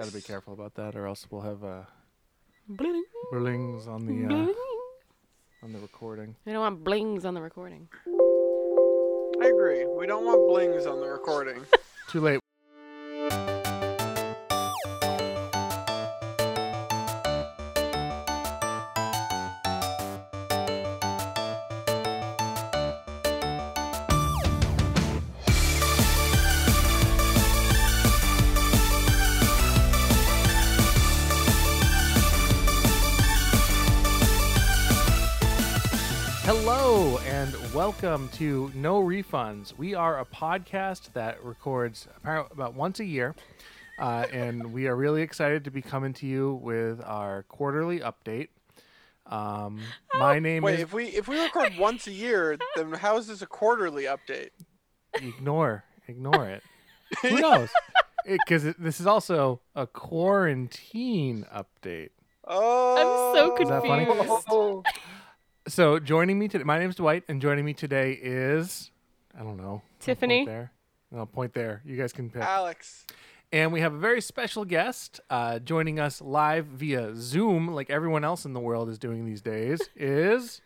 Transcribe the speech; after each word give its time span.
Gotta 0.00 0.12
be 0.12 0.22
careful 0.22 0.54
about 0.54 0.76
that, 0.76 0.96
or 0.96 1.06
else 1.06 1.26
we'll 1.30 1.42
have 1.42 1.62
uh, 1.62 1.82
Bling. 2.66 3.04
blings 3.32 3.86
on 3.86 4.06
the 4.06 4.24
uh, 4.24 4.28
Bling. 4.28 4.54
on 5.62 5.72
the 5.74 5.78
recording. 5.78 6.34
I 6.46 6.52
don't 6.52 6.60
want 6.60 6.82
blings 6.84 7.26
on 7.26 7.34
the 7.34 7.42
recording. 7.42 7.86
I 9.42 9.48
agree. 9.48 9.84
We 9.84 10.06
don't 10.06 10.24
want 10.24 10.48
blings 10.48 10.86
on 10.86 11.00
the 11.00 11.06
recording. 11.06 11.60
Too 12.08 12.20
late. 12.20 12.40
Welcome 38.02 38.30
to 38.30 38.72
No 38.74 39.02
Refunds. 39.02 39.76
We 39.76 39.94
are 39.94 40.20
a 40.20 40.24
podcast 40.24 41.12
that 41.12 41.44
records 41.44 42.08
about 42.24 42.72
once 42.72 42.98
a 42.98 43.04
year, 43.04 43.34
uh, 43.98 44.24
and 44.32 44.72
we 44.72 44.86
are 44.86 44.96
really 44.96 45.20
excited 45.20 45.64
to 45.64 45.70
be 45.70 45.82
coming 45.82 46.14
to 46.14 46.26
you 46.26 46.54
with 46.62 47.02
our 47.04 47.42
quarterly 47.42 48.00
update. 48.00 48.48
Um, 49.26 49.80
my 50.14 50.38
name 50.38 50.64
is 50.64 50.66
Wait, 50.66 50.74
is 50.76 50.80
if 50.80 50.92
we 50.94 51.04
if 51.08 51.28
we 51.28 51.42
record 51.42 51.76
once 51.78 52.06
a 52.06 52.12
year, 52.12 52.56
then 52.74 52.92
how 52.92 53.18
is 53.18 53.26
this 53.26 53.42
a 53.42 53.46
quarterly 53.46 54.04
update? 54.04 54.50
ignore 55.16 55.84
ignore 56.08 56.48
it. 56.48 56.62
Who 57.22 57.38
knows? 57.38 57.68
Because 58.26 58.74
this 58.78 59.00
is 59.00 59.06
also 59.06 59.60
a 59.74 59.86
quarantine 59.86 61.46
update. 61.54 62.10
Oh, 62.46 63.32
I'm 63.32 63.36
so 63.36 63.56
Is 63.56 63.68
that 63.68 63.82
funny? 63.82 64.04
confused. 64.04 64.86
Oh, 65.66 65.70
So 65.70 65.98
joining 65.98 66.38
me 66.38 66.48
today, 66.48 66.64
my 66.64 66.78
name 66.78 66.90
is 66.90 66.96
Dwight, 66.96 67.24
and 67.28 67.40
joining 67.40 67.64
me 67.64 67.74
today 67.74 68.18
is 68.20 68.90
I 69.38 69.42
don't 69.42 69.56
know 69.56 69.62
I'll 69.64 69.70
point 69.78 70.00
Tiffany. 70.00 70.44
There, 70.46 70.72
no 71.10 71.26
point 71.26 71.54
there. 71.54 71.82
You 71.84 71.96
guys 71.96 72.12
can 72.12 72.30
pick. 72.30 72.42
Alex. 72.42 73.06
And 73.52 73.72
we 73.72 73.80
have 73.80 73.92
a 73.92 73.98
very 73.98 74.20
special 74.20 74.64
guest 74.64 75.20
uh, 75.28 75.58
joining 75.58 75.98
us 75.98 76.20
live 76.20 76.66
via 76.66 77.12
Zoom, 77.16 77.68
like 77.68 77.90
everyone 77.90 78.22
else 78.22 78.44
in 78.44 78.52
the 78.52 78.60
world 78.60 78.88
is 78.88 78.96
doing 78.98 79.26
these 79.26 79.40
days. 79.40 79.80
Is 79.96 80.60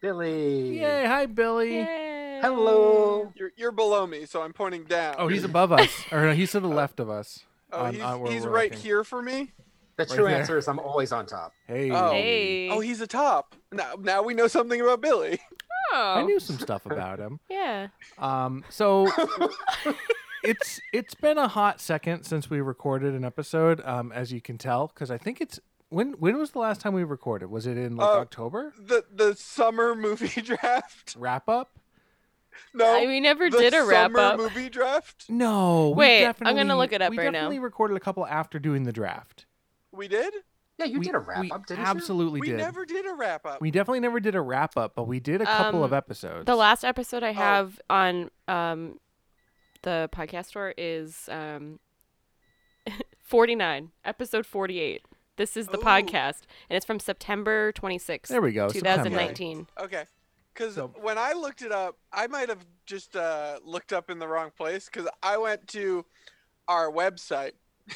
Billy. 0.00 0.78
yay! 0.78 1.04
Hi, 1.06 1.26
Billy. 1.26 1.74
Yay. 1.76 2.38
Hello. 2.42 3.32
You're 3.34 3.50
you're 3.56 3.72
below 3.72 4.06
me, 4.06 4.26
so 4.26 4.42
I'm 4.42 4.52
pointing 4.52 4.84
down. 4.84 5.16
Oh, 5.18 5.28
he's 5.28 5.44
above 5.44 5.72
us, 5.72 5.90
or 6.12 6.22
no, 6.26 6.32
he's 6.32 6.52
to 6.52 6.60
the 6.60 6.68
left 6.82 7.00
of 7.00 7.08
us. 7.10 7.40
Oh, 7.72 7.84
on- 7.86 7.94
he's, 7.94 8.02
on 8.02 8.26
he's 8.26 8.46
right 8.46 8.70
looking. 8.70 8.84
here 8.84 9.02
for 9.02 9.20
me. 9.22 9.50
The 9.96 10.06
true 10.06 10.24
there. 10.24 10.36
answer 10.36 10.58
is 10.58 10.66
I'm 10.68 10.78
always 10.80 11.10
on 11.12 11.26
top. 11.26 11.52
Hey. 11.66 11.90
Oh. 11.90 12.10
Hey. 12.10 12.68
Oh, 12.70 12.80
he's 12.80 13.00
a 13.00 13.06
top. 13.06 13.54
Now 13.74 13.94
now 14.00 14.22
we 14.22 14.34
know 14.34 14.46
something 14.46 14.80
about 14.80 15.00
Billy. 15.00 15.38
Oh. 15.92 16.14
I 16.18 16.22
knew 16.22 16.40
some 16.40 16.58
stuff 16.58 16.86
about 16.86 17.18
him. 17.18 17.40
Yeah. 17.50 17.88
Um, 18.18 18.64
so 18.70 19.06
it's 20.42 20.80
it's 20.92 21.14
been 21.14 21.38
a 21.38 21.48
hot 21.48 21.80
second 21.80 22.24
since 22.24 22.50
we 22.50 22.60
recorded 22.60 23.14
an 23.14 23.24
episode, 23.24 23.80
um, 23.84 24.12
as 24.12 24.32
you 24.32 24.40
can 24.40 24.58
tell, 24.58 24.88
because 24.88 25.10
I 25.10 25.18
think 25.18 25.40
it's 25.40 25.60
when 25.88 26.12
when 26.14 26.38
was 26.38 26.50
the 26.50 26.58
last 26.58 26.80
time 26.80 26.94
we 26.94 27.04
recorded? 27.04 27.50
Was 27.50 27.66
it 27.66 27.76
in 27.76 27.96
like 27.96 28.08
Uh, 28.08 28.20
October? 28.20 28.72
The 28.78 29.04
the 29.12 29.34
summer 29.34 29.94
movie 29.94 30.40
draft. 30.42 31.16
Wrap 31.18 31.48
up? 31.48 31.78
No, 32.72 32.84
I- 32.86 33.06
we 33.06 33.20
never 33.20 33.50
the 33.50 33.58
did 33.58 33.74
a 33.74 33.84
wrap 33.84 34.10
summer 34.12 34.20
up. 34.20 34.38
movie 34.38 34.68
draft. 34.68 35.24
No. 35.28 35.90
we 35.90 35.96
Wait, 35.96 36.24
I'm 36.26 36.32
gonna 36.40 36.54
definitely- 36.54 36.74
look 36.76 36.92
it 36.92 37.02
up 37.02 37.10
we 37.10 37.18
right 37.18 37.24
now. 37.24 37.28
We 37.30 37.32
definitely 37.32 37.58
recorded 37.60 37.96
a 37.96 38.00
couple 38.00 38.26
after 38.26 38.58
doing 38.58 38.84
the 38.84 38.92
draft. 38.92 39.46
We 39.92 40.08
did. 40.08 40.34
Yeah, 40.78 40.86
you 40.86 40.98
we, 40.98 41.04
did 41.04 41.14
a 41.14 41.18
wrap 41.20 41.40
we 41.40 41.50
up, 41.52 41.66
didn't 41.66 41.84
absolutely 41.86 42.40
We 42.40 42.48
did. 42.48 42.56
We 42.56 42.62
never 42.62 42.84
did 42.84 43.06
a 43.06 43.14
wrap 43.14 43.46
up. 43.46 43.60
We 43.60 43.70
definitely 43.70 44.00
never 44.00 44.18
did 44.18 44.34
a 44.34 44.40
wrap 44.40 44.76
up, 44.76 44.94
but 44.96 45.04
we 45.06 45.20
did 45.20 45.40
a 45.40 45.44
couple 45.46 45.80
Um, 45.80 45.84
of 45.84 45.92
episodes. 45.92 46.46
The 46.46 46.56
last 46.56 46.84
episode 46.84 47.22
Oh. 47.22 47.28
I 47.28 47.32
have 47.32 47.80
on 47.88 48.30
um 48.48 48.98
the 49.82 50.08
podcast 50.12 50.46
store 50.46 50.74
is 50.76 51.28
um 51.30 51.78
49, 53.22 53.90
episode 54.04 54.46
48. 54.46 55.02
This 55.36 55.56
is 55.56 55.66
the 55.68 55.78
Ooh. 55.78 55.82
podcast, 55.82 56.42
and 56.68 56.76
it's 56.76 56.86
from 56.86 57.00
September 57.00 57.72
26th, 57.72 58.28
There 58.28 58.40
we 58.40 58.52
go. 58.52 58.68
September. 58.68 59.04
2019. 59.10 59.66
Okay. 59.80 60.04
Because 60.52 60.74
So- 60.76 60.88
when 61.00 61.18
I 61.18 61.32
looked 61.32 61.62
it 61.62 61.72
up, 61.72 61.98
I 62.12 62.26
might 62.28 62.48
have 62.48 62.64
just 62.86 63.16
uh, 63.16 63.58
looked 63.64 63.92
up 63.92 64.10
in 64.10 64.18
the 64.18 64.28
wrong 64.28 64.50
place 64.56 64.86
because 64.86 65.08
I 65.22 65.36
went 65.38 65.66
to 65.68 66.04
our 66.68 66.90
website 66.90 67.52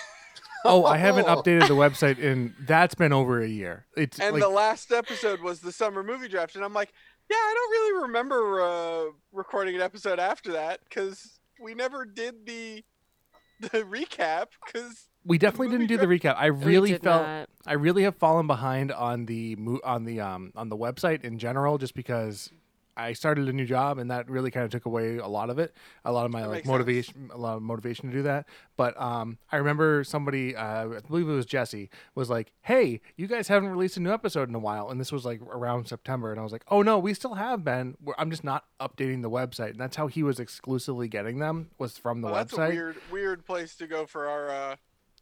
Oh, 0.64 0.84
I 0.84 0.96
haven't 0.96 1.26
updated 1.28 1.68
the 1.68 1.74
website 1.74 2.18
in 2.18 2.54
that's 2.60 2.94
been 2.94 3.12
over 3.12 3.40
a 3.42 3.48
year. 3.48 3.86
It's 3.96 4.18
and 4.18 4.34
like 4.34 4.42
the 4.42 4.48
last 4.48 4.92
episode 4.92 5.40
was 5.40 5.60
the 5.60 5.72
summer 5.72 6.02
movie 6.02 6.28
draft. 6.28 6.56
And 6.56 6.64
I'm 6.64 6.74
like, 6.74 6.92
yeah, 7.30 7.36
I 7.36 7.54
don't 7.54 7.70
really 7.70 8.02
remember 8.06 8.60
uh, 8.62 9.04
recording 9.32 9.74
an 9.74 9.82
episode 9.82 10.18
after 10.18 10.52
that 10.52 10.80
because 10.88 11.40
we 11.60 11.74
never 11.74 12.04
did 12.04 12.46
the 12.46 12.84
the 13.60 13.82
recap 13.84 14.46
because 14.64 15.08
we 15.24 15.36
definitely 15.36 15.68
didn't 15.68 15.88
do 15.88 15.98
the 15.98 16.06
recap. 16.06 16.36
I 16.38 16.46
really 16.46 16.96
felt 16.96 17.26
not. 17.26 17.48
I 17.66 17.74
really 17.74 18.04
have 18.04 18.16
fallen 18.16 18.46
behind 18.46 18.92
on 18.92 19.26
the 19.26 19.56
mo- 19.56 19.80
on 19.84 20.04
the 20.04 20.20
um 20.20 20.52
on 20.56 20.68
the 20.68 20.76
website 20.76 21.24
in 21.24 21.38
general 21.38 21.76
just 21.76 21.94
because 21.94 22.50
I 22.98 23.12
started 23.12 23.48
a 23.48 23.52
new 23.52 23.64
job 23.64 23.98
and 23.98 24.10
that 24.10 24.28
really 24.28 24.50
kind 24.50 24.64
of 24.64 24.70
took 24.70 24.84
away 24.86 25.18
a 25.18 25.26
lot 25.28 25.48
of 25.50 25.58
it, 25.58 25.74
a 26.04 26.12
lot 26.12 26.26
of 26.26 26.32
my 26.32 26.40
That 26.42 26.48
like 26.48 26.54
makes 26.56 26.66
sense. 26.66 26.72
motivation, 26.72 27.30
a 27.32 27.38
lot 27.38 27.56
of 27.56 27.62
motivation 27.62 28.08
to 28.10 28.12
do 28.16 28.22
that. 28.24 28.46
But 28.76 29.00
um, 29.00 29.38
I 29.52 29.56
remember 29.56 30.02
somebody, 30.04 30.54
uh, 30.56 30.88
I 30.88 31.00
believe 31.06 31.28
it 31.28 31.32
was 31.32 31.46
Jesse, 31.46 31.90
was 32.14 32.28
like, 32.28 32.52
"Hey, 32.62 33.00
you 33.16 33.26
guys 33.26 33.48
haven't 33.48 33.70
released 33.70 33.96
a 33.96 34.00
new 34.00 34.12
episode 34.12 34.48
in 34.48 34.54
a 34.54 34.58
while," 34.58 34.90
and 34.90 35.00
this 35.00 35.12
was 35.12 35.24
like 35.24 35.40
around 35.42 35.86
September, 35.88 36.30
and 36.30 36.40
I 36.40 36.42
was 36.42 36.52
like, 36.52 36.64
"Oh 36.68 36.82
no, 36.82 36.98
we 36.98 37.14
still 37.14 37.34
have 37.34 37.64
been. 37.64 37.96
I'm 38.18 38.30
just 38.30 38.44
not 38.44 38.64
updating 38.80 39.22
the 39.22 39.30
website." 39.30 39.70
And 39.70 39.78
that's 39.80 39.96
how 39.96 40.06
he 40.08 40.22
was 40.22 40.38
exclusively 40.40 41.08
getting 41.08 41.38
them 41.38 41.70
was 41.78 41.98
from 41.98 42.20
the 42.20 42.26
well, 42.26 42.34
that's 42.36 42.52
a 42.52 42.56
website. 42.56 42.68
weird 42.70 42.96
weird 43.10 43.44
place 43.46 43.74
to 43.76 43.86
go 43.86 44.06
for 44.06 44.28
our 44.28 44.48
uh, 44.50 44.76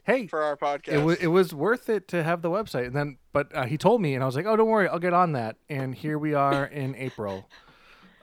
hey, 0.04 0.26
for 0.26 0.42
our 0.42 0.56
podcast. 0.56 0.88
it 0.92 0.98
was 1.04 1.16
it 1.18 1.26
was 1.28 1.52
worth 1.54 1.88
it 1.88 2.08
to 2.08 2.22
have 2.22 2.40
the 2.42 2.50
website 2.50 2.86
and 2.86 2.94
then 2.96 3.18
but 3.32 3.54
uh, 3.54 3.64
he 3.64 3.76
told 3.76 4.00
me 4.00 4.14
and 4.14 4.22
i 4.22 4.26
was 4.26 4.36
like 4.36 4.46
oh 4.46 4.54
don't 4.56 4.68
worry 4.68 4.88
i'll 4.88 4.98
get 5.00 5.12
on 5.12 5.32
that 5.32 5.56
and 5.68 5.94
here 5.94 6.16
we 6.18 6.32
are 6.32 6.64
in 6.64 6.94
april 6.96 7.48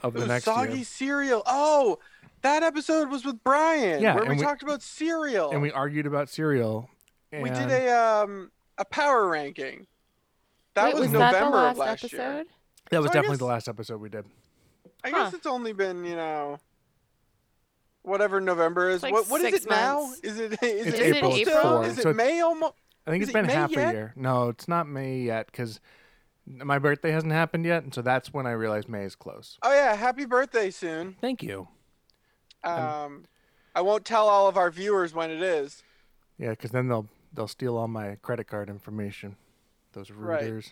of 0.03 0.13
the 0.13 0.27
next 0.27 0.45
soggy 0.45 0.75
year 0.77 0.83
cereal. 0.85 1.43
Oh, 1.45 1.99
that 2.41 2.61
episode 2.63 3.09
was 3.09 3.23
with 3.25 3.43
Brian. 3.43 4.01
Yeah, 4.01 4.15
where 4.15 4.25
we, 4.25 4.35
we- 4.35 4.41
talked 4.41 4.63
about 4.63 4.81
cereal. 4.81 5.51
and 5.51 5.61
we 5.61 5.71
argued 5.71 6.05
about 6.05 6.29
cereal 6.29 6.89
and 7.31 7.41
We 7.43 7.49
did 7.49 7.69
a 7.71 7.89
um 7.89 8.51
a 8.77 8.85
power 8.85 9.27
ranking. 9.27 9.87
That 10.75 10.85
Wait, 10.85 10.93
was, 10.95 11.01
was 11.03 11.11
November 11.11 11.31
that 11.31 11.43
the 11.43 11.49
last 11.55 11.71
of 11.71 11.77
last 11.77 12.03
episode? 12.03 12.17
year. 12.17 12.43
that 12.91 13.01
was 13.01 13.09
so 13.09 13.13
definitely 13.13 13.29
guess- 13.35 13.39
the 13.39 13.45
last 13.45 13.67
episode 13.67 14.01
we 14.01 14.09
did 14.09 14.25
I 15.05 15.09
Huh. 15.09 15.23
guess 15.25 15.33
it's 15.33 15.45
only 15.47 15.73
been 15.73 16.03
you 16.05 16.15
know 16.15 16.59
whatever 18.03 18.41
November 18.41 18.89
is. 18.89 19.03
Like 19.03 19.13
what 19.13 19.29
what 19.29 19.41
is 19.41 19.51
six 19.53 19.65
it 19.65 19.69
now? 19.69 20.11
Is 20.23 20.39
it 20.39 20.53
is 20.63 20.87
It's 20.87 20.99
it 20.99 21.15
April, 21.17 21.35
April 21.35 21.55
still? 21.55 21.61
four, 21.61 21.85
Is 21.85 21.97
so 21.97 22.09
it 22.09 22.15
May 22.15 22.41
almost? 22.41 22.73
i 23.05 23.11
think 23.11 23.21
Is 23.23 23.29
it's 23.29 23.35
it 23.35 23.39
been 23.39 23.47
May 23.47 23.53
half 23.53 23.71
yet? 23.71 23.89
a 23.89 23.91
year 23.93 24.13
no 24.15 24.49
it's 24.49 24.67
not 24.67 24.87
may 24.87 25.17
yet 25.19 25.47
because 25.47 25.79
my 26.45 26.77
birthday 26.79 27.11
hasn't 27.11 27.31
happened 27.33 27.65
yet 27.65 27.83
and 27.83 27.93
so 27.93 28.01
that's 28.01 28.33
when 28.33 28.45
i 28.45 28.51
realized 28.51 28.89
may 28.89 29.03
is 29.03 29.15
close 29.15 29.57
Oh 29.63 29.73
yeah, 29.73 29.95
happy 29.95 30.25
birthday 30.25 30.69
soon. 30.69 31.15
thank 31.21 31.41
you 31.43 31.67
Um, 32.63 33.25
I 33.75 33.81
won't 33.81 34.05
tell 34.05 34.27
all 34.27 34.47
of 34.47 34.57
our 34.57 34.69
viewers 34.71 35.13
when 35.13 35.31
it 35.31 35.41
is. 35.41 35.83
yeah 36.37 36.51
because 36.51 36.71
then 36.71 36.87
they'll 36.87 37.07
they'll 37.33 37.47
steal 37.47 37.77
all 37.77 37.87
my 37.87 38.15
credit 38.21 38.45
card 38.47 38.69
information 38.69 39.35
those 39.93 40.09
Right. 40.11 40.63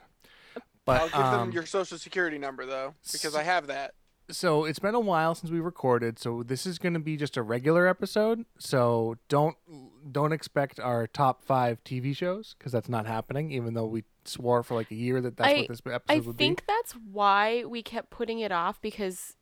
but 0.86 1.02
I'll 1.02 1.08
give 1.10 1.18
um, 1.20 1.32
them 1.48 1.52
your 1.52 1.66
social 1.66 1.98
security 1.98 2.38
number 2.38 2.66
though, 2.66 2.96
because 3.12 3.36
I 3.36 3.44
have 3.44 3.68
that. 3.68 3.94
so 4.30 4.66
it's 4.66 4.80
been 4.80 4.96
a 4.96 5.00
while 5.00 5.36
since 5.36 5.52
we 5.52 5.60
recorded 5.60 6.18
so 6.20 6.44
this 6.44 6.66
is 6.66 6.78
going 6.80 6.94
to 6.94 7.00
be 7.00 7.18
just 7.18 7.38
a 7.38 7.42
regular 7.44 7.88
episode 7.88 8.46
so 8.58 9.16
don't 9.30 9.56
don't 10.12 10.32
expect 10.34 10.80
our 10.80 11.06
top 11.08 11.44
five 11.44 11.84
tv 11.84 12.16
shows 12.16 12.56
because 12.58 12.72
that's 12.72 12.90
not 12.90 13.06
happening 13.06 13.52
even 13.52 13.74
though 13.74 13.86
we 13.86 14.04
swore 14.26 14.64
for 14.64 14.76
like 14.76 14.92
a 14.92 14.96
year 14.96 15.22
that 15.22 15.38
that's 15.38 15.50
I- 15.50 15.58
what 15.60 15.68
this 15.70 15.82
episode 15.86 16.02
I 16.10 16.20
would 16.20 16.38
be. 16.38 16.44
I 16.44 16.48
think 16.48 16.64
that's 16.68 16.94
why 16.94 17.64
we 17.66 17.82
kept 17.84 18.10
putting 18.10 18.40
it 18.40 18.52
off 18.52 18.82
because 18.82 19.36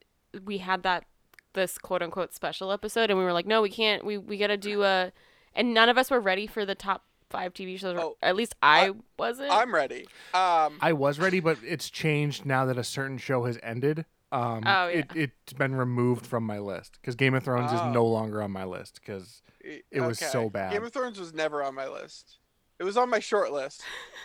we 0.46 0.60
had 0.60 0.84
that 0.84 1.06
this 1.54 1.78
quote 1.78 2.02
unquote 2.02 2.34
special 2.34 2.72
episode 2.72 3.10
and 3.10 3.18
we 3.20 3.26
were 3.26 3.34
like, 3.34 3.48
no, 3.48 3.62
we 3.62 3.70
can't. 3.70 4.06
We 4.06 4.18
we 4.18 4.38
gotta 4.38 4.58
do 4.58 4.84
a, 4.84 5.12
and 5.56 5.74
none 5.74 5.90
of 5.90 5.98
us 5.98 6.12
were 6.12 6.20
ready 6.20 6.46
for 6.48 6.66
the 6.66 6.76
top 6.76 7.04
five 7.30 7.54
TV 7.54 7.78
shows. 7.80 7.98
Oh, 8.00 8.18
at 8.24 8.36
least 8.36 8.56
I, 8.62 8.92
wasn't. 9.18 9.52
I'm 9.52 9.74
ready. 9.74 10.08
Um, 10.34 10.78
i 10.82 10.94
was 10.94 11.20
ready 11.20 11.40
but 11.40 11.58
it's 11.66 11.90
changed 11.90 12.46
now 12.46 12.66
that 12.66 12.78
a 12.78 12.84
certain 12.84 13.18
show 13.20 13.46
has 13.46 13.60
ended 13.62 14.06
um 14.32 14.64
Oh, 14.66 14.88
yeah. 14.88 15.00
it, 15.00 15.08
it's 15.16 15.54
been 15.54 15.76
removed 15.76 16.26
from 16.26 16.44
my 16.44 16.58
list 16.60 16.98
because 17.02 17.16
game 17.16 17.34
of 17.36 17.44
thrones 17.44 17.72
Oh. 17.72 17.76
is 17.90 17.94
no 17.94 18.06
longer 18.06 18.42
on 18.42 18.50
my 18.52 18.64
list 18.66 19.00
because 19.04 19.42
I- 19.64 19.82
It 19.92 20.02
was 20.02 20.18
so 20.20 20.50
bad. 20.50 20.72
Game 20.72 20.84
of 20.84 20.92
Thrones 20.94 21.20
was 21.20 21.34
never 21.34 21.62
on 21.64 21.76
my 21.76 21.88
list. 21.88 22.39
It 22.80 22.84
was 22.84 22.98
on 22.98 23.10
my 23.10 23.20
short 23.20 23.52
list. 23.52 23.82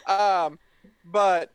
um, 0.06 0.59
but 1.05 1.51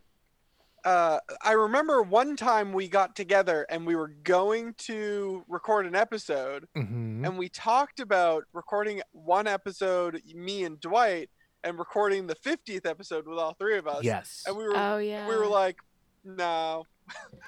uh, 0.86 1.20
I 1.42 1.52
remember 1.54 2.02
one 2.02 2.36
time 2.36 2.72
we 2.72 2.88
got 2.88 3.16
together 3.16 3.66
and 3.70 3.86
we 3.86 3.96
were 3.96 4.08
going 4.24 4.74
to 4.80 5.44
record 5.48 5.86
an 5.86 5.96
episode, 5.96 6.68
hmm 6.76 7.26
and 7.26 7.38
we 7.38 7.50
talked 7.50 8.00
about 8.00 8.46
recording 8.54 9.02
one 9.12 9.46
episode, 9.46 10.22
me 10.34 10.64
and 10.64 10.80
Dwight, 10.80 11.30
and 11.66 11.78
recording 11.78 12.28
the 12.28 12.36
50th 12.36 12.86
episode 12.86 13.28
with 13.28 13.38
all 13.38 13.54
three 13.56 13.78
of 13.78 13.88
us. 13.88 14.04
Yes. 14.06 14.44
And 14.48 14.56
we 14.56 14.64
were 14.64 14.72
Oh 14.76 14.98
yeah. 15.00 15.28
we 15.28 15.36
were 15.36 15.48
like, 15.48 15.76
no. 16.24 16.86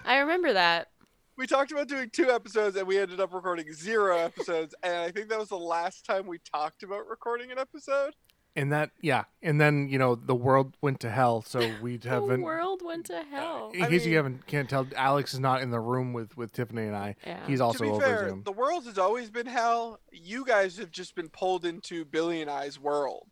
I 0.05 0.17
remember 0.17 0.51
that. 0.53 0.89
We 1.37 1.47
talked 1.47 1.71
about 1.71 1.87
doing 1.87 2.09
two 2.09 2.29
episodes, 2.29 2.75
and 2.75 2.85
we 2.85 2.97
ended 2.99 3.21
up 3.21 3.33
recording 3.33 3.71
zero 3.73 4.17
episodes. 4.17 4.75
and 4.83 4.93
I 4.97 5.09
think 5.11 5.29
that 5.29 5.39
was 5.39 5.47
the 5.49 5.57
last 5.57 6.05
time 6.05 6.27
we 6.27 6.39
talked 6.39 6.83
about 6.83 7.07
recording 7.07 7.49
an 7.51 7.57
episode. 7.57 8.13
And 8.55 8.71
that, 8.71 8.91
yeah, 9.01 9.23
and 9.41 9.59
then 9.61 9.87
you 9.89 9.97
know 9.97 10.15
the 10.15 10.35
world 10.35 10.75
went 10.81 10.99
to 11.01 11.09
hell, 11.09 11.41
so 11.41 11.59
we 11.81 11.97
The 11.97 12.09
haven't. 12.09 12.41
world 12.41 12.81
went 12.83 13.05
to 13.07 13.23
hell. 13.31 13.71
In 13.73 13.83
I 13.83 13.89
case 13.89 14.05
you 14.05 14.15
haven't 14.17 14.45
can't 14.47 14.69
tell, 14.69 14.87
Alex 14.95 15.33
is 15.33 15.39
not 15.39 15.61
in 15.61 15.71
the 15.71 15.79
room 15.79 16.13
with 16.13 16.35
with 16.37 16.51
Tiffany 16.51 16.83
and 16.83 16.95
I. 16.95 17.15
Yeah. 17.25 17.39
He's 17.47 17.61
also 17.61 17.79
to 17.79 17.83
be 17.83 17.89
over 17.89 18.01
fair, 18.05 18.29
Zoom. 18.29 18.43
the 18.43 18.51
world 18.51 18.85
has 18.85 18.97
always 18.97 19.29
been 19.29 19.45
hell. 19.47 19.99
You 20.11 20.45
guys 20.45 20.77
have 20.77 20.91
just 20.91 21.15
been 21.15 21.29
pulled 21.29 21.65
into 21.65 22.05
Billy 22.05 22.41
and 22.41 22.49
I's 22.49 22.79
world. 22.79 23.27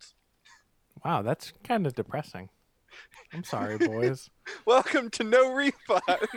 Wow, 1.03 1.21
that's 1.21 1.53
kind 1.63 1.85
of 1.87 1.95
depressing. 1.95 2.49
I'm 3.33 3.43
sorry, 3.43 3.77
boys. 3.87 4.29
Welcome 4.65 5.09
to 5.11 5.23
No 5.23 5.49
Refunds. 5.51 6.27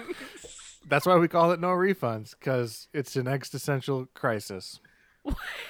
That's 0.88 1.06
why 1.06 1.17
we 1.17 1.28
call 1.28 1.52
it 1.52 1.61
no 1.61 1.69
refunds 1.69 2.35
because 2.38 2.88
it's 2.93 3.14
an 3.14 3.28
existential 3.28 4.06
crisis. 4.14 4.81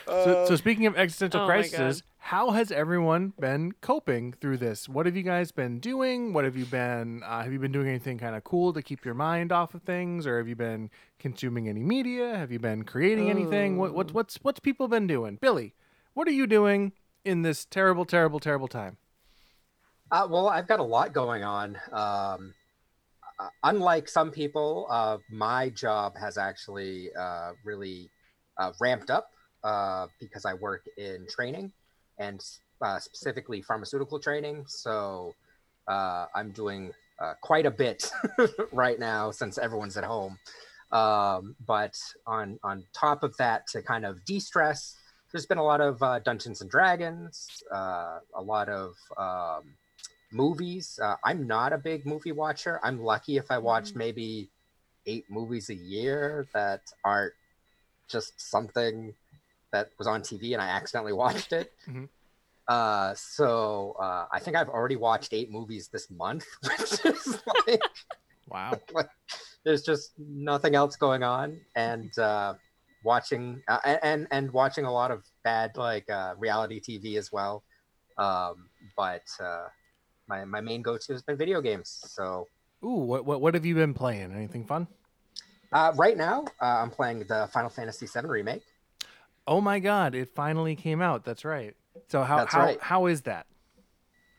So, 0.06 0.46
so 0.49 0.56
speaking 0.56 0.87
of 0.87 0.96
existential 0.96 1.43
oh 1.43 1.46
my 1.46 1.54
crises, 1.54 2.02
how 2.19 2.50
has 2.50 2.72
everyone 2.72 3.32
been 3.38 3.72
coping 3.81 4.32
through 4.32 4.58
this? 4.58 4.88
What 4.88 5.06
have 5.06 5.16
you 5.16 5.22
guys 5.22 5.52
been 5.52 5.78
doing? 5.78 6.32
What 6.32 6.44
have 6.44 6.56
you 6.56 6.64
been? 6.64 7.22
Uh, 7.25 7.43
have 7.43 7.52
you 7.52 7.58
been 7.58 7.72
doing 7.72 7.88
anything 7.88 8.19
kind 8.19 8.34
of 8.34 8.44
cool 8.44 8.72
to 8.72 8.82
keep 8.82 9.04
your 9.04 9.14
mind 9.14 9.52
off 9.52 9.75
of 9.75 9.82
things, 9.82 10.26
or 10.26 10.38
have 10.38 10.49
you 10.49 10.56
been 10.56 10.90
consuming 11.19 11.69
any 11.69 11.82
media? 11.82 12.37
Have 12.37 12.50
you 12.50 12.58
been 12.58 12.84
creating 12.84 13.31
anything? 13.31 13.78
What, 13.78 13.94
what 13.94 14.12
what's 14.12 14.37
what's 14.43 14.60
people 14.60 14.88
been 14.88 15.06
doing? 15.06 15.38
Billy, 15.40 15.75
what 16.14 16.26
are 16.28 16.32
you 16.32 16.46
doing 16.46 16.93
in 17.25 17.43
this 17.43 17.64
terrible, 17.64 18.05
terrible, 18.05 18.40
terrible 18.40 18.69
time? 18.69 18.96
Uh, 20.10 20.26
well, 20.28 20.48
I've 20.48 20.69
got 20.69 20.81
a 20.81 20.84
lot 20.84 21.12
going 21.12 21.43
on. 21.43 21.76
Um, 21.90 22.55
uh, 23.38 23.48
unlike 23.64 24.08
some 24.08 24.31
people, 24.31 24.87
uh, 24.90 25.19
my 25.31 25.70
job 25.70 26.16
has 26.19 26.37
actually 26.37 27.08
uh, 27.19 27.52
really 27.64 28.10
uh, 28.58 28.72
ramped 28.81 29.10
up 29.10 29.31
uh, 29.64 30.06
because 30.20 30.44
I 30.44 30.55
work 30.55 30.85
in 30.97 31.26
training 31.29 31.73
and 32.19 32.44
uh, 32.81 32.99
specifically 32.99 33.62
pharmaceutical 33.62 34.19
training. 34.19 34.64
So 34.67 35.35
uh, 35.88 36.26
I'm 36.35 36.50
doing 36.50 36.93
uh, 37.20 37.35
quite 37.41 37.67
a 37.67 37.70
bit 37.70 38.11
right 38.73 38.99
now 38.99 39.31
since 39.31 39.59
everyone's 39.59 39.97
at 39.97 40.05
home. 40.05 40.38
Um, 40.91 41.56
but 41.67 41.99
on 42.26 42.59
on 42.62 42.85
top 42.93 43.23
of 43.23 43.35
that, 43.38 43.67
to 43.69 43.81
kind 43.82 44.05
of 44.05 44.25
de-stress, 44.26 44.97
there's 45.32 45.47
been 45.47 45.59
a 45.59 45.65
lot 45.65 45.81
of 45.81 46.03
uh, 46.03 46.19
Dungeons 46.19 46.61
and 46.61 46.70
Dragons, 46.70 47.49
uh, 47.75 48.19
a 48.35 48.43
lot 48.43 48.69
of 48.69 48.94
um, 49.17 49.62
movies. 50.31 50.99
Uh, 51.03 51.17
I'm 51.25 51.47
not 51.47 51.73
a 51.73 51.79
big 51.79 52.05
movie 52.05 52.32
watcher. 52.32 52.79
I'm 52.82 53.00
lucky 53.00 53.37
if 53.38 53.50
I 53.50 53.58
watch 53.58 53.93
Mhm. 53.93 53.97
maybe 53.97 54.50
eight 55.06 55.25
movies 55.31 55.70
a 55.70 55.75
year 55.75 56.47
that 56.53 56.82
aren't 57.05 57.32
just 58.08 58.38
something 58.38 59.15
that 59.72 59.90
was 59.98 60.06
on 60.06 60.22
TV 60.22 60.52
and 60.52 60.62
I 60.62 60.69
accidentally 60.69 61.12
watched 61.24 61.52
it. 61.52 61.72
Mhm. 61.88 62.08
Uh, 62.69 63.12
so 63.14 63.96
uh, 64.00 64.26
I 64.32 64.38
think 64.38 64.56
I've 64.56 64.69
already 64.69 64.96
watched 64.96 65.32
eight 65.32 65.50
movies 65.50 65.88
this 65.88 66.10
month, 66.10 66.46
which 66.62 67.04
is 67.04 67.42
like 67.66 67.82
Wow. 68.48 68.78
there's 69.64 69.82
just 69.82 70.12
nothing 70.19 70.74
else 70.74 70.96
going 70.96 71.22
on 71.22 71.58
and 71.76 72.16
uh 72.19 72.54
watching 73.04 73.62
uh, 73.69 73.78
and 74.02 74.26
and 74.30 74.50
watching 74.52 74.84
a 74.84 74.92
lot 74.92 75.10
of 75.10 75.24
bad 75.44 75.76
like 75.76 76.08
uh 76.10 76.34
reality 76.38 76.80
tv 76.80 77.16
as 77.16 77.32
well 77.32 77.62
um 78.19 78.69
but 78.96 79.22
uh 79.40 79.66
my 80.28 80.44
my 80.44 80.60
main 80.60 80.82
go-to 80.82 81.12
has 81.12 81.22
been 81.22 81.36
video 81.36 81.60
games 81.60 82.02
so 82.06 82.46
Ooh, 82.84 82.88
what 83.06 83.24
what 83.24 83.40
what 83.40 83.54
have 83.54 83.64
you 83.64 83.74
been 83.76 83.94
playing? 83.94 84.32
Anything 84.32 84.64
fun? 84.66 84.86
uh 85.72 85.92
right 85.96 86.16
now 86.16 86.44
uh, 86.60 86.80
i'm 86.82 86.90
playing 86.90 87.20
the 87.20 87.48
final 87.52 87.70
fantasy 87.70 88.06
VII 88.06 88.26
remake 88.26 88.62
Oh 89.47 89.61
my 89.61 89.79
God! 89.79 90.15
It 90.15 90.35
finally 90.35 90.77
came 90.77 91.03
out. 91.03 91.25
That's 91.25 91.44
right. 91.44 91.75
So 92.09 92.23
how 92.23 92.39
That's 92.39 92.55
how 92.55 92.61
right. 92.61 92.81
how 92.81 93.06
is 93.06 93.23
that? 93.23 93.47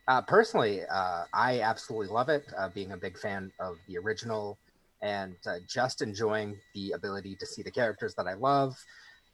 Uh, 0.08 0.22
personally, 0.22 0.82
uh, 0.92 1.24
I 1.34 1.62
absolutely 1.62 2.08
love 2.08 2.30
it, 2.30 2.44
uh, 2.58 2.70
being 2.70 2.92
a 2.92 2.98
big 2.98 3.18
fan 3.18 3.52
of 3.60 3.78
the 3.88 3.98
original 3.98 4.58
and 5.02 5.36
uh, 5.46 5.58
just 5.68 6.02
enjoying 6.02 6.58
the 6.76 6.92
ability 6.92 7.36
to 7.38 7.46
see 7.46 7.62
the 7.62 7.72
characters 7.72 8.14
that 8.16 8.28
I 8.28 8.34
love, 8.34 8.76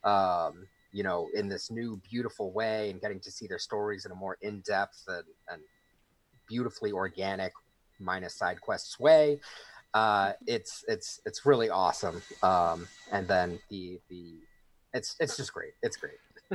um, 0.03 0.67
you 0.91 1.03
know, 1.03 1.27
in 1.33 1.49
this 1.49 1.71
new 1.71 1.99
beautiful 2.09 2.51
way 2.51 2.91
and 2.91 3.01
getting 3.01 3.19
to 3.21 3.31
see 3.31 3.47
their 3.47 3.59
stories 3.59 4.05
in 4.05 4.11
a 4.11 4.15
more 4.15 4.37
in 4.41 4.61
depth 4.61 5.03
and, 5.07 5.23
and 5.51 5.61
beautifully 6.47 6.91
organic, 6.91 7.53
minus 7.99 8.35
side 8.35 8.61
quests 8.61 8.99
way. 8.99 9.39
Uh, 9.93 10.33
it's 10.45 10.83
it's 10.87 11.19
it's 11.25 11.47
really 11.47 11.69
awesome. 11.69 12.21
Um, 12.43 12.87
and 13.11 13.27
then 13.27 13.59
the 13.69 13.99
the 14.09 14.35
it's 14.93 15.15
it's 15.19 15.37
just 15.37 15.53
great. 15.53 15.73
It's 15.81 15.97
great. 15.97 16.13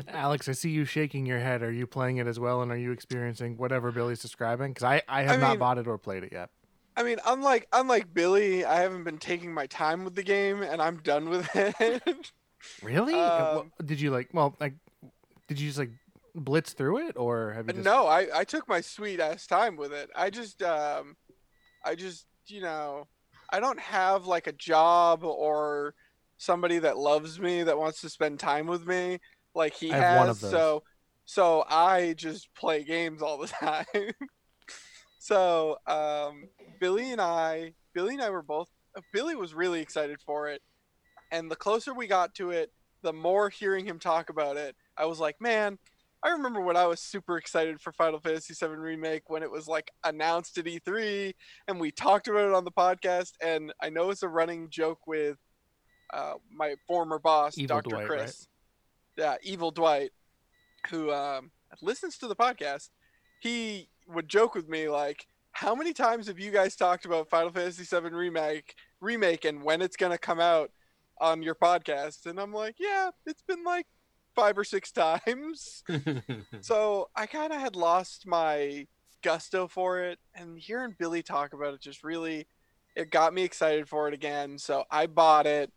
Alex, 0.08 0.48
I 0.48 0.52
see 0.52 0.70
you 0.70 0.84
shaking 0.84 1.24
your 1.24 1.38
head. 1.38 1.62
Are 1.62 1.70
you 1.70 1.86
playing 1.86 2.16
it 2.16 2.26
as 2.26 2.40
well, 2.40 2.62
and 2.62 2.72
are 2.72 2.76
you 2.76 2.90
experiencing 2.90 3.56
whatever 3.56 3.92
Billy's 3.92 4.20
describing? 4.20 4.72
Because 4.72 4.82
I, 4.82 5.02
I 5.08 5.22
have 5.22 5.36
I 5.38 5.48
not 5.48 5.58
bought 5.58 5.78
it 5.78 5.86
or 5.86 5.98
played 5.98 6.24
it 6.24 6.32
yet. 6.32 6.50
I 6.96 7.02
mean, 7.02 7.18
unlike 7.26 7.68
unlike 7.72 8.12
Billy, 8.12 8.64
I 8.64 8.80
haven't 8.80 9.04
been 9.04 9.18
taking 9.18 9.52
my 9.52 9.66
time 9.66 10.04
with 10.04 10.14
the 10.14 10.22
game, 10.22 10.62
and 10.62 10.82
I'm 10.82 10.98
done 10.98 11.28
with 11.28 11.48
it. 11.54 12.32
Really? 12.82 13.14
Um, 13.14 13.72
did 13.84 14.00
you 14.00 14.10
like? 14.10 14.30
Well, 14.32 14.56
like, 14.60 14.74
did 15.48 15.60
you 15.60 15.68
just 15.68 15.78
like 15.78 15.90
blitz 16.34 16.72
through 16.72 17.08
it, 17.08 17.16
or 17.16 17.52
have 17.52 17.66
you 17.66 17.74
just? 17.74 17.84
no, 17.84 18.06
I 18.06 18.40
I 18.40 18.44
took 18.44 18.68
my 18.68 18.80
sweet 18.80 19.20
ass 19.20 19.46
time 19.46 19.76
with 19.76 19.92
it. 19.92 20.10
I 20.16 20.30
just 20.30 20.62
um, 20.62 21.16
I 21.84 21.94
just 21.94 22.26
you 22.46 22.60
know, 22.60 23.06
I 23.50 23.60
don't 23.60 23.80
have 23.80 24.26
like 24.26 24.46
a 24.46 24.52
job 24.52 25.24
or 25.24 25.94
somebody 26.44 26.78
that 26.78 26.98
loves 26.98 27.40
me 27.40 27.62
that 27.62 27.78
wants 27.78 28.00
to 28.02 28.08
spend 28.08 28.38
time 28.38 28.66
with 28.66 28.86
me 28.86 29.18
like 29.54 29.74
he 29.74 29.92
I 29.92 29.96
has. 29.96 30.18
one 30.18 30.28
of 30.28 30.40
those. 30.40 30.50
So 30.50 30.82
so 31.24 31.64
I 31.68 32.14
just 32.16 32.52
play 32.54 32.84
games 32.84 33.22
all 33.22 33.38
the 33.38 33.46
time. 33.48 33.86
so 35.18 35.78
um, 35.86 36.48
Billy 36.80 37.12
and 37.12 37.20
I, 37.20 37.72
Billy 37.94 38.14
and 38.14 38.22
I 38.22 38.30
were 38.30 38.42
both. 38.42 38.68
Billy 39.12 39.34
was 39.34 39.54
really 39.54 39.80
excited 39.80 40.20
for 40.24 40.48
it, 40.48 40.62
and 41.32 41.50
the 41.50 41.56
closer 41.56 41.94
we 41.94 42.06
got 42.06 42.34
to 42.36 42.50
it, 42.50 42.72
the 43.02 43.12
more 43.12 43.48
hearing 43.48 43.86
him 43.86 43.98
talk 43.98 44.30
about 44.30 44.56
it, 44.56 44.76
I 44.96 45.06
was 45.06 45.20
like, 45.20 45.40
man. 45.40 45.78
I 46.22 46.30
remember 46.30 46.62
when 46.62 46.74
I 46.78 46.86
was 46.86 47.00
super 47.00 47.36
excited 47.36 47.82
for 47.82 47.92
Final 47.92 48.18
Fantasy 48.18 48.54
VII 48.58 48.76
Remake 48.76 49.28
when 49.28 49.42
it 49.42 49.50
was 49.50 49.68
like 49.68 49.90
announced 50.04 50.56
at 50.56 50.64
E3 50.64 51.34
and 51.68 51.78
we 51.78 51.90
talked 51.90 52.28
about 52.28 52.48
it 52.48 52.54
on 52.54 52.64
the 52.64 52.70
podcast. 52.70 53.32
And 53.42 53.74
I 53.82 53.90
know 53.90 54.08
it's 54.08 54.22
a 54.22 54.28
running 54.28 54.70
joke 54.70 55.06
with 55.06 55.36
uh, 56.14 56.34
my 56.50 56.76
former 56.86 57.18
boss, 57.18 57.58
Evil 57.58 57.76
Dr. 57.76 57.90
Dwight, 57.90 58.06
Chris. 58.06 58.46
right? 59.18 59.24
Yeah, 59.24 59.36
Evil 59.42 59.70
Dwight, 59.70 60.10
who 60.90 61.12
um, 61.12 61.50
listens 61.82 62.16
to 62.18 62.28
the 62.28 62.36
podcast. 62.36 62.90
He 63.40 63.88
would 64.08 64.28
joke 64.28 64.54
with 64.54 64.68
me 64.68 64.88
like, 64.88 65.26
"How 65.52 65.74
many 65.74 65.92
times 65.92 66.28
have 66.28 66.38
you 66.38 66.50
guys 66.50 66.76
talked 66.76 67.04
about 67.04 67.28
Final 67.28 67.50
Fantasy 67.50 67.84
VII 67.84 68.10
Remake, 68.10 68.74
remake, 69.00 69.44
and 69.44 69.62
when 69.62 69.82
it's 69.82 69.96
gonna 69.96 70.18
come 70.18 70.40
out 70.40 70.70
on 71.20 71.42
your 71.42 71.54
podcast?" 71.54 72.26
And 72.26 72.38
I'm 72.38 72.52
like, 72.52 72.76
"Yeah, 72.78 73.10
it's 73.26 73.42
been 73.42 73.64
like 73.64 73.86
five 74.34 74.56
or 74.56 74.64
six 74.64 74.92
times." 74.92 75.82
so 76.60 77.10
I 77.16 77.26
kind 77.26 77.52
of 77.52 77.60
had 77.60 77.76
lost 77.76 78.26
my 78.26 78.86
gusto 79.22 79.66
for 79.66 80.00
it, 80.00 80.18
and 80.34 80.58
hearing 80.58 80.94
Billy 80.96 81.22
talk 81.22 81.54
about 81.54 81.74
it 81.74 81.80
just 81.80 82.04
really, 82.04 82.46
it 82.94 83.10
got 83.10 83.34
me 83.34 83.42
excited 83.42 83.88
for 83.88 84.06
it 84.06 84.14
again. 84.14 84.58
So 84.58 84.84
I 84.90 85.06
bought 85.06 85.46
it, 85.46 85.72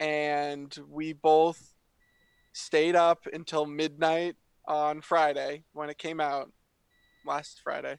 and 0.00 0.76
we 0.88 1.12
both 1.12 1.74
stayed 2.52 2.96
up 2.96 3.26
until 3.32 3.66
midnight 3.66 4.36
on 4.66 5.00
Friday 5.00 5.64
when 5.72 5.90
it 5.90 5.98
came 5.98 6.20
out, 6.20 6.50
last 7.24 7.60
Friday, 7.62 7.98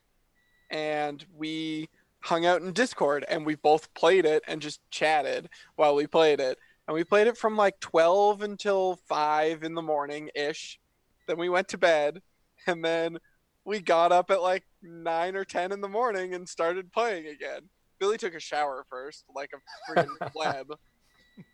and 0.69 1.25
we 1.35 1.89
hung 2.21 2.45
out 2.45 2.61
in 2.61 2.73
Discord 2.73 3.25
and 3.29 3.45
we 3.45 3.55
both 3.55 3.93
played 3.93 4.25
it 4.25 4.43
and 4.47 4.61
just 4.61 4.81
chatted 4.89 5.49
while 5.75 5.95
we 5.95 6.07
played 6.07 6.39
it. 6.39 6.57
And 6.87 6.95
we 6.95 7.03
played 7.03 7.27
it 7.27 7.37
from 7.37 7.55
like 7.55 7.79
12 7.79 8.41
until 8.41 8.99
5 9.07 9.63
in 9.63 9.75
the 9.75 9.81
morning 9.81 10.29
ish. 10.35 10.79
Then 11.27 11.37
we 11.37 11.49
went 11.49 11.67
to 11.69 11.77
bed 11.77 12.21
and 12.65 12.83
then 12.83 13.17
we 13.65 13.79
got 13.79 14.11
up 14.11 14.31
at 14.31 14.41
like 14.41 14.63
9 14.81 15.35
or 15.35 15.45
10 15.45 15.71
in 15.71 15.81
the 15.81 15.87
morning 15.87 16.33
and 16.33 16.47
started 16.47 16.91
playing 16.91 17.27
again. 17.27 17.69
Billy 17.99 18.17
took 18.17 18.33
a 18.33 18.39
shower 18.39 18.85
first, 18.89 19.25
like 19.33 19.51
a 19.53 19.91
freaking 19.91 20.31
pleb. 20.31 20.67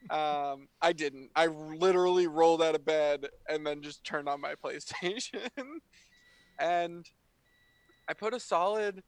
Um, 0.09 0.67
I 0.81 0.93
didn't. 0.93 1.31
I 1.35 1.47
literally 1.47 2.27
rolled 2.27 2.61
out 2.61 2.75
of 2.75 2.85
bed 2.85 3.27
and 3.49 3.65
then 3.65 3.81
just 3.81 4.03
turned 4.03 4.29
on 4.29 4.39
my 4.41 4.55
PlayStation. 4.63 5.49
and 6.59 7.05
I 8.07 8.13
put 8.13 8.33
a 8.33 8.39
solid 8.39 9.01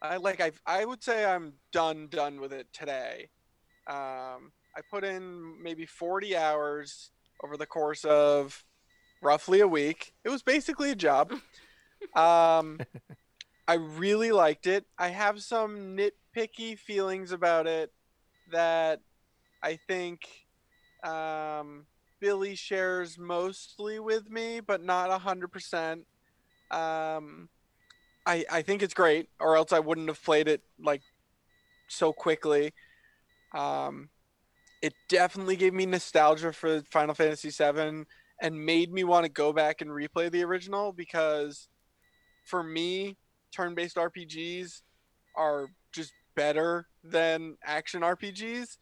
I 0.00 0.16
like 0.16 0.40
I 0.40 0.52
I 0.66 0.84
would 0.84 1.02
say 1.02 1.24
I'm 1.24 1.54
done 1.72 2.08
done 2.08 2.40
with 2.40 2.52
it 2.52 2.68
today. 2.72 3.30
Um, 3.86 4.52
I 4.76 4.80
put 4.90 5.02
in 5.04 5.62
maybe 5.62 5.86
40 5.86 6.36
hours 6.36 7.10
over 7.42 7.56
the 7.56 7.66
course 7.66 8.04
of 8.04 8.64
roughly 9.22 9.60
a 9.60 9.68
week. 9.68 10.12
It 10.24 10.28
was 10.28 10.42
basically 10.42 10.90
a 10.90 10.94
job. 10.94 11.32
Um, 12.14 12.78
I 13.66 13.74
really 13.74 14.30
liked 14.30 14.66
it. 14.66 14.84
I 14.98 15.08
have 15.08 15.42
some 15.42 15.96
nitpicky 15.96 16.78
feelings 16.78 17.32
about 17.32 17.66
it 17.66 17.92
that 18.52 19.00
I 19.62 19.78
think 19.88 20.20
um, 21.04 21.86
Billy 22.20 22.54
shares 22.54 23.18
mostly 23.18 23.98
with 23.98 24.30
me, 24.30 24.60
but 24.60 24.82
not 24.82 25.10
a 25.10 25.18
hundred 25.18 25.48
percent. 25.48 26.06
Um, 26.70 27.48
I 28.26 28.44
I 28.50 28.62
think 28.62 28.82
it's 28.82 28.94
great, 28.94 29.28
or 29.40 29.56
else 29.56 29.72
I 29.72 29.78
wouldn't 29.78 30.08
have 30.08 30.22
played 30.22 30.48
it 30.48 30.62
like 30.78 31.02
so 31.88 32.12
quickly. 32.12 32.72
Um, 33.54 34.10
it 34.82 34.94
definitely 35.08 35.56
gave 35.56 35.74
me 35.74 35.86
nostalgia 35.86 36.52
for 36.52 36.82
Final 36.82 37.14
Fantasy 37.14 37.50
VII 37.50 38.04
and 38.40 38.66
made 38.66 38.92
me 38.92 39.02
want 39.02 39.24
to 39.24 39.30
go 39.30 39.52
back 39.52 39.80
and 39.80 39.90
replay 39.90 40.30
the 40.30 40.44
original 40.44 40.92
because 40.92 41.68
for 42.44 42.62
me, 42.62 43.16
turn-based 43.52 43.96
RPGs 43.96 44.82
are 45.36 45.68
just 45.92 46.12
better 46.36 46.86
than 47.02 47.56
action 47.64 48.02
RPGs. 48.02 48.78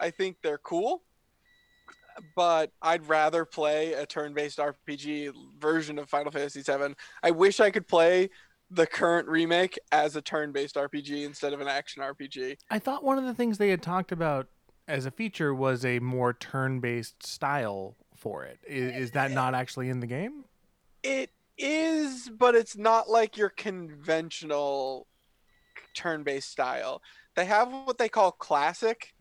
I 0.00 0.10
think 0.10 0.36
they're 0.42 0.58
cool, 0.58 1.02
but 2.34 2.72
I'd 2.82 3.06
rather 3.08 3.44
play 3.44 3.94
a 3.94 4.06
turn-based 4.06 4.58
RPG 4.58 5.32
version 5.58 5.98
of 5.98 6.08
Final 6.08 6.32
Fantasy 6.32 6.62
VII. 6.62 6.94
I 7.22 7.30
wish 7.30 7.60
I 7.60 7.70
could 7.70 7.88
play 7.88 8.30
the 8.70 8.86
current 8.86 9.28
remake 9.28 9.78
as 9.92 10.16
a 10.16 10.22
turn-based 10.22 10.74
RPG 10.74 11.24
instead 11.24 11.52
of 11.52 11.60
an 11.60 11.68
action 11.68 12.02
RPG. 12.02 12.56
I 12.70 12.78
thought 12.78 13.04
one 13.04 13.18
of 13.18 13.24
the 13.24 13.34
things 13.34 13.58
they 13.58 13.70
had 13.70 13.82
talked 13.82 14.12
about 14.12 14.48
as 14.88 15.06
a 15.06 15.10
feature 15.10 15.54
was 15.54 15.84
a 15.84 15.98
more 16.00 16.32
turn-based 16.32 17.24
style 17.24 17.96
for 18.16 18.44
it. 18.44 18.58
Is, 18.66 19.06
is 19.06 19.10
that 19.12 19.30
not 19.30 19.54
actually 19.54 19.88
in 19.88 20.00
the 20.00 20.06
game? 20.06 20.44
It 21.02 21.30
is, 21.58 22.30
but 22.36 22.54
it's 22.54 22.76
not 22.76 23.08
like 23.08 23.36
your 23.36 23.48
conventional 23.50 25.06
turn-based 25.94 26.50
style. 26.50 27.02
They 27.34 27.44
have 27.44 27.70
what 27.70 27.98
they 27.98 28.08
call 28.08 28.32
classic, 28.32 29.14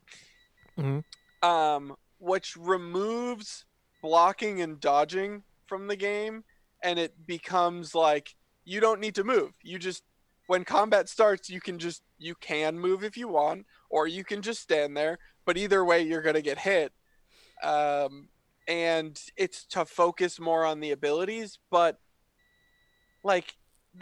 Mhm. 0.78 1.04
um, 1.42 1.96
which 2.20 2.56
removes 2.56 3.66
blocking 4.02 4.62
and 4.62 4.80
dodging 4.80 5.44
from 5.68 5.88
the 5.88 5.96
game, 5.96 6.44
and 6.84 7.00
it 7.00 7.26
becomes 7.26 7.96
like 7.96 8.36
you 8.64 8.80
don't 8.80 9.00
need 9.00 9.16
to 9.16 9.24
move. 9.24 9.54
You 9.62 9.80
just 9.80 10.04
when 10.48 10.64
combat 10.64 11.10
starts, 11.10 11.50
you 11.50 11.60
can 11.62 11.80
just 11.80 12.04
you 12.18 12.36
can 12.36 12.80
move 12.80 13.04
if 13.04 13.18
you 13.18 13.28
want, 13.28 13.66
or 13.90 14.08
you 14.08 14.24
can 14.24 14.42
just 14.42 14.62
stand 14.62 14.96
there. 14.96 15.18
But 15.46 15.58
either 15.58 15.84
way, 15.84 16.02
you're 16.02 16.22
gonna 16.22 16.42
get 16.42 16.60
hit. 16.60 16.94
Um, 17.64 18.30
and 18.68 19.20
it's 19.38 19.66
to 19.68 19.86
focus 19.86 20.40
more 20.40 20.66
on 20.66 20.80
the 20.80 20.92
abilities, 20.92 21.60
but 21.70 22.00
like 23.24 23.56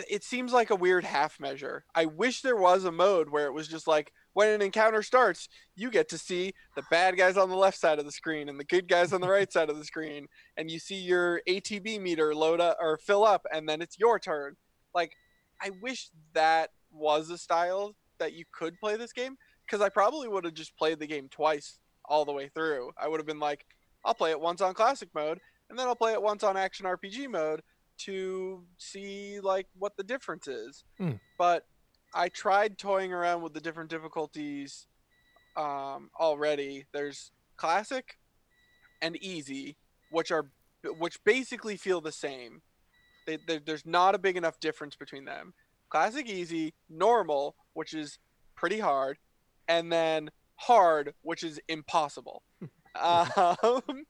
it 0.10 0.24
seems 0.24 0.52
like 0.52 0.70
a 0.70 0.76
weird 0.76 1.04
half 1.04 1.40
measure. 1.40 1.86
I 1.94 2.06
wish 2.06 2.42
there 2.42 2.56
was 2.56 2.84
a 2.84 2.92
mode 2.92 3.30
where 3.30 3.46
it 3.46 3.54
was 3.54 3.68
just 3.68 3.88
like 3.88 4.12
when 4.34 4.50
an 4.50 4.62
encounter 4.62 5.02
starts, 5.02 5.48
you 5.76 5.90
get 5.90 6.10
to 6.10 6.18
see 6.18 6.54
the 6.76 6.84
bad 6.90 7.18
guys 7.18 7.38
on 7.38 7.50
the 7.50 7.56
left 7.56 7.78
side 7.80 8.00
of 8.00 8.06
the 8.06 8.12
screen 8.12 8.50
and 8.50 8.60
the 8.60 8.64
good 8.64 8.88
guys 8.88 9.14
on 9.14 9.22
the 9.22 9.30
right 9.30 9.52
side 9.52 9.70
of 9.70 9.78
the 9.78 9.86
screen, 9.86 10.28
and 10.58 10.70
you 10.70 10.80
see 10.80 10.96
your 10.96 11.42
ATB 11.48 12.02
meter 12.02 12.34
load 12.34 12.60
up 12.60 12.78
or 12.80 12.98
fill 12.98 13.24
up, 13.24 13.46
and 13.54 13.68
then 13.68 13.82
it's 13.82 14.00
your 14.00 14.20
turn. 14.20 14.56
Like, 14.94 15.14
I 15.62 15.72
wish 15.82 16.10
that 16.34 16.72
was 16.92 17.30
a 17.30 17.38
style 17.38 17.96
that 18.20 18.34
you 18.34 18.46
could 18.52 18.80
play 18.80 18.96
this 18.96 19.14
game 19.14 19.38
because 19.66 19.82
I 19.82 19.90
probably 19.90 20.28
would 20.28 20.46
have 20.46 20.54
just 20.54 20.76
played 20.78 21.00
the 21.00 21.08
game 21.08 21.30
twice 21.30 21.80
all 22.06 22.26
the 22.26 22.32
way 22.32 22.50
through. 22.50 22.92
I 22.98 23.08
would 23.08 23.20
have 23.20 23.28
been 23.28 23.40
like, 23.40 23.66
I'll 24.06 24.14
play 24.14 24.32
it 24.32 24.40
once 24.40 24.62
on 24.62 24.74
classic 24.74 25.10
mode, 25.16 25.40
and 25.70 25.80
then 25.80 25.88
I'll 25.88 25.96
play 25.96 26.14
it 26.14 26.22
once 26.22 26.44
on 26.44 26.58
action 26.58 26.86
RPG 26.86 27.30
mode 27.30 27.62
to 28.00 28.64
see 28.78 29.40
like 29.40 29.68
what 29.78 29.96
the 29.98 30.04
difference 30.04 30.48
is. 30.48 30.84
Hmm. 30.98 31.14
But 31.38 31.66
I 32.14 32.30
tried 32.30 32.78
toying 32.78 33.12
around 33.12 33.42
with 33.42 33.54
the 33.54 33.62
different 33.62 33.90
difficulties 33.90 34.88
um, 35.58 36.10
already. 36.20 36.86
There's 36.94 37.32
classic 37.58 38.18
and 39.02 39.16
easy, 39.18 39.78
which 40.12 40.32
are 40.32 40.48
which 41.00 41.24
basically 41.24 41.78
feel 41.78 42.02
the 42.02 42.12
same. 42.12 42.62
They, 43.26 43.38
they, 43.48 43.60
there's 43.60 43.86
not 43.86 44.16
a 44.16 44.20
big 44.20 44.36
enough 44.36 44.60
difference 44.60 44.96
between 44.96 45.26
them. 45.26 45.54
Classic, 45.90 46.28
easy, 46.28 46.74
normal, 46.90 47.56
which 47.74 47.94
is 47.94 48.20
pretty 48.56 48.80
hard, 48.80 49.18
and 49.68 49.92
then 49.92 50.30
hard, 50.56 51.14
which 51.22 51.44
is 51.44 51.60
impossible. 51.68 52.44
um, 53.02 54.06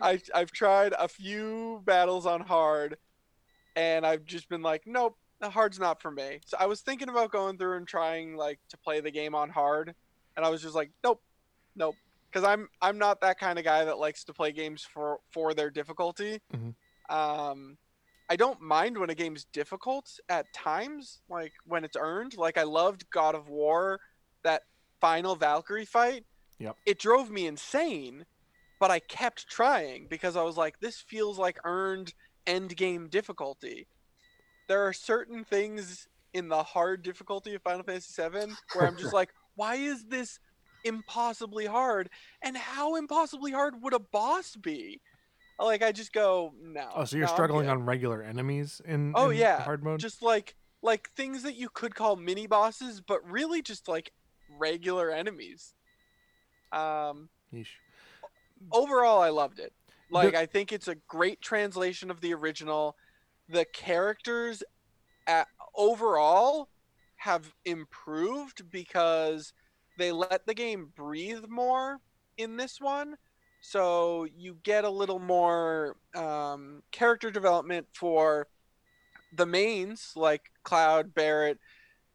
I, 0.00 0.20
I've 0.34 0.50
tried 0.52 0.94
a 0.98 1.08
few 1.08 1.82
battles 1.84 2.24
on 2.24 2.40
hard, 2.40 2.96
and 3.76 4.06
I've 4.06 4.24
just 4.24 4.48
been 4.48 4.62
like, 4.62 4.84
nope, 4.86 5.16
hard's 5.50 5.78
not 5.78 6.00
for 6.00 6.10
me. 6.10 6.40
So 6.46 6.56
I 6.58 6.66
was 6.66 6.80
thinking 6.80 7.08
about 7.08 7.30
going 7.32 7.58
through 7.58 7.76
and 7.76 7.86
trying 7.86 8.36
like 8.36 8.58
to 8.70 8.76
play 8.78 9.00
the 9.00 9.10
game 9.10 9.34
on 9.34 9.50
hard, 9.50 9.94
and 10.36 10.44
I 10.44 10.50
was 10.50 10.62
just 10.62 10.74
like, 10.74 10.90
nope, 11.02 11.22
nope, 11.76 11.94
because 12.30 12.46
I'm 12.46 12.68
I'm 12.82 12.98
not 12.98 13.20
that 13.20 13.38
kind 13.38 13.58
of 13.58 13.64
guy 13.64 13.84
that 13.84 13.98
likes 13.98 14.24
to 14.24 14.32
play 14.32 14.52
games 14.52 14.82
for 14.82 15.18
for 15.32 15.54
their 15.54 15.70
difficulty. 15.70 16.40
Mhm. 16.52 16.74
Um, 17.08 17.78
I 18.28 18.36
don't 18.36 18.60
mind 18.60 18.96
when 18.96 19.10
a 19.10 19.14
game's 19.14 19.44
difficult 19.52 20.18
at 20.28 20.52
times, 20.54 21.20
like 21.28 21.52
when 21.66 21.84
it's 21.84 21.96
earned. 21.98 22.36
Like 22.36 22.56
I 22.56 22.62
loved 22.62 23.10
God 23.10 23.34
of 23.34 23.48
War, 23.48 24.00
that 24.42 24.62
final 25.00 25.36
Valkyrie 25.36 25.84
fight. 25.84 26.24
Yep. 26.58 26.76
It 26.86 26.98
drove 26.98 27.30
me 27.30 27.46
insane, 27.46 28.24
but 28.80 28.90
I 28.90 29.00
kept 29.00 29.48
trying 29.48 30.06
because 30.08 30.36
I 30.36 30.42
was 30.42 30.56
like, 30.56 30.80
this 30.80 30.98
feels 30.98 31.38
like 31.38 31.58
earned 31.64 32.14
end 32.46 32.76
game 32.76 33.08
difficulty. 33.08 33.86
There 34.68 34.86
are 34.86 34.92
certain 34.92 35.44
things 35.44 36.08
in 36.32 36.48
the 36.48 36.62
hard 36.62 37.02
difficulty 37.02 37.54
of 37.54 37.62
Final 37.62 37.82
Fantasy 37.82 38.22
VII 38.22 38.54
where 38.74 38.86
I'm 38.86 38.96
just 38.96 39.12
like, 39.12 39.30
why 39.56 39.76
is 39.76 40.04
this 40.06 40.38
impossibly 40.84 41.66
hard? 41.66 42.10
And 42.42 42.56
how 42.56 42.96
impossibly 42.96 43.52
hard 43.52 43.74
would 43.82 43.94
a 43.94 43.98
boss 44.00 44.56
be? 44.56 45.00
Like 45.58 45.82
I 45.82 45.92
just 45.92 46.12
go, 46.12 46.52
no. 46.60 46.88
Oh, 46.96 47.04
so 47.04 47.16
you're 47.16 47.26
no, 47.26 47.32
struggling 47.32 47.68
on 47.68 47.84
regular 47.84 48.22
enemies 48.22 48.80
in, 48.84 49.12
Oh, 49.14 49.30
in 49.30 49.36
yeah, 49.36 49.62
hard 49.62 49.84
mode? 49.84 50.00
just 50.00 50.22
like 50.22 50.54
like 50.82 51.08
things 51.16 51.42
that 51.44 51.54
you 51.54 51.68
could 51.72 51.94
call 51.94 52.16
mini 52.16 52.46
bosses, 52.46 53.00
but 53.00 53.20
really 53.30 53.62
just 53.62 53.88
like 53.88 54.12
regular 54.58 55.10
enemies. 55.10 55.72
Um, 56.72 57.30
Yeesh. 57.54 57.68
overall, 58.72 59.22
I 59.22 59.30
loved 59.30 59.60
it. 59.60 59.72
Like 60.10 60.32
The- 60.32 60.40
I 60.40 60.46
think 60.46 60.72
it's 60.72 60.88
a 60.88 60.96
great 61.08 61.40
translation 61.40 62.10
of 62.10 62.20
the 62.20 62.34
original. 62.34 62.96
The 63.48 63.64
characters, 63.64 64.62
at, 65.26 65.48
overall, 65.74 66.68
have 67.16 67.54
improved 67.64 68.70
because 68.70 69.52
they 69.98 70.12
let 70.12 70.46
the 70.46 70.54
game 70.54 70.92
breathe 70.94 71.44
more 71.48 72.00
in 72.36 72.56
this 72.56 72.80
one. 72.80 73.16
So 73.60 74.26
you 74.36 74.58
get 74.62 74.84
a 74.84 74.90
little 74.90 75.18
more 75.18 75.96
um, 76.14 76.82
character 76.92 77.30
development 77.30 77.86
for 77.92 78.46
the 79.34 79.46
mains 79.46 80.12
like 80.16 80.50
Cloud, 80.64 81.14
Barret, 81.14 81.58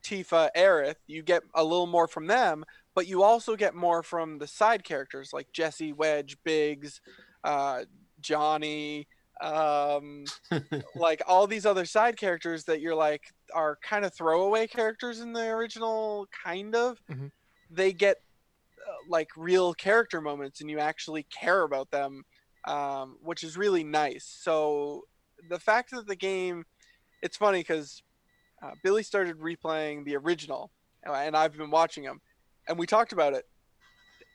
Tifa, 0.04 0.50
Aerith. 0.56 0.96
You 1.08 1.24
get 1.24 1.44
a 1.56 1.64
little 1.64 1.88
more 1.88 2.08
from 2.08 2.28
them, 2.28 2.66
but 2.94 3.08
you 3.08 3.24
also 3.24 3.56
get 3.56 3.74
more 3.74 4.04
from 4.04 4.38
the 4.38 4.48
side 4.48 4.84
characters 4.84 5.32
like 5.34 5.52
Jesse, 5.52 5.92
Wedge, 5.92 6.38
Biggs, 6.44 7.02
uh, 7.44 7.86
Johnny, 8.22 9.08
um, 9.42 10.26
like 10.96 11.22
all 11.28 11.48
these 11.48 11.66
other 11.66 11.86
side 11.86 12.18
characters 12.18 12.66
that 12.66 12.82
you're 12.82 12.96
like 12.96 13.24
are 13.54 13.78
kind 13.82 14.06
of 14.06 14.14
throwaway 14.14 14.68
characters 14.68 15.20
in 15.20 15.34
the 15.34 15.48
original, 15.48 16.28
kind 16.44 16.76
of. 16.76 17.00
Mhm. 17.10 17.32
They 17.70 17.94
get 17.94 18.18
uh, 18.88 18.92
like 19.08 19.30
real 19.38 19.74
character 19.74 20.22
moments, 20.22 20.62
and 20.62 20.70
you 20.70 20.80
actually 20.80 21.24
care 21.24 21.64
about 21.64 21.92
them, 21.92 22.24
um, 22.66 23.18
which 23.22 23.44
is 23.44 23.58
really 23.58 23.84
nice. 23.84 24.26
So 24.26 25.04
the 25.50 25.60
fact 25.60 25.92
that 25.92 26.08
the 26.08 26.16
game, 26.16 26.66
it's 27.22 27.38
funny 27.38 27.60
because 27.60 28.04
uh, 28.62 28.72
Billy 28.84 29.04
started 29.04 29.38
replaying 29.40 30.06
the 30.06 30.16
original, 30.18 30.72
uh, 31.08 31.14
and 31.14 31.36
I've 31.36 31.56
been 31.56 31.72
watching 31.72 32.04
him, 32.04 32.22
and 32.68 32.78
we 32.78 32.86
talked 32.88 33.14
about 33.14 33.34
it. 33.34 33.46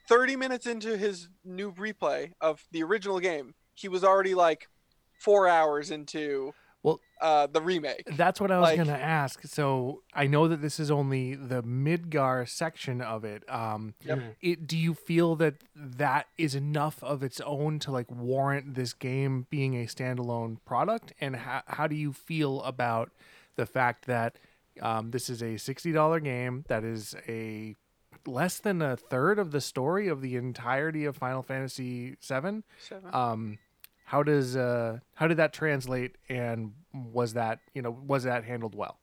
30 0.07 0.35
minutes 0.35 0.67
into 0.67 0.97
his 0.97 1.29
new 1.43 1.71
replay 1.73 2.31
of 2.39 2.63
the 2.71 2.83
original 2.83 3.19
game, 3.19 3.55
he 3.73 3.87
was 3.87 4.03
already 4.03 4.35
like 4.35 4.69
four 5.17 5.47
hours 5.47 5.91
into 5.91 6.53
Well- 6.83 6.99
uh, 7.21 7.47
the 7.47 7.61
remake. 7.61 8.03
That's 8.15 8.39
what 8.39 8.51
I 8.51 8.59
was 8.59 8.69
Like- 8.69 8.75
going 8.75 8.87
to 8.89 8.93
ask. 9.03 9.41
So 9.43 10.03
I 10.13 10.27
know 10.27 10.47
that 10.47 10.61
this 10.61 10.79
is 10.79 10.91
only 10.91 11.33
the 11.33 11.63
Midgar 11.63 12.47
section 12.47 13.01
of 13.01 13.23
it. 13.25 13.43
Um, 13.49 13.95
Yep. 14.03 14.35
it, 14.41 14.67
do 14.67 14.77
you 14.77 14.93
feel 14.93 15.35
that 15.37 15.55
that 15.75 16.27
is 16.37 16.53
enough 16.53 17.03
of 17.03 17.23
its 17.23 17.41
own 17.41 17.79
to 17.79 17.91
like 17.91 18.11
warrant 18.11 18.75
this 18.75 18.93
game 18.93 19.47
being 19.49 19.73
a 19.75 19.87
standalone 19.87 20.57
product? 20.65 21.13
And 21.19 21.35
how, 21.37 21.63
how 21.67 21.87
do 21.87 21.95
you 21.95 22.13
feel 22.13 22.61
about 22.63 23.11
the 23.55 23.65
fact 23.65 24.05
that 24.05 24.37
Um, 24.81 25.11
this 25.11 25.29
is 25.29 25.41
a 25.41 25.55
sixty 25.55 25.93
dollar 25.93 26.19
game 26.19 26.65
that 26.67 26.83
is 26.83 27.15
a 27.29 27.77
less 28.25 28.59
than 28.59 28.81
a 28.81 28.97
third 28.97 29.39
of 29.39 29.51
the 29.51 29.61
story 29.61 30.09
of 30.09 30.19
the 30.19 30.35
entirety 30.35 31.05
of 31.05 31.15
Final 31.15 31.41
Fantasy 31.41 32.09
VII. 32.21 32.63
Seven. 32.77 33.09
Um, 33.13 33.57
how 34.05 34.23
does 34.23 34.55
uh, 34.55 34.99
how 35.15 35.27
did 35.27 35.37
that 35.37 35.51
translate, 35.51 36.15
and 36.29 36.73
was 36.93 37.33
that 37.33 37.59
you 37.73 37.81
know 37.81 37.91
was 37.91 38.23
that 38.23 38.43
handled 38.43 38.75
well? 38.75 38.99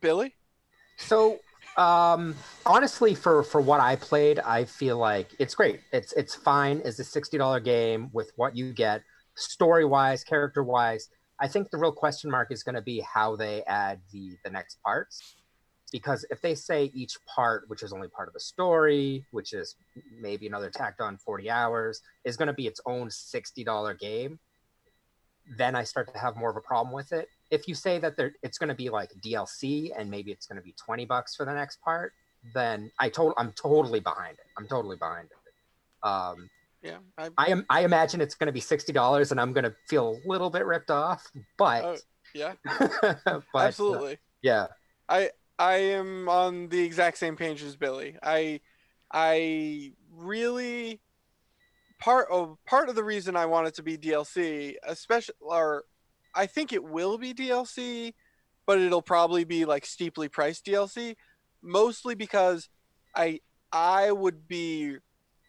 Billy. 0.00 0.34
So 0.96 1.40
um 1.76 2.34
honestly 2.66 3.14
for 3.14 3.42
for 3.42 3.60
what 3.60 3.80
i 3.80 3.96
played 3.96 4.38
i 4.40 4.62
feel 4.62 4.98
like 4.98 5.28
it's 5.38 5.54
great 5.54 5.80
it's 5.90 6.12
it's 6.14 6.34
fine 6.34 6.82
as 6.82 7.00
a 7.00 7.02
$60 7.02 7.64
game 7.64 8.10
with 8.12 8.30
what 8.36 8.54
you 8.54 8.74
get 8.74 9.02
story 9.36 9.84
wise 9.84 10.22
character 10.22 10.62
wise 10.62 11.08
i 11.40 11.48
think 11.48 11.70
the 11.70 11.78
real 11.78 11.92
question 11.92 12.30
mark 12.30 12.52
is 12.52 12.62
going 12.62 12.74
to 12.74 12.82
be 12.82 13.00
how 13.00 13.36
they 13.36 13.62
add 13.64 14.00
the 14.12 14.36
the 14.44 14.50
next 14.50 14.82
parts 14.82 15.36
because 15.92 16.24
if 16.30 16.40
they 16.40 16.54
say 16.54 16.90
each 16.94 17.16
part 17.26 17.64
which 17.68 17.82
is 17.82 17.92
only 17.92 18.08
part 18.08 18.28
of 18.28 18.34
the 18.34 18.40
story 18.40 19.24
which 19.30 19.52
is 19.52 19.76
maybe 20.20 20.46
another 20.46 20.70
tacked 20.70 21.00
on 21.00 21.16
40 21.18 21.50
hours 21.50 22.00
is 22.24 22.36
going 22.36 22.48
to 22.48 22.52
be 22.54 22.66
its 22.66 22.80
own 22.86 23.08
$60 23.08 23.98
game 23.98 24.38
then 25.58 25.74
i 25.74 25.84
start 25.84 26.12
to 26.12 26.18
have 26.18 26.36
more 26.36 26.50
of 26.50 26.56
a 26.56 26.60
problem 26.60 26.94
with 26.94 27.12
it 27.12 27.28
if 27.52 27.68
you 27.68 27.74
say 27.74 27.98
that 27.98 28.14
it's 28.42 28.56
going 28.56 28.70
to 28.70 28.74
be 28.74 28.88
like 28.88 29.10
DLC 29.20 29.90
and 29.96 30.10
maybe 30.10 30.32
it's 30.32 30.46
going 30.46 30.56
to 30.56 30.62
be 30.62 30.74
20 30.84 31.04
bucks 31.04 31.36
for 31.36 31.44
the 31.44 31.52
next 31.52 31.82
part, 31.82 32.14
then 32.54 32.90
I 32.98 33.10
told 33.10 33.34
I'm 33.36 33.52
totally 33.52 34.00
behind 34.00 34.32
it. 34.32 34.46
I'm 34.58 34.66
totally 34.66 34.96
behind 34.96 35.28
it. 35.30 36.08
Um, 36.08 36.48
Yeah. 36.80 36.96
I, 37.18 37.28
I 37.36 37.46
am 37.48 37.66
I 37.68 37.84
imagine 37.84 38.22
it's 38.22 38.34
going 38.34 38.46
to 38.46 38.52
be 38.52 38.60
$60 38.60 39.30
and 39.30 39.38
I'm 39.38 39.52
going 39.52 39.64
to 39.64 39.74
feel 39.86 40.18
a 40.24 40.28
little 40.28 40.48
bit 40.48 40.64
ripped 40.64 40.90
off, 40.90 41.30
but, 41.58 41.84
Oh, 41.84 41.96
yeah. 42.34 42.54
but 42.64 43.20
uh, 43.26 43.40
Absolutely. 43.54 44.16
yeah. 44.40 44.68
I 45.10 45.30
I 45.58 45.74
am 45.74 46.28
on 46.28 46.68
the 46.68 46.82
exact 46.82 47.18
same 47.18 47.36
page 47.36 47.62
as 47.62 47.76
Billy. 47.76 48.16
I 48.22 48.60
I 49.12 49.92
really 50.14 51.00
part 51.98 52.28
of 52.30 52.56
part 52.66 52.88
of 52.88 52.94
the 52.94 53.04
reason 53.04 53.36
I 53.36 53.46
want 53.46 53.68
it 53.68 53.74
to 53.76 53.82
be 53.82 53.96
DLC, 53.96 54.74
especially 54.84 55.34
or 55.40 55.84
I 56.34 56.46
think 56.46 56.72
it 56.72 56.82
will 56.82 57.18
be 57.18 57.34
DLC, 57.34 58.14
but 58.66 58.78
it'll 58.78 59.02
probably 59.02 59.44
be 59.44 59.64
like 59.64 59.86
steeply 59.86 60.28
priced 60.28 60.64
DLC, 60.64 61.16
mostly 61.62 62.14
because 62.14 62.68
I 63.14 63.40
I 63.72 64.12
would 64.12 64.48
be 64.48 64.96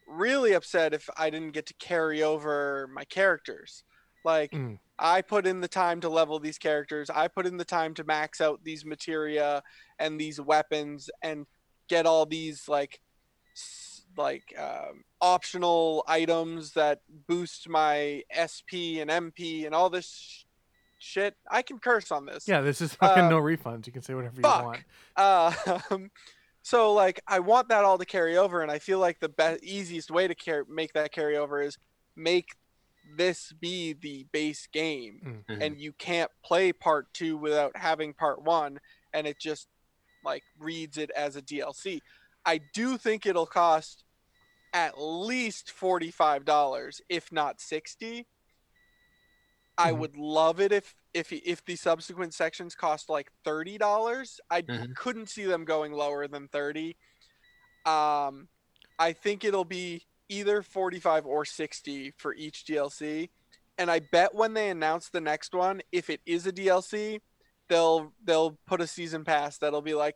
really 0.07 0.53
upset 0.53 0.93
if 0.93 1.09
I 1.17 1.29
didn't 1.29 1.51
get 1.51 1.65
to 1.67 1.73
carry 1.75 2.21
over 2.21 2.89
my 2.93 3.05
characters. 3.05 3.83
Like 4.23 4.51
Mm. 4.51 4.79
I 4.99 5.21
put 5.21 5.47
in 5.47 5.61
the 5.61 5.67
time 5.67 6.01
to 6.01 6.09
level 6.09 6.39
these 6.39 6.57
characters. 6.57 7.09
I 7.09 7.27
put 7.27 7.45
in 7.45 7.57
the 7.57 7.65
time 7.65 7.93
to 7.95 8.03
max 8.03 8.39
out 8.41 8.63
these 8.63 8.85
materia 8.85 9.63
and 9.99 10.19
these 10.19 10.39
weapons 10.39 11.09
and 11.21 11.45
get 11.87 12.05
all 12.05 12.25
these 12.25 12.67
like 12.67 13.01
like 14.15 14.53
um, 14.59 15.03
optional 15.21 16.03
items 16.07 16.73
that 16.73 17.01
boost 17.27 17.67
my 17.67 18.21
SP 18.29 19.01
and 19.01 19.09
MP 19.09 19.65
and 19.65 19.73
all 19.73 19.89
this 19.89 20.07
sh- 20.07 20.43
shit. 20.99 21.35
I 21.49 21.63
can 21.63 21.79
curse 21.79 22.11
on 22.11 22.25
this. 22.25 22.47
Yeah, 22.47 22.61
this 22.61 22.79
is 22.79 22.93
fucking 22.93 23.25
Uh, 23.25 23.29
no 23.29 23.39
refunds. 23.39 23.87
You 23.87 23.93
can 23.93 24.03
say 24.03 24.13
whatever 24.13 24.35
you 24.37 24.43
want. 24.43 24.79
Uh, 25.15 25.79
um, 25.89 26.11
so 26.61 26.93
like 26.93 27.21
I 27.27 27.39
want 27.39 27.69
that 27.69 27.83
all 27.83 27.97
to 27.97 28.05
carry 28.05 28.37
over, 28.37 28.61
and 28.61 28.71
I 28.71 28.77
feel 28.79 28.99
like 28.99 29.19
the 29.19 29.29
best 29.29 29.63
easiest 29.63 30.11
way 30.11 30.27
to 30.27 30.35
car- 30.35 30.65
make 30.69 30.93
that 30.93 31.11
carry 31.11 31.35
over 31.35 31.59
is 31.61 31.77
make 32.15 32.55
this 33.03 33.51
be 33.53 33.93
the 33.93 34.23
base 34.31 34.67
game, 34.67 35.43
Mhm. 35.47 35.61
and 35.61 35.79
you 35.79 35.93
can't 35.93 36.31
play 36.43 36.71
part 36.73 37.13
two 37.13 37.37
without 37.37 37.75
having 37.77 38.13
part 38.13 38.41
one, 38.41 38.79
and 39.13 39.27
it 39.27 39.39
just 39.39 39.67
like 40.23 40.43
reads 40.57 40.97
it 40.97 41.11
as 41.11 41.35
a 41.35 41.41
DLC. 41.41 42.01
I 42.45 42.57
do 42.57 42.97
think 42.97 43.25
it'll 43.25 43.45
cost 43.45 44.03
at 44.71 44.97
least 44.97 45.69
forty 45.69 46.11
five 46.11 46.45
dollars, 46.45 47.01
if 47.09 47.31
not 47.31 47.59
sixty. 47.61 48.27
I 49.77 49.91
Mhm. 49.91 49.97
would 49.99 50.17
love 50.17 50.59
it 50.59 50.71
if 50.71 50.95
if 51.13 51.31
if 51.31 51.63
the 51.65 51.75
subsequent 51.75 52.33
sections 52.33 52.73
cost 52.75 53.09
like 53.09 53.31
thirty 53.43 53.77
dollars. 53.77 54.39
I 54.49 54.61
Mhm. 54.61 54.95
couldn't 54.95 55.27
see 55.27 55.43
them 55.45 55.65
going 55.65 55.91
lower 55.91 56.27
than 56.27 56.47
thirty. 56.47 56.97
Um, 57.85 58.49
I 58.97 59.13
think 59.13 59.43
it'll 59.43 59.65
be 59.65 60.07
either 60.29 60.61
forty 60.61 60.99
five 60.99 61.25
or 61.25 61.45
sixty 61.45 62.11
for 62.17 62.33
each 62.33 62.65
DLC, 62.65 63.29
and 63.77 63.89
I 63.89 63.99
bet 64.11 64.35
when 64.35 64.53
they 64.53 64.69
announce 64.69 65.09
the 65.09 65.21
next 65.21 65.53
one, 65.53 65.81
if 65.91 66.09
it 66.09 66.21
is 66.25 66.45
a 66.47 66.51
DLC, 66.51 67.19
they'll 67.69 68.13
they'll 68.23 68.57
put 68.67 68.81
a 68.81 68.87
season 68.87 69.23
pass 69.23 69.57
that'll 69.57 69.81
be 69.81 69.93
like, 69.93 70.15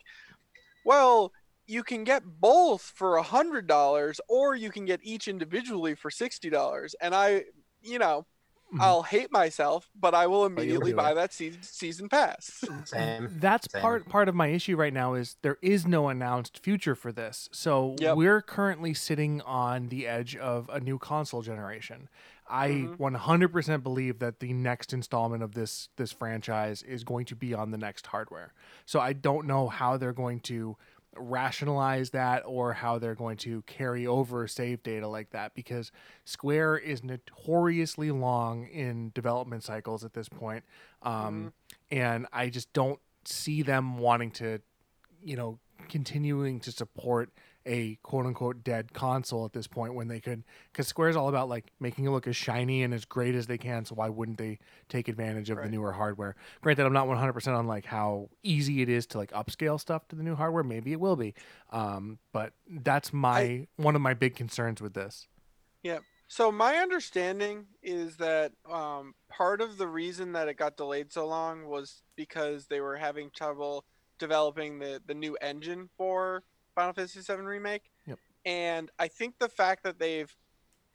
well, 0.86 1.32
you 1.65 1.84
can 1.84 2.04
get 2.04 2.24
both 2.26 2.82
for 2.96 3.17
a 3.17 3.24
hundred 3.24 3.67
dollars, 3.67 4.22
or 4.28 4.56
you 4.56 4.72
can 4.72 4.86
get 4.86 5.00
each 5.04 5.28
individually 5.28 5.96
for 5.96 6.10
sixty 6.10 6.50
dollars, 6.50 6.96
and 7.02 7.13
I, 7.13 7.43
you 7.82 8.00
know. 8.00 8.26
Mhm. 8.73 8.82
I'll 8.82 9.03
hate 9.03 9.32
myself, 9.32 9.89
but 9.95 10.13
I 10.13 10.27
will 10.27 10.45
immediately 10.45 10.91
buy 10.91 11.12
it. 11.12 11.15
that 11.15 11.34
season 11.34 11.62
season 11.63 12.10
pass. 12.10 12.63
Same. 12.86 13.30
That's 13.39 13.71
Same. 13.71 13.82
part 13.82 14.10
part 14.10 14.27
of 14.27 14.36
my 14.36 14.47
issue 14.47 14.75
right 14.75 14.91
now 14.93 15.13
is 15.13 15.38
there 15.41 15.58
is 15.62 15.86
no 15.88 16.10
announced 16.10 16.60
future 16.62 16.93
for 16.95 17.12
this. 17.13 17.47
So 17.53 17.95
Yep. 17.99 18.17
we're 18.17 18.41
currently 18.41 18.93
sitting 18.93 19.41
on 19.41 19.88
the 19.88 20.06
edge 20.06 20.36
of 20.36 20.69
a 20.69 20.80
new 20.82 20.99
console 20.99 21.41
generation. 21.41 22.10
I 22.49 22.69
Mhm. 22.69 22.97
100% 22.97 23.84
believe 23.84 24.19
that 24.19 24.39
the 24.39 24.51
next 24.53 24.91
installment 24.93 25.43
of 25.43 25.53
this 25.53 25.89
this 25.97 26.12
franchise 26.12 26.82
is 26.84 27.03
going 27.06 27.25
to 27.27 27.36
be 27.36 27.53
on 27.53 27.71
the 27.71 27.77
next 27.77 28.08
hardware. 28.08 28.53
So 28.86 28.99
I 28.99 29.13
don't 29.13 29.47
know 29.47 29.69
how 29.69 29.95
they're 29.97 30.13
going 30.13 30.39
to 30.41 30.77
rationalize 31.19 32.12
that 32.12 32.43
or 32.45 32.73
how 32.73 32.99
they're 32.99 33.15
going 33.15 33.38
to 33.38 33.62
carry 33.63 34.08
over 34.08 34.47
save 34.47 34.84
data 34.84 35.08
like 35.08 35.30
that 35.32 35.53
because 35.56 35.91
Square 36.25 36.77
is 36.77 37.03
notoriously 37.03 38.12
long 38.12 38.67
in 38.67 39.12
development 39.13 39.63
cycles 39.63 40.03
at 40.03 40.13
this 40.13 40.30
point. 40.30 40.63
Um, 41.03 41.53
and 41.91 42.27
I 42.34 42.49
just 42.49 42.71
don't 42.73 42.99
see 43.25 43.62
them 43.62 43.97
wanting 43.97 44.32
to, 44.32 44.60
you 45.23 45.36
know, 45.36 45.60
continuing 45.89 46.60
to 46.62 46.71
support 46.71 47.30
a 47.67 47.97
quote 48.03 48.25
unquote 48.25 48.63
dead 48.63 48.93
console 48.93 49.45
at 49.45 49.53
this 49.53 49.67
point 49.67 49.93
when 49.93 50.08
they 50.08 50.19
could, 50.19 50.43
because 50.71 50.88
Square's 50.88 51.15
all 51.15 51.30
about 51.30 51.49
like 51.49 51.65
making 51.80 52.06
it 52.06 52.10
look 52.10 52.27
as 52.27 52.36
shiny 52.36 52.84
and 52.84 52.93
as 52.93 53.06
great 53.06 53.36
as 53.36 53.47
they 53.47 53.58
can. 53.58 53.86
So 53.86 53.95
why 53.95 54.10
wouldn't 54.10 54.38
they 54.38 54.60
take 54.89 55.08
advantage 55.08 55.49
of 55.49 55.58
the 55.58 55.69
newer 55.69 55.91
hardware? 55.91 56.36
Granted, 56.62 56.86
I'm 56.86 56.93
not 56.93 57.08
100% 57.08 57.58
on 57.58 57.67
like 57.67 57.86
how 57.86 58.30
easy 58.43 58.82
it 58.82 58.89
is 58.89 59.06
to 59.08 59.17
like 59.17 59.32
upscale 59.32 59.80
stuff 59.80 60.08
to 60.08 60.15
the 60.15 60.23
new 60.23 60.36
hardware. 60.36 60.63
Maybe 60.63 60.93
it 60.93 60.99
will 60.99 61.15
be, 61.15 61.36
um, 61.71 62.19
but 62.32 62.53
that's 62.69 63.13
my 63.13 63.67
one 63.75 63.95
of 63.95 64.01
my 64.01 64.13
big 64.13 64.36
concerns 64.36 64.82
with 64.82 64.93
this. 64.93 65.27
Yeah 65.84 65.99
so 66.27 66.51
my 66.51 66.75
understanding 66.75 67.67
is 67.82 68.17
that 68.17 68.51
um, 68.69 69.15
part 69.30 69.62
of 69.62 69.77
the 69.77 69.88
reason 69.88 70.34
that 70.34 70.49
it 70.49 70.58
got 70.58 70.75
delayed 70.75 71.12
so 71.12 71.25
long 71.25 71.65
was 71.67 72.01
because 72.17 72.67
they 72.67 72.82
were 72.82 72.97
having 72.97 73.30
trouble 73.32 73.86
developing 74.19 74.80
the 74.80 75.01
the 75.06 75.13
new 75.13 75.38
engine 75.41 75.89
for 75.97 76.43
Final 76.78 76.94
Fantasy 76.94 77.20
VII 77.22 77.42
Remake. 77.42 77.90
Yep. 78.06 78.20
And 78.46 78.92
I 79.00 79.08
think 79.08 79.40
the 79.40 79.50
fact 79.50 79.84
that 79.84 79.98
they've 79.98 80.34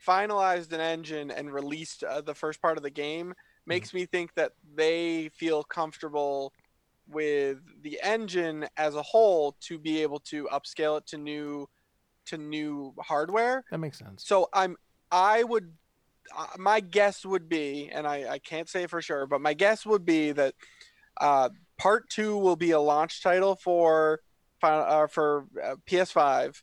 finalized 0.06 0.72
an 0.72 0.80
engine 0.80 1.30
and 1.32 1.52
released 1.52 2.04
uh, 2.04 2.20
the 2.20 2.34
first 2.34 2.62
part 2.62 2.76
of 2.76 2.84
the 2.84 2.90
game 2.90 3.34
makes 3.66 3.92
me 3.92 4.06
think 4.06 4.34
that 4.34 4.52
they 4.74 5.28
feel 5.34 5.64
comfortable 5.64 6.52
with 7.08 7.58
the 7.82 7.98
engine 8.02 8.66
as 8.76 8.94
a 8.94 9.02
whole 9.02 9.56
to 9.60 9.78
be 9.78 10.02
able 10.02 10.20
to 10.20 10.48
upscale 10.52 10.98
it 10.98 11.06
to 11.06 11.18
new 11.18 11.68
to 12.26 12.38
new 12.38 12.94
hardware. 13.00 13.64
That 13.72 13.78
makes 13.78 13.98
sense. 13.98 14.24
So 14.24 14.48
I'm 14.52 14.76
I 15.10 15.42
would 15.42 15.72
uh, 16.36 16.46
my 16.58 16.78
guess 16.78 17.24
would 17.26 17.48
be, 17.48 17.90
and 17.92 18.06
I, 18.06 18.30
I 18.30 18.38
can't 18.38 18.68
say 18.68 18.86
for 18.86 19.02
sure, 19.02 19.26
but 19.26 19.40
my 19.40 19.54
guess 19.54 19.84
would 19.84 20.04
be 20.04 20.30
that 20.32 20.54
uh, 21.20 21.48
part 21.76 22.08
two 22.08 22.36
will 22.36 22.56
be 22.56 22.70
a 22.70 22.80
launch 22.80 23.22
title 23.22 23.56
for 23.56 24.20
uh, 24.70 25.06
for 25.06 25.46
uh, 25.62 25.76
PS5, 25.86 26.62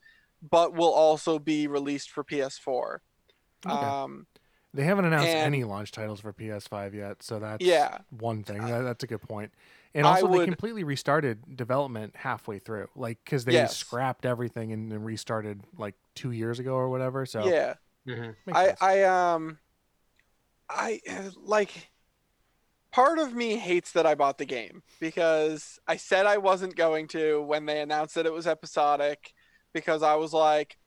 but 0.50 0.74
will 0.74 0.94
also 0.94 1.40
be 1.40 1.68
released 1.68 2.10
for 2.12 2.24
PS4. 2.24 3.00
Okay. 3.66 3.76
Um, 3.76 4.26
They 4.74 4.84
haven't 4.84 5.06
announced 5.06 5.28
And- 5.30 5.40
any 5.40 5.64
launch 5.64 5.92
titles 5.92 6.20
for 6.22 6.32
PS5 6.32 6.94
yet, 6.94 7.24
so 7.24 7.40
that's 7.40 7.64
Yeah. 7.66 8.00
one 8.10 8.44
thing. 8.44 8.64
That, 8.66 8.82
that's 8.82 9.04
a 9.04 9.08
good 9.08 9.22
point. 9.22 9.52
And 9.96 10.06
I 10.06 10.22
also, 10.22 10.28
they 10.28 10.46
completely 10.46 10.84
restarted 10.84 11.58
development 11.58 12.16
halfway 12.16 12.60
through, 12.60 12.90
like 12.96 13.18
because 13.26 13.46
they 13.46 13.54
Yes. 13.54 13.76
scrapped 13.76 14.26
everything 14.26 14.72
and 14.72 14.92
then 14.92 15.04
restarted 15.04 15.64
like 15.78 15.96
two 16.14 16.30
years 16.32 16.60
ago 16.60 16.76
or 16.76 16.90
whatever. 16.90 17.26
So 17.26 17.48
yeah, 17.48 17.74
Mhm. 18.08 18.36
I. 18.54 18.76
I 18.80 19.04
um 19.04 19.58
I 20.70 21.02
uh, 21.10 21.32
like 21.42 21.90
part 22.92 23.20
of 23.20 23.34
me 23.34 23.56
hates 23.56 23.92
that 23.94 24.06
I 24.06 24.16
bought 24.16 24.38
the 24.38 24.46
game 24.46 24.84
because 25.00 25.80
I 25.88 25.98
said 25.98 26.26
I 26.26 26.38
wasn't 26.38 26.76
going 26.76 27.08
to 27.10 27.42
when 27.42 27.66
they 27.66 27.82
announced 27.82 28.16
that 28.16 28.26
it 28.26 28.34
was 28.34 28.48
episodic 28.48 29.34
because 29.74 30.04
I 30.04 30.16
was 30.16 30.34
like 30.34 30.78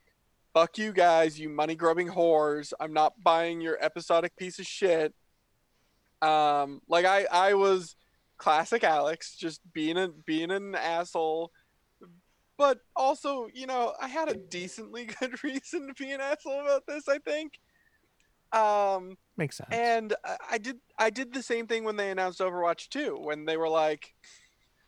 fuck 0.52 0.76
you 0.76 0.92
guys 0.92 1.38
you 1.38 1.48
money 1.48 1.74
grubbing 1.74 2.08
whores 2.08 2.72
I'm 2.80 2.92
not 2.92 3.22
buying 3.22 3.60
your 3.60 3.78
episodic 3.82 4.36
piece 4.36 4.58
of 4.58 4.66
shit 4.66 5.14
um 6.20 6.80
like 6.88 7.04
I 7.04 7.26
I 7.30 7.54
was 7.54 7.96
classic 8.42 8.82
Alex, 8.82 9.36
just 9.36 9.60
being 9.72 9.96
a 9.96 10.08
being 10.08 10.50
an 10.50 10.74
asshole. 10.74 11.52
But 12.58 12.80
also, 12.96 13.46
you 13.54 13.66
know, 13.66 13.94
I 14.00 14.08
had 14.08 14.28
a 14.28 14.34
decently 14.34 15.04
good 15.20 15.42
reason 15.44 15.86
to 15.86 15.94
be 15.94 16.10
an 16.10 16.20
asshole 16.20 16.60
about 16.60 16.86
this. 16.86 17.08
I 17.08 17.18
think. 17.18 17.60
Um, 18.52 19.16
Makes 19.36 19.56
sense. 19.56 19.68
and 19.72 20.14
I- 20.24 20.36
I 20.52 20.58
did 20.58 20.78
I 20.98 21.10
did 21.10 21.32
the 21.32 21.42
same 21.42 21.66
thing 21.66 21.84
when 21.84 21.96
they 21.96 22.10
announced 22.10 22.40
Overwatch 22.40 22.88
2 22.90 23.16
when 23.18 23.44
they 23.46 23.56
were 23.56 23.68
like 23.68 24.14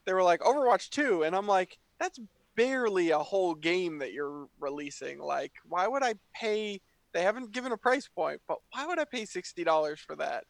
they 0.04 0.12
were 0.12 0.22
like 0.22 0.40
Overwatch 0.40 0.90
2 0.90 1.22
and 1.22 1.34
I'm 1.34 1.46
like 1.46 1.78
that's 1.98 2.20
barely 2.56 3.10
a 3.10 3.18
whole 3.18 3.54
game 3.54 3.98
that 3.98 4.12
you're 4.12 4.48
releasing. 4.60 5.18
Like 5.18 5.52
why 5.64 5.86
would 5.88 6.02
I 6.02 6.14
pay 6.34 6.80
they 7.12 7.22
haven't 7.22 7.52
given 7.52 7.72
a 7.72 7.76
price 7.76 8.06
point 8.08 8.40
but 8.46 8.58
why 8.72 8.86
would 8.86 8.98
I 8.98 9.04
pay 9.06 9.22
$60 9.24 9.98
for 10.00 10.16
that? 10.16 10.44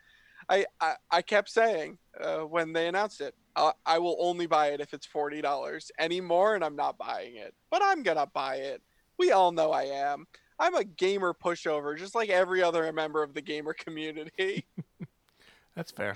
I 0.48 0.66
I, 0.80 0.94
I 1.10 1.22
kept 1.22 1.50
saying 1.50 1.98
uh, 2.20 2.40
when 2.40 2.72
they 2.72 2.88
announced 2.88 3.20
it 3.20 3.34
uh, 3.56 3.72
I 3.86 3.98
will 3.98 4.16
only 4.18 4.46
buy 4.46 4.68
it 4.72 4.80
if 4.80 4.92
it's 4.92 5.06
$40 5.06 5.90
anymore 6.00 6.56
and 6.56 6.64
I'm 6.64 6.76
not 6.76 6.98
buying 6.98 7.36
it 7.36 7.54
but 7.70 7.80
I'm 7.84 8.02
going 8.02 8.18
to 8.18 8.26
buy 8.26 8.56
it. 8.56 8.82
We 9.18 9.30
all 9.30 9.52
know 9.52 9.70
I 9.70 9.84
am 9.84 10.26
I'm 10.58 10.74
a 10.74 10.84
gamer 10.84 11.34
pushover, 11.34 11.96
just 11.98 12.14
like 12.14 12.28
every 12.30 12.62
other 12.62 12.90
member 12.92 13.22
of 13.22 13.34
the 13.34 13.40
gamer 13.42 13.74
community. 13.74 14.66
That's 15.74 15.90
fair. 15.90 16.14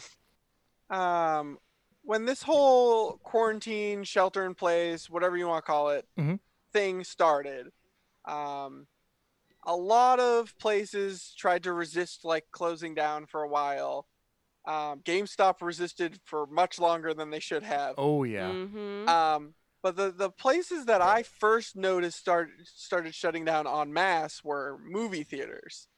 um, 0.90 1.59
when 2.03 2.24
this 2.24 2.42
whole 2.42 3.18
quarantine, 3.18 4.03
shelter 4.05 4.46
in 4.46 4.55
place, 4.55 5.11
whatever 5.11 5.37
you 5.37 5.46
want 5.46 5.64
to 5.64 5.70
call 5.70 5.90
it, 5.90 6.07
Mhm. 6.18 6.38
thing 6.72 7.05
started, 7.05 7.70
um, 8.24 8.87
a 9.64 9.77
lot 9.77 10.18
of 10.20 10.57
places 10.59 11.35
tried 11.37 11.64
to 11.64 11.72
resist 11.72 12.24
like 12.24 12.46
closing 12.51 12.94
down 12.94 13.27
for 13.27 13.42
a 13.42 13.48
while. 13.48 14.07
Um, 14.64 15.01
GameStop 15.01 15.61
resisted 15.61 16.20
for 16.24 16.46
much 16.46 16.79
longer 16.79 17.12
than 17.12 17.31
they 17.31 17.40
should 17.40 17.62
have. 17.64 17.94
Oh 17.98 18.22
yeah. 18.24 18.53
Mm-hmm. 18.53 19.09
Um, 19.09 19.55
but 19.83 19.97
the, 19.97 20.11
the 20.11 20.31
places 20.31 20.87
that 20.87 21.01
I 21.01 21.23
first 21.23 21.77
noticed 21.77 22.19
start, 22.19 22.51
started 22.64 23.14
shutting 23.14 23.45
down 23.45 23.67
en 23.67 23.93
masse 23.93 24.43
were 24.43 24.79
movie 24.85 25.25
theaters. 25.25 25.88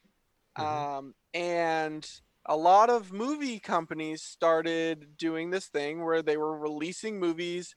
Mhm. 0.58 0.64
Um, 0.64 1.14
and 1.32 2.08
a 2.46 2.56
lot 2.56 2.90
of 2.90 3.12
movie 3.12 3.58
companies 3.58 4.22
started 4.22 5.16
doing 5.16 5.50
this 5.50 5.66
thing 5.66 6.04
where 6.04 6.22
they 6.22 6.36
were 6.36 6.58
releasing 6.58 7.18
movies 7.18 7.74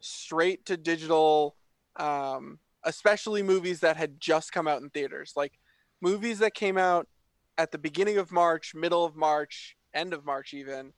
straight 0.00 0.66
to 0.66 0.76
digital, 0.76 1.56
um, 1.96 2.58
especially 2.84 3.42
movies 3.42 3.80
that 3.80 3.96
had 3.96 4.20
just 4.20 4.52
come 4.52 4.68
out 4.68 4.82
in 4.82 4.90
theaters. 4.90 5.32
Like 5.36 5.58
movies 6.00 6.38
that 6.40 6.54
came 6.54 6.76
out 6.76 7.08
at 7.56 7.70
the 7.70 7.78
beginning 7.78 8.18
of 8.18 8.32
March, 8.32 8.74
middle 8.74 9.04
of 9.04 9.16
March, 9.16 9.76
end 9.94 10.12
of 10.12 10.24
March, 10.24 10.52
even 10.52 10.92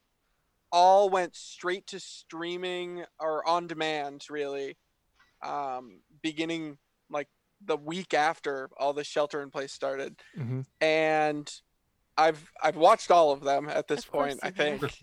all 0.76 1.08
went 1.08 1.34
straight 1.34 1.86
to 1.86 1.98
streaming 1.98 3.02
or 3.18 3.46
on 3.48 3.66
demand 3.66 4.26
really 4.28 4.76
um, 5.42 6.00
beginning 6.22 6.76
like 7.08 7.28
the 7.64 7.76
week 7.78 8.12
after 8.12 8.68
all 8.78 8.92
the 8.92 9.04
shelter 9.04 9.40
in 9.42 9.50
place 9.50 9.72
started. 9.72 10.20
Hmm 10.36 10.60
and 10.80 11.50
i've 12.18 12.50
i've 12.62 12.76
watched 12.76 13.10
all 13.10 13.32
of 13.32 13.40
them 13.42 13.68
at 13.68 13.88
this 13.88 14.04
Of 14.04 14.12
point 14.12 14.38
i 14.42 14.50
think 14.50 14.82
have. 14.82 14.94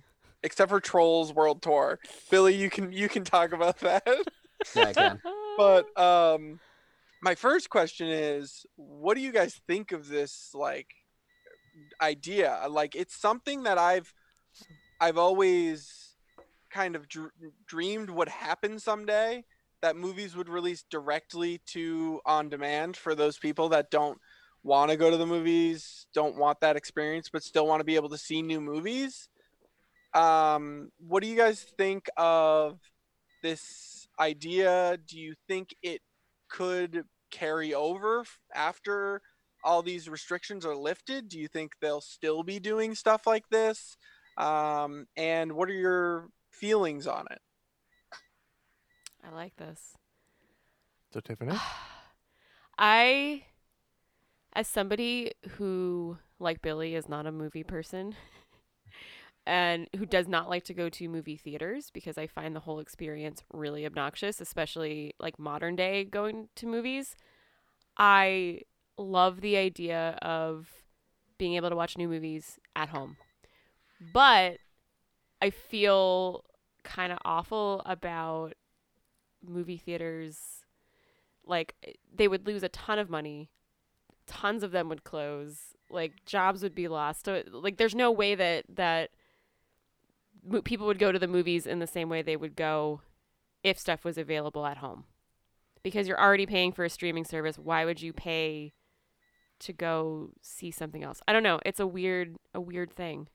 except 0.44 0.70
for 0.70 0.80
trolls 0.80 1.34
world 1.34 1.62
tour. 1.62 2.00
Billy 2.30 2.56
you 2.56 2.70
can 2.70 2.92
you 2.92 3.10
can 3.10 3.24
talk 3.24 3.54
about 3.54 3.80
that. 3.80 4.06
Yeah, 4.76 4.84
I 4.90 4.94
can. 4.94 5.20
but 5.58 6.00
um 6.00 6.60
my 7.22 7.36
first 7.36 7.70
question 7.70 8.08
is 8.08 8.66
what 8.76 9.16
do 9.16 9.22
you 9.22 9.32
guys 9.32 9.60
think 9.68 9.92
of 9.92 10.08
this 10.08 10.52
like 10.54 10.90
idea? 12.02 12.66
Like 12.70 12.96
it's 12.96 13.16
something 13.16 13.64
that 13.64 13.78
i've 13.78 14.14
i've 15.04 15.18
always 15.18 16.16
kind 16.72 16.96
of 16.96 17.08
dr- 17.10 17.32
dreamed 17.68 18.10
would 18.10 18.30
happen 18.30 18.80
someday 18.80 19.44
that 19.82 19.98
movies 19.98 20.34
would 20.34 20.48
release 20.48 20.86
directly 20.90 21.60
to 21.66 22.22
on 22.26 22.48
demand 22.48 22.96
for 22.96 23.14
those 23.14 23.38
people 23.38 23.68
that 23.68 23.92
don't 23.92 24.18
want 24.64 24.90
to 24.90 24.96
go 24.96 25.12
to 25.12 25.18
the 25.18 25.26
movies 25.26 26.08
don't 26.14 26.38
want 26.38 26.58
that 26.62 26.78
experience 26.78 27.30
but 27.30 27.44
still 27.44 27.68
want 27.68 27.82
to 27.82 27.84
be 27.84 27.96
able 27.96 28.08
to 28.08 28.18
see 28.18 28.42
new 28.42 28.62
movies. 28.62 29.28
Um 30.14 30.90
what 31.06 31.22
do 31.22 31.28
you 31.28 31.36
guys 31.36 31.66
think 31.78 32.10
of 32.16 32.80
this 33.42 34.08
idea? 34.18 34.98
Do 35.06 35.20
you 35.20 35.34
think 35.50 35.76
it 35.84 36.02
could 36.48 37.04
carry 37.30 37.74
over 37.74 38.24
after 38.56 39.22
all 39.66 39.82
these 39.82 40.08
restrictions 40.08 40.66
are 40.66 40.78
lifted? 40.78 41.28
Do 41.28 41.38
you 41.38 41.50
think 41.50 41.74
they'll 41.82 42.00
still 42.00 42.42
be 42.44 42.60
doing 42.60 42.96
stuff 42.96 43.28
like 43.28 43.50
this 43.50 43.98
um, 44.38 45.06
and 45.16 45.54
what 45.54 45.70
are 45.70 45.74
your 45.74 46.30
feelings 46.50 47.08
on 47.08 47.26
it 47.32 47.42
I 49.24 49.34
like 49.34 49.56
this. 49.56 49.98
So 51.14 51.22
Tiffany. 51.22 51.56
I, 52.78 53.46
as 54.54 54.68
somebody 54.68 55.32
who, 55.52 56.18
like 56.40 56.62
Billy, 56.62 56.96
is 56.96 57.08
not 57.08 57.26
a 57.26 57.32
movie 57.32 57.64
person 57.64 58.16
and 59.46 59.88
who 59.96 60.06
does 60.06 60.28
not 60.28 60.50
like 60.50 60.66
to 60.66 60.74
go 60.74 60.90
to 60.90 61.08
movie 61.08 61.38
theaters 61.38 61.90
because 61.94 62.18
I 62.18 62.28
find 62.28 62.56
the 62.56 62.62
whole 62.62 62.80
experience 62.80 63.44
really 63.54 63.86
obnoxious, 63.86 64.42
especially 64.42 65.14
like 65.20 65.40
modern 65.40 65.76
day 65.76 66.04
going 66.04 66.50
to 66.56 66.68
movies, 66.68 67.16
I 67.98 68.62
love 68.98 69.42
the 69.42 69.56
idea 69.56 70.18
of 70.22 70.68
being 71.38 71.56
able 71.56 71.70
to 71.70 71.76
watch 71.76 71.98
new 71.98 72.10
movies 72.10 72.60
at 72.76 72.90
home. 72.90 73.18
But 74.12 74.58
I 75.42 75.50
feel 75.50 76.44
kind 76.84 77.12
of 77.12 77.20
awful 77.24 77.82
about 77.86 78.54
movie 79.46 79.78
theaters 79.78 80.64
like 81.46 81.76
they 82.14 82.28
would 82.28 82.48
lose 82.48 82.64
a 82.64 82.70
ton 82.70 83.00
of 83.00 83.10
money. 83.10 83.50
Tons 84.26 84.64
of 84.64 84.72
them 84.72 84.90
would 84.90 85.04
close. 85.04 85.76
Like 85.90 86.26
jobs 86.26 86.64
would 86.64 86.76
be 86.76 86.88
lost. 86.88 87.26
So 87.26 87.44
like 87.52 87.78
there's 87.78 87.96
no 87.96 88.12
way 88.12 88.36
that 88.36 88.66
that 88.70 89.12
people 90.64 90.88
would 90.88 91.00
go 91.00 91.12
to 91.12 91.20
the 91.20 91.28
movies 91.28 91.66
in 91.66 91.80
the 91.80 91.88
same 91.88 92.10
way 92.10 92.22
they 92.22 92.38
would 92.38 92.56
go 92.56 93.02
if 93.64 93.78
stuff 93.80 94.04
was 94.04 94.18
available 94.18 94.66
at 94.66 94.78
home. 94.78 95.06
Because 95.84 96.08
you're 96.08 96.20
already 96.20 96.46
paying 96.46 96.72
for 96.72 96.86
a 96.86 96.90
streaming 96.90 97.26
service. 97.26 97.58
Why 97.58 97.84
would 97.84 98.02
you 98.02 98.14
pay 98.14 98.74
to 99.60 99.74
go 99.74 100.30
see 100.42 100.72
something 100.72 101.04
else? 101.04 101.22
I 101.28 101.34
don't 101.34 101.44
know. 101.44 101.60
It's 101.66 101.80
a 101.80 101.88
weird 101.88 102.38
a 102.54 102.62
weird 102.62 102.94
thing 102.94 103.28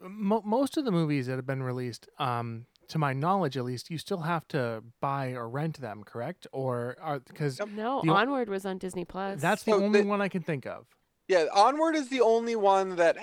Mo- 0.00 0.42
most 0.44 0.76
of 0.76 0.84
the 0.84 0.90
movies 0.90 1.26
that 1.26 1.36
have 1.36 1.46
been 1.46 1.62
released, 1.62 2.08
um, 2.18 2.66
to 2.88 2.98
my 2.98 3.12
knowledge 3.12 3.56
at 3.56 3.64
least, 3.64 3.90
you 3.90 3.98
still 3.98 4.20
have 4.22 4.48
to 4.48 4.82
buy 5.00 5.32
or 5.32 5.48
rent 5.48 5.80
them, 5.80 6.02
correct? 6.04 6.46
Or 6.52 6.96
are 7.00 7.20
because 7.20 7.60
no 7.74 8.00
The 8.02 8.10
onward 8.10 8.48
was 8.48 8.64
on 8.66 8.78
disney 8.78 9.04
plus 9.04 9.40
that's 9.40 9.62
the 9.62 9.72
So 9.72 9.82
only 9.84 10.00
the- 10.02 10.08
one 10.08 10.20
I 10.20 10.28
can 10.28 10.42
think 10.42 10.66
of. 10.66 10.86
yeah 11.28 11.46
onward 11.54 11.94
is 11.94 12.08
the 12.08 12.20
only 12.22 12.56
one 12.56 12.96
that 12.96 13.16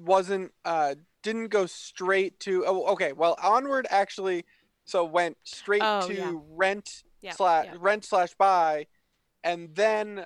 wasn't 0.00 0.52
uh, 0.64 0.96
didn't 1.22 1.48
go 1.48 1.66
straight 1.66 2.38
to 2.40 2.64
oh 2.66 2.84
okay 2.92 3.12
well 3.12 3.36
onward 3.42 3.86
actually 3.90 4.44
so 4.84 5.04
went 5.04 5.36
straight 5.44 5.82
Oh, 5.82 6.06
to 6.08 6.14
yeah. 6.14 6.32
rent 6.50 7.02
yeah, 7.22 7.32
slash 7.32 7.66
yeah. 7.66 7.76
rent 7.78 8.04
slash 8.04 8.34
buy 8.34 8.86
and 9.42 9.74
then 9.74 10.06
t- 10.16 10.24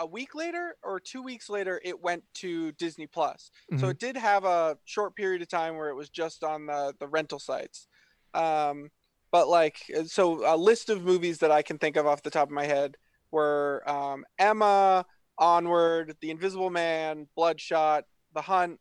a 0.00 0.06
week 0.06 0.34
later 0.34 0.74
or 0.82 0.98
two 0.98 1.22
weeks 1.22 1.48
later 1.50 1.80
it 1.84 2.00
went 2.02 2.24
to 2.34 2.72
disney 2.72 3.06
plus. 3.06 3.50
So 3.78 3.86
Mhm. 3.86 3.90
it 3.90 3.98
did 4.00 4.16
have 4.16 4.44
a 4.44 4.78
short 4.84 5.14
period 5.14 5.42
of 5.42 5.48
time 5.48 5.76
where 5.76 5.90
it 5.90 5.94
was 5.94 6.08
just 6.08 6.42
on 6.42 6.66
the, 6.66 6.94
the 6.98 7.06
rental 7.06 7.38
sites. 7.38 7.86
Um, 8.34 8.90
but 9.30 9.46
like 9.48 9.78
uh, 9.96 10.04
so 10.04 10.42
a 10.44 10.56
list 10.56 10.88
of 10.90 11.04
movies 11.04 11.38
that 11.38 11.50
i 11.52 11.62
can 11.62 11.78
think 11.78 11.96
of 11.96 12.06
off 12.06 12.22
the 12.22 12.30
top 12.30 12.48
of 12.48 12.54
my 12.54 12.64
head 12.66 12.96
were 13.30 13.82
um, 13.88 14.24
emma 14.38 15.04
onward 15.38 16.16
the 16.20 16.30
invisible 16.30 16.70
man 16.70 17.28
bloodshot 17.36 18.04
the 18.34 18.42
hunt 18.42 18.80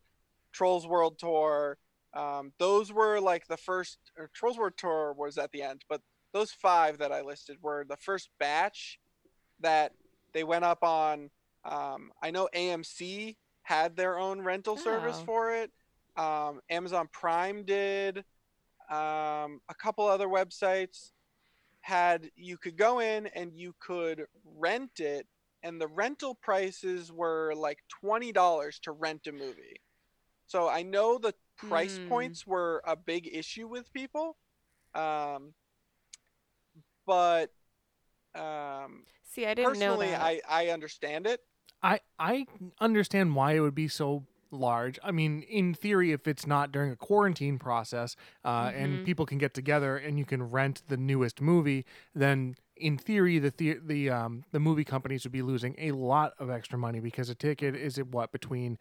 trolls 0.52 0.88
world 0.88 1.20
tour. 1.20 1.78
Um, 2.16 2.54
those 2.58 2.92
were 2.92 3.20
like 3.20 3.46
the 3.48 3.58
first 3.58 4.00
trolls 4.34 4.58
world 4.58 4.74
tour 4.78 5.14
was 5.14 5.38
at 5.38 5.52
the 5.52 5.62
end 5.62 5.84
but 5.90 6.02
those 6.34 6.52
five 6.52 6.98
that 6.98 7.12
i 7.12 7.22
listed 7.22 7.58
were 7.62 7.86
the 7.88 7.98
first 7.98 8.30
batch 8.40 9.00
that 9.60 9.92
they 10.34 10.44
went 10.44 10.64
up 10.66 10.84
on 10.84 11.30
um, 11.66 12.12
i 12.22 12.32
know 12.32 12.50
amc 12.56 13.36
had 13.64 13.96
their 13.96 14.18
own 14.18 14.42
rental 14.42 14.78
service 14.78 15.22
Oh. 15.22 15.26
for 15.26 15.54
it 15.54 15.72
um, 16.18 16.60
amazon 16.70 17.08
prime 17.12 17.64
did 17.64 18.20
um, 18.90 19.62
a 19.70 19.76
couple 19.82 20.06
other 20.08 20.28
websites 20.28 21.12
had 21.82 22.30
you 22.36 22.58
could 22.58 22.78
go 22.78 23.00
in 23.00 23.28
and 23.28 23.54
you 23.56 23.74
could 23.80 24.26
rent 24.58 25.00
it 25.00 25.28
and 25.64 25.80
the 25.80 25.88
rental 25.88 26.36
prices 26.36 27.12
were 27.12 27.54
like 27.56 27.80
$20 28.02 28.80
to 28.80 28.92
rent 28.92 29.28
a 29.28 29.32
movie 29.32 29.82
so 30.48 30.68
i 30.70 30.82
know 30.84 31.18
the 31.18 31.34
price 31.58 32.00
Hmm. 32.00 32.08
points 32.08 32.46
were 32.48 32.82
a 32.86 32.96
big 32.96 33.28
issue 33.32 33.68
with 33.68 33.92
people 33.94 34.38
um, 34.96 35.54
but 37.06 37.52
um, 38.36 39.04
see 39.30 39.46
i 39.46 39.54
didn't 39.54 39.80
know 39.80 39.96
personally 39.96 40.12
that 40.12 40.22
I, 40.22 40.42
I 40.50 40.68
understand 40.70 41.28
it 41.28 41.42
I 41.82 42.02
I 42.20 42.46
understand 42.82 43.36
why 43.36 43.54
it 43.54 43.62
would 43.62 43.76
be 43.76 43.88
so 43.88 44.26
large. 44.52 45.00
I 45.04 45.12
mean, 45.12 45.44
in 45.44 45.74
theory, 45.74 46.12
if 46.12 46.28
it's 46.28 46.46
not 46.48 46.72
during 46.72 46.92
a 46.92 46.96
quarantine 46.98 47.58
process 47.60 48.16
uh, 48.44 48.72
and 48.76 49.00
Mhm. 49.00 49.04
people 49.06 49.26
can 49.26 49.38
get 49.38 49.54
together 49.54 49.96
and 49.96 50.18
you 50.20 50.26
can 50.26 50.44
rent 50.44 50.82
the 50.90 50.98
newest 50.98 51.40
movie, 51.40 51.86
then 52.14 52.56
in 52.76 52.98
theory, 52.98 53.40
the 53.40 53.54
the 53.56 53.78
the 53.86 54.10
um 54.10 54.44
the 54.52 54.60
movie 54.60 54.84
companies 54.84 55.24
would 55.24 55.32
be 55.32 55.42
losing 55.42 55.76
a 55.78 55.92
lot 55.92 56.34
of 56.40 56.50
extra 56.50 56.78
money 56.78 57.00
because 57.00 57.30
a 57.30 57.36
ticket 57.36 57.76
is 57.76 57.98
at 57.98 58.08
what 58.08 58.32
between 58.34 58.78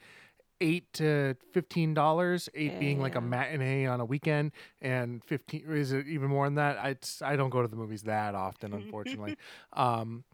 eight 0.61 0.93
to 0.95 1.37
fifteen 1.53 1.95
dollars. 1.95 2.49
Eight 2.55 2.79
being 2.81 3.01
like 3.01 3.15
a 3.15 3.21
matinee 3.21 3.87
on 3.87 4.01
a 4.01 4.05
weekend, 4.05 4.53
and 4.81 5.23
fifteen 5.25 5.65
is 5.71 5.93
it 5.93 6.07
even 6.09 6.29
more 6.31 6.47
than 6.47 6.55
that? 6.57 6.79
I 6.79 6.97
I 7.23 7.37
don't 7.37 7.51
go 7.51 7.63
to 7.63 7.69
the 7.69 7.77
movies 7.77 8.03
that 8.05 8.35
often, 8.35 8.73
unfortunately. 8.73 9.35
um, 9.75 10.25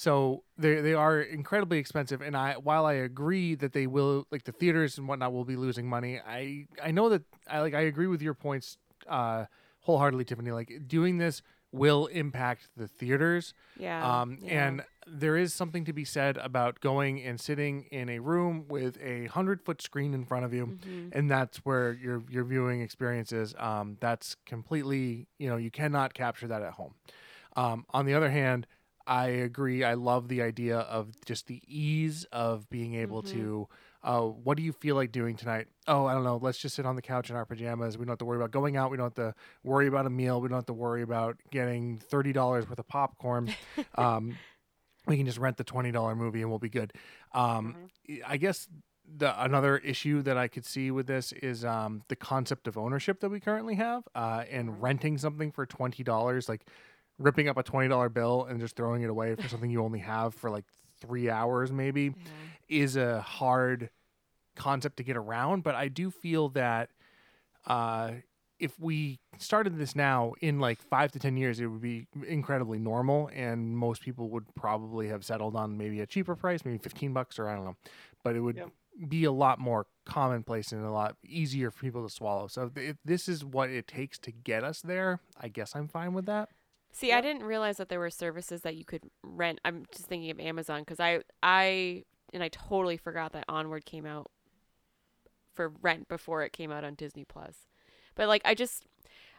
so 0.00 0.44
they 0.56 0.80
they 0.80 0.94
are 0.94 1.20
incredibly 1.20 1.76
expensive, 1.78 2.22
and 2.22 2.34
I 2.34 2.54
while 2.54 2.86
I 2.86 2.94
agree 2.94 3.54
that 3.56 3.72
they 3.74 3.86
will 3.86 4.26
like 4.30 4.44
the 4.44 4.52
theaters 4.52 4.96
and 4.96 5.06
whatnot 5.06 5.32
will 5.34 5.44
be 5.44 5.56
losing 5.56 5.86
money, 5.86 6.18
I 6.26 6.66
I 6.82 6.90
know 6.90 7.10
that 7.10 7.22
I 7.46 7.60
like 7.60 7.74
I 7.74 7.82
agree 7.82 8.06
with 8.06 8.22
your 8.22 8.32
points 8.32 8.78
uh, 9.06 9.44
wholeheartedly, 9.80 10.24
Tiffany. 10.24 10.52
Like 10.52 10.70
doing 10.86 11.18
this 11.18 11.42
will 11.72 12.06
impact 12.06 12.68
the 12.76 12.88
theaters, 12.88 13.52
Yeah. 13.76 14.00
um, 14.22 14.38
yeah. 14.40 14.66
and 14.68 14.84
there 15.06 15.36
is 15.36 15.52
something 15.54 15.84
to 15.84 15.92
be 15.92 16.04
said 16.04 16.36
about 16.38 16.80
going 16.80 17.22
and 17.22 17.38
sitting 17.38 17.84
in 17.92 18.08
a 18.08 18.18
room 18.20 18.64
with 18.68 18.96
a 19.02 19.26
hundred 19.26 19.60
foot 19.62 19.80
screen 19.82 20.14
in 20.14 20.24
front 20.24 20.44
of 20.46 20.52
you 20.54 20.66
Mhm. 20.66 21.10
and 21.12 21.30
that's 21.30 21.58
where 21.58 21.92
your 21.92 22.22
your 22.30 22.44
viewing 22.44 22.80
experience 22.80 23.32
is. 23.32 23.54
Um, 23.58 23.98
that's 24.00 24.34
completely 24.46 25.28
you 25.38 25.48
know 25.50 25.58
you 25.58 25.70
cannot 25.70 26.14
capture 26.14 26.48
that 26.48 26.62
at 26.62 26.72
home. 26.72 26.94
Um, 27.54 27.84
on 27.90 28.06
the 28.06 28.14
other 28.14 28.30
hand, 28.30 28.66
I 29.10 29.26
agree. 29.26 29.82
I 29.82 29.94
love 29.94 30.28
the 30.28 30.40
idea 30.40 30.78
of 30.78 31.08
just 31.24 31.48
the 31.48 31.60
ease 31.66 32.24
of 32.32 32.70
being 32.70 32.94
able 32.94 33.22
Mhm. 33.22 33.30
to. 33.32 33.68
Uh, 34.02 34.20
what 34.22 34.56
do 34.56 34.62
you 34.62 34.72
feel 34.72 34.94
like 34.94 35.10
doing 35.12 35.36
tonight? 35.36 35.66
Oh, 35.88 36.06
I 36.06 36.14
don't 36.14 36.22
know. 36.24 36.36
Let's 36.40 36.58
just 36.58 36.76
sit 36.76 36.86
on 36.86 36.94
the 36.96 37.02
couch 37.02 37.28
in 37.28 37.34
our 37.36 37.44
pajamas. 37.44 37.98
We 37.98 38.04
don't 38.04 38.12
have 38.12 38.18
to 38.20 38.24
worry 38.24 38.38
about 38.38 38.52
going 38.52 38.76
out. 38.76 38.90
We 38.90 38.96
don't 38.96 39.06
have 39.06 39.34
to 39.34 39.34
worry 39.64 39.88
about 39.88 40.06
a 40.06 40.10
meal. 40.10 40.40
We 40.40 40.48
don't 40.48 40.56
have 40.58 40.66
to 40.66 40.72
worry 40.72 41.02
about 41.02 41.36
getting 41.50 41.98
thirty 41.98 42.32
dollars 42.32 42.68
worth 42.68 42.78
of 42.78 42.86
popcorn. 42.88 43.52
um, 43.96 44.36
we 45.06 45.16
can 45.16 45.26
just 45.26 45.38
rent 45.38 45.56
the 45.56 45.64
twenty 45.64 45.90
dollar 45.90 46.14
movie 46.14 46.40
and 46.40 46.48
we'll 46.48 46.58
be 46.60 46.68
good. 46.70 46.92
Um, 47.32 47.74
I 48.26 48.36
guess 48.36 48.68
the 49.18 49.42
another 49.42 49.78
issue 49.78 50.22
that 50.22 50.38
I 50.38 50.46
could 50.46 50.64
see 50.64 50.92
with 50.92 51.08
this 51.08 51.32
is 51.32 51.64
um, 51.64 52.04
the 52.08 52.14
concept 52.16 52.68
of 52.68 52.78
ownership 52.78 53.18
that 53.20 53.28
we 53.28 53.40
currently 53.40 53.74
have, 53.74 54.04
uh, 54.14 54.44
and 54.48 54.68
Mhm. 54.70 54.76
renting 54.80 55.18
something 55.18 55.50
for 55.50 55.66
twenty 55.66 56.04
dollars, 56.04 56.48
like 56.48 56.64
ripping 57.20 57.48
up 57.48 57.56
a 57.56 57.62
twenty 57.62 57.88
dollar 57.88 58.08
bill 58.08 58.46
and 58.46 58.58
just 58.60 58.74
throwing 58.74 59.02
it 59.02 59.10
away 59.10 59.36
for 59.36 59.46
something 59.48 59.70
you 59.70 59.84
only 59.84 60.00
have 60.00 60.34
for 60.34 60.50
like 60.50 60.64
three 61.00 61.30
hours, 61.30 61.70
maybe, 61.70 62.02
Yeah. 62.04 62.12
is 62.68 62.96
a 62.96 63.20
hard 63.20 63.90
concept 64.56 64.96
to 64.96 65.02
get 65.04 65.16
around. 65.16 65.62
But 65.62 65.74
I 65.76 65.88
do 65.88 66.10
feel 66.10 66.48
that 66.50 66.90
uh, 67.66 68.12
if 68.58 68.78
we 68.78 69.20
started 69.38 69.78
this 69.78 69.94
now 69.96 70.34
in 70.40 70.58
like 70.58 70.80
five 70.82 71.12
to 71.12 71.18
ten 71.18 71.36
years, 71.36 71.60
it 71.60 71.66
would 71.66 71.80
be 71.80 72.06
incredibly 72.26 72.78
normal, 72.78 73.30
and 73.34 73.76
most 73.76 74.02
people 74.02 74.28
would 74.30 74.54
probably 74.54 75.08
have 75.08 75.24
settled 75.24 75.56
on 75.56 75.76
maybe 75.78 76.00
a 76.00 76.06
cheaper 76.06 76.34
price, 76.34 76.64
maybe 76.64 76.78
fifteen 76.78 77.12
bucks, 77.12 77.38
or 77.38 77.48
I 77.48 77.54
don't 77.54 77.64
know, 77.64 77.76
but 78.24 78.36
it 78.36 78.40
would 78.40 78.56
Yep. 78.56 78.70
be 79.08 79.24
a 79.24 79.32
lot 79.32 79.58
more 79.58 79.86
commonplace 80.04 80.72
and 80.72 80.84
a 80.84 80.90
lot 80.90 81.16
easier 81.24 81.70
for 81.70 81.80
people 81.80 82.06
to 82.06 82.12
swallow. 82.12 82.48
So 82.48 82.70
if 82.76 82.96
this 83.04 83.28
is 83.28 83.42
what 83.44 83.70
it 83.70 83.86
takes 83.86 84.18
to 84.20 84.30
get 84.32 84.62
us 84.64 84.82
there, 84.82 85.20
I 85.40 85.48
guess 85.48 85.74
I'm 85.74 85.88
fine 85.88 86.12
with 86.12 86.26
that. 86.26 86.50
See, 86.92 87.12
I 87.12 87.20
didn't 87.20 87.44
realize 87.44 87.76
that 87.76 87.88
there 87.88 88.00
were 88.00 88.10
services 88.10 88.62
that 88.62 88.76
you 88.76 88.84
could 88.84 89.04
rent. 89.22 89.60
I'm 89.64 89.86
just 89.92 90.06
thinking 90.06 90.30
of 90.30 90.40
Amazon 90.40 90.80
because 90.80 91.00
I, 91.00 91.20
I, 91.42 92.04
and 92.32 92.42
I 92.42 92.48
totally 92.48 92.96
forgot 92.96 93.32
that 93.32 93.44
Onward 93.48 93.84
came 93.84 94.06
out 94.06 94.30
for 95.54 95.72
rent 95.82 96.08
before 96.08 96.42
it 96.42 96.52
came 96.52 96.72
out 96.72 96.84
on 96.84 96.94
Disney 96.94 97.24
Plus. 97.24 97.68
But 98.14 98.28
like, 98.28 98.42
I 98.44 98.54
just, 98.54 98.86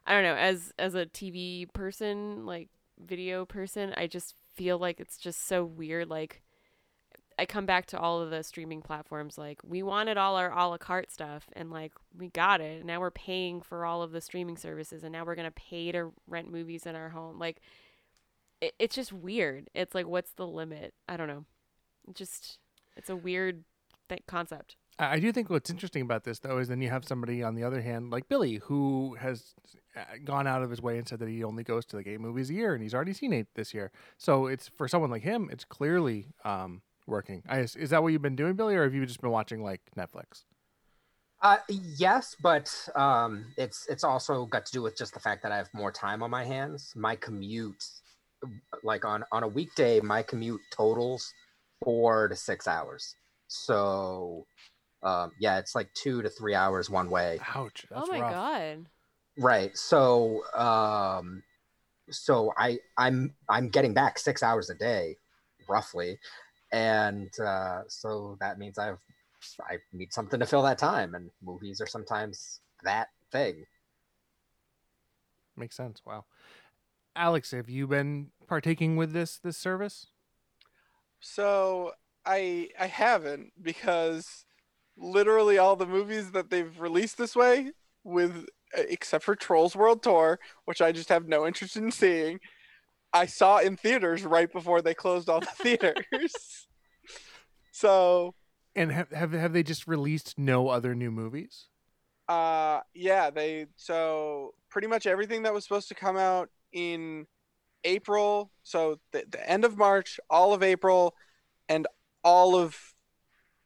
I 0.06 0.14
don't 0.14 0.24
know. 0.24 0.36
As 0.36 0.74
as 0.80 0.96
a 0.96 1.06
TV 1.06 1.72
person, 1.74 2.46
like 2.46 2.70
video 3.00 3.46
person, 3.46 3.94
I 3.98 4.08
just 4.08 4.36
feel 4.56 4.78
like 4.78 5.00
it's 5.00 5.18
just 5.18 5.48
so 5.48 5.64
weird. 5.64 6.10
Like, 6.10 6.42
I 7.42 7.46
come 7.48 7.66
back 7.66 7.88
to 7.88 8.00
all 8.00 8.22
of 8.22 8.30
the 8.30 8.44
streaming 8.44 8.84
platforms. 8.84 9.36
Like, 9.36 9.60
we 9.64 9.82
wanted 9.82 10.16
all 10.16 10.36
our 10.36 10.52
a 10.52 10.68
la 10.68 10.78
carte 10.78 11.10
stuff, 11.12 11.50
and 11.54 11.72
like 11.72 11.92
we 12.16 12.28
got 12.28 12.62
it. 12.62 12.78
And 12.78 12.86
now 12.86 13.00
we're 13.00 13.10
paying 13.10 13.62
for 13.62 13.84
all 13.84 14.04
of 14.04 14.12
the 14.12 14.22
streaming 14.22 14.58
services, 14.58 15.04
and 15.04 15.12
now 15.12 15.26
we're 15.26 15.34
gonna 15.34 15.50
pay 15.50 15.92
to 15.92 16.12
rent 16.28 16.52
movies 16.52 16.86
in 16.86 16.96
our 16.96 17.10
home. 17.10 17.40
Like, 17.40 17.60
it, 18.62 18.76
it's 18.78 18.96
just 18.96 19.12
weird. 19.12 19.72
It's 19.74 19.96
like, 19.96 20.06
what's 20.06 20.34
the 20.34 20.46
limit? 20.46 20.94
I 21.10 21.18
don't 21.18 21.28
know. 21.28 21.46
It 22.08 22.16
just, 22.16 22.60
it's 22.96 23.10
a 23.10 23.16
weird 23.16 23.64
th- 24.08 24.22
concept. 24.28 24.76
I 25.00 25.14
I 25.14 25.20
do 25.20 25.32
think 25.32 25.50
what's 25.50 25.72
interesting 25.72 26.04
about 26.04 26.26
this, 26.26 26.38
though, 26.38 26.60
is 26.60 26.68
then 26.68 26.80
you 26.80 26.92
have 26.92 27.06
somebody 27.06 27.42
on 27.42 27.56
the 27.56 27.64
other 27.64 27.82
hand, 27.82 28.12
like 28.12 28.30
Billy, 28.30 28.62
who 28.66 29.16
has 29.20 29.56
uh, 29.98 30.02
gone 30.24 30.46
out 30.46 30.62
of 30.62 30.70
his 30.70 30.80
way 30.80 31.00
and 31.00 31.08
said 31.08 31.18
that 31.18 31.28
he 31.28 31.44
only 31.44 31.64
goes 31.64 31.88
to 31.88 31.96
like 31.96 32.06
eight 32.06 32.22
movies 32.22 32.52
a 32.52 32.54
year, 32.54 32.76
and 32.76 32.84
he's 32.84 32.94
already 32.94 33.14
seen 33.14 33.34
eight 33.34 33.48
this 33.56 33.74
year. 33.74 33.92
So 34.20 34.46
it's 34.46 34.68
for 34.68 34.88
someone 34.88 35.10
like 35.10 35.24
him, 35.24 35.50
it's 35.52 35.66
clearly 35.66 36.28
um, 36.46 36.84
working. 37.12 37.44
I, 37.48 37.60
is 37.60 37.92
that 37.92 38.02
what 38.02 38.12
you've 38.12 38.22
been 38.22 38.36
doing, 38.36 38.56
Billy, 38.56 38.76
or 38.76 38.84
have 38.84 38.96
you 38.96 39.06
just 39.06 39.22
been 39.22 39.30
watching 39.30 39.62
like 39.64 39.82
Netflix? 39.96 40.46
Uh, 41.42 41.58
yes, 41.70 42.36
but 42.42 42.90
um, 42.96 43.46
it's 43.58 43.88
it's 43.88 44.04
also 44.04 44.46
got 44.46 44.66
to 44.66 44.72
do 44.72 44.82
with 44.82 44.96
just 44.98 45.14
the 45.14 45.20
fact 45.20 45.42
that 45.44 45.52
I 45.52 45.58
have 45.58 45.70
more 45.74 45.92
time 45.92 46.22
on 46.22 46.30
my 46.30 46.46
hands. 46.46 46.94
My 46.96 47.16
commute, 47.16 47.84
like 48.84 49.06
on 49.06 49.24
on 49.32 49.44
a 49.44 49.48
weekday, 49.48 50.00
my 50.00 50.22
commute 50.22 50.62
totals 50.72 51.34
four 51.84 52.28
to 52.28 52.36
six 52.36 52.68
hours. 52.68 53.16
So, 53.48 54.46
um, 55.04 55.32
yeah, 55.40 55.58
it's 55.58 55.74
like 55.74 55.90
two 55.94 56.22
to 56.22 56.30
three 56.30 56.54
hours 56.54 56.90
one 56.90 57.10
way. 57.10 57.40
Ouch! 57.56 57.86
That's 57.90 58.08
oh 58.08 58.12
my 58.12 58.20
rough. 58.20 58.32
god. 58.32 58.86
Right. 59.38 59.76
So, 59.76 60.44
um, 60.54 61.42
so 62.12 62.54
I 62.56 62.78
I'm 62.98 63.34
I'm 63.50 63.70
getting 63.70 63.96
back 63.96 64.20
six 64.20 64.44
hours 64.44 64.70
a 64.70 64.76
day, 64.76 65.16
roughly, 65.68 66.20
and 66.72 67.30
uh, 67.40 67.82
so 67.88 68.38
that 68.40 68.60
means 68.60 68.78
I've 68.78 69.00
I 69.62 69.78
need 69.94 70.14
something 70.14 70.40
to 70.40 70.46
fill 70.46 70.62
that 70.64 70.78
time, 70.78 71.16
and 71.16 71.30
movies 71.44 71.82
are 71.82 71.88
sometimes 71.88 72.60
that 72.84 73.10
thing. 73.32 73.66
Makes 75.58 75.76
sense. 75.76 76.02
Wow. 76.06 76.26
Alex, 77.16 77.52
have 77.52 77.70
you 77.70 77.88
been 77.88 78.28
partaking 78.48 78.96
with 78.96 79.14
this 79.14 79.38
this 79.38 79.58
service? 79.58 80.08
So 81.20 81.94
I 82.26 82.70
I 82.80 82.88
haven't 82.88 83.52
because 83.62 84.46
literally 84.98 85.58
all 85.58 85.76
the 85.76 85.86
movies 85.86 86.32
that 86.32 86.50
they've 86.50 86.80
released 86.80 87.18
this 87.18 87.36
way, 87.36 87.72
with 88.04 88.46
except 88.74 89.24
for 89.24 89.36
Trolls 89.36 89.76
World 89.76 90.04
Tour, 90.04 90.40
which 90.66 90.82
I 90.82 90.92
just 90.92 91.10
have 91.10 91.28
no 91.28 91.46
interest 91.46 91.76
in 91.76 91.92
seeing, 91.92 92.40
I 93.14 93.26
saw 93.26 93.58
in 93.60 93.76
theaters 93.78 94.24
right 94.24 94.52
before 94.52 94.82
they 94.82 94.94
closed 94.94 95.30
all 95.30 95.40
the 95.42 95.46
theaters. 95.64 96.68
so 97.72 98.36
And 98.76 98.92
have, 98.92 99.12
have 99.12 99.32
have 99.34 99.54
they 99.54 99.64
just 99.64 99.88
released 99.88 100.38
no 100.38 100.70
other 100.70 100.96
new 100.96 101.12
movies? 101.12 101.68
uh 102.28 102.80
yeah, 102.94 103.30
they 103.30 103.66
so 103.76 104.54
pretty 104.70 104.88
much 104.88 105.06
everything 105.06 105.44
that 105.44 105.54
was 105.54 105.64
supposed 105.66 105.90
to 105.90 105.96
come 105.96 106.16
out 106.18 106.50
in 106.72 107.28
April, 107.84 108.52
so 108.64 109.00
the, 109.12 109.26
the 109.30 109.50
end 109.50 109.66
of 109.66 109.78
March, 109.78 110.20
all 110.30 110.54
of 110.54 110.62
April, 110.64 111.14
and 111.68 111.88
all 112.24 112.56
of 112.56 112.78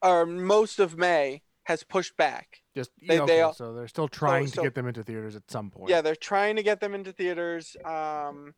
or 0.02 0.26
most 0.26 0.80
of 0.80 0.98
May 0.98 1.42
has 1.64 1.84
pushed 1.84 2.16
back. 2.18 2.62
Just 2.76 2.92
They- 3.00 3.16
yeah, 3.16 3.26
they 3.26 3.34
okay, 3.34 3.42
all- 3.42 3.54
so 3.54 3.74
they're 3.74 3.88
still 3.88 4.08
trying 4.08 4.48
so- 4.48 4.62
to 4.62 4.68
get 4.68 4.74
them 4.76 4.88
into 4.88 5.04
theaters 5.04 5.36
at 5.36 5.50
some 5.52 5.70
point. 5.70 5.90
Yeah, 5.90 6.02
they're 6.02 6.16
trying 6.16 6.56
to 6.56 6.64
get 6.64 6.80
them 6.80 6.96
into 6.96 7.12
theaters. 7.12 7.76
Um, 7.86 8.54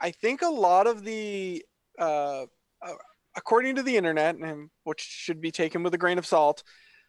I 0.00 0.10
think 0.10 0.42
a 0.42 0.48
lot 0.48 0.86
of 0.86 1.04
the, 1.04 1.64
uh, 1.98 2.46
uh, 2.82 2.94
according 3.36 3.76
to 3.76 3.82
the 3.82 3.96
internet, 3.96 4.36
and 4.36 4.70
which 4.84 5.00
should 5.00 5.40
be 5.40 5.50
taken 5.50 5.82
with 5.82 5.94
a 5.94 5.98
grain 5.98 6.18
of 6.18 6.26
salt, 6.26 6.62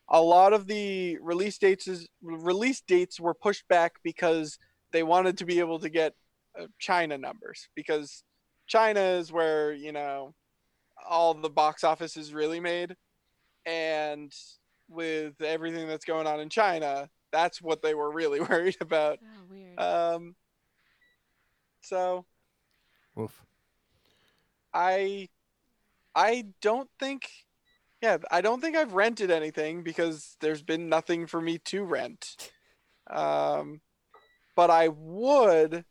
a 0.10 0.22
lot 0.22 0.54
of 0.54 0.68
the 0.68 1.18
release 1.22 1.58
dates 1.58 1.88
is 1.88 2.08
release 2.22 2.82
dates 2.82 3.20
were 3.20 3.34
pushed 3.36 3.68
back 3.68 3.94
because 4.04 4.58
they 4.92 5.04
wanted 5.04 5.38
to 5.38 5.46
be 5.46 5.60
able 5.60 5.80
to 5.80 5.90
get 5.90 6.14
uh, 6.60 6.66
China 6.80 7.18
numbers 7.18 7.70
because 7.76 8.24
China 8.66 9.00
is 9.00 9.32
where 9.32 9.72
you 9.72 9.92
know 9.92 10.34
all 11.08 11.34
the 11.36 11.50
box 11.50 11.84
office 11.84 12.18
is 12.18 12.34
really 12.34 12.60
made, 12.60 12.96
and 13.66 14.34
with 14.90 15.40
everything 15.42 15.88
that's 15.88 16.06
going 16.06 16.26
on 16.26 16.40
in 16.40 16.50
China, 16.50 17.08
that's 17.32 17.62
what 17.62 17.82
they 17.82 17.94
were 17.94 18.12
really 18.12 18.40
worried 18.50 18.78
about. 18.82 19.20
Oh, 19.22 19.54
weird. 19.54 19.80
Um, 19.80 20.36
so 21.82 22.26
Oof. 23.20 23.44
I, 24.74 25.30
I 26.16 26.46
don't 26.62 26.90
think, 27.00 27.30
yeah, 28.02 28.18
I 28.32 28.42
don't 28.42 28.62
think 28.62 28.76
I've 28.76 28.94
rented 28.94 29.32
anything 29.32 29.84
because 29.84 30.38
there's 30.42 30.62
been 30.62 30.90
nothing 30.90 31.28
for 31.28 31.42
me 31.42 31.58
to 31.66 31.84
rent. 31.84 32.52
Um, 33.10 33.82
but 34.56 34.70
I 34.70 34.90
would, 34.90 35.86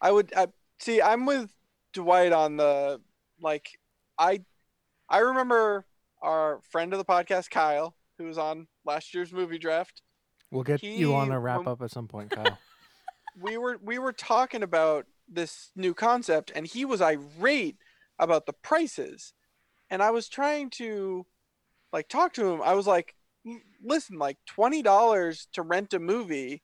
I 0.00 0.10
would 0.10 0.32
I, 0.36 0.46
see. 0.78 1.02
I'm 1.02 1.26
with 1.26 1.50
Dwight 1.92 2.32
on 2.32 2.56
the 2.56 3.00
like. 3.40 3.78
I, 4.18 4.40
I 5.08 5.18
remember 5.18 5.84
our 6.22 6.60
friend 6.70 6.92
of 6.92 6.98
the 6.98 7.04
podcast, 7.04 7.50
Kyle, 7.50 7.94
who 8.18 8.24
was 8.24 8.38
on 8.38 8.66
last 8.84 9.14
year's 9.14 9.32
movie 9.32 9.58
draft. 9.58 10.02
We'll 10.50 10.62
get 10.62 10.82
you 10.82 11.14
on 11.14 11.28
He- 11.28 11.34
a 11.34 11.38
wrap 11.38 11.60
um, 11.60 11.68
up 11.68 11.82
at 11.82 11.90
some 11.90 12.08
point, 12.08 12.30
Kyle. 12.30 12.58
we 13.40 13.56
were 13.56 13.78
we 13.82 13.98
were 13.98 14.12
talking 14.12 14.62
about 14.62 15.06
this 15.28 15.70
new 15.74 15.94
concept 15.94 16.52
and 16.54 16.66
he 16.66 16.84
was 16.84 17.00
irate 17.00 17.76
about 18.18 18.46
the 18.46 18.52
prices. 18.52 19.32
And 19.90 20.02
i 20.02 20.10
was 20.10 20.28
trying 20.28 20.70
to 20.70 21.26
like 21.92 22.08
talk 22.08 22.32
to 22.34 22.46
him. 22.50 22.60
I 22.62 22.74
was 22.74 22.86
like 22.86 23.14
listen 23.82 24.18
like 24.18 24.38
$20 24.56 25.46
to 25.52 25.62
rent 25.62 25.92
a 25.94 25.98
movie 25.98 26.62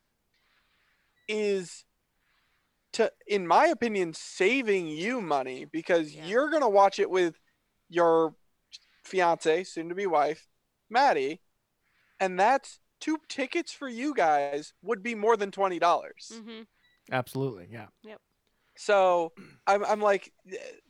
is 1.29 1.85
to 2.93 3.13
in 3.27 3.47
my 3.47 3.67
opinion 3.67 4.13
saving 4.15 4.89
you 4.89 5.21
money 5.21 5.65
because 5.65 6.13
Yeah. 6.15 6.27
you're 6.27 6.51
going 6.51 6.63
to 6.63 6.69
watch 6.69 6.99
it 6.99 7.11
with 7.11 7.37
your 7.89 8.35
fiance 9.05 9.65
soon 9.65 9.89
to 9.89 9.95
be 9.95 10.07
wife 10.07 10.49
maddie 10.89 11.41
and 12.19 12.39
that's 12.41 12.81
two 13.01 13.19
tickets 13.29 13.73
for 13.73 13.89
you 13.89 14.15
guys 14.15 14.73
would 14.83 15.03
be 15.03 15.15
more 15.15 15.37
than 15.37 15.51
$20. 15.51 15.81
Hmm 16.45 16.63
Absolutely, 17.13 17.67
yeah. 17.73 17.87
So 18.81 19.33
I'm, 19.67 19.85
I'm 19.85 20.01
like 20.01 20.33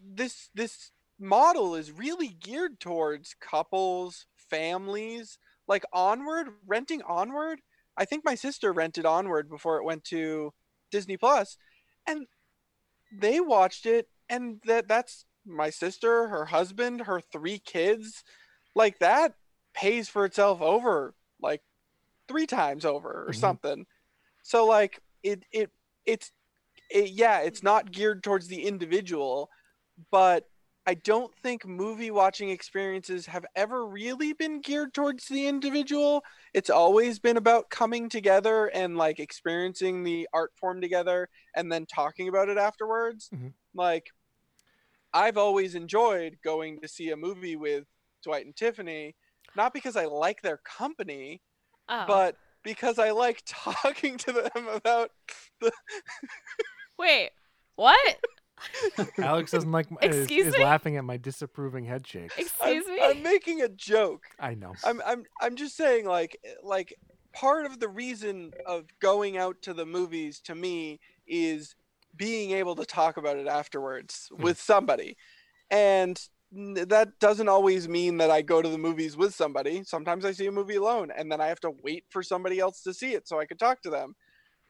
this 0.00 0.48
this 0.54 0.92
model 1.18 1.74
is 1.74 1.92
really 1.92 2.28
geared 2.28 2.80
towards 2.80 3.34
couples 3.40 4.26
families 4.36 5.38
like 5.68 5.84
onward 5.92 6.48
renting 6.66 7.02
onward. 7.02 7.60
I 7.96 8.04
think 8.04 8.24
my 8.24 8.34
sister 8.34 8.72
rented 8.72 9.06
onward 9.06 9.48
before 9.50 9.78
it 9.78 9.84
went 9.84 10.04
to 10.04 10.52
disney 10.90 11.16
plus 11.16 11.56
and 12.06 12.26
they 13.12 13.40
watched 13.40 13.86
it 13.86 14.08
and 14.28 14.60
that 14.66 14.88
that's 14.88 15.26
my 15.44 15.70
sister 15.70 16.28
her 16.28 16.46
husband 16.46 17.02
her 17.02 17.20
three 17.20 17.58
kids. 17.58 18.24
Like 18.74 18.98
that 19.00 19.34
pays 19.74 20.08
for 20.08 20.24
itself 20.24 20.60
over 20.62 21.14
like 21.40 21.62
three 22.28 22.46
times 22.46 22.84
over 22.84 23.26
or 23.28 23.32
Mhm. 23.32 23.34
something. 23.34 23.86
So 24.42 24.66
like 24.66 25.00
it 25.22 25.44
it 25.52 25.70
it's 26.06 26.32
it, 26.90 27.10
yeah, 27.10 27.40
it's 27.40 27.62
not 27.62 27.90
geared 27.92 28.22
towards 28.22 28.46
the 28.48 28.62
individual, 28.66 29.48
but 30.10 30.44
I 30.86 30.94
don't 30.94 31.32
think 31.42 31.66
movie 31.66 32.10
watching 32.10 32.48
experiences 32.50 33.26
have 33.26 33.44
ever 33.54 33.86
really 33.86 34.32
been 34.32 34.60
geared 34.60 34.94
towards 34.94 35.26
the 35.26 35.46
individual. 35.46 36.24
It's 36.54 36.70
always 36.70 37.18
been 37.18 37.36
about 37.36 37.70
coming 37.70 38.08
together 38.08 38.66
and 38.66 38.96
like 38.96 39.20
experiencing 39.20 40.02
the 40.02 40.26
art 40.32 40.52
form 40.58 40.80
together 40.80 41.28
and 41.54 41.70
then 41.70 41.86
talking 41.86 42.28
about 42.28 42.48
it 42.48 42.56
afterwards. 42.58 43.28
Mhm. 43.32 43.52
Like, 43.74 44.06
I've 45.12 45.36
always 45.36 45.74
enjoyed 45.74 46.38
going 46.42 46.80
to 46.80 46.88
see 46.88 47.10
a 47.10 47.16
movie 47.16 47.56
with 47.56 47.84
Dwight 48.24 48.46
and 48.46 48.56
Tiffany, 48.56 49.14
not 49.56 49.74
because 49.74 49.96
I 49.96 50.06
like 50.06 50.40
their 50.42 50.58
company, 50.58 51.42
Oh. 51.88 52.04
but 52.06 52.36
because 52.62 52.98
I 52.98 53.10
like 53.10 53.42
talking 53.46 54.16
to 54.18 54.32
them 54.32 54.68
about 54.68 55.10
wait, 57.00 57.30
what? 57.76 58.16
Alex 59.18 59.50
doesn't 59.52 59.72
like 59.72 59.90
my, 59.90 59.98
is, 60.02 60.16
Excuse 60.18 60.48
is 60.48 60.56
me? 60.58 60.64
laughing 60.64 60.96
at 60.96 61.04
my 61.04 61.16
disapproving 61.16 61.84
head 61.84 62.06
shakes. 62.06 62.34
Excuse 62.36 62.84
I'm, 62.86 62.94
me. 62.94 63.00
I'm 63.02 63.22
making 63.22 63.62
a 63.62 63.68
joke. 63.68 64.24
I 64.38 64.54
know. 64.54 64.74
I'm 64.84 65.00
I'm 65.06 65.24
I'm 65.40 65.56
just 65.56 65.76
saying 65.76 66.04
like 66.06 66.38
like 66.62 66.94
part 67.32 67.64
of 67.64 67.80
the 67.80 67.88
reason 67.88 68.52
of 68.66 68.84
going 69.00 69.38
out 69.38 69.62
to 69.62 69.72
the 69.72 69.86
movies 69.86 70.40
to 70.40 70.54
me 70.54 71.00
is 71.26 71.74
being 72.16 72.50
able 72.50 72.74
to 72.76 72.84
talk 72.84 73.16
about 73.16 73.36
it 73.38 73.46
afterwards 73.46 74.28
Hmm. 74.36 74.42
with 74.42 74.60
somebody. 74.60 75.16
And 75.70 76.20
that 76.52 77.18
doesn't 77.20 77.48
always 77.48 77.88
mean 77.88 78.18
that 78.18 78.30
I 78.30 78.42
go 78.42 78.60
to 78.60 78.68
the 78.68 78.76
movies 78.76 79.16
with 79.16 79.34
somebody. 79.34 79.84
Sometimes 79.84 80.24
I 80.24 80.32
see 80.32 80.46
a 80.46 80.52
movie 80.52 80.74
alone 80.76 81.12
and 81.16 81.30
then 81.30 81.40
I 81.40 81.46
have 81.46 81.60
to 81.60 81.70
wait 81.82 82.04
for 82.10 82.22
somebody 82.24 82.58
else 82.58 82.82
to 82.82 82.92
see 82.92 83.14
it 83.14 83.28
so 83.28 83.38
I 83.38 83.46
can 83.46 83.56
talk 83.56 83.80
to 83.82 83.90
them. 83.90 84.16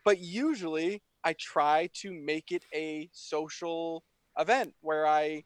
But 0.04 0.18
usually 0.20 1.02
I 1.24 1.34
try 1.34 1.90
to 1.94 2.12
make 2.12 2.50
it 2.52 2.64
a 2.74 3.08
social 3.12 4.04
event 4.38 4.74
where 4.80 5.06
I 5.06 5.44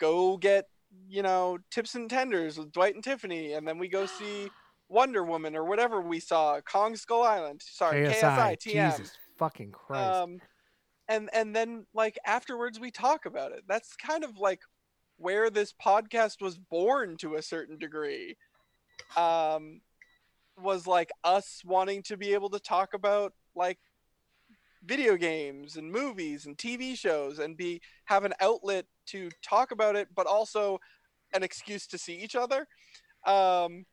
go 0.00 0.36
get, 0.36 0.66
you 1.08 1.22
know, 1.22 1.58
tips 1.70 1.94
and 1.94 2.08
tenders 2.08 2.58
with 2.58 2.72
Dwight 2.72 2.94
and 2.94 3.04
Tiffany 3.04 3.52
and 3.52 3.66
then 3.66 3.78
we 3.78 3.88
go 3.88 4.06
see 4.18 4.50
Wonder 4.88 5.22
Woman 5.22 5.56
or 5.56 5.64
whatever 5.64 6.00
we 6.00 6.20
saw, 6.20 6.60
Kong 6.60 6.96
Skull 6.96 7.22
Island. 7.22 7.62
Sorry, 7.64 8.06
KSI, 8.06 8.20
KSI, 8.20 8.56
TM. 8.56 8.96
Jesus 8.96 9.12
fucking 9.40 9.72
Christ. 9.72 10.20
Um, 10.20 10.40
and 11.08 11.30
and 11.32 11.56
then 11.56 11.86
like 11.94 12.18
afterwards 12.26 12.78
we 12.78 12.90
talk 12.90 13.26
about 13.26 13.52
it. 13.52 13.64
That's 13.66 13.96
kind 13.96 14.22
of 14.22 14.38
like 14.38 14.60
where 15.16 15.50
this 15.50 15.72
podcast 15.72 16.40
was 16.40 16.58
born 16.58 17.16
to 17.18 17.34
a 17.34 17.42
certain 17.42 17.78
degree. 17.78 18.36
Um, 19.16 19.80
was 20.60 20.86
like 20.86 21.10
us 21.24 21.62
wanting 21.64 22.02
to 22.04 22.16
be 22.16 22.34
able 22.34 22.50
to 22.50 22.60
talk 22.60 22.94
about 22.94 23.32
like 23.56 23.78
video 24.84 25.16
games 25.16 25.76
and 25.76 25.90
movies 25.90 26.46
and 26.46 26.56
TV 26.56 26.96
shows 26.96 27.38
and 27.38 27.56
be 27.56 27.80
have 28.06 28.24
an 28.24 28.34
outlet 28.40 28.86
to 29.06 29.30
talk 29.42 29.70
about 29.72 29.96
it, 29.96 30.08
but 30.14 30.26
also 30.26 30.78
an 31.32 31.42
excuse 31.42 31.86
to 31.88 31.98
see 31.98 32.14
each 32.14 32.34
other. 32.34 32.66
Um, 33.26 33.84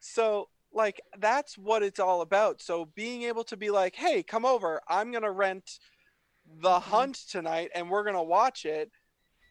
so 0.00 0.48
like 0.72 1.00
that's 1.18 1.56
what 1.56 1.82
it's 1.82 2.00
all 2.00 2.22
about. 2.22 2.60
So 2.60 2.86
being 2.94 3.22
able 3.22 3.44
to 3.44 3.56
be 3.56 3.70
like, 3.70 3.94
hey, 3.94 4.22
come 4.22 4.44
over. 4.44 4.80
I'm 4.88 5.12
gonna 5.12 5.30
rent 5.30 5.78
the 6.44 6.80
Mhm. 6.80 6.82
hunt 6.82 7.16
tonight 7.28 7.70
and 7.74 7.88
we're 7.90 8.04
gonna 8.04 8.22
watch 8.22 8.64
it. 8.64 8.90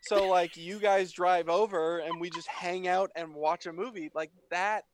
So 0.02 0.28
like 0.28 0.58
you 0.58 0.80
guys 0.80 1.12
drive 1.12 1.48
over 1.48 2.00
and 2.00 2.20
we 2.20 2.30
just 2.30 2.48
hang 2.48 2.88
out 2.88 3.12
and 3.16 3.34
watch 3.34 3.66
a 3.66 3.74
movie. 3.74 4.12
Like 4.14 4.32
that 4.50 4.86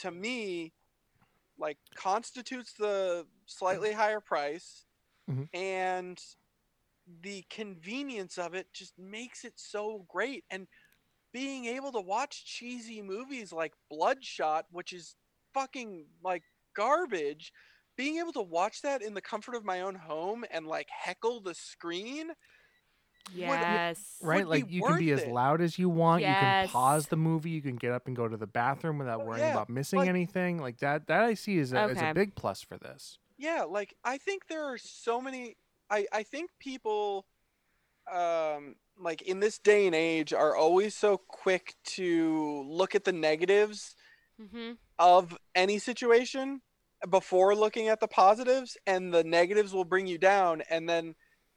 to 0.00 0.10
me 0.10 0.72
like 1.58 1.78
constitutes 1.94 2.72
the 2.72 3.26
slightly 3.46 3.92
higher 3.92 4.20
price 4.20 4.86
Mhm. 5.30 5.48
and 5.54 6.20
the 7.22 7.42
convenience 7.50 8.38
of 8.38 8.54
it 8.54 8.72
just 8.72 8.98
makes 8.98 9.44
it 9.44 9.54
so 9.58 10.04
great 10.08 10.44
and 10.50 10.66
being 11.32 11.64
able 11.66 11.92
to 11.92 12.00
watch 12.00 12.44
cheesy 12.44 13.00
movies 13.02 13.52
like 13.52 13.72
Bloodshot, 13.88 14.66
which 14.70 14.92
is 14.92 15.16
fucking 15.54 16.06
like 16.22 16.42
garbage, 16.74 17.52
being 17.96 18.18
able 18.18 18.32
to 18.32 18.42
watch 18.42 18.82
that 18.82 19.02
in 19.02 19.14
the 19.14 19.20
comfort 19.20 19.54
of 19.54 19.64
my 19.64 19.80
own 19.80 19.94
home 19.94 20.44
and 20.50 20.66
like 20.66 20.88
heckle 20.90 21.40
the 21.40 21.54
screen, 21.54 22.32
yes. 23.32 24.16
right? 24.22 24.46
would 24.46 24.54
be 24.54 24.62
Like 24.62 24.70
you 24.72 24.82
can 24.82 24.98
be 24.98 25.12
worth 25.12 25.22
as 25.22 25.28
loud 25.28 25.60
as 25.60 25.78
you 25.78 25.88
want. 25.88 26.22
You 26.22 26.28
can 26.28 26.68
pause 26.68 27.06
the 27.08 27.16
movie. 27.16 27.50
You 27.50 27.62
can 27.62 27.76
get 27.76 27.92
up 27.92 28.06
and 28.06 28.16
go 28.16 28.28
to 28.28 28.36
the 28.36 28.46
bathroom 28.46 28.98
without 28.98 29.20
Oh, 29.22 29.24
worrying 29.24 29.46
yeah, 29.46 29.52
about 29.52 29.68
missing 29.68 29.98
like- 30.00 30.08
anything. 30.08 30.58
Like 30.58 30.78
that. 30.78 31.06
That 31.06 31.22
I 31.22 31.34
see 31.34 31.58
is 31.58 31.72
a, 31.72 31.84
is 31.88 32.00
a 32.00 32.12
big 32.14 32.34
plus 32.34 32.62
for 32.62 32.78
this. 32.78 33.18
Yeah, 33.40 33.64
like 33.64 33.94
I 34.04 34.18
think 34.18 34.44
there 34.48 34.64
are 34.64 34.78
so 34.78 35.20
many. 35.20 35.56
I 35.90 36.06
I 36.12 36.24
think 36.24 36.50
people, 36.60 37.26
um, 38.12 38.76
like 38.98 39.22
in 39.22 39.40
this 39.40 39.58
day 39.58 39.86
and 39.86 39.94
age, 39.96 40.32
are 40.34 40.56
always 40.56 40.96
so 40.96 41.18
quick 41.28 41.74
to 41.96 42.64
look 42.68 42.94
at 42.94 43.04
the 43.04 43.12
negatives 43.12 43.96
hmm 44.38 44.72
of 44.98 45.36
any 45.54 45.78
situation 45.78 46.60
before 47.10 47.54
looking 47.54 47.88
at 47.88 48.00
the 48.00 48.08
positives 48.08 48.76
and 48.86 49.12
the 49.12 49.24
negatives 49.24 49.72
will 49.72 49.84
bring 49.84 50.06
you 50.06 50.18
down 50.18 50.62
and 50.70 50.88
then 50.88 51.14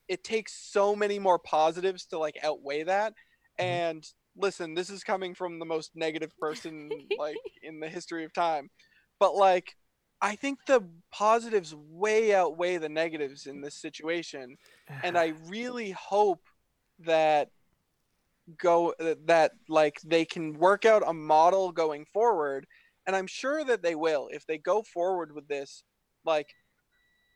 it 0.08 0.24
takes 0.24 0.54
so 0.54 0.96
many 0.96 1.20
more 1.20 1.40
positives 1.40 2.06
to 2.06 2.18
like 2.18 2.38
outweigh 2.44 2.84
that 2.84 3.14
Mhm. 3.62 3.82
and 3.82 4.06
listen 4.38 4.74
this 4.74 4.90
is 4.90 5.04
coming 5.04 5.36
from 5.36 5.60
the 5.60 5.66
most 5.66 5.92
negative 5.96 6.36
person 6.38 7.10
like 7.18 7.42
in 7.62 7.80
the 7.80 7.90
history 7.90 8.24
of 8.24 8.34
time 8.34 8.70
but 9.20 9.36
like 9.36 9.76
i 10.24 10.36
think 10.36 10.58
the 10.66 10.84
positives 11.14 11.76
way 11.76 12.34
outweigh 12.34 12.78
the 12.78 12.90
negatives 12.90 13.46
in 13.46 13.62
this 13.62 13.76
situation. 13.76 14.58
And 15.04 15.18
I 15.18 15.34
really 15.48 15.92
hope 15.92 16.42
that 17.00 17.50
go 18.58 18.94
that 19.00 19.52
like 19.70 20.02
they 20.04 20.26
can 20.26 20.54
work 20.54 20.84
out 20.84 21.08
a 21.08 21.14
model 21.14 21.72
going 21.72 22.06
forward. 22.12 22.66
And 23.06 23.16
I'm 23.16 23.28
sure 23.28 23.64
that 23.64 23.84
they 23.84 23.96
will 23.96 24.30
if 24.32 24.46
they 24.46 24.58
go 24.58 24.82
forward 24.82 25.34
with 25.34 25.48
this. 25.48 25.84
Like 26.26 26.50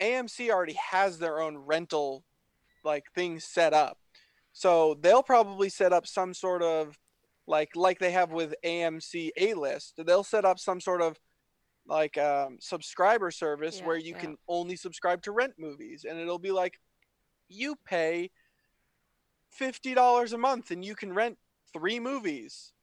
AMC 0.02 0.50
already 0.50 0.78
has 0.92 1.20
their 1.20 1.40
own 1.40 1.58
rental 1.58 2.24
like 2.84 3.04
things 3.14 3.44
set 3.44 3.74
up. 3.74 4.00
So 4.54 4.98
they'll 5.00 5.24
probably 5.24 5.70
set 5.70 5.94
up 5.94 6.08
some 6.08 6.34
sort 6.34 6.64
of 6.64 6.98
like 7.46 7.70
like 7.76 8.00
they 8.00 8.12
have 8.12 8.32
with 8.32 8.56
AMC 8.66 9.30
A 9.38 9.54
list. 9.54 9.94
They'll 10.04 10.24
set 10.24 10.46
up 10.46 10.58
some 10.58 10.82
sort 10.82 11.02
of 11.02 11.20
like 11.88 12.18
um, 12.18 12.58
subscriber 12.60 13.32
service 13.32 13.80
Yeah, 13.80 13.88
where 13.88 13.98
you 13.98 14.14
yeah. 14.14 14.20
can 14.20 14.38
only 14.48 14.76
subscribe 14.76 15.22
to 15.24 15.32
rent 15.32 15.54
movies 15.58 16.06
and 16.08 16.20
it'll 16.20 16.40
be 16.40 16.52
like 16.52 16.80
you 17.50 17.76
pay 17.86 18.30
fifty 19.50 19.94
dollars 19.94 20.34
a 20.34 20.38
month 20.38 20.72
and 20.72 20.84
you 20.84 20.96
can 20.96 21.14
rent 21.14 21.38
three 21.74 22.00
movies, 22.00 22.74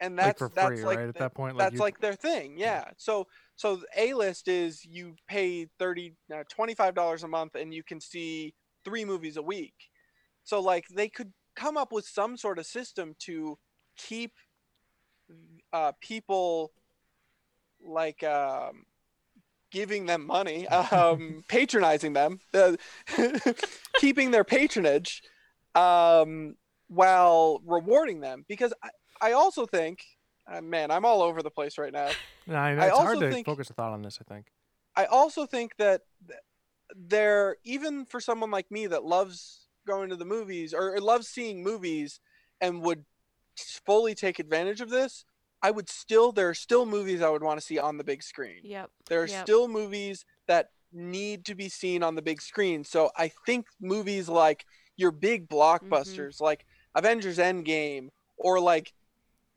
and 0.00 0.16
like 0.16 0.38
that's 0.38 0.38
free, 0.38 0.54
that's 0.56 0.84
like 0.84 0.98
right? 0.98 1.08
At 1.08 1.14
that 1.18 1.34
point, 1.34 1.56
like 1.56 1.64
that's 1.64 1.74
you, 1.74 1.80
like 1.80 2.00
their 2.00 2.14
thing. 2.14 2.56
Yeah. 2.58 2.84
So 2.96 3.26
so 3.56 3.80
A 3.96 4.14
list 4.14 4.48
is 4.48 4.84
you 4.84 5.14
pay 5.28 5.66
30 5.78 6.14
uh, 6.34 6.44
25 6.48 6.94
dollars 6.94 7.22
a 7.22 7.28
month 7.28 7.54
and 7.54 7.74
you 7.74 7.82
can 7.82 8.00
see 8.00 8.54
three 8.84 9.04
movies 9.04 9.36
a 9.36 9.42
week. 9.42 9.74
So 10.44 10.60
like 10.60 10.86
they 10.88 11.08
could 11.08 11.32
come 11.56 11.76
up 11.76 11.92
with 11.92 12.06
some 12.06 12.36
sort 12.36 12.58
of 12.58 12.66
system 12.66 13.14
to 13.20 13.58
keep 13.96 14.32
uh, 15.72 15.92
people 16.00 16.72
like 17.84 18.22
um, 18.22 18.84
giving 19.70 20.06
them 20.06 20.26
money, 20.26 20.66
um, 20.68 21.42
patronizing 21.48 22.12
them, 22.12 22.40
uh, 22.54 22.76
keeping 24.00 24.30
their 24.30 24.44
patronage, 24.44 25.22
um, 25.74 26.56
while 26.88 27.60
rewarding 27.64 28.20
them. 28.20 28.44
Because 28.48 28.72
I, 28.82 29.28
I 29.28 29.32
also 29.32 29.66
think, 29.66 30.04
uh, 30.50 30.60
man, 30.60 30.90
I'm 30.90 31.04
all 31.04 31.22
over 31.22 31.42
the 31.42 31.50
place 31.50 31.78
right 31.78 31.92
now. 31.92 32.10
No, 32.46 32.56
I 32.56 32.74
know 32.74 32.82
I 32.82 32.88
it's 32.88 32.98
hard 32.98 33.20
to 33.20 33.30
think- 33.30 33.46
focus 33.46 33.70
a 33.70 33.74
thought 33.74 33.92
on 33.92 34.02
this. 34.02 34.18
I 34.20 34.32
think. 34.32 34.46
I 34.96 35.04
also 35.04 35.46
think 35.46 35.76
that 35.78 36.02
th- 36.26 36.40
there, 36.96 37.56
even 37.64 38.04
for 38.04 38.20
someone 38.20 38.50
like 38.50 38.70
me 38.70 38.88
that 38.88 39.04
loves 39.04 39.66
going 39.86 40.10
to 40.10 40.16
the 40.16 40.24
movies 40.24 40.74
or, 40.74 40.94
or 40.96 41.00
loves 41.00 41.28
seeing 41.28 41.62
movies 41.62 42.18
and 42.60 42.82
would 42.82 43.04
fully 43.56 44.14
take 44.14 44.38
advantage 44.40 44.80
of 44.80 44.90
this, 44.90 45.24
I 45.62 45.70
would 45.70 45.88
still, 45.88 46.32
there 46.32 46.48
are 46.48 46.54
still 46.54 46.86
movies 46.86 47.20
I 47.20 47.28
would 47.28 47.42
want 47.42 47.60
to 47.60 47.66
see 47.66 47.78
on 47.78 47.98
the 47.98 48.04
big 48.04 48.22
screen. 48.22 48.60
Yep. 48.62 48.90
There 49.06 49.22
are 49.22 49.26
Yep. 49.26 49.44
still 49.44 49.68
movies 49.68 50.24
that 50.46 50.70
need 50.92 51.44
to 51.46 51.54
be 51.54 51.68
seen 51.68 52.02
on 52.02 52.14
the 52.14 52.22
big 52.22 52.40
screen. 52.40 52.84
So 52.84 53.10
I 53.16 53.30
think 53.46 53.66
movies 53.80 54.28
like 54.28 54.64
your 54.96 55.10
big 55.10 55.48
blockbusters, 55.48 56.40
like 56.40 56.66
Avengers 56.94 57.38
Endgame, 57.38 58.08
or 58.36 58.58
like 58.58 58.92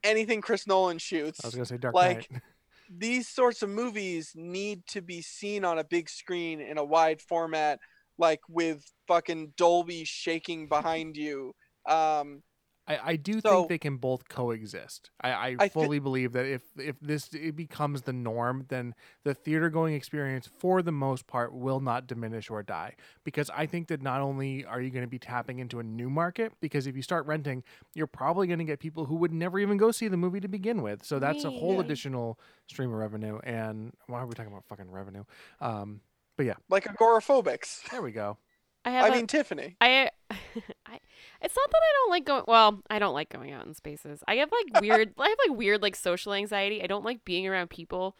anything 0.03 0.41
Chris 0.41 0.67
Nolan 0.67 0.97
shoots, 0.97 1.39
I 1.43 1.47
was 1.47 1.55
gonna 1.55 1.65
say 1.65 1.77
Dark 1.77 1.95
like, 1.95 2.29
Knight. 2.29 2.41
these 2.89 3.27
sorts 3.27 3.61
of 3.61 3.69
movies 3.69 4.33
need 4.35 4.85
to 4.87 5.01
be 5.01 5.21
seen 5.21 5.65
on 5.65 5.79
a 5.79 5.83
big 5.83 6.09
screen 6.09 6.59
in 6.59 6.77
a 6.77 6.83
wide 6.83 7.21
format, 7.21 7.79
like 8.17 8.41
with 8.47 8.85
fucking 9.07 9.53
Dolby 9.57 10.03
shaking 10.03 10.67
behind 10.67 11.17
you. 11.17 11.53
Um, 11.87 12.43
I, 12.85 12.99
I 13.11 13.15
do 13.15 13.39
So- 13.39 13.59
think 13.59 13.69
they 13.69 13.77
can 13.77 13.95
both 13.97 14.27
coexist. 14.27 15.09
I, 15.21 15.29
I, 15.31 15.45
I 15.57 15.67
thi- 15.67 15.69
fully 15.69 15.99
believe 15.99 16.33
that 16.33 16.45
if 16.45 16.63
if 16.77 16.99
this 16.99 17.33
it 17.33 17.55
becomes 17.55 18.01
the 18.01 18.11
norm, 18.11 18.65
then 18.67 18.93
the 19.23 19.33
theater 19.33 19.69
going 19.69 19.93
experience 19.93 20.49
for 20.59 20.81
the 20.81 20.91
most 20.91 21.25
part 21.25 21.53
will 21.53 21.79
not 21.79 22.07
diminish 22.07 22.49
or 22.49 22.61
die. 22.61 22.95
Because 23.23 23.49
I 23.55 23.65
think 23.67 23.87
that 23.87 24.01
not 24.01 24.19
only 24.19 24.65
are 24.65 24.81
you 24.81 24.89
going 24.89 25.05
to 25.05 25.09
be 25.09 25.17
tapping 25.19 25.59
into 25.59 25.79
a 25.79 25.83
new 25.83 26.09
market, 26.09 26.51
because 26.59 26.85
if 26.85 26.95
you 26.97 27.01
start 27.01 27.25
renting, 27.25 27.63
you're 27.93 28.05
probably 28.07 28.47
going 28.47 28.59
to 28.59 28.65
get 28.65 28.79
people 28.79 29.05
who 29.05 29.15
would 29.15 29.31
never 29.31 29.59
even 29.59 29.77
go 29.77 29.91
see 29.91 30.09
the 30.09 30.17
movie 30.17 30.41
to 30.41 30.49
begin 30.49 30.81
with. 30.81 31.05
So 31.05 31.19
that's 31.19 31.45
a 31.45 31.49
whole 31.51 31.79
additional 31.79 32.37
stream 32.67 32.89
of 32.91 32.97
revenue. 32.97 33.39
And 33.45 33.93
why 34.07 34.19
are 34.19 34.25
we 34.25 34.33
talking 34.33 34.51
about 34.51 34.65
fucking 34.65 34.91
revenue? 34.91 35.23
Um, 35.61 36.01
but 36.35 36.45
yeah, 36.47 36.55
like 36.69 36.83
agoraphobics. 36.85 37.89
there 37.91 38.01
we 38.01 38.11
go. 38.11 38.37
I 38.83 38.89
have. 38.91 39.05
I 39.05 39.07
a- 39.07 39.11
mean, 39.11 39.27
Tiffany. 39.27 39.77
I, 39.79 40.09
I, 40.93 40.99
it's 41.41 41.55
not 41.55 41.71
that 41.71 41.77
I 41.77 41.93
don't 42.01 42.09
like 42.11 42.25
going. 42.25 42.43
Well, 42.47 42.81
I 42.89 42.99
don't 42.99 43.13
like 43.13 43.29
going 43.29 43.51
out 43.51 43.65
in 43.65 43.73
spaces. 43.73 44.23
I 44.27 44.35
have 44.35 44.51
like 44.51 44.81
weird. 44.81 45.13
I 45.19 45.29
have 45.29 45.37
like 45.47 45.57
weird 45.57 45.81
like 45.81 45.95
social 45.95 46.33
anxiety. 46.33 46.83
I 46.83 46.87
don't 46.87 47.05
like 47.05 47.25
being 47.25 47.47
around 47.47 47.69
people, 47.69 48.15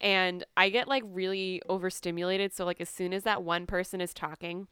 and 0.00 0.44
I 0.56 0.68
get 0.70 0.88
like 0.88 1.02
really 1.06 1.60
overstimulated. 1.68 2.54
So 2.54 2.64
like 2.64 2.80
as 2.80 2.88
soon 2.88 3.12
as 3.12 3.24
that 3.24 3.42
one 3.42 3.66
person 3.66 4.00
is 4.00 4.14
talking, 4.14 4.68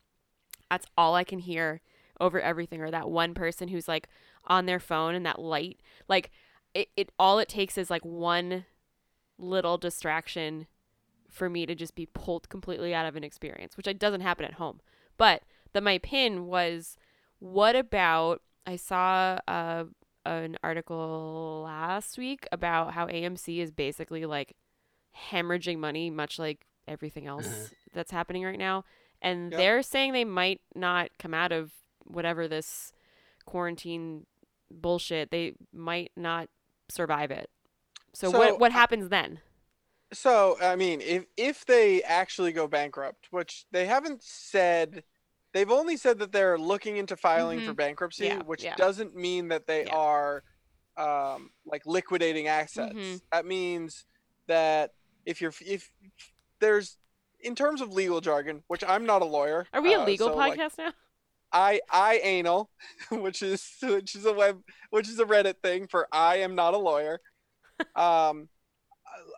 that's 0.70 0.86
all 0.96 1.14
I 1.14 1.24
can 1.24 1.40
hear 1.40 1.80
over 2.20 2.40
everything. 2.40 2.80
Or 2.80 2.90
that 2.90 3.10
one 3.10 3.34
person 3.34 3.68
who's 3.68 3.88
like 3.88 4.08
on 4.46 4.66
their 4.66 4.80
phone 4.80 5.14
and 5.14 5.26
that 5.26 5.40
light, 5.40 5.80
like 6.08 6.30
it. 6.74 6.88
It 6.96 7.12
all 7.18 7.38
it 7.38 7.48
takes 7.48 7.76
is 7.76 7.90
like 7.90 8.04
one 8.04 8.64
little 9.38 9.78
distraction 9.78 10.66
for 11.28 11.48
me 11.48 11.64
to 11.64 11.74
just 11.74 11.94
be 11.94 12.06
pulled 12.06 12.48
completely 12.48 12.94
out 12.94 13.06
of 13.06 13.16
an 13.16 13.24
experience, 13.24 13.76
which 13.76 13.86
it 13.86 13.98
doesn't 13.98 14.20
happen 14.20 14.44
at 14.44 14.54
home. 14.54 14.80
But 15.16 15.42
that 15.72 15.82
my 15.82 15.98
pin 15.98 16.46
was 16.46 16.96
what 17.40 17.74
about 17.76 18.40
I 18.66 18.76
saw 18.76 19.38
uh, 19.48 19.84
an 20.24 20.56
article 20.62 21.62
last 21.64 22.16
week 22.18 22.46
about 22.52 22.92
how 22.94 23.06
AMC 23.08 23.58
is 23.58 23.70
basically 23.72 24.24
like 24.26 24.54
hemorrhaging 25.30 25.78
money, 25.78 26.10
much 26.10 26.38
like 26.38 26.66
everything 26.86 27.26
else 27.26 27.70
that's 27.94 28.10
happening 28.12 28.44
right 28.44 28.58
now. 28.58 28.84
And 29.22 29.50
Yep. 29.52 29.58
they're 29.58 29.82
saying 29.82 30.12
they 30.12 30.24
might 30.24 30.60
not 30.74 31.10
come 31.18 31.34
out 31.34 31.52
of 31.52 31.72
whatever 32.04 32.46
this 32.48 32.92
quarantine 33.44 34.26
bullshit. 34.70 35.30
They 35.30 35.54
might 35.72 36.12
not 36.16 36.48
survive 36.88 37.30
it. 37.30 37.50
So, 38.12 38.30
So, 38.30 38.38
what 38.38 38.60
what 38.60 38.70
I- 38.72 38.74
happens 38.74 39.08
then? 39.08 39.40
So, 40.12 40.56
I 40.60 40.74
mean, 40.76 41.00
if 41.00 41.24
if 41.36 41.64
they 41.66 42.02
actually 42.02 42.52
go 42.52 42.66
bankrupt, 42.66 43.28
which 43.30 43.66
they 43.70 43.86
haven't 43.86 44.22
said, 44.22 45.04
they've 45.52 45.70
only 45.70 45.96
said 45.96 46.18
that 46.20 46.32
they're 46.32 46.58
looking 46.58 46.96
into 46.96 47.16
filing 47.16 47.60
for 47.60 47.72
bankruptcy, 47.74 48.28
Mm-hmm. 48.28 48.38
Yeah, 48.38 48.44
which 48.44 48.64
yeah. 48.64 48.76
doesn't 48.76 49.14
mean 49.16 49.48
that 49.48 49.66
they 49.66 49.84
Yeah. 49.86 49.94
are 49.96 50.42
um, 50.96 51.50
like 51.64 51.86
liquidating 51.86 52.46
assets. 52.48 52.94
Mhm. 52.94 53.22
That 53.32 53.46
means 53.46 54.04
that 54.48 54.92
if 55.24 55.40
you're 55.40 55.52
if 55.64 55.90
there's 56.58 56.98
in 57.40 57.54
terms 57.54 57.80
of 57.80 57.90
legal 57.92 58.20
jargon, 58.20 58.62
which 58.66 58.84
I'm 58.86 59.06
not 59.06 59.22
a 59.22 59.24
lawyer. 59.24 59.66
Are 59.72 59.80
we 59.80 59.94
a 59.94 60.00
uh, 60.00 60.04
legal 60.04 60.28
so, 60.28 60.36
like, 60.36 60.58
podcast 60.58 60.76
now? 60.78 60.92
I 61.52 61.80
I 61.90 62.18
anal, 62.22 62.70
which 63.10 63.42
is 63.42 63.66
which 63.82 64.14
is 64.14 64.26
a 64.26 64.32
web 64.32 64.62
which 64.90 65.08
is 65.08 65.18
a 65.18 65.24
Reddit 65.24 65.54
thing 65.62 65.86
for 65.86 66.06
I 66.12 66.36
am 66.36 66.54
not 66.54 66.74
a 66.74 66.78
lawyer. 66.78 67.20
um, 67.96 68.48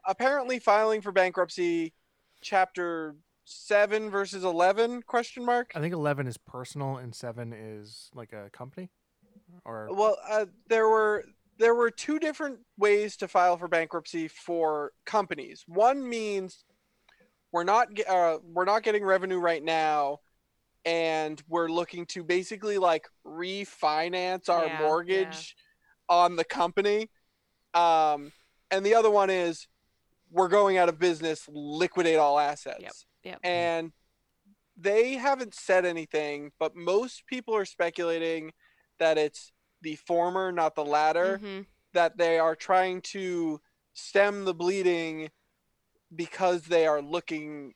apparently 0.06 0.58
filing 0.58 1.00
for 1.00 1.12
bankruptcy, 1.12 1.92
chapter 2.40 3.14
seven 3.44 4.10
versus 4.10 4.44
eleven 4.44 5.02
question 5.02 5.44
mark. 5.44 5.72
I 5.74 5.80
think 5.80 5.94
eleven 5.94 6.26
is 6.26 6.36
personal 6.38 6.96
and 6.96 7.14
seven 7.14 7.52
is 7.52 8.10
like 8.14 8.32
a 8.32 8.50
company, 8.50 8.90
or 9.64 9.88
Well, 9.92 10.16
uh, 10.28 10.46
there 10.68 10.88
were 10.88 11.24
there 11.58 11.74
were 11.74 11.90
two 11.90 12.18
different 12.18 12.60
ways 12.78 13.16
to 13.18 13.28
file 13.28 13.56
for 13.56 13.68
bankruptcy 13.68 14.28
for 14.28 14.92
companies. 15.04 15.64
One 15.66 16.08
means 16.08 16.64
we're 17.52 17.64
not 17.64 17.88
uh, 18.08 18.38
we're 18.44 18.64
not 18.64 18.82
getting 18.82 19.04
revenue 19.04 19.38
right 19.38 19.62
now, 19.62 20.20
and 20.84 21.42
we're 21.48 21.68
looking 21.68 22.06
to 22.06 22.24
basically 22.24 22.78
like 22.78 23.06
refinance 23.26 24.48
our 24.48 24.66
Yeah, 24.66 24.80
yeah. 24.80 24.86
mortgage 24.86 25.56
on 26.08 26.36
the 26.36 26.44
company. 26.44 27.10
Um, 27.74 28.32
and 28.70 28.84
the 28.84 28.94
other 28.94 29.10
one 29.10 29.30
is 29.30 29.68
we're 30.30 30.48
going 30.48 30.78
out 30.78 30.88
of 30.88 30.98
business, 30.98 31.46
liquidate 31.52 32.18
all 32.18 32.38
assets. 32.38 32.80
yep. 32.80 32.92
And 33.42 33.92
they 34.76 35.14
haven't 35.14 35.54
said 35.54 35.84
anything, 35.84 36.52
but 36.58 36.74
most 36.74 37.26
people 37.26 37.54
are 37.54 37.64
speculating 37.64 38.52
that 38.98 39.18
it's 39.18 39.52
the 39.80 39.96
former, 39.96 40.52
not 40.52 40.74
the 40.74 40.84
latter, 40.84 41.38
Mhm. 41.38 41.66
that 41.92 42.16
they 42.16 42.38
are 42.38 42.56
trying 42.56 43.00
to 43.02 43.60
stem 43.92 44.44
the 44.44 44.54
bleeding 44.54 45.30
because 46.14 46.64
they 46.64 46.86
are 46.86 47.02
looking 47.02 47.74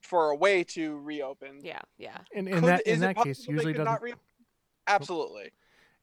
for 0.00 0.30
a 0.30 0.36
way 0.36 0.64
to 0.64 0.98
reopen. 0.98 1.60
Yeah, 1.62 1.80
yeah. 1.98 2.18
in, 2.32 2.48
in 2.48 2.54
Could- 2.54 2.64
that 2.64 2.86
is 2.86 2.94
in 2.94 3.00
that 3.00 3.16
case 3.16 3.46
usually 3.46 3.72
could 3.72 3.78
doesn't 3.78 3.84
not 3.92 4.02
re- 4.02 4.14
Absolutely. 4.86 5.50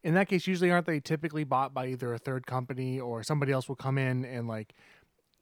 in 0.03 0.13
that 0.13 0.27
case, 0.29 0.47
usually 0.47 0.71
aren't 0.71 0.85
they 0.85 0.99
typically 0.99 1.43
bought 1.43 1.73
by 1.73 1.87
either 1.87 2.13
a 2.13 2.17
third 2.19 2.45
company 2.47 2.99
or 2.99 3.23
somebody 3.23 3.51
else 3.51 3.67
will 3.67 3.75
come 3.75 3.97
in 3.97 4.23
and 4.23 4.47
like 4.47 4.73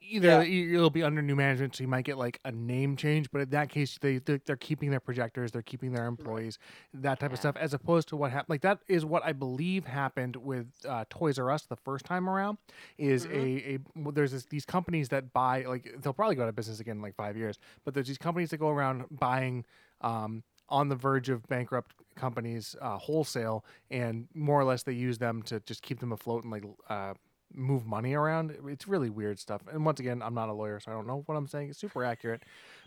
either 0.10 0.44
Yeah. 0.44 0.74
it'll 0.74 0.90
be 0.90 1.04
under 1.04 1.22
new 1.22 1.36
management, 1.36 1.76
so 1.76 1.84
you 1.84 1.88
might 1.88 2.06
get 2.06 2.18
like 2.18 2.40
a 2.46 2.52
name 2.52 2.96
change. 2.96 3.30
But 3.32 3.42
in 3.42 3.50
that 3.50 3.70
case, 3.70 3.98
they 4.00 4.20
they're, 4.20 4.40
they're 4.46 4.56
keeping 4.56 4.90
their 4.92 5.00
projectors, 5.00 5.52
they're 5.52 5.62
keeping 5.62 5.92
their 5.94 6.06
employees, 6.08 6.60
that 6.94 7.20
type 7.20 7.32
of 7.34 7.40
stuff, 7.40 7.56
as 7.58 7.74
opposed 7.74 8.08
to 8.10 8.16
what 8.16 8.32
happened. 8.32 8.50
Like 8.50 8.62
that 8.62 8.80
is 8.88 9.06
what 9.06 9.24
I 9.26 9.34
believe 9.34 9.86
happened 9.86 10.36
with 10.36 10.68
uh, 10.88 11.06
Toys 11.10 11.40
R 11.40 11.52
Us 11.52 11.64
the 11.64 11.76
first 11.76 12.06
time 12.06 12.30
around. 12.30 12.58
Is 12.98 13.26
Mhm. 13.26 13.32
a 13.34 13.74
a 14.08 14.12
there's 14.12 14.32
this, 14.32 14.46
these 14.46 14.66
companies 14.66 15.10
that 15.10 15.34
buy 15.34 15.64
like 15.64 15.96
they'll 16.02 16.14
probably 16.14 16.36
go 16.36 16.44
out 16.44 16.50
of 16.50 16.56
business 16.56 16.80
again 16.80 16.98
in 16.98 17.02
like 17.02 17.16
five 17.16 17.36
years, 17.38 17.60
but 17.84 17.94
there's 17.94 18.08
these 18.08 18.18
companies 18.18 18.50
that 18.52 18.58
go 18.58 18.70
around 18.70 19.06
buying. 19.12 19.66
Um, 20.02 20.44
on 20.68 20.90
the 20.90 20.96
verge 20.96 21.30
of 21.30 21.48
bankrupt 21.48 21.94
companies 22.16 22.76
uh, 22.82 22.98
wholesale 22.98 23.64
and 23.92 24.28
more 24.34 24.60
or 24.60 24.64
less 24.64 24.82
they 24.82 24.94
use 24.94 25.20
them 25.20 25.44
to 25.44 25.60
just 25.60 25.84
keep 25.84 26.00
them 26.00 26.12
afloat 26.12 26.42
and 26.44 26.52
like 26.52 26.64
uh, 26.90 27.14
move 27.54 27.86
money 27.86 28.14
around 28.14 28.56
it's 28.68 28.88
really 28.88 29.10
weird 29.10 29.40
stuff 29.40 29.62
and 29.72 29.86
once 29.86 30.00
again 30.00 30.22
i'm 30.22 30.34
not 30.34 30.50
a 30.50 30.54
lawyer 30.54 30.80
so 30.80 30.92
i 30.92 30.94
don't 30.94 31.08
know 31.08 31.24
what 31.28 31.36
i'm 31.36 31.48
saying 31.48 31.70
it's 31.70 31.80
super 31.80 32.04
accurate 32.04 32.44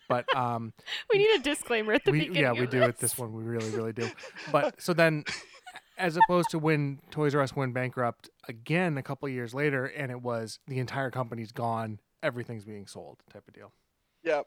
but 0.08 0.24
um 0.36 0.72
We 1.12 1.18
need 1.18 1.40
a 1.40 1.42
disclaimer 1.42 1.92
at 1.94 2.04
the 2.04 2.10
we, 2.12 2.18
beginning. 2.20 2.42
yeah 2.42 2.52
we 2.52 2.64
of 2.64 2.70
do 2.70 2.82
at 2.82 2.98
this 2.98 3.16
one 3.16 3.32
we 3.32 3.42
really 3.44 3.70
really 3.70 3.92
do 3.92 4.10
but 4.52 4.80
so 4.82 4.92
then 4.92 5.24
as 5.96 6.16
opposed 6.16 6.50
to 6.50 6.58
when 6.58 7.00
toys 7.10 7.34
r 7.34 7.40
us 7.42 7.56
went 7.56 7.72
bankrupt 7.72 8.28
again 8.48 8.98
a 8.98 9.02
couple 9.02 9.28
years 9.28 9.54
later 9.54 9.86
and 9.86 10.10
it 10.10 10.20
was 10.20 10.58
the 10.66 10.78
entire 10.78 11.10
company's 11.10 11.52
gone 11.52 11.98
everything's 12.22 12.64
being 12.64 12.86
sold 12.86 13.18
type 13.32 13.46
of 13.48 13.54
deal 13.54 13.72
Yep. 14.24 14.46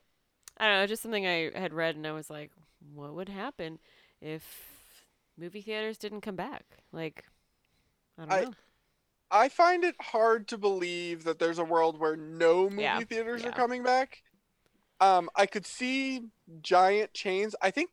I 0.57 0.67
don't 0.67 0.79
know, 0.81 0.85
just 0.87 1.01
something 1.01 1.25
I 1.25 1.49
had 1.57 1.73
read, 1.73 1.95
and 1.95 2.05
I 2.05 2.11
was 2.11 2.29
like, 2.29 2.51
what 2.93 3.13
would 3.15 3.29
happen 3.29 3.79
if 4.19 4.67
movie 5.37 5.61
theaters 5.61 5.97
didn't 5.97 6.21
come 6.21 6.35
back? 6.35 6.65
Like, 6.91 7.23
I 8.19 8.21
don't 8.25 8.31
I- 8.33 8.41
know. 8.41 8.53
I 9.31 9.49
find 9.49 9.83
it 9.83 9.95
hard 10.01 10.47
to 10.49 10.57
believe 10.57 11.23
that 11.23 11.39
there's 11.39 11.59
a 11.59 11.63
world 11.63 11.99
where 11.99 12.15
no 12.17 12.69
movie 12.69 12.81
Yeah, 12.83 12.99
theaters 13.01 13.45
are 13.45 13.51
coming 13.51 13.81
back. 13.83 14.21
Um, 14.99 15.29
I 15.35 15.45
could 15.45 15.65
see 15.65 16.21
giant 16.61 17.13
chains. 17.13 17.55
I 17.61 17.71
think, 17.71 17.89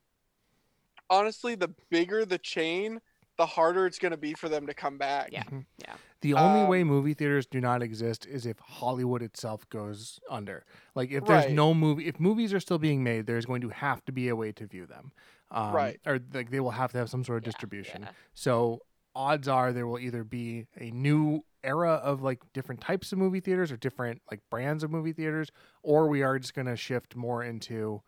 honestly, 1.09 1.55
the 1.55 1.73
bigger 1.91 2.25
the 2.25 2.39
chain, 2.39 3.01
the 3.37 3.47
harder 3.47 3.87
it's 3.87 3.99
going 3.99 4.11
to 4.11 4.19
be 4.19 4.35
for 4.35 4.49
them 4.49 4.67
to 4.67 4.75
come 4.75 4.99
back. 4.99 5.31
Yeah. 5.33 5.45
Mhm. 5.45 5.65
Yeah. 5.79 5.97
The 6.21 6.35
only 6.35 6.65
way 6.65 6.83
Um, 6.83 6.89
movie 6.89 7.15
theaters 7.15 7.47
do 7.47 7.61
not 7.61 7.83
exist 7.83 8.27
is 8.27 8.45
if 8.45 8.59
Hollywood 8.59 9.23
itself 9.23 9.69
goes 9.69 10.19
under. 10.29 10.65
Like 10.97 11.11
if 11.13 11.25
there's 11.25 11.45
Right. 11.47 11.55
no 11.55 11.73
movie, 11.73 12.07
if 12.09 12.19
movies 12.19 12.53
are 12.53 12.61
still 12.61 12.79
being 12.79 13.05
made, 13.05 13.27
there's 13.27 13.47
going 13.47 13.61
to 13.61 13.69
have 13.69 14.05
to 14.07 14.13
be 14.13 14.29
a 14.29 14.35
way 14.37 14.51
to 14.53 14.67
view 14.67 14.85
them. 14.87 15.13
Um, 15.51 15.73
Right. 15.73 16.01
Or 16.05 16.19
like 16.35 16.51
they 16.51 16.61
will 16.61 16.73
have 16.73 16.91
to 16.93 16.99
have 16.99 17.09
some 17.09 17.23
sort 17.25 17.39
of 17.39 17.45
Yeah, 17.45 17.51
distribution. 17.53 18.03
yeah. 18.03 18.11
So 18.35 18.83
odds 19.19 19.49
are 19.49 19.73
there 19.73 19.87
will 19.87 19.99
either 19.99 20.23
be 20.23 20.67
a 20.79 20.91
new 20.93 21.45
era 21.65 21.95
of 21.95 22.23
like 22.23 22.41
different 22.53 22.81
types 22.81 23.11
of 23.13 23.19
movie 23.19 23.41
theaters 23.41 23.73
or 23.73 23.77
different 23.77 24.23
like 24.31 24.41
brands 24.49 24.85
of 24.85 24.91
movie 24.93 25.13
theaters, 25.13 25.51
or 25.83 26.07
we 26.07 26.23
are 26.23 26.39
just 26.39 26.55
going 26.55 26.67
to 26.69 26.77
shift 26.77 27.17
more 27.17 27.43
into, 27.43 28.01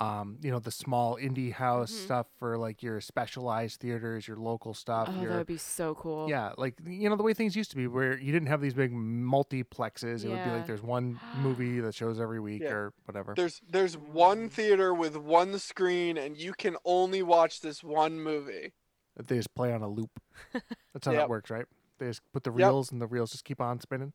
um, 0.00 0.38
you 0.42 0.50
know, 0.50 0.58
the 0.58 0.70
small 0.70 1.16
indie 1.16 1.52
house 1.52 1.92
Mhm. 1.92 2.04
stuff 2.06 2.26
for 2.38 2.56
like 2.56 2.82
your 2.82 3.02
specialized 3.02 3.78
theaters, 3.80 4.26
your 4.26 4.38
local 4.38 4.72
stuff, 4.72 5.10
Oh, 5.12 5.20
your 5.20 5.32
that 5.32 5.38
would 5.38 5.46
be 5.46 5.58
so 5.58 5.94
cool. 5.94 6.28
yeah, 6.30 6.52
like 6.56 6.74
you 6.86 7.10
know 7.10 7.16
the 7.16 7.22
way 7.22 7.34
things 7.34 7.54
used 7.54 7.70
to 7.72 7.76
be, 7.76 7.86
where 7.86 8.16
you 8.18 8.32
didn't 8.32 8.48
have 8.48 8.62
these 8.62 8.74
big 8.74 8.90
multiplexes. 8.90 10.24
It 10.24 10.30
would 10.30 10.42
be 10.42 10.50
like 10.50 10.66
there's 10.66 10.82
one 10.82 11.20
movie 11.34 11.80
that 11.80 11.94
shows 11.94 12.18
every 12.18 12.40
week 12.40 12.62
Yeah. 12.62 12.72
or 12.72 12.94
whatever. 13.04 13.34
There's 13.34 13.60
there's 13.68 13.96
one 13.98 14.48
theater 14.48 14.94
with 14.94 15.14
one 15.16 15.58
screen 15.58 16.16
and 16.16 16.36
you 16.38 16.54
can 16.54 16.76
only 16.86 17.22
watch 17.22 17.60
this 17.60 17.84
one 17.84 18.18
movie. 18.18 18.72
That 19.16 19.28
they 19.28 19.36
just 19.36 19.54
play 19.54 19.72
on 19.72 19.82
a 19.82 19.88
loop. 19.88 20.10
That's 20.92 21.06
how 21.06 21.12
Yep. 21.12 21.20
that 21.22 21.28
works, 21.28 21.50
right? 21.50 21.66
They 21.98 22.06
just 22.06 22.20
put 22.32 22.42
the 22.44 22.50
Yep. 22.50 22.56
reels 22.58 22.90
and 22.92 23.00
the 23.00 23.06
reels 23.06 23.30
just 23.32 23.44
keep 23.44 23.60
on 23.60 23.80
spinning. 23.80 24.12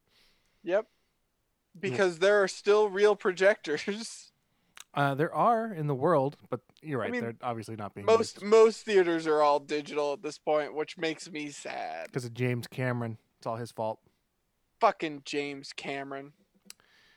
Yep. 0.64 0.88
Because 1.80 2.20
there 2.20 2.42
are 2.44 2.48
still 2.48 2.90
real 2.90 3.16
projectors. 3.16 4.32
Uh, 4.96 5.14
there 5.14 5.32
are 5.36 5.72
in 5.72 5.86
the 5.86 5.94
world, 5.94 6.36
but 6.50 6.62
you're 6.82 7.00
right. 7.00 7.12
mean, 7.12 7.22
they're 7.22 7.36
obviously 7.44 7.76
not 7.76 7.94
being 7.94 8.08
Most 8.08 8.42
most 8.42 8.84
theaters 8.84 9.28
are 9.28 9.40
all 9.44 9.60
digital 9.60 10.14
at 10.14 10.24
this 10.24 10.40
point, 10.40 10.74
which 10.74 10.98
makes 10.98 11.30
me 11.30 11.52
sad. 11.52 12.08
because 12.08 12.26
of 12.26 12.34
James 12.34 12.66
Cameron. 12.66 13.20
It's 13.38 13.46
all 13.46 13.58
his 13.58 13.72
fault. 13.72 14.00
Fucking 14.80 15.22
James 15.26 15.74
Cameron. 15.74 16.34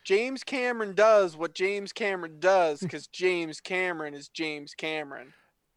James 0.05 0.45
Cameron 0.45 0.95
does 0.95 1.35
what 1.35 1.55
James 1.55 1.95
Cameron 1.95 2.41
does 2.41 2.81
because 2.81 3.07
James 3.13 3.59
Cameron 3.59 4.13
is 4.13 4.29
James 4.29 4.75
Cameron. 4.75 5.33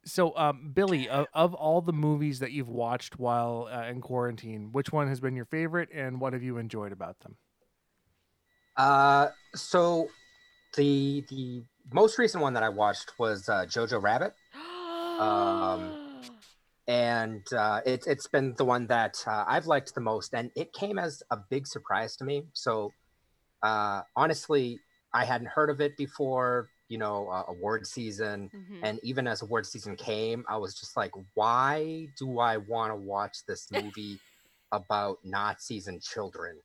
So, 0.06 0.38
um, 0.38 0.72
Billy, 0.74 1.10
of, 1.10 1.26
of 1.34 1.53
all 1.56 1.82
the 1.82 1.93
movies 1.93 2.39
that 2.39 2.51
you've 2.51 2.70
watched 2.70 3.18
while 3.18 3.68
uh, 3.72 3.88
in 3.88 4.01
quarantine, 4.01 4.70
which 4.72 4.91
one 4.91 5.08
has 5.08 5.20
been 5.20 5.36
your 5.36 5.45
favorite, 5.45 5.89
and 5.91 6.22
what 6.22 6.34
have 6.34 6.43
you 6.43 6.58
enjoyed 6.58 6.91
about 6.91 7.20
them? 7.22 7.38
Uh, 8.78 9.30
so 9.56 10.08
the 10.76 11.24
the 11.30 11.64
most 11.93 12.18
recent 12.20 12.43
one 12.43 12.53
that 12.53 12.64
I 12.64 12.70
watched 12.70 13.14
was 13.18 13.47
uh, 13.49 13.66
Jojo 13.66 14.01
Rabbit, 14.01 14.34
Um, 15.20 15.97
and 16.88 17.41
uh, 17.53 17.82
it, 17.86 18.03
it's 18.06 18.28
been 18.28 18.53
the 18.58 18.66
one 18.66 18.86
that 18.88 19.24
uh, 19.26 19.45
I've 19.47 19.66
liked 19.66 19.95
the 19.95 20.01
most, 20.01 20.34
and 20.34 20.51
it 20.56 20.72
came 20.74 20.99
as 20.99 21.24
a 21.32 21.38
big 21.49 21.66
surprise 21.66 22.16
to 22.18 22.26
me. 22.26 22.43
So 22.53 22.91
uh, 23.64 24.01
honestly, 24.16 24.80
I 25.14 25.26
hadn't 25.26 25.47
heard 25.47 25.70
of 25.70 25.82
it 25.82 25.97
before. 25.97 26.70
You 26.88 27.00
know, 27.00 27.28
uh, 27.30 27.46
award 27.48 27.88
season, 27.88 28.52
Mhm. 28.54 28.80
and 28.84 29.00
even 29.04 29.28
as 29.28 29.42
award 29.42 29.66
season 29.66 29.96
came, 29.96 30.46
I 30.48 30.58
was 30.58 30.76
just 30.76 30.96
like, 30.96 31.12
why 31.34 32.08
do 32.18 32.40
I 32.40 32.58
want 32.58 32.92
to 32.92 32.96
watch 32.96 33.44
this 33.48 33.72
movie 33.72 34.20
about 34.72 35.18
Nazis 35.24 35.88
and 35.88 36.02
children? 36.02 36.62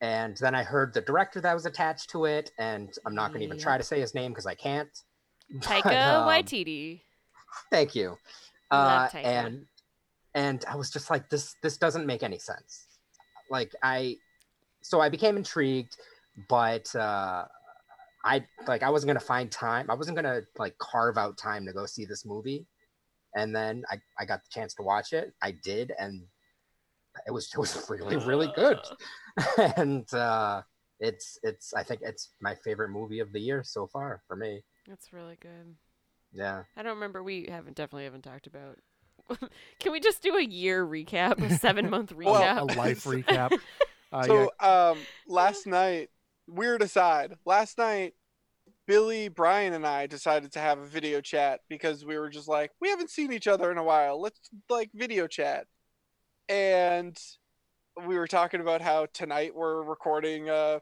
And 0.00 0.36
then 0.36 0.54
I 0.54 0.62
heard 0.62 0.94
the 0.94 1.00
director 1.00 1.40
that 1.40 1.54
was 1.54 1.66
attached 1.66 2.10
to 2.10 2.24
it, 2.26 2.52
and 2.58 2.92
I'm 3.04 3.14
not 3.14 3.28
going 3.30 3.40
to 3.40 3.46
even 3.46 3.58
try 3.58 3.76
to 3.76 3.84
say 3.84 4.00
his 4.00 4.14
name 4.14 4.32
because 4.32 4.46
I 4.46 4.54
can't. 4.54 4.90
Taika 5.60 5.82
But, 5.82 5.96
um, 5.96 6.28
Waititi. 6.28 7.02
Thank 7.70 7.94
you. 7.94 8.18
Uh, 8.70 9.08
and 9.14 9.66
and 10.34 10.64
I 10.66 10.76
was 10.76 10.90
just 10.90 11.10
like, 11.10 11.28
this 11.28 11.56
this 11.62 11.76
doesn't 11.76 12.06
make 12.06 12.22
any 12.22 12.38
sense. 12.38 12.86
Like 13.50 13.72
I, 13.82 14.16
so 14.80 15.00
I 15.00 15.08
became 15.08 15.36
intrigued, 15.36 15.96
but 16.48 16.94
uh, 16.96 17.46
I 18.24 18.44
like 18.66 18.82
I 18.82 18.90
wasn't 18.90 19.08
gonna 19.08 19.20
find 19.20 19.50
time. 19.50 19.90
I 19.90 19.94
wasn't 19.94 20.16
gonna 20.16 20.42
like 20.58 20.76
carve 20.78 21.18
out 21.18 21.36
time 21.36 21.66
to 21.66 21.72
go 21.72 21.86
see 21.86 22.04
this 22.04 22.24
movie. 22.24 22.66
And 23.34 23.54
then 23.54 23.84
I, 23.90 23.96
I 24.18 24.24
got 24.26 24.42
the 24.44 24.50
chance 24.50 24.74
to 24.74 24.82
watch 24.82 25.12
it. 25.12 25.32
I 25.40 25.52
did, 25.52 25.92
and 25.98 26.22
it 27.26 27.30
was 27.30 27.50
it 27.52 27.58
was 27.58 27.86
really 27.90 28.16
really 28.16 28.52
good. 28.54 28.78
and 29.76 30.12
uh, 30.12 30.62
it's 31.00 31.38
it's 31.42 31.74
I 31.74 31.82
think 31.82 32.00
it's 32.02 32.30
my 32.40 32.54
favorite 32.54 32.90
movie 32.90 33.20
of 33.20 33.32
the 33.32 33.40
year 33.40 33.62
so 33.64 33.86
far 33.86 34.22
for 34.28 34.36
me. 34.36 34.62
That's 34.86 35.12
really 35.12 35.36
good. 35.40 35.74
Yeah. 36.32 36.64
I 36.76 36.82
don't 36.82 36.94
remember. 36.94 37.22
We 37.22 37.46
haven't 37.50 37.76
definitely 37.76 38.04
haven't 38.04 38.22
talked 38.22 38.46
about. 38.46 38.78
Can 39.78 39.92
we 39.92 40.00
just 40.00 40.22
do 40.22 40.36
a 40.36 40.42
year 40.42 40.84
recap, 40.84 41.42
a 41.42 41.56
seven 41.58 41.88
month 41.88 42.12
Well, 42.12 42.34
recap? 42.34 42.74
A 42.74 42.78
life 42.78 43.04
recap. 43.04 43.58
Uh, 44.12 44.22
so 44.24 44.50
yeah, 44.60 44.90
um 44.90 44.98
last 45.26 45.66
night 45.66 46.10
weird 46.48 46.82
aside 46.82 47.34
last 47.44 47.78
night 47.78 48.14
billy 48.86 49.28
brian 49.28 49.72
and 49.72 49.86
i 49.86 50.06
decided 50.06 50.52
to 50.52 50.58
have 50.58 50.78
a 50.78 50.86
video 50.86 51.20
chat 51.20 51.60
because 51.68 52.04
we 52.04 52.18
were 52.18 52.28
just 52.28 52.48
like 52.48 52.70
we 52.80 52.88
haven't 52.88 53.10
seen 53.10 53.32
each 53.32 53.46
other 53.46 53.70
in 53.70 53.78
a 53.78 53.82
while 53.84 54.20
let's 54.20 54.38
like 54.68 54.90
video 54.94 55.26
chat 55.26 55.66
and 56.48 57.18
we 58.06 58.16
were 58.18 58.26
talking 58.26 58.60
about 58.60 58.80
how 58.80 59.06
tonight 59.12 59.54
we're 59.54 59.82
recording 59.82 60.48
uh, 60.50 60.78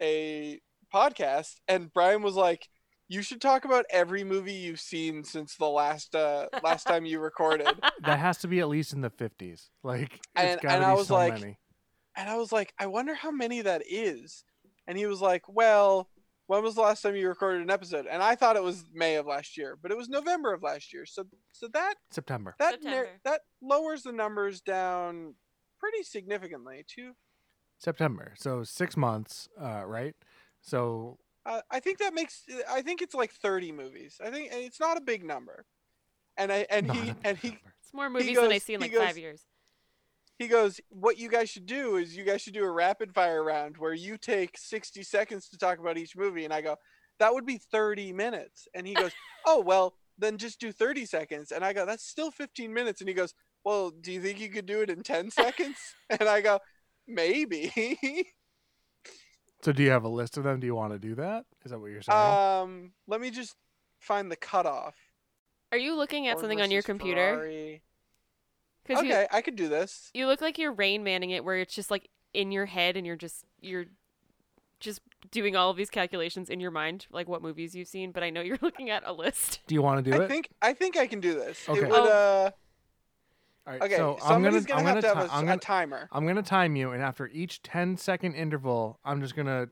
a 0.00 0.60
podcast 0.94 1.56
and 1.68 1.92
brian 1.92 2.22
was 2.22 2.34
like 2.36 2.68
you 3.08 3.22
should 3.22 3.40
talk 3.40 3.64
about 3.64 3.84
every 3.90 4.24
movie 4.24 4.52
you've 4.52 4.80
seen 4.80 5.22
since 5.24 5.56
the 5.56 5.68
last 5.68 6.14
uh 6.14 6.46
last 6.62 6.84
time 6.84 7.04
you 7.06 7.18
recorded 7.20 7.68
that 8.04 8.18
has 8.18 8.38
to 8.38 8.48
be 8.48 8.60
at 8.60 8.68
least 8.68 8.92
in 8.92 9.00
the 9.00 9.10
fifties. 9.10 9.70
Like, 9.84 10.14
it's 10.14 10.22
And- 10.34 10.60
got 10.60 10.70
to 10.70 10.74
and 10.76 10.84
I 10.84 10.92
was 10.92 11.06
so 11.06 11.14
like, 11.14 11.34
many. 11.34 11.58
And 12.16 12.28
I 12.28 12.36
was 12.36 12.50
like, 12.50 12.72
I 12.80 12.86
wonder 12.86 13.14
how 13.14 13.30
many 13.30 13.60
that 13.62 13.82
is. 13.88 14.42
And 14.86 14.96
he 14.98 15.06
was 15.06 15.20
like, 15.20 15.42
Well, 15.48 16.08
when 16.46 16.62
was 16.62 16.74
the 16.76 16.80
last 16.82 17.02
time 17.02 17.16
you 17.16 17.28
recorded 17.28 17.62
an 17.62 17.70
episode? 17.70 18.06
And 18.08 18.22
I 18.22 18.34
thought 18.36 18.56
it 18.56 18.62
was 18.62 18.84
May 18.94 19.16
of 19.16 19.26
last 19.26 19.56
year, 19.56 19.76
but 19.80 19.90
it 19.90 19.96
was 19.96 20.08
November 20.08 20.52
of 20.52 20.62
last 20.62 20.92
year. 20.92 21.04
So 21.06 21.24
so 21.52 21.68
that 21.72 21.94
September. 22.10 22.54
that 22.58 22.82
nar- 22.82 22.92
September. 23.04 23.20
that 23.24 23.40
lowers 23.60 24.02
the 24.04 24.12
numbers 24.12 24.60
down 24.60 25.34
pretty 25.80 26.02
significantly 26.02 26.84
to 26.96 27.12
September. 27.78 28.32
So 28.36 28.62
six 28.62 28.96
months, 28.96 29.48
uh, 29.60 29.84
right? 29.84 30.14
So 30.62 31.18
Uh, 31.44 31.60
I 31.70 31.80
think 31.80 31.98
that 31.98 32.14
makes 32.14 32.44
I 32.70 32.82
think 32.82 33.02
it's 33.02 33.14
like 33.14 33.32
30 33.32 33.72
movies. 33.72 34.20
I 34.24 34.30
think 34.30 34.52
and 34.52 34.60
it's 34.62 34.80
not 34.80 34.96
a 34.96 35.00
big 35.00 35.24
number. 35.24 35.64
And 36.36 36.52
I 36.52 36.66
and 36.70 36.86
not 36.86 36.96
he 36.96 37.14
and 37.24 37.38
he 37.38 37.48
number. 37.48 37.74
it's 37.82 37.92
more 37.92 38.08
movies 38.10 38.36
than 38.36 38.44
I 38.44 38.48
goes- 38.52 38.62
see 38.62 38.74
in 38.74 38.82
he 38.82 38.96
like 38.96 39.06
five 39.08 39.18
years. 39.18 39.44
He 40.38 40.48
goes, 40.48 40.80
What 40.90 41.18
you 41.18 41.28
guys 41.28 41.48
should 41.50 41.66
do 41.66 41.96
is 41.96 42.16
you 42.16 42.24
guys 42.24 42.42
should 42.42 42.54
do 42.54 42.64
a 42.64 42.70
rapid 42.70 43.14
fire 43.14 43.42
round 43.42 43.76
where 43.78 43.94
you 43.94 44.18
take 44.18 44.56
60 44.58 45.02
seconds 45.02 45.48
to 45.48 45.58
talk 45.58 45.78
about 45.78 45.98
each 45.98 46.16
movie. 46.16 46.44
And 46.44 46.52
I 46.52 46.60
go, 46.60 46.76
That 47.18 47.32
would 47.34 47.46
be 47.46 47.58
30 47.58 48.12
minutes. 48.12 48.68
And 48.74 48.86
he 48.86 48.94
goes, 48.94 49.12
Oh, 49.46 49.60
well, 49.60 49.94
then 50.18 50.38
just 50.38 50.60
do 50.60 50.72
30 50.72 51.06
seconds. 51.06 51.52
And 51.52 51.64
I 51.64 51.72
go, 51.72 51.86
That's 51.86 52.06
still 52.06 52.30
15 52.30 52.72
minutes. 52.72 53.00
And 53.00 53.08
he 53.08 53.14
goes, 53.14 53.34
Well, 53.64 53.90
do 53.90 54.12
you 54.12 54.20
think 54.20 54.40
you 54.40 54.50
could 54.50 54.66
do 54.66 54.82
it 54.82 54.90
in 54.90 55.02
10 55.02 55.30
seconds? 55.42 55.76
And 56.10 56.28
I 56.28 56.40
go, 56.40 56.60
Maybe. 57.06 58.28
So 59.62 59.72
do 59.72 59.82
you 59.82 59.90
have 59.90 60.04
a 60.04 60.08
list 60.08 60.36
of 60.36 60.44
them? 60.44 60.60
Do 60.60 60.66
you 60.66 60.74
want 60.74 60.92
to 60.92 60.98
do 60.98 61.14
that? 61.16 61.44
Is 61.64 61.72
that 61.72 61.80
what 61.80 61.90
you're 61.90 62.02
saying? 62.02 62.16
um, 62.16 62.92
let 63.08 63.20
me 63.20 63.30
just 63.30 63.56
find 64.00 64.30
the 64.30 64.36
cutoff. 64.36 64.94
Are 65.72 65.78
you 65.78 65.96
looking 65.96 66.28
at 66.28 66.34
Ford 66.34 66.42
something 66.42 66.60
on 66.60 66.70
your 66.70 66.82
computer? 66.82 67.34
Ferrari. 67.34 67.82
Because 68.86 69.02
Okay, 69.04 69.26
I 69.30 69.40
could 69.40 69.56
do 69.56 69.68
this. 69.68 70.10
you, 70.14 70.20
you 70.20 70.26
look 70.26 70.40
like 70.40 70.58
you're 70.58 70.72
Rain 70.72 71.02
Manning 71.04 71.30
it, 71.30 71.44
where 71.44 71.56
it's 71.56 71.74
just 71.74 71.90
like 71.90 72.08
in 72.34 72.52
your 72.52 72.66
head 72.66 72.96
and 72.96 73.06
you're 73.06 73.16
just 73.16 73.44
you're 73.60 73.86
just 74.78 75.00
doing 75.30 75.56
all 75.56 75.70
of 75.70 75.76
these 75.76 75.88
calculations 75.90 76.50
in 76.50 76.60
your 76.60 76.70
mind, 76.70 77.06
like 77.10 77.26
what 77.28 77.40
movies 77.42 77.74
you've 77.74 77.88
seen. 77.88 78.12
But 78.12 78.22
I 78.22 78.30
know 78.30 78.40
you're 78.42 78.58
looking 78.62 78.90
at 78.90 79.02
a 79.06 79.12
list. 79.12 79.60
do 79.66 79.74
you 79.74 79.82
want 79.82 80.04
to 80.04 80.10
do 80.10 80.16
I 80.16 80.20
it? 80.20 80.24
I 80.24 80.28
think 80.28 80.48
I 80.62 80.72
think 80.72 80.96
I 80.96 81.06
can 81.06 81.20
do 81.20 81.34
this. 81.34 81.68
Okay. 81.68 81.80
It 81.80 81.88
would, 81.88 81.92
uh, 81.98 82.50
All 83.66 83.72
right, 83.72 83.82
okay, 83.82 83.96
so 83.96 84.12
I'm 84.22 84.42
gonna, 84.42 84.60
somebody's 84.60 84.66
gonna, 84.66 84.80
I'm 84.80 84.86
gonna, 84.86 85.00
to 85.02 85.08
have 85.08 85.16
ti- 85.18 85.32
a, 85.32 85.36
I'm 85.36 85.44
a 85.44 85.46
gonna, 85.46 85.58
timer. 85.60 86.08
I'm 86.12 86.26
gonna 86.26 86.42
time 86.42 86.76
you, 86.76 86.92
and 86.92 87.02
after 87.02 87.26
each 87.28 87.62
10 87.62 87.96
second 87.96 88.34
interval, 88.34 89.00
I'm 89.04 89.20
just 89.20 89.34
gonna 89.34 89.68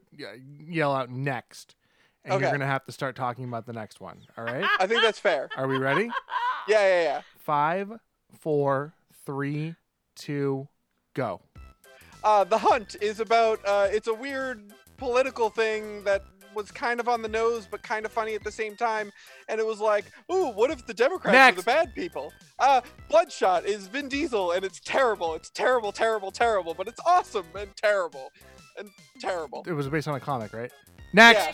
yell 0.59 0.93
out 0.93 1.11
next, 1.11 1.77
and 2.25 2.41
you're 2.41 2.51
gonna 2.51 2.67
have 2.67 2.85
to 2.87 2.93
start 2.93 3.15
talking 3.15 3.45
about 3.45 3.67
the 3.67 3.73
next 3.73 4.01
one. 4.01 4.19
All 4.37 4.45
right? 4.45 4.65
I 4.81 4.87
think 4.89 5.03
that's 5.03 5.21
fair. 5.21 5.49
Are 5.57 5.69
we 5.69 5.79
ready? 5.79 6.11
Yeah, 6.67 6.81
yeah, 6.81 7.03
yeah. 7.03 7.21
Five, 7.37 7.93
four, 8.41 8.95
three, 9.27 9.75
two, 10.17 10.69
go. 11.15 11.41
Uh, 12.23 12.45
the 12.45 12.59
Hunt 12.59 12.97
is 13.01 13.21
about. 13.21 13.61
Uh, 13.67 13.89
it's 13.91 14.09
a 14.09 14.15
weird 14.15 14.73
political 14.97 15.51
thing 15.51 16.05
that 16.05 16.25
was 16.55 16.71
kind 16.71 17.01
of 17.01 17.09
on 17.09 17.21
the 17.21 17.29
nose, 17.29 17.67
but 17.71 17.83
kind 17.83 18.07
of 18.07 18.13
funny 18.13 18.35
at 18.35 18.45
the 18.45 18.51
same 18.51 18.77
time. 18.77 19.13
And 19.49 19.61
it 19.61 19.67
was 19.67 19.81
like, 19.81 20.05
ooh, 20.33 20.49
what 20.51 20.71
if 20.71 20.87
the 20.87 20.95
Democrats 20.95 21.37
are 21.37 21.61
the 21.61 21.65
bad 21.65 21.95
people? 21.95 22.33
Uh, 22.59 22.81
Bloodshot 23.09 23.67
is 23.67 23.89
Vin 23.89 24.09
Diesel, 24.09 24.53
and 24.53 24.65
it's 24.65 24.81
terrible. 24.81 25.35
It's 25.35 25.51
terrible, 25.51 25.93
terrible, 25.93 26.31
terrible, 26.31 26.75
but 26.75 26.89
it's 26.89 27.01
awesome 27.05 27.47
and 27.59 27.77
terrible 27.77 28.31
and 28.79 28.89
terrible. 29.21 29.65
It 29.67 29.73
was 29.73 29.89
based 29.89 30.09
on 30.09 30.15
a 30.15 30.21
comic, 30.21 30.53
right? 30.53 30.73
Next. 31.13 31.47
Yeah. 31.47 31.53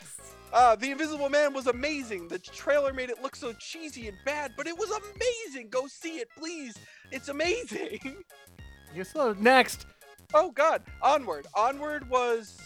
Uh, 0.52 0.74
the 0.76 0.90
Invisible 0.90 1.28
Man 1.28 1.52
was 1.54 1.66
amazing. 1.68 2.28
The 2.28 2.38
trailer 2.38 2.92
made 2.92 3.08
it 3.10 3.22
look 3.22 3.36
so 3.36 3.52
cheesy 3.52 4.08
and 4.08 4.16
bad, 4.24 4.52
but 4.56 4.66
it 4.66 4.76
was 4.76 4.90
amazing. 4.90 5.68
Go 5.70 5.86
see 5.86 6.18
it, 6.18 6.28
please. 6.36 6.76
It's 7.10 7.28
amazing. 7.28 8.16
Yes, 8.92 9.12
so 9.12 9.36
next. 9.38 9.86
Oh 10.34 10.50
God, 10.50 10.82
Onward. 11.00 11.46
Onward 11.54 12.10
was 12.10 12.58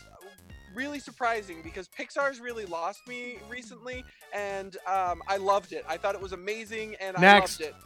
really 0.74 0.98
surprising 0.98 1.58
because 1.62 1.86
Pixar's 1.86 2.40
really 2.40 2.64
lost 2.64 3.06
me 3.06 3.36
recently, 3.48 4.02
and 4.32 4.78
um, 4.86 5.22
I 5.28 5.36
loved 5.36 5.72
it. 5.72 5.84
I 5.86 5.98
thought 5.98 6.14
it 6.14 6.20
was 6.22 6.32
amazing, 6.32 6.96
and 7.00 7.14
Next. 7.20 7.60
I 7.60 7.64
loved 7.66 7.76
it. 7.76 7.84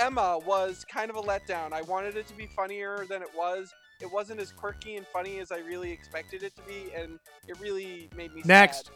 Emma 0.00 0.38
was 0.44 0.84
kind 0.88 1.10
of 1.10 1.16
a 1.16 1.22
letdown. 1.22 1.72
I 1.72 1.82
wanted 1.82 2.16
it 2.16 2.26
to 2.26 2.34
be 2.34 2.46
funnier 2.46 3.06
than 3.08 3.22
it 3.22 3.30
was. 3.36 3.72
It 4.00 4.12
wasn't 4.12 4.40
as 4.40 4.50
quirky 4.50 4.96
and 4.96 5.06
funny 5.06 5.38
as 5.38 5.52
I 5.52 5.58
really 5.58 5.90
expected 5.90 6.42
it 6.42 6.54
to 6.56 6.62
be, 6.62 6.92
and 6.94 7.18
it 7.46 7.58
really 7.60 8.10
made 8.16 8.34
me 8.34 8.42
Next. 8.44 8.86
sad. 8.86 8.94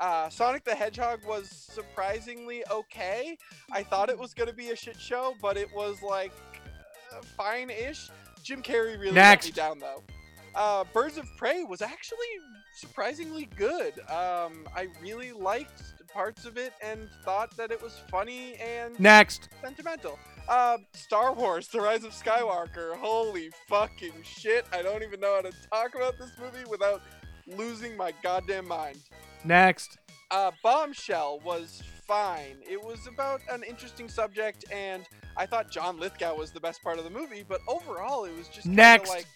Uh, 0.00 0.30
Sonic 0.30 0.64
the 0.64 0.74
Hedgehog 0.74 1.20
was 1.26 1.48
surprisingly 1.50 2.64
okay. 2.70 3.36
I 3.70 3.82
thought 3.82 4.08
it 4.08 4.18
was 4.18 4.32
going 4.32 4.48
to 4.48 4.54
be 4.54 4.70
a 4.70 4.76
shit 4.76 4.98
show, 4.98 5.34
but 5.42 5.56
it 5.58 5.68
was 5.74 6.02
like 6.02 6.32
uh, 7.12 7.20
fine-ish. 7.36 8.08
Jim 8.42 8.62
Carrey 8.62 8.98
really 8.98 9.12
Next. 9.12 9.44
let 9.46 9.54
me 9.54 9.56
down 9.56 9.78
though. 9.78 10.02
Uh, 10.54 10.84
Birds 10.92 11.18
of 11.18 11.26
Prey 11.36 11.64
was 11.64 11.82
actually 11.82 12.18
surprisingly 12.74 13.48
good. 13.56 13.98
Um, 14.08 14.66
I 14.74 14.88
really 15.02 15.32
liked 15.32 15.82
parts 16.12 16.44
of 16.44 16.56
it 16.56 16.72
and 16.82 17.08
thought 17.24 17.56
that 17.56 17.70
it 17.70 17.80
was 17.80 18.00
funny 18.10 18.54
and 18.56 18.98
Next. 18.98 19.48
sentimental. 19.62 20.18
Uh, 20.48 20.78
Star 20.94 21.32
Wars: 21.32 21.68
The 21.68 21.80
Rise 21.80 22.02
of 22.04 22.12
Skywalker. 22.12 22.96
Holy 22.96 23.50
fucking 23.68 24.14
shit! 24.24 24.64
I 24.72 24.82
don't 24.82 25.02
even 25.04 25.20
know 25.20 25.36
how 25.36 25.42
to 25.42 25.52
talk 25.70 25.94
about 25.94 26.18
this 26.18 26.32
movie 26.40 26.68
without 26.68 27.02
losing 27.46 27.96
my 27.96 28.12
goddamn 28.22 28.66
mind. 28.66 28.98
Next. 29.44 29.98
Uh, 30.30 30.52
Bombshell 30.62 31.40
was 31.44 31.82
fine. 32.06 32.56
It 32.68 32.82
was 32.82 33.06
about 33.06 33.40
an 33.50 33.62
interesting 33.62 34.08
subject, 34.08 34.64
and 34.72 35.04
I 35.36 35.46
thought 35.46 35.70
John 35.70 35.98
Lithgow 35.98 36.34
was 36.34 36.52
the 36.52 36.60
best 36.60 36.82
part 36.82 36.98
of 36.98 37.04
the 37.04 37.10
movie. 37.10 37.44
But 37.48 37.60
overall, 37.68 38.24
it 38.24 38.36
was 38.36 38.48
just 38.48 38.66
Next. 38.66 39.08
like 39.08 39.26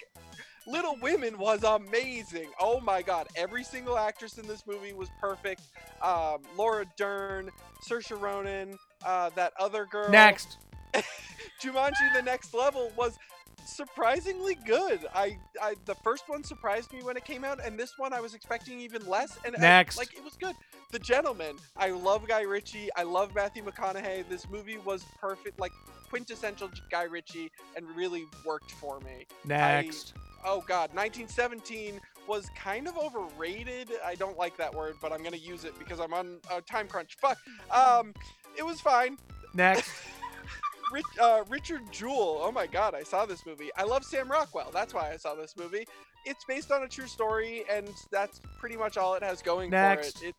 Little 0.66 0.96
Women 1.00 1.38
was 1.38 1.62
amazing. 1.62 2.48
Oh 2.60 2.80
my 2.80 3.02
god, 3.02 3.28
every 3.36 3.64
single 3.64 3.98
actress 3.98 4.38
in 4.38 4.46
this 4.46 4.66
movie 4.66 4.92
was 4.92 5.08
perfect. 5.20 5.62
Um, 6.02 6.38
Laura 6.56 6.84
Dern, 6.96 7.50
Saoirse 7.88 8.18
Ronan, 8.20 8.78
uh, 9.04 9.30
that 9.30 9.52
other 9.58 9.86
girl. 9.86 10.10
Next. 10.10 10.58
Jumanji: 11.62 12.12
The 12.14 12.22
Next 12.22 12.54
Level 12.54 12.92
was 12.96 13.18
surprisingly 13.66 14.54
good. 14.54 15.06
I, 15.14 15.38
I 15.60 15.74
the 15.84 15.94
first 15.96 16.28
one 16.28 16.44
surprised 16.44 16.92
me 16.92 17.02
when 17.02 17.16
it 17.16 17.24
came 17.24 17.44
out, 17.44 17.60
and 17.64 17.78
this 17.78 17.98
one 17.98 18.12
I 18.12 18.20
was 18.20 18.34
expecting 18.34 18.78
even 18.80 19.06
less. 19.08 19.38
And 19.44 19.54
I- 19.56 19.60
like 19.96 20.14
it 20.14 20.24
was 20.24 20.34
good. 20.36 20.54
The 20.92 20.98
Gentlemen. 20.98 21.56
I 21.76 21.90
love 21.90 22.26
Guy 22.28 22.42
Ritchie. 22.42 22.88
I 22.96 23.02
love 23.02 23.34
Matthew 23.34 23.64
McConaughey. 23.64 24.28
This 24.28 24.48
movie 24.48 24.78
was 24.78 25.04
perfect, 25.20 25.58
like 25.58 25.72
quintessential 26.08 26.70
Guy 26.90 27.04
Ritchie, 27.04 27.50
and 27.76 27.84
really 27.96 28.24
worked 28.46 28.70
for 28.72 29.00
me. 29.00 29.26
Next. 29.44 30.14
Oh 30.44 30.62
God, 30.68 30.90
1917 30.94 32.00
was 32.28 32.48
kind 32.56 32.86
of 32.86 32.96
overrated. 32.96 33.90
I 34.04 34.14
don't 34.14 34.38
like 34.38 34.56
that 34.58 34.74
word, 34.74 34.94
but 35.02 35.12
I'm 35.12 35.22
gonna 35.22 35.36
use 35.36 35.64
it 35.64 35.78
because 35.78 36.00
I'm 36.00 36.14
on 36.14 36.38
a 36.52 36.60
time 36.60 36.86
crunch. 36.86 37.16
Fuck. 37.20 37.38
Um, 37.70 38.14
it 38.56 38.64
was 38.64 38.80
fine. 38.80 39.18
Next. 39.54 39.90
Rich, 40.92 41.04
uh, 41.20 41.44
Richard 41.48 41.90
Jewell. 41.90 42.40
Oh 42.42 42.52
my 42.52 42.66
God, 42.66 42.94
I 42.94 43.02
saw 43.02 43.26
this 43.26 43.44
movie. 43.46 43.70
I 43.76 43.84
love 43.84 44.04
Sam 44.04 44.30
Rockwell. 44.30 44.70
That's 44.72 44.94
why 44.94 45.10
I 45.12 45.16
saw 45.16 45.34
this 45.34 45.56
movie. 45.56 45.86
It's 46.24 46.44
based 46.44 46.72
on 46.72 46.82
a 46.82 46.88
true 46.88 47.06
story, 47.06 47.64
and 47.70 47.88
that's 48.10 48.40
pretty 48.58 48.76
much 48.76 48.96
all 48.96 49.14
it 49.14 49.22
has 49.22 49.42
going 49.42 49.70
Next. 49.70 50.18
for 50.18 50.26
it. 50.26 50.28
it. 50.28 50.36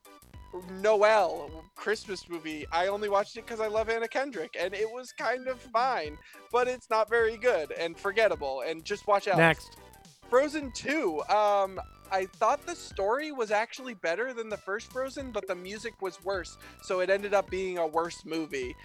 Noelle 0.82 1.50
Christmas 1.76 2.30
movie. 2.30 2.66
I 2.72 2.88
only 2.88 3.10
watched 3.10 3.36
it 3.38 3.46
because 3.46 3.60
I 3.60 3.68
love 3.68 3.90
Anna 3.90 4.08
Kendrick, 4.08 4.56
and 4.60 4.74
it 4.74 4.90
was 4.90 5.12
kind 5.12 5.48
of 5.48 5.60
fine, 5.60 6.18
but 6.52 6.68
it's 6.68 6.90
not 6.90 7.10
very 7.10 7.38
good 7.38 7.72
and 7.74 7.98
forgettable. 7.98 8.64
And 8.66 8.84
just 8.86 9.06
watch 9.08 9.28
out. 9.28 9.38
Next. 9.38 9.78
Frozen 10.30 10.72
2. 10.72 11.22
Um, 11.30 11.80
I 12.12 12.26
thought 12.38 12.66
the 12.66 12.76
story 12.76 13.32
was 13.32 13.52
actually 13.52 13.96
better 13.96 14.34
than 14.34 14.50
the 14.50 14.58
first 14.58 14.92
Frozen, 14.92 15.32
but 15.32 15.48
the 15.48 15.56
music 15.56 16.02
was 16.02 16.24
worse, 16.24 16.58
so 16.82 17.00
it 17.00 17.10
ended 17.10 17.34
up 17.34 17.50
being 17.50 17.78
a 17.78 17.86
worse 17.86 18.24
movie. 18.26 18.76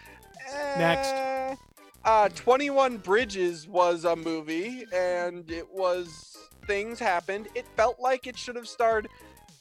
Next. 0.78 1.08
Eh, 1.08 1.54
Uh, 2.02 2.28
21 2.30 2.96
Bridges 2.96 3.68
was 3.68 4.04
a 4.06 4.16
movie, 4.16 4.86
and 4.94 5.50
it 5.50 5.68
was 5.70 6.36
things 6.66 6.98
happened. 6.98 7.48
It 7.54 7.66
felt 7.76 8.00
like 8.00 8.26
it 8.26 8.38
should 8.38 8.56
have 8.56 8.66
starred 8.68 9.08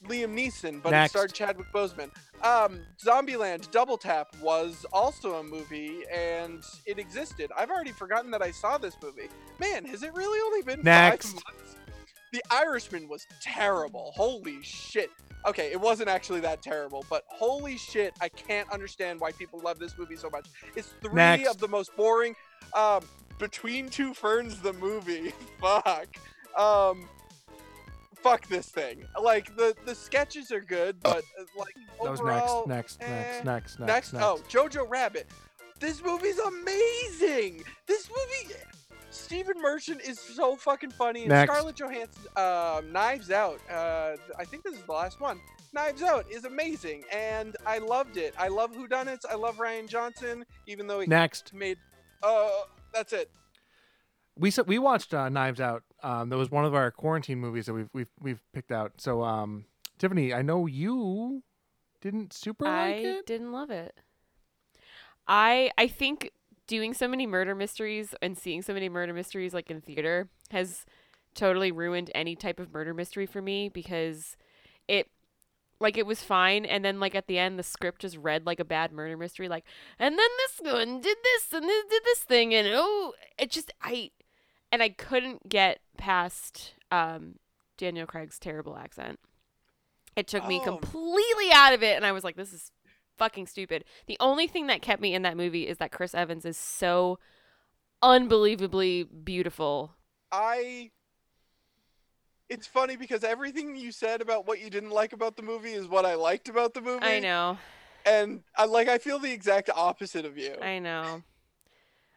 Liam 0.06 0.34
Neeson, 0.34 0.82
but 0.82 0.92
Next. 0.92 1.10
it 1.10 1.18
starred 1.18 1.34
Chadwick 1.34 1.68
Boseman. 1.74 2.10
Um, 2.42 2.80
Zombieland 3.04 3.70
Double 3.72 3.98
Tap 3.98 4.34
was 4.42 4.86
also 4.94 5.36
a 5.36 5.44
movie, 5.44 6.04
and 6.10 6.64
it 6.86 6.98
existed. 6.98 7.52
I've 7.58 7.70
already 7.70 7.92
forgotten 7.92 8.32
that 8.32 8.42
I 8.42 8.52
saw 8.52 8.78
this 8.78 8.96
movie. 9.04 9.28
Man, 9.60 9.84
has 9.86 10.04
it 10.04 10.14
really 10.14 10.40
only 10.40 10.62
been 10.62 10.82
Next. 10.82 11.34
five 11.34 11.44
months? 11.58 11.76
The 12.32 12.42
Irishman 12.52 13.08
was 13.08 13.26
terrible. 13.42 14.12
Holy 14.16 14.62
shit. 14.62 15.10
Okay, 15.48 15.72
it 15.72 15.80
wasn't 15.80 16.10
actually 16.10 16.42
that 16.42 16.62
terrible, 16.62 17.06
but 17.10 17.24
holy 17.28 17.78
shit, 17.78 18.14
I 18.20 18.28
can't 18.30 18.70
understand 18.72 19.20
why 19.22 19.32
people 19.32 19.60
love 19.64 19.80
this 19.80 19.98
movie 19.98 20.18
so 20.18 20.30
much. 20.30 20.48
It's 20.76 20.94
three 21.02 21.14
Next. 21.14 21.50
of 21.50 21.58
the 21.60 21.68
most 21.68 21.96
boring. 21.96 22.36
Um, 22.76 23.04
Between 23.40 23.88
Two 23.90 24.14
Ferns, 24.14 24.60
the 24.60 24.74
movie. 24.74 25.32
Fuck. 25.62 26.08
Um, 26.58 27.08
fuck 28.22 28.46
this 28.48 28.68
thing. 28.68 29.06
Like 29.22 29.56
the 29.56 29.74
the 29.86 29.96
sketches 29.96 30.52
are 30.52 30.60
good, 30.60 30.98
but 31.02 31.24
uh, 31.40 31.44
like 31.58 31.74
That 32.04 32.12
was 32.12 32.20
overall, 32.20 32.68
next. 32.68 33.00
Next. 33.00 33.10
eh. 33.10 33.42
Next. 33.46 33.46
Next. 33.46 33.80
Next, 33.80 34.14
Next. 34.14 34.26
oh, 34.26 34.42
Jojo 34.50 34.86
Rabbit. 34.90 35.28
This 35.80 36.04
movie's 36.04 36.38
amazing. 36.40 37.64
This 37.88 38.10
movie, 38.10 38.54
Stephen 39.12 39.60
Merchant 39.62 40.02
is 40.02 40.20
so 40.20 40.56
fucking 40.56 40.92
funny. 40.92 41.22
And 41.22 41.30
Next. 41.30 41.52
Scarlett 41.52 41.76
Johansson, 41.76 42.24
um, 42.36 42.92
Knives 42.92 43.32
Out. 43.32 43.60
Uh, 43.70 44.16
I 44.38 44.46
think 44.46 44.64
this 44.64 44.76
is 44.76 44.84
the 44.84 44.92
last 44.92 45.20
one. 45.20 45.40
Knives 45.74 46.02
Out 46.04 46.26
is 46.32 46.46
amazing, 46.46 47.04
and 47.12 47.56
I 47.66 47.78
loved 47.80 48.18
it. 48.18 48.34
I 48.38 48.48
love 48.48 48.72
Whodunits. 48.74 49.26
I 49.30 49.36
love 49.36 49.58
Rian 49.58 49.88
Johnson, 49.88 50.46
even 50.68 50.88
though 50.88 51.00
he 51.00 51.08
Next. 51.08 51.54
made. 51.54 51.78
Uh, 52.24 52.50
that's 52.94 53.14
it. 53.14 53.30
we 54.38 54.50
s- 54.50 54.66
we 54.66 54.80
watched 54.80 55.14
uh, 55.14 55.30
Knives 55.30 55.60
Out. 55.62 55.84
Um, 56.02 56.30
that 56.30 56.38
was 56.38 56.50
one 56.50 56.66
of 56.66 56.74
our 56.74 56.92
quarantine 56.92 57.40
movies 57.40 57.66
that 57.68 57.74
we've 57.74 57.90
we've 57.94 58.10
we've 58.20 58.42
picked 58.54 58.72
out. 58.72 58.94
So, 58.98 59.22
um, 59.24 59.66
Tiffany, 59.98 60.34
I 60.34 60.42
know 60.42 60.66
you 60.66 61.44
didn't 62.02 62.34
super 62.34 62.66
I 62.66 62.92
like 62.94 63.04
it. 63.06 63.18
I 63.18 63.22
didn't 63.26 63.52
love 63.52 63.70
it. 63.70 63.96
I 65.28 65.72
I 65.78 65.88
think 65.88 66.32
doing 66.70 66.94
so 66.94 67.08
many 67.08 67.26
murder 67.26 67.56
mysteries 67.56 68.14
and 68.22 68.38
seeing 68.38 68.62
so 68.62 68.74
many 68.74 68.88
murder 68.88 69.12
mysteries 69.12 69.54
like 69.56 69.72
in 69.72 69.82
theater 69.82 70.30
has 70.52 70.86
totally 71.34 71.72
ruined 71.72 72.12
any 72.14 72.36
type 72.36 72.60
of 72.60 72.72
murder 72.72 72.94
mystery 72.94 73.26
for 73.26 73.42
me 73.42 73.70
because 73.70 74.38
it 74.88 75.10
like 75.80 75.98
it 75.98 76.06
was 76.06 76.22
fine 76.22 76.66
and 76.66 76.86
then 76.86 77.00
like 77.00 77.16
at 77.16 77.26
the 77.26 77.40
end 77.40 77.58
the 77.58 77.64
script 77.64 78.02
just 78.02 78.18
read 78.18 78.46
like 78.46 78.60
a 78.60 78.66
bad 78.66 78.92
murder 78.92 79.18
mystery 79.18 79.50
like 79.50 79.64
and 79.98 80.18
then 80.18 80.30
this 80.38 80.74
one 80.74 81.02
did 81.02 81.18
this 81.24 81.52
and 81.54 81.64
this 81.68 81.86
did 81.90 82.04
this 82.06 82.20
thing 82.20 82.54
and 82.54 82.68
oh 82.72 83.14
it 83.40 83.50
just 83.50 83.72
I 83.82 84.12
and 84.72 84.84
I 84.84 84.90
couldn't 84.90 85.50
get 85.50 85.80
past 85.98 86.76
um 86.92 87.36
Daniel 87.78 88.06
Craig's 88.06 88.38
terrible 88.38 88.78
accent. 88.78 89.20
It 90.16 90.28
took 90.28 90.46
me 90.48 90.60
Oh. 90.62 90.66
completely 90.66 91.50
out 91.52 91.74
of 91.74 91.82
it 91.82 91.96
and 91.96 92.06
I 92.06 92.12
was 92.12 92.24
like 92.24 92.36
this 92.36 92.54
is 92.54 92.72
fucking 93.20 93.46
stupid. 93.46 93.84
The 94.08 94.18
only 94.20 94.48
thing 94.48 94.68
that 94.68 94.82
kept 94.82 95.02
me 95.02 95.14
in 95.14 95.22
that 95.22 95.38
movie 95.38 95.68
is 95.68 95.78
that 95.78 95.92
Chris 95.92 96.16
Evans 96.16 96.46
is 96.46 96.58
so 96.58 97.20
unbelievably 98.02 99.04
beautiful. 99.04 99.94
I. 100.32 100.90
It's 102.48 102.66
funny 102.66 102.96
because 102.96 103.24
everything 103.24 103.76
you 103.76 103.92
said 103.92 104.22
about 104.22 104.48
what 104.48 104.60
you 104.60 104.72
didn't 104.72 104.90
like 104.90 105.14
about 105.14 105.36
the 105.36 105.44
movie 105.44 105.74
is 105.74 105.88
what 105.88 106.04
I 106.04 106.16
liked 106.16 106.50
about 106.50 106.74
the 106.74 106.82
movie. 106.82 107.06
I 107.06 107.20
know. 107.20 107.60
And 108.08 108.42
I 108.56 108.66
like 108.66 108.88
I 108.88 108.98
feel 108.98 109.20
the 109.20 109.32
exact 109.32 109.70
opposite 109.76 110.26
of 110.26 110.36
you. 110.36 110.56
I 110.60 110.80
know. 110.80 111.22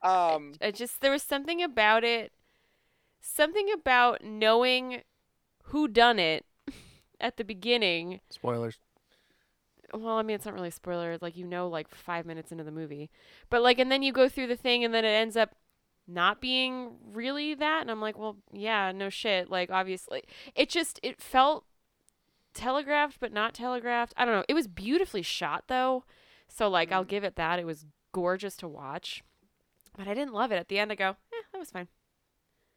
Um 0.03 0.55
I 0.63 0.71
just 0.71 1.03
there 1.03 1.11
was 1.11 1.23
something 1.23 1.63
about 1.63 2.03
it 2.03 2.33
something 3.21 3.69
about 3.75 4.25
knowing 4.25 5.03
who 5.65 5.87
done 5.87 6.19
it 6.19 6.47
at 7.21 7.37
the 7.37 7.45
beginning. 7.45 8.21
Spoilers. 8.31 8.79
Well, 9.93 10.17
I 10.19 10.23
mean 10.23 10.37
it's 10.37 10.47
not 10.47 10.55
really 10.55 10.69
a 10.69 10.73
spoiler, 10.73 11.19
like 11.21 11.37
you 11.37 11.47
know 11.47 11.69
like 11.69 11.89
5 11.89 12.25
minutes 12.27 12.51
into 12.53 12.65
the 12.65 12.73
movie. 12.73 13.11
But 13.51 13.63
like 13.63 13.79
and 13.79 13.91
then 13.93 14.03
you 14.03 14.13
go 14.13 14.29
through 14.29 14.47
the 14.47 14.57
thing 14.57 14.85
and 14.85 14.95
then 14.95 15.05
it 15.05 15.09
ends 15.09 15.37
up 15.37 15.55
not 16.09 16.41
being 16.41 16.97
really 17.13 17.55
that 17.55 17.83
and 17.83 17.91
I'm 17.91 18.01
like, 18.01 18.19
well, 18.19 18.37
yeah, 18.53 18.93
no 18.93 19.11
shit. 19.11 19.51
Like 19.51 19.71
obviously 19.71 20.25
it 20.55 20.69
just 20.71 20.99
it 21.03 21.21
felt 21.21 21.65
telegraphed 22.55 23.21
but 23.21 23.33
not 23.33 23.55
telegraphed. 23.55 24.15
I 24.17 24.25
don't 24.25 24.35
know. 24.37 24.45
It 24.49 24.55
was 24.55 24.69
beautifully 24.69 25.23
shot 25.23 25.65
though. 25.69 26.05
So 26.49 26.69
like 26.69 26.93
I'll 26.93 27.05
Mm. 27.05 27.07
give 27.07 27.25
it 27.25 27.37
that. 27.37 27.59
It 27.61 27.67
was 27.67 27.87
gorgeous 28.13 28.57
to 28.59 28.69
watch. 28.69 29.23
But 29.97 30.09
I 30.09 30.15
didn't 30.15 30.35
love 30.35 30.53
it. 30.53 30.57
At 30.59 30.69
the 30.69 30.79
end 30.81 30.93
I 30.93 30.97
go, 30.97 31.11
"Eh, 31.33 31.43
that 31.53 31.59
was 31.59 31.71
fine." 31.71 31.89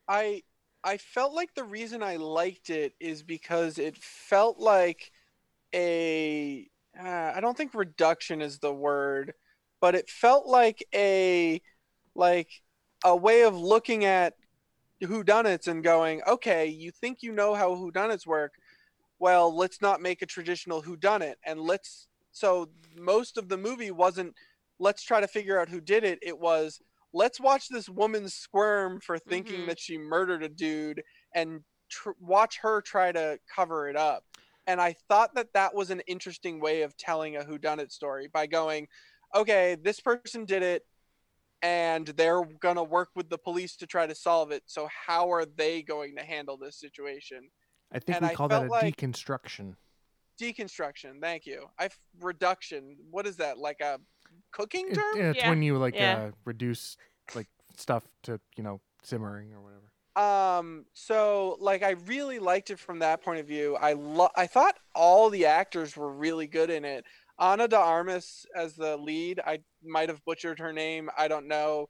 I 0.08 0.44
I 0.84 0.98
felt 0.98 1.34
like 1.34 1.54
the 1.56 1.64
reason 1.64 2.04
I 2.04 2.18
liked 2.18 2.70
it 2.70 2.94
is 3.00 3.24
because 3.24 3.80
it 3.80 3.98
felt 3.98 4.60
like 4.60 5.12
a 5.74 6.70
uh, 7.00 7.34
I 7.36 7.40
don't 7.42 7.58
think 7.58 7.74
reduction 7.74 8.42
is 8.42 8.60
the 8.60 8.74
word, 8.74 9.34
but 9.82 9.96
it 9.96 10.10
felt 10.10 10.48
like 10.48 10.84
a 10.94 11.62
like 12.16 12.50
a 13.04 13.16
way 13.16 13.44
of 13.44 13.56
looking 13.58 14.06
at 14.06 14.36
whodunits 15.04 15.68
and 15.68 15.84
going, 15.84 16.22
okay, 16.28 16.68
you 16.68 16.92
think 16.92 17.20
you 17.22 17.32
know 17.32 17.56
how 17.56 17.76
whodunits 17.76 18.26
work. 18.28 18.54
Well, 19.20 19.56
let's 19.56 19.82
not 19.82 20.02
make 20.02 20.22
a 20.22 20.26
traditional 20.26 20.84
whodunit 20.84 21.36
and 21.46 21.60
let's 21.62 22.08
so 22.32 22.70
most 22.98 23.38
of 23.38 23.50
the 23.50 23.58
movie 23.58 23.92
wasn't 23.92 24.36
let's 24.80 25.04
try 25.04 25.22
to 25.22 25.28
figure 25.28 25.60
out 25.60 25.70
who 25.70 25.82
did 25.82 26.04
it. 26.04 26.20
It 26.22 26.40
was 26.40 26.82
let's 27.14 27.40
watch 27.40 27.70
this 27.70 27.90
woman 27.90 28.30
squirm 28.30 29.00
for 29.02 29.18
thinking 29.20 29.64
Mhm. 29.64 29.68
that 29.68 29.80
she 29.80 29.98
murdered 29.98 30.44
a 30.44 30.50
dude 30.50 31.04
and 31.34 31.64
tr- 31.90 32.12
watch 32.20 32.60
her 32.60 32.82
try 32.82 33.12
to 33.12 33.40
cover 33.54 33.90
it 33.90 33.96
up. 33.96 34.26
And 34.68 34.82
I 34.82 34.96
thought 35.08 35.36
that 35.36 35.54
that 35.54 35.74
was 35.76 35.90
an 35.92 36.02
interesting 36.08 36.60
way 36.60 36.82
of 36.82 36.98
telling 36.98 37.36
a 37.38 37.42
whodunit 37.42 37.92
story 37.92 38.28
by 38.32 38.48
going, 38.48 38.88
okay, 39.36 39.76
this 39.82 40.00
person 40.00 40.46
did 40.46 40.64
it 40.64 40.86
and 41.62 42.08
they're 42.08 42.44
going 42.60 42.76
to 42.76 42.84
work 42.84 43.10
with 43.16 43.30
the 43.30 43.38
police 43.38 43.76
to 43.78 43.88
try 43.88 44.08
to 44.08 44.16
solve 44.16 44.52
it. 44.52 44.64
So 44.66 44.88
how 45.08 45.32
are 45.32 45.46
they 45.46 45.82
going 45.82 46.16
to 46.16 46.24
handle 46.24 46.58
this 46.58 46.76
situation? 46.80 47.50
I 47.92 48.00
think 48.00 48.18
And 48.18 48.26
we 48.26 48.32
I 48.32 48.36
call 48.36 48.48
that 48.50 48.64
a 48.66 48.68
like- 48.68 48.98
deconstruction. 48.98 49.76
Deconstruction. 50.42 51.22
Thank 51.22 51.46
you. 51.46 51.68
I 51.80 51.90
reduction. 52.20 52.98
What 53.10 53.26
is 53.26 53.38
that? 53.38 53.58
Like 53.58 53.80
a 53.82 54.00
cooking 54.52 54.90
It- 54.90 54.96
term? 54.96 55.18
it's 55.18 55.38
Yeah, 55.38 55.50
when 55.50 55.64
you 55.64 55.78
like 55.78 55.96
yeah. 55.96 56.18
uh, 56.18 56.32
reduce 56.44 56.98
like 57.36 57.48
stuff 57.78 58.06
to 58.24 58.40
you 58.58 58.64
know 58.64 58.82
simmering 59.04 59.54
or 59.54 59.62
whatever. 59.62 59.92
Um, 60.16 60.86
so 60.94 61.58
like 61.60 61.84
I 61.84 61.92
really 61.92 62.40
liked 62.40 62.70
it 62.70 62.80
from 62.80 63.00
that 63.00 63.22
point 63.22 63.40
of 63.40 63.48
view. 63.48 63.76
I 63.76 63.94
lo- 63.94 64.30
I 64.36 64.48
thought 64.48 64.78
all 64.94 65.30
the 65.30 65.46
actors 65.46 65.98
were 65.98 66.12
really 66.12 66.48
good 66.48 66.70
in 66.70 66.86
it. 66.86 67.06
Ana 67.38 67.68
de 67.68 67.78
Armas 67.78 68.46
as 68.56 68.76
the 68.76 68.96
lead, 68.96 69.42
I 69.46 69.60
might 69.84 70.08
have 70.08 70.24
butchered 70.24 70.60
her 70.60 70.72
name. 70.72 71.10
I 71.18 71.28
don't 71.28 71.48
know. 71.48 71.90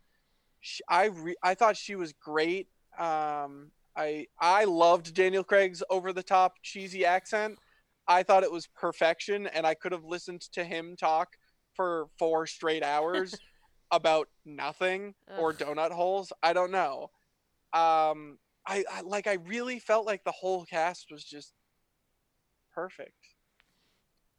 She, 0.59 0.82
I 0.89 1.05
re- 1.05 1.36
I 1.43 1.53
thought 1.53 1.78
she 1.78 1.95
was 1.95 2.13
great. 2.13 2.67
Um, 2.97 3.69
I 3.95 4.26
I 4.39 4.63
loved 4.63 5.13
Daniel 5.13 5.43
Craig's 5.43 5.84
over 5.91 6.11
the 6.11 6.23
top 6.23 6.55
cheesy 6.63 7.05
accent. 7.05 7.59
I 8.07 8.23
thought 8.23 8.43
it 8.43 8.51
was 8.51 8.67
perfection, 8.67 9.45
and 9.47 9.67
I 9.67 9.76
could 9.76 9.91
have 9.91 10.03
listened 10.03 10.41
to 10.53 10.63
him 10.63 10.95
talk 10.95 11.38
for 11.76 12.07
four 12.17 12.47
straight 12.47 12.84
hours 12.84 13.36
about 13.91 14.30
nothing 14.45 15.13
or 15.38 15.53
donut 15.53 15.91
holes. 15.91 16.34
I 16.41 16.53
don't 16.53 16.71
know 16.71 17.11
um 17.76 18.39
I, 18.67 18.84
I 18.91 19.01
like 19.01 19.28
i 19.28 19.34
really 19.34 19.80
felt 19.80 20.05
like 20.05 20.23
the 20.23 20.32
whole 20.32 20.65
cast 20.65 21.11
was 21.11 21.23
just 21.23 21.53
perfect 22.73 23.13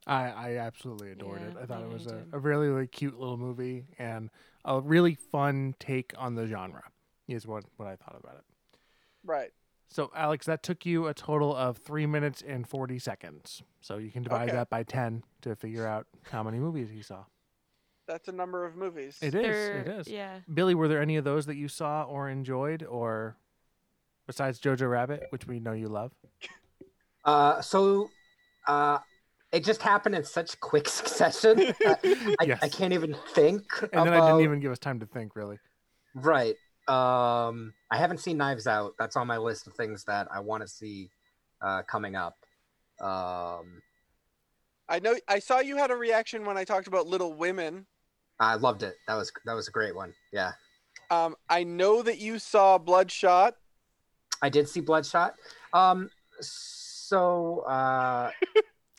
I, 0.07 0.29
I 0.29 0.57
absolutely 0.57 1.11
adored 1.11 1.43
it. 1.43 1.55
I 1.61 1.65
thought 1.65 1.83
it 1.83 1.89
yeah, 1.89 1.93
I 1.93 1.93
was 1.93 2.07
a, 2.07 2.25
a 2.31 2.39
really, 2.39 2.67
really 2.67 2.87
cute 2.87 3.19
little 3.19 3.37
movie 3.37 3.85
and 3.99 4.29
a 4.65 4.79
really 4.81 5.15
fun 5.15 5.75
take 5.79 6.13
on 6.17 6.35
the 6.35 6.47
genre, 6.47 6.83
is 7.27 7.45
what, 7.47 7.65
what 7.77 7.87
I 7.87 7.95
thought 7.95 8.15
about 8.19 8.35
it. 8.37 8.45
right 9.25 9.51
So, 9.89 10.11
Alex, 10.15 10.45
that 10.45 10.63
took 10.63 10.85
you 10.85 11.07
a 11.07 11.13
total 11.13 11.55
of 11.55 11.77
three 11.77 12.05
minutes 12.05 12.43
and 12.45 12.67
40 12.67 12.99
seconds. 12.99 13.63
So, 13.81 13.97
you 13.97 14.11
can 14.11 14.23
divide 14.23 14.47
Okay. 14.47 14.57
that 14.57 14.69
by 14.69 14.83
10 14.83 15.23
to 15.41 15.55
figure 15.55 15.85
out 15.87 16.07
how 16.31 16.43
many 16.43 16.59
movies 16.59 16.91
you 16.91 17.03
saw. 17.03 17.25
That's 18.07 18.27
a 18.27 18.31
number 18.31 18.65
of 18.65 18.75
movies 18.75 19.17
It 19.21 19.35
is. 19.35 19.41
There- 19.43 19.77
It 19.81 19.87
is. 19.87 20.07
Yeah. 20.07 20.39
Billy, 20.53 20.75
were 20.75 20.87
there 20.87 21.01
any 21.01 21.17
of 21.17 21.23
those 21.23 21.45
that 21.47 21.55
you 21.55 21.67
saw 21.67 22.03
or 22.03 22.29
enjoyed, 22.29 22.83
or 22.83 23.37
besides 24.25 24.59
Jojo 24.59 24.89
Rabbit, 24.89 25.27
which 25.29 25.45
we 25.47 25.59
know 25.59 25.73
you 25.73 25.87
love? 25.87 26.11
Uh, 27.25 27.61
so 27.61 28.09
uh, 28.67 28.99
it 29.51 29.63
just 29.63 29.81
happened 29.81 30.15
in 30.15 30.23
such 30.23 30.59
quick 30.59 30.87
succession. 30.99 31.73
I, 31.85 31.97
I, 32.39 32.43
Yes. 32.45 32.59
I 32.61 32.69
can't 32.69 32.93
even 32.93 33.15
think. 33.33 33.63
And 33.93 34.05
then 34.07 34.13
I 34.13 34.25
didn't 34.27 34.41
even 34.41 34.59
give 34.59 34.71
us 34.71 34.79
time 34.79 34.99
to 35.01 35.05
think, 35.05 35.35
really. 35.35 35.59
Right. 36.15 36.55
Um, 36.87 37.73
I 37.91 37.97
haven't 37.97 38.19
seen 38.19 38.37
Knives 38.37 38.65
Out. 38.65 38.93
That's 38.97 39.17
on 39.17 39.27
my 39.27 39.37
list 39.37 39.67
of 39.67 39.73
things 39.73 40.05
that 40.05 40.27
I 40.33 40.39
want 40.39 40.63
to 40.63 40.67
see 40.69 41.09
uh, 41.61 41.81
coming 41.83 42.15
up. 42.15 42.37
Um, 43.01 43.81
i 44.89 44.99
know 44.99 45.13
i 45.27 45.37
saw 45.37 45.59
you 45.59 45.75
had 45.75 45.91
a 45.91 45.95
reaction 45.95 46.45
when 46.45 46.55
i 46.57 46.63
talked 46.63 46.87
about 46.87 47.05
little 47.07 47.33
women 47.33 47.85
I 48.39 48.55
loved 48.55 48.83
it. 48.83 48.95
That 49.07 49.15
was 49.15 49.31
that 49.45 49.53
was 49.53 49.67
a 49.67 49.71
great 49.71 49.95
one. 49.95 50.13
Yeah, 50.31 50.51
um 51.09 51.35
i 51.49 51.63
know 51.63 52.01
that 52.01 52.17
you 52.19 52.39
saw 52.39 52.77
bloodshot 52.77 53.55
I 54.41 54.49
did 54.49 54.69
see 54.69 54.81
Bloodshot. 54.81 55.33
Um, 55.73 56.11
so 56.41 57.61
uh, 57.61 58.29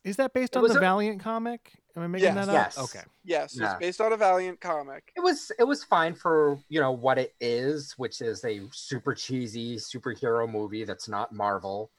Is 0.02 0.16
that 0.16 0.32
based 0.32 0.56
on 0.56 0.66
the 0.66 0.76
a- 0.76 0.80
Valiant 0.80 1.20
comic? 1.22 1.74
Am 1.96 2.02
I 2.02 2.06
making 2.08 2.34
Yes. 2.34 2.46
that 2.46 2.48
up? 2.48 2.54
Yes. 2.54 2.78
Okay. 2.78 3.04
yes 3.24 3.56
Yeah. 3.56 3.66
it's 3.66 3.78
based 3.78 4.00
on 4.00 4.12
a 4.12 4.16
valiant 4.16 4.60
comic 4.60 5.12
it 5.16 5.20
was 5.20 5.52
it 5.58 5.64
was 5.64 5.84
fine 5.84 6.14
for 6.16 6.58
you 6.68 6.80
know 6.80 6.90
what 6.90 7.18
it 7.18 7.34
is, 7.40 7.94
which 7.98 8.20
is 8.20 8.44
a 8.44 8.62
super 8.72 9.14
cheesy 9.14 9.76
superhero 9.76 10.50
movie 10.50 10.84
that's 10.84 11.08
not 11.08 11.32
Marvel, 11.32 11.90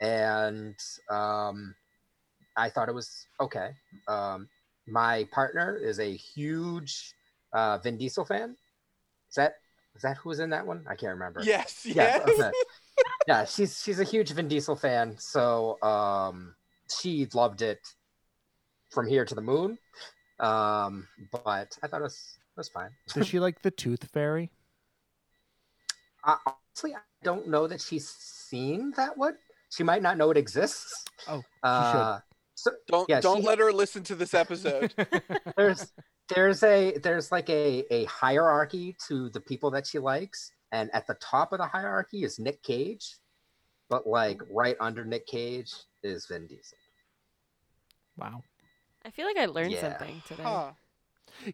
and 0.00 0.76
um, 1.10 1.74
I 2.56 2.68
thought 2.70 2.88
it 2.90 2.94
was 2.94 3.26
okay. 3.40 3.70
Um, 4.08 4.48
my 4.86 5.26
partner 5.32 5.76
is 5.76 5.98
a 5.98 6.14
huge 6.14 7.14
uh, 7.52 7.78
Vin 7.78 7.96
Diesel 7.96 8.24
fan. 8.24 8.56
Is 9.28 9.36
that 9.36 9.54
is 9.94 10.02
that 10.02 10.16
who 10.18 10.28
was 10.28 10.40
in 10.40 10.50
that 10.50 10.66
one? 10.66 10.84
I 10.88 10.94
can't 10.94 11.12
remember. 11.12 11.42
yes 11.42 11.84
Yeah, 11.84 12.20
yes 12.26 12.28
okay. 12.28 12.50
yeah, 13.28 13.44
she's 13.44 13.80
she's 13.82 14.00
a 14.00 14.04
huge 14.04 14.30
Vin 14.32 14.48
Diesel 14.48 14.76
fan, 14.76 15.16
so 15.18 15.80
um, 15.82 16.54
she 16.88 17.26
loved 17.32 17.62
it 17.62 17.80
from 18.90 19.08
here 19.08 19.24
to 19.24 19.34
the 19.34 19.40
moon. 19.40 19.78
Um, 20.40 21.06
but 21.30 21.78
I 21.82 21.86
thought 21.86 22.00
it 22.00 22.04
was 22.04 22.38
it 22.56 22.60
was 22.60 22.68
fine. 22.68 22.90
Does 23.14 23.26
she 23.26 23.38
like 23.40 23.62
the 23.62 23.70
Tooth 23.70 24.08
Fairy? 24.12 24.50
I, 26.24 26.36
honestly, 26.46 26.94
I 26.94 27.00
don't 27.22 27.48
know 27.48 27.66
that 27.66 27.80
she's 27.80 28.08
seen 28.08 28.92
that 28.96 29.16
one. 29.16 29.36
She 29.70 29.82
might 29.82 30.02
not 30.02 30.16
know 30.16 30.30
it 30.30 30.36
exists. 30.36 31.04
Oh, 31.28 31.40
she 31.40 31.44
Uh, 31.62 32.20
so 32.54 32.70
don't 32.88 33.08
Yeah, 33.08 33.20
don't 33.20 33.40
she- 33.42 33.46
let 33.46 33.58
her 33.58 33.72
listen 33.72 34.02
to 34.04 34.14
this 34.14 34.34
episode 34.34 34.94
there's 35.56 35.92
there's 36.34 36.62
a 36.62 36.96
there's 36.98 37.30
like 37.32 37.48
a 37.50 37.84
a 37.92 38.04
hierarchy 38.06 38.96
to 39.08 39.28
the 39.30 39.40
people 39.40 39.70
that 39.72 39.86
she 39.86 39.98
likes, 39.98 40.50
and 40.72 40.90
at 40.94 41.06
the 41.06 41.14
top 41.14 41.52
of 41.52 41.58
the 41.58 41.66
hierarchy 41.66 42.24
is 42.24 42.38
Nick 42.38 42.62
Cage, 42.62 43.16
but 43.90 44.06
like 44.06 44.40
right 44.50 44.76
under 44.80 45.04
Nick 45.04 45.26
Cage 45.26 45.72
is 46.02 46.26
Vin 46.26 46.46
Diesel. 46.46 46.78
wow. 48.16 48.42
I 49.04 49.10
feel 49.10 49.26
like 49.26 49.36
I 49.36 49.46
learned 49.46 49.72
Yeah. 49.72 49.80
something 49.82 50.22
today. 50.26 50.42
huh 50.42 50.70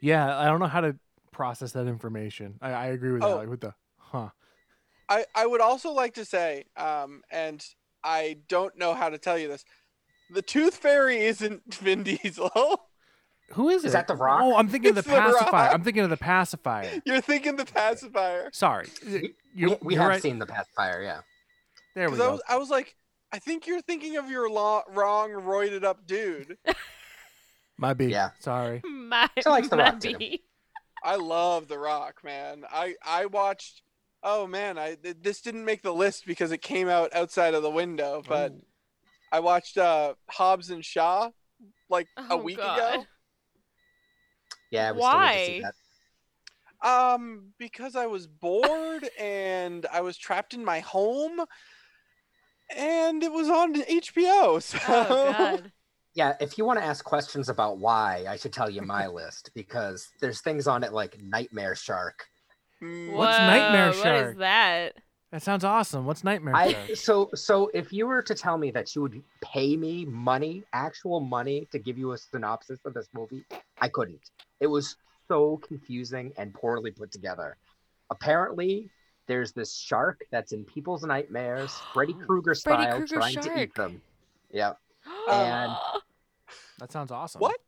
Yeah, 0.01 0.39
I 0.39 0.45
don't 0.45 0.61
know 0.61 0.67
how 0.67 0.83
to 0.83 0.97
process 1.33 1.73
that 1.73 1.87
information. 1.89 2.59
I, 2.63 2.71
I 2.73 2.87
agree 2.89 3.11
with 3.13 3.23
that. 3.23 3.29
Oh. 3.29 3.37
Like 3.39 3.49
with 3.49 3.61
the 3.61 3.75
huh. 3.99 4.29
I, 5.09 5.25
I 5.35 5.47
would 5.47 5.61
also 5.61 5.91
like 5.91 6.15
to 6.15 6.25
say, 6.25 6.67
um, 6.77 7.23
and 7.33 7.65
I 8.05 8.39
don't 8.49 8.77
know 8.79 8.95
how 8.95 9.09
to 9.09 9.19
tell 9.19 9.37
you 9.37 9.49
this, 9.49 9.65
the 10.33 10.43
Tooth 10.43 10.77
Fairy 10.77 11.19
isn't 11.19 11.75
Vin 11.75 12.03
Diesel. 12.03 12.81
Who 13.53 13.69
is, 13.69 13.85
Is 13.85 13.91
it? 13.91 13.93
that 13.95 14.07
The 14.07 14.15
Rock? 14.15 14.41
Oh, 14.45 14.57
I'm 14.57 14.69
thinking 14.69 14.91
of 14.91 14.95
the 14.95 15.01
It's 15.01 15.09
The 15.09 15.15
Rock. 15.17 15.39
pacifier. 15.39 15.71
I'm 15.73 15.83
thinking 15.83 16.05
of 16.05 16.11
the 16.11 16.17
pacifier. 16.17 17.03
You're 17.05 17.21
thinking 17.21 17.57
the 17.57 17.65
pacifier. 17.65 18.49
Sorry. 18.53 18.87
We, 19.05 19.35
we, 19.57 19.77
we 19.83 19.95
have 19.97 20.09
right. 20.09 20.23
seen 20.23 20.39
the 20.39 20.47
pacifier, 20.47 21.03
yeah. 21.03 21.21
There 21.97 22.09
we 22.09 22.17
Because 22.17 22.21
I 22.21 22.27
go. 22.29 22.33
was, 22.33 22.43
I 22.51 22.57
was 22.59 22.71
like, 22.71 22.95
I 23.33 23.39
think 23.41 23.67
you're 23.67 23.81
thinking 23.83 24.17
of 24.17 24.31
your 24.31 24.49
lo- 24.49 24.83
wrong, 24.91 25.31
roided 25.31 25.83
up 25.83 26.07
dude. 26.07 26.59
My 27.77 27.95
B. 27.95 28.07
Yeah. 28.07 28.31
Sorry. 28.41 28.83
My, 28.89 29.29
She 29.43 29.49
likes 29.49 29.69
The 29.69 29.77
Rock, 29.79 30.01
too. 30.01 30.17
I 31.03 31.17
love 31.17 31.67
The 31.69 31.79
Rock, 31.79 32.23
man. 32.23 32.65
I 32.71 32.95
I 33.05 33.27
watched. 33.27 33.83
Oh 34.23 34.47
man, 34.47 34.77
I 34.79 34.97
th- 34.97 35.17
this 35.23 35.41
didn't 35.41 35.65
make 35.65 35.81
the 35.83 35.95
list 35.95 36.27
because 36.27 36.53
it 36.53 36.61
came 36.61 36.89
out 36.91 37.15
outside 37.15 37.55
of 37.55 37.63
the 37.63 37.71
window, 37.71 38.23
but 38.29 38.53
Oh. 38.53 38.61
I 39.33 39.41
watched 39.41 39.79
uh, 39.79 40.15
Hobbs 40.29 40.71
and 40.71 40.85
Shaw 40.85 41.31
like 41.89 42.09
a 42.31 42.35
Oh, 42.35 42.39
week 42.39 42.59
God. 42.59 42.95
ago. 42.95 43.07
Yeah, 44.71 44.93
we 44.93 45.01
still 45.01 45.21
need 45.21 45.33
to 45.33 45.39
see 45.45 45.63
Why? 46.83 47.13
Um, 47.13 47.53
because 47.59 47.97
I 47.97 48.07
was 48.07 48.27
bored 48.27 49.09
and 49.19 49.87
I 49.93 50.01
was 50.01 50.17
trapped 50.17 50.55
in 50.55 50.65
my 50.65 50.81
home, 50.81 51.41
and 52.77 53.23
it 53.23 53.33
was 53.33 53.49
on 53.49 53.75
HBO. 53.75 54.59
So 54.59 54.79
Oh 54.89 55.23
god. 55.25 55.73
Yeah, 56.15 56.35
if 56.41 56.59
you 56.59 56.65
want 56.65 56.81
to 56.81 56.85
ask 56.85 57.05
questions 57.05 57.49
about 57.49 57.79
why, 57.79 58.25
I 58.29 58.37
should 58.37 58.53
tell 58.53 58.69
you 58.69 58.83
my 58.83 59.07
list 59.21 59.51
because 59.55 60.09
there's 60.21 60.41
things 60.41 60.67
on 60.67 60.83
it 60.83 60.93
like 60.93 61.17
Nightmare 61.23 61.77
Shark. 61.77 62.27
Mm, 62.83 63.15
What's 63.15 63.39
Nightmare 63.39 63.93
Shark? 63.93 64.33
is 64.33 64.39
that? 64.39 64.95
That 65.31 65.43
sounds 65.43 65.63
awesome. 65.63 66.07
What's 66.07 66.25
Nightmare 66.25 66.57
I 66.57 66.95
so 66.95 67.31
so 67.35 67.71
if 67.73 67.93
you 67.93 68.07
were 68.07 68.23
to 68.23 68.35
tell 68.35 68.59
me 68.59 68.73
that 68.73 68.95
you 68.97 69.03
would 69.03 69.23
pay 69.43 69.77
me 69.77 70.05
money, 70.05 70.65
actual 70.73 71.21
money, 71.21 71.69
to 71.71 71.79
give 71.79 71.97
you 71.97 72.13
a 72.13 72.19
synopsis 72.19 72.81
of 72.85 72.95
this 72.95 73.09
movie, 73.15 73.45
I 73.81 73.89
couldn't. 73.89 74.31
It 74.59 74.67
was 74.67 74.97
so 75.29 75.59
confusing 75.59 76.33
and 76.37 76.53
poorly 76.53 76.91
put 76.91 77.13
together. 77.13 77.57
Apparently, 78.11 78.91
there's 79.29 79.53
this 79.53 79.77
shark 79.77 80.25
that's 80.33 80.51
in 80.51 80.65
people's 80.65 81.05
nightmares, 81.05 81.73
Freddy 81.95 82.13
Krueger 82.27 82.57
Freddy 82.57 82.83
style, 82.83 82.97
Krueger 82.99 83.15
trying 83.15 83.37
to 83.37 83.63
eat 83.63 83.75
them. 83.77 84.03
Yeah. 84.51 84.73
And- 85.31 85.73
That 86.81 86.91
sounds 86.91 87.13
awesome. 87.13 87.41
What? 87.41 87.61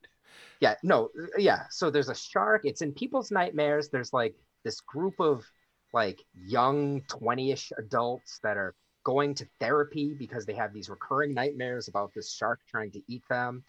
Yeah, 0.61 0.75
no, 0.83 1.11
uh, 1.21 1.27
yeah. 1.39 1.65
So 1.71 1.91
there's 1.91 2.09
a 2.09 2.15
shark. 2.15 2.63
It's 2.65 2.83
in 2.83 2.93
people's 2.93 3.31
nightmares. 3.31 3.89
There's 3.89 4.13
like 4.13 4.35
this 4.65 4.81
group 4.81 5.15
of 5.21 5.45
like 5.93 6.21
young 6.35 7.03
20-ish 7.03 7.73
adults 7.79 8.39
that 8.43 8.57
are 8.57 8.75
going 9.05 9.35
to 9.35 9.47
therapy 9.61 10.15
because 10.19 10.47
they 10.47 10.55
have 10.55 10.73
these 10.73 10.89
recurring 10.89 11.35
nightmares 11.35 11.89
about 11.89 12.13
this 12.15 12.33
shark 12.33 12.61
trying 12.69 12.91
to 12.93 13.03
eat 13.09 13.23
them. 13.29 13.65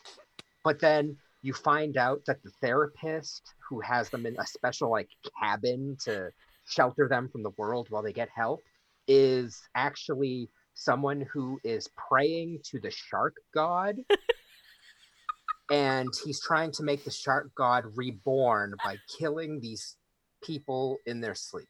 But 0.63 0.79
then 0.79 1.17
you 1.41 1.53
find 1.53 1.97
out 1.97 2.21
that 2.25 2.41
the 2.43 2.51
therapist 2.61 3.53
who 3.69 3.81
has 3.81 4.09
them 4.09 4.25
in 4.25 4.35
a 4.39 4.47
special 4.47 4.89
like 4.89 5.09
cabin 5.39 5.97
to 6.05 6.31
shelter 6.65 7.07
them 7.07 7.29
from 7.29 7.43
the 7.43 7.51
world 7.57 7.87
while 7.89 8.01
they 8.01 8.13
get 8.13 8.29
help 8.33 8.61
is 9.07 9.61
actually 9.75 10.49
someone 10.73 11.21
who 11.31 11.59
is 11.63 11.89
praying 12.09 12.59
to 12.63 12.79
the 12.79 12.89
shark 12.89 13.35
god 13.53 13.97
and 15.71 16.09
he's 16.23 16.41
trying 16.41 16.71
to 16.71 16.83
make 16.83 17.03
the 17.03 17.11
shark 17.11 17.51
god 17.55 17.83
reborn 17.95 18.73
by 18.83 18.95
killing 19.19 19.59
these 19.59 19.97
people 20.41 20.97
in 21.05 21.19
their 21.19 21.35
sleep 21.35 21.67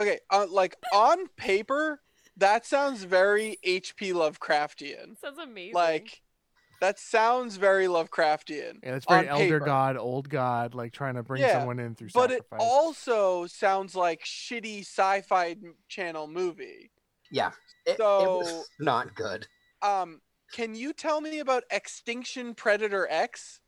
Okay, 0.00 0.18
uh, 0.30 0.46
like 0.50 0.76
on 0.92 1.26
paper, 1.36 2.00
that 2.36 2.66
sounds 2.66 3.04
very 3.04 3.56
H.P. 3.62 4.12
Lovecraftian. 4.12 5.18
Sounds 5.18 5.38
amazing. 5.38 5.72
Like, 5.74 6.20
that 6.82 6.98
sounds 6.98 7.56
very 7.56 7.86
Lovecraftian. 7.86 8.80
Yeah, 8.82 8.96
it's 8.96 9.06
very 9.06 9.26
elder 9.26 9.44
paper. 9.44 9.60
god, 9.64 9.96
old 9.96 10.28
god, 10.28 10.74
like 10.74 10.92
trying 10.92 11.14
to 11.14 11.22
bring 11.22 11.40
Yeah, 11.40 11.58
someone 11.60 11.78
in 11.78 11.94
through 11.94 12.10
But 12.12 12.30
it 12.30 12.42
also 12.58 13.46
sounds 13.46 13.94
like 13.94 14.22
shitty 14.24 14.80
sci-fi 14.80 15.56
channel 15.88 16.26
movie. 16.28 16.90
yeah 17.30 17.52
it, 17.86 17.92
it 17.92 17.96
So- 17.96 18.36
was 18.38 18.70
not 18.78 19.14
good 19.14 19.46
Um, 19.82 20.20
can 20.52 20.74
you 20.74 20.92
tell 20.92 21.20
me 21.22 21.38
about 21.38 21.64
Extinction 21.70 22.54
Predator 22.54 23.08
X? 23.10 23.60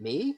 me 0.00 0.36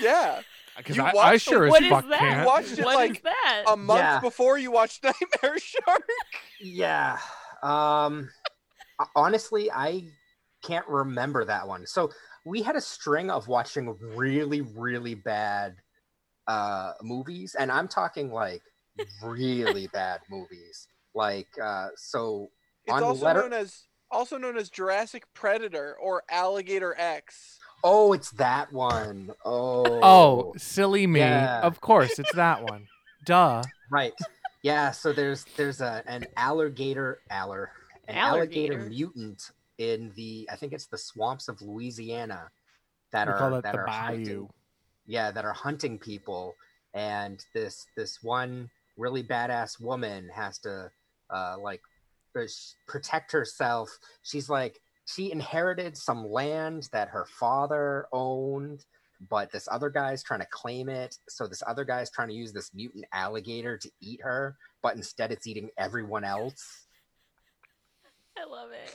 Yeah, 0.00 0.40
Because 0.76 0.96
you 0.96 1.02
I, 1.02 1.12
I 1.16 1.36
sure 1.38 1.66
as 1.66 1.70
What 1.72 1.82
is 1.82 1.90
fuck 1.90 2.08
that? 2.08 2.18
can't. 2.20 2.46
watched 2.46 2.78
it 2.78 2.84
What 2.84 2.94
like 2.96 3.10
is 3.16 3.22
that? 3.22 3.64
a 3.68 3.76
month 3.76 3.98
Yeah. 4.00 4.20
before 4.20 4.58
you 4.58 4.70
watched 4.70 5.02
Nightmare 5.04 5.58
Shark. 5.58 6.02
Yeah. 6.60 7.18
Um 7.62 8.28
honestly, 9.16 9.70
I 9.72 10.04
can't 10.62 10.86
remember 10.88 11.44
that 11.44 11.66
one. 11.66 11.84
So 11.86 12.10
we 12.44 12.62
had 12.62 12.76
a 12.76 12.80
string 12.80 13.30
of 13.30 13.48
watching 13.48 13.96
really, 14.16 14.60
really 14.60 15.14
bad 15.16 15.74
uh 16.46 16.92
movies, 17.02 17.56
and 17.58 17.70
I'm 17.72 17.88
talking 17.88 18.30
like 18.30 18.62
really 19.22 19.88
bad 19.88 20.20
movies. 20.30 20.86
Like 21.14 21.48
uh 21.62 21.88
so 21.96 22.50
It's 22.86 22.94
On 22.94 23.02
also 23.02 23.24
letter- 23.24 23.40
known 23.42 23.52
as 23.52 23.84
also 24.10 24.38
known 24.38 24.56
as 24.56 24.70
Jurassic 24.70 25.24
Predator 25.34 25.96
or 26.00 26.22
Alligator 26.30 26.94
X. 26.98 27.57
oh 27.84 28.12
it's 28.12 28.30
that 28.32 28.72
one. 28.72 29.30
Oh 29.44 29.84
Oh, 30.02 30.54
silly 30.56 31.06
me. 31.06 31.20
Yeah. 31.20 31.60
Of 31.60 31.80
course, 31.80 32.18
it's 32.18 32.32
that 32.34 32.62
one. 32.62 32.86
Duh. 33.24 33.62
right. 33.90 34.12
Yeah, 34.62 34.90
so 34.90 35.12
there's 35.12 35.44
there's 35.56 35.80
a 35.80 36.02
an 36.06 36.26
alligator 36.36 37.20
aller 37.30 37.70
an 38.08 38.16
alligator, 38.16 38.74
Alligator. 38.74 38.90
mutant 38.90 39.50
in 39.78 40.12
the 40.16 40.48
I 40.50 40.56
think 40.56 40.72
it's 40.72 40.86
the 40.86 40.98
swamps 40.98 41.48
of 41.48 41.60
Louisiana 41.62 42.50
that 43.12 43.26
we 43.28 43.32
are 43.34 43.38
call 43.38 43.54
it 43.54 43.62
that 43.62 43.72
the 43.74 43.78
are 43.80 43.86
hunting. 43.86 44.48
yeah 45.06 45.30
that 45.30 45.44
are 45.44 45.52
hunting 45.52 45.98
people 45.98 46.54
and 46.94 47.44
this 47.54 47.86
this 47.96 48.22
one 48.22 48.68
really 48.96 49.22
badass 49.22 49.80
woman 49.80 50.28
has 50.34 50.58
to 50.58 50.90
uh 51.30 51.56
like 51.60 51.80
protect 52.86 53.32
herself 53.32 53.88
she's 54.22 54.48
like 54.48 54.80
she 55.08 55.32
inherited 55.32 55.96
some 55.96 56.28
land 56.28 56.88
that 56.92 57.08
her 57.08 57.26
father 57.38 58.06
owned 58.12 58.84
but 59.28 59.50
this 59.50 59.66
other 59.70 59.90
guy's 59.90 60.22
trying 60.22 60.40
to 60.40 60.46
claim 60.50 60.88
it 60.88 61.16
so 61.28 61.46
this 61.46 61.62
other 61.66 61.84
guy's 61.84 62.10
trying 62.10 62.28
to 62.28 62.34
use 62.34 62.52
this 62.52 62.70
mutant 62.74 63.04
alligator 63.12 63.76
to 63.76 63.90
eat 64.00 64.20
her 64.22 64.56
but 64.82 64.94
instead 64.94 65.32
it's 65.32 65.46
eating 65.46 65.70
everyone 65.78 66.24
else 66.24 66.84
I 68.40 68.44
love 68.48 68.70
it. 68.70 68.94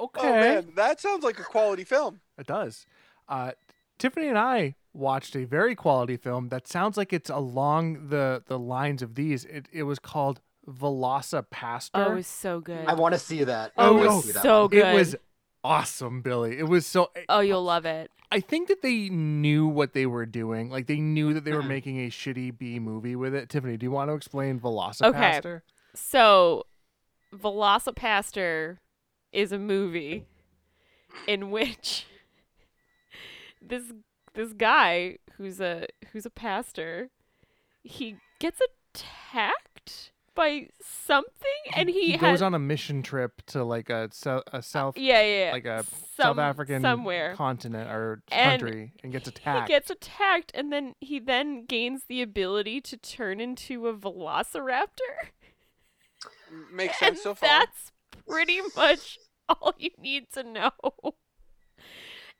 Okay. 0.00 0.20
Oh 0.20 0.32
man, 0.32 0.72
that 0.76 1.00
sounds 1.00 1.24
like 1.24 1.38
a 1.38 1.42
quality 1.42 1.84
film. 1.84 2.20
It 2.36 2.46
does. 2.46 2.84
Uh, 3.28 3.52
Tiffany 3.98 4.28
and 4.28 4.38
I 4.38 4.74
watched 4.92 5.34
a 5.36 5.44
very 5.44 5.74
quality 5.74 6.16
film 6.16 6.48
that 6.48 6.68
sounds 6.68 6.96
like 6.96 7.12
it's 7.12 7.30
along 7.30 8.08
the 8.08 8.42
the 8.46 8.58
lines 8.58 9.02
of 9.02 9.14
these. 9.14 9.44
It 9.44 9.68
it 9.72 9.84
was 9.84 9.98
called 9.98 10.40
VelociPastor. 10.68 11.90
Oh, 11.94 12.12
it 12.12 12.14
was 12.16 12.26
so 12.26 12.60
good. 12.60 12.86
i 12.86 12.94
want 12.94 13.14
to 13.14 13.18
see 13.18 13.44
that 13.44 13.72
Oh, 13.76 13.96
it 13.96 14.06
was 14.06 14.34
so 14.34 14.68
good. 14.68 14.86
It 14.86 14.94
was 14.94 15.16
awesome, 15.64 16.20
Billy. 16.20 16.58
It 16.58 16.68
was 16.68 16.86
so. 16.86 17.10
Eh, 17.16 17.22
oh, 17.28 17.40
you'll 17.40 17.64
love 17.64 17.86
it. 17.86 18.10
I 18.30 18.40
think 18.40 18.68
that 18.68 18.82
they 18.82 19.08
knew 19.08 19.66
what 19.66 19.92
they 19.92 20.06
were 20.06 20.26
doing. 20.26 20.70
Like 20.70 20.86
they 20.86 21.00
knew 21.00 21.34
that 21.34 21.44
they 21.44 21.52
were 21.52 21.62
making 21.62 21.98
a 22.00 22.10
shitty 22.10 22.56
B 22.56 22.78
movie 22.78 23.16
with 23.16 23.34
it. 23.34 23.48
Tiffany, 23.48 23.76
do 23.76 23.84
you 23.84 23.90
want 23.90 24.10
to 24.10 24.14
explain 24.14 24.60
VelociPastor? 24.60 25.44
Okay. 25.44 25.60
So, 25.94 26.66
VelociPastor 27.34 28.78
is 29.32 29.52
a 29.52 29.58
movie 29.58 30.26
in 31.26 31.50
which 31.50 32.06
this 33.62 33.92
this 34.34 34.52
guy 34.52 35.18
who's 35.36 35.60
a 35.60 35.86
who's 36.12 36.26
a 36.26 36.30
pastor, 36.30 37.10
he 37.82 38.16
gets 38.38 38.60
attacked 38.92 40.10
by 40.34 40.68
something, 40.82 41.30
and 41.76 41.88
he, 41.88 42.06
he 42.06 42.12
has 42.12 42.20
goes 42.20 42.42
on 42.42 42.54
a 42.54 42.58
mission 42.58 43.02
trip 43.02 43.42
to 43.46 43.62
like 43.64 43.88
a 43.90 44.10
a 44.26 44.42
uh, 44.52 44.60
South 44.60 44.96
yeah 44.98 45.22
yeah 45.22 45.52
like 45.52 45.64
a 45.64 45.84
some- 45.84 45.98
South 46.16 46.38
African 46.38 46.82
somewhere. 46.82 47.34
continent 47.34 47.90
or 47.90 48.22
And 48.30 48.60
country 48.60 48.92
and 49.02 49.12
gets 49.12 49.28
attacked. 49.28 49.68
He 49.68 49.74
gets 49.74 49.90
attacked, 49.90 50.52
and 50.54 50.72
then 50.72 50.94
he 51.00 51.18
then 51.18 51.64
gains 51.66 52.02
the 52.08 52.22
ability 52.22 52.80
to 52.82 52.96
turn 52.96 53.40
into 53.40 53.86
a 53.88 53.94
velociraptor. 53.94 55.30
M- 56.50 56.68
Makes 56.72 57.02
and 57.02 57.14
sense 57.16 57.22
so 57.22 57.34
far. 57.34 57.48
that's 57.48 57.92
pretty 58.28 58.60
much 58.76 59.18
all 59.48 59.74
you 59.78 59.90
need 59.98 60.30
to 60.32 60.42
know. 60.42 60.70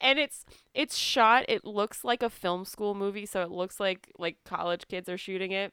And 0.01 0.19
it's 0.19 0.45
it's 0.75 0.97
shot. 0.97 1.45
It 1.49 1.65
looks 1.65 2.05
like 2.05 2.23
a 2.23 2.29
film 2.31 2.65
school 2.65 2.95
movie, 2.95 3.27
so 3.27 3.43
it 3.43 3.51
looks 3.51 3.79
like 3.81 4.11
like 4.19 4.37
college 4.45 4.87
kids 4.89 5.09
are 5.09 5.17
shooting 5.19 5.53
it. 5.53 5.73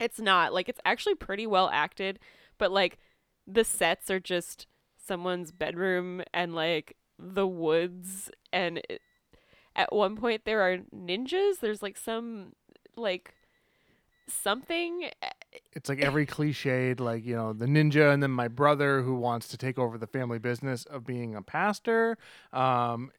It's 0.00 0.18
not 0.18 0.52
like 0.54 0.68
it's 0.68 0.80
actually 0.84 1.14
pretty 1.14 1.46
well 1.46 1.68
acted, 1.72 2.18
but 2.58 2.72
like 2.72 2.98
the 3.46 3.64
sets 3.64 4.10
are 4.10 4.18
just 4.18 4.66
someone's 4.96 5.52
bedroom 5.52 6.22
and 6.32 6.54
like 6.54 6.96
the 7.18 7.46
woods. 7.46 8.30
And 8.52 8.78
it, 8.88 9.02
at 9.76 9.92
one 9.92 10.16
point 10.16 10.44
there 10.44 10.62
are 10.62 10.78
ninjas. 10.94 11.60
There's 11.60 11.82
like 11.82 11.98
some 11.98 12.54
like 12.96 13.34
something 14.26 15.10
it's 15.72 15.88
like 15.88 16.00
every 16.00 16.26
cliched, 16.26 17.00
like 17.00 17.24
you 17.24 17.34
know, 17.34 17.52
the 17.52 17.66
ninja, 17.66 18.12
and 18.12 18.22
then 18.22 18.30
my 18.30 18.48
brother 18.48 19.02
who 19.02 19.14
wants 19.14 19.48
to 19.48 19.56
take 19.56 19.78
over 19.78 19.98
the 19.98 20.06
family 20.06 20.38
business 20.38 20.84
of 20.84 21.06
being 21.06 21.34
a 21.34 21.42
pastor, 21.42 22.18
um, 22.52 23.10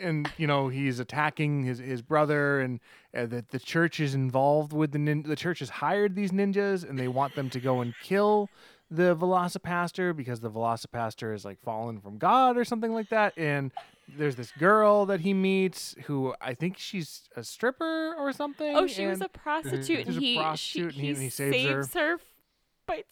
and 0.00 0.30
you 0.36 0.46
know 0.46 0.68
he's 0.68 1.00
attacking 1.00 1.64
his 1.64 1.78
his 1.78 2.02
brother, 2.02 2.60
and 2.60 2.80
uh, 3.16 3.26
that 3.26 3.50
the 3.50 3.58
church 3.58 4.00
is 4.00 4.14
involved 4.14 4.72
with 4.72 4.92
the 4.92 4.98
nin- 4.98 5.22
the 5.22 5.36
church 5.36 5.60
has 5.60 5.70
hired 5.70 6.14
these 6.14 6.30
ninjas, 6.30 6.88
and 6.88 6.98
they 6.98 7.08
want 7.08 7.34
them 7.34 7.50
to 7.50 7.60
go 7.60 7.80
and 7.80 7.94
kill 8.02 8.48
the 8.90 9.14
VelociPastor 9.14 10.16
because 10.16 10.40
the 10.40 10.50
VelociPastor 10.50 11.34
is 11.34 11.44
like 11.44 11.60
fallen 11.60 12.00
from 12.00 12.18
God 12.18 12.56
or 12.56 12.64
something 12.64 12.92
like 12.92 13.08
that, 13.10 13.32
and 13.36 13.70
there's 14.16 14.36
this 14.36 14.50
girl 14.52 15.06
that 15.06 15.20
he 15.20 15.34
meets 15.34 15.94
who 16.06 16.34
I 16.40 16.54
think 16.54 16.78
she's 16.78 17.28
a 17.36 17.42
stripper 17.44 18.14
or 18.18 18.32
something. 18.32 18.76
Oh, 18.76 18.86
she 18.86 19.06
was 19.06 19.20
a 19.20 19.28
prostitute, 19.28 19.86
She's 19.86 20.06
and 20.08 20.16
a 20.16 20.20
he 20.20 20.36
prostitute, 20.36 20.94
she, 20.94 20.98
and 20.98 21.06
he- 21.08 21.14
he, 21.14 21.22
he 21.24 21.30
saves 21.30 21.56
saves 21.56 21.94
her, 21.94 22.18
by 22.86 23.04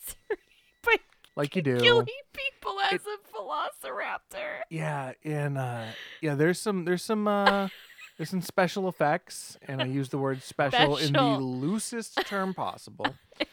by 0.84 0.96
like 1.36 1.55
you 1.57 1.62
do. 1.62 1.78
killing 1.80 2.07
people 2.32 2.78
as 2.80 2.94
It- 2.94 3.03
a 3.07 3.36
velociraptor. 3.36 4.61
Yeah, 4.70 5.12
and 5.24 5.59
uh 5.59 5.84
yeah, 6.20 6.34
there's 6.34 6.61
some 6.61 6.84
there's 6.84 7.03
some 7.03 7.26
uh 7.28 7.68
there's 8.16 8.30
some 8.30 8.42
special 8.42 8.88
effects, 8.88 9.57
and 9.68 9.80
I 9.80 9.84
use 9.99 10.09
the 10.09 10.18
word 10.18 10.42
special, 10.42 10.96
in 10.96 11.12
the 11.12 11.22
loosest 11.22 12.16
term 12.26 12.55
possible. 12.55 13.07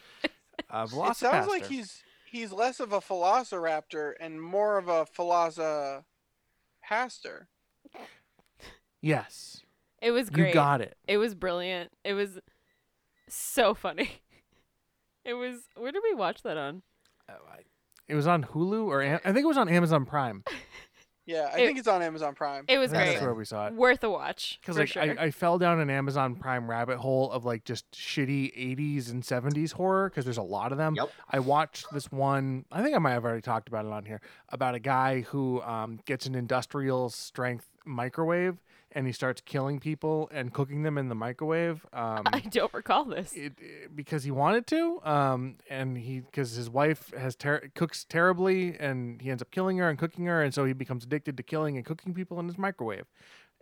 Uh, 0.68 0.84
It 1.10 1.16
sounds 1.16 1.46
like 1.46 1.66
he's 1.66 2.02
he's 2.24 2.50
less 2.50 2.80
of 2.80 2.92
a 2.92 3.00
velociraptor 3.00 4.14
and 4.18 4.42
more 4.42 4.78
of 4.78 4.88
a 4.88 5.06
philosopher 5.06 6.04
pastor. 6.86 7.48
yes, 9.00 9.62
It 10.02 10.10
was 10.10 10.30
great. 10.30 10.48
you 10.48 10.54
got 10.54 10.80
it. 10.80 10.96
It 11.06 11.18
was 11.18 11.34
brilliant. 11.34 11.90
It 12.04 12.14
was 12.14 12.38
so 13.28 13.74
funny. 13.74 14.10
It 15.24 15.34
was. 15.34 15.56
Where 15.76 15.90
did 15.90 16.04
we 16.04 16.14
watch 16.14 16.44
that 16.44 16.56
on? 16.56 16.82
Uh, 17.28 17.32
I- 17.50 17.64
It 18.06 18.14
was 18.14 18.28
on 18.28 18.44
Hulu 18.44 18.86
or 18.86 19.02
Am- 19.02 19.18
I 19.24 19.32
think 19.32 19.42
it 19.42 19.48
was 19.48 19.56
on 19.58 19.68
Amazon 19.68 20.04
Prime. 20.06 20.44
Yeah, 21.26 21.50
I 21.52 21.58
It- 21.58 21.66
think 21.66 21.78
it's 21.78 21.88
on 21.88 22.02
Amazon 22.02 22.34
Prime. 22.34 22.64
It 22.68 22.78
was 22.78 22.92
I 22.92 22.96
great. 22.96 23.08
That's 23.10 23.22
where 23.22 23.34
we 23.34 23.44
saw 23.44 23.66
it. 23.66 23.74
Worth 23.74 24.02
a 24.04 24.10
watch. 24.10 24.58
Because 24.60 24.76
for 24.76 24.82
like 24.82 24.88
sure. 24.88 25.02
I, 25.02 25.24
I 25.24 25.30
fell 25.32 25.58
down 25.58 25.80
an 25.80 25.90
Amazon 25.90 26.36
Prime 26.36 26.70
rabbit 26.70 26.98
hole 26.98 27.30
of 27.32 27.44
like 27.44 27.64
just 27.64 27.90
shitty 27.92 28.56
80s 28.76 29.10
and 29.10 29.22
70s 29.22 29.72
horror 29.72 30.08
because 30.08 30.24
there's 30.24 30.36
a 30.38 30.42
lot 30.42 30.70
of 30.72 30.78
them. 30.78 30.94
Yep. 30.94 31.10
I 31.30 31.40
watched 31.40 31.86
this 31.92 32.10
one. 32.12 32.64
I 32.70 32.82
think 32.82 32.94
I 32.94 32.98
might 32.98 33.12
have 33.12 33.24
already 33.24 33.42
talked 33.42 33.68
about 33.68 33.84
it 33.84 33.92
on 33.92 34.04
here 34.04 34.20
about 34.50 34.74
a 34.74 34.78
guy 34.80 35.22
who 35.22 35.60
um, 35.62 35.98
gets 36.06 36.26
an 36.26 36.34
industrial 36.36 37.10
strength 37.10 37.66
microwave 37.84 38.56
and 38.96 39.06
he 39.06 39.12
starts 39.12 39.42
killing 39.44 39.78
people 39.78 40.28
and 40.32 40.54
cooking 40.54 40.82
them 40.82 40.96
in 40.96 41.08
the 41.10 41.14
microwave. 41.14 41.84
Um, 41.92 42.22
I 42.32 42.40
don't 42.40 42.72
recall 42.72 43.04
this. 43.04 43.32
it, 43.34 43.52
it- 43.60 43.94
because 43.94 44.24
he 44.24 44.30
wanted 44.30 44.66
to 44.68 45.00
um 45.04 45.56
and 45.70 45.96
he 45.98 46.20
because 46.20 46.52
his 46.52 46.68
wife 46.70 47.12
has 47.16 47.36
ter- 47.36 47.68
cooks 47.74 48.04
terribly 48.04 48.76
and 48.78 49.20
he 49.22 49.30
ends 49.30 49.42
up 49.42 49.50
killing 49.50 49.76
her 49.78 49.88
and 49.88 49.98
cooking 49.98 50.24
her 50.26 50.42
and 50.42 50.52
so 50.54 50.64
he 50.64 50.72
becomes 50.72 51.04
addicted 51.04 51.36
to 51.36 51.42
killing 51.42 51.76
and 51.76 51.84
cooking 51.86 52.12
people 52.14 52.38
in 52.40 52.46
his 52.46 52.58
microwave 52.58 53.04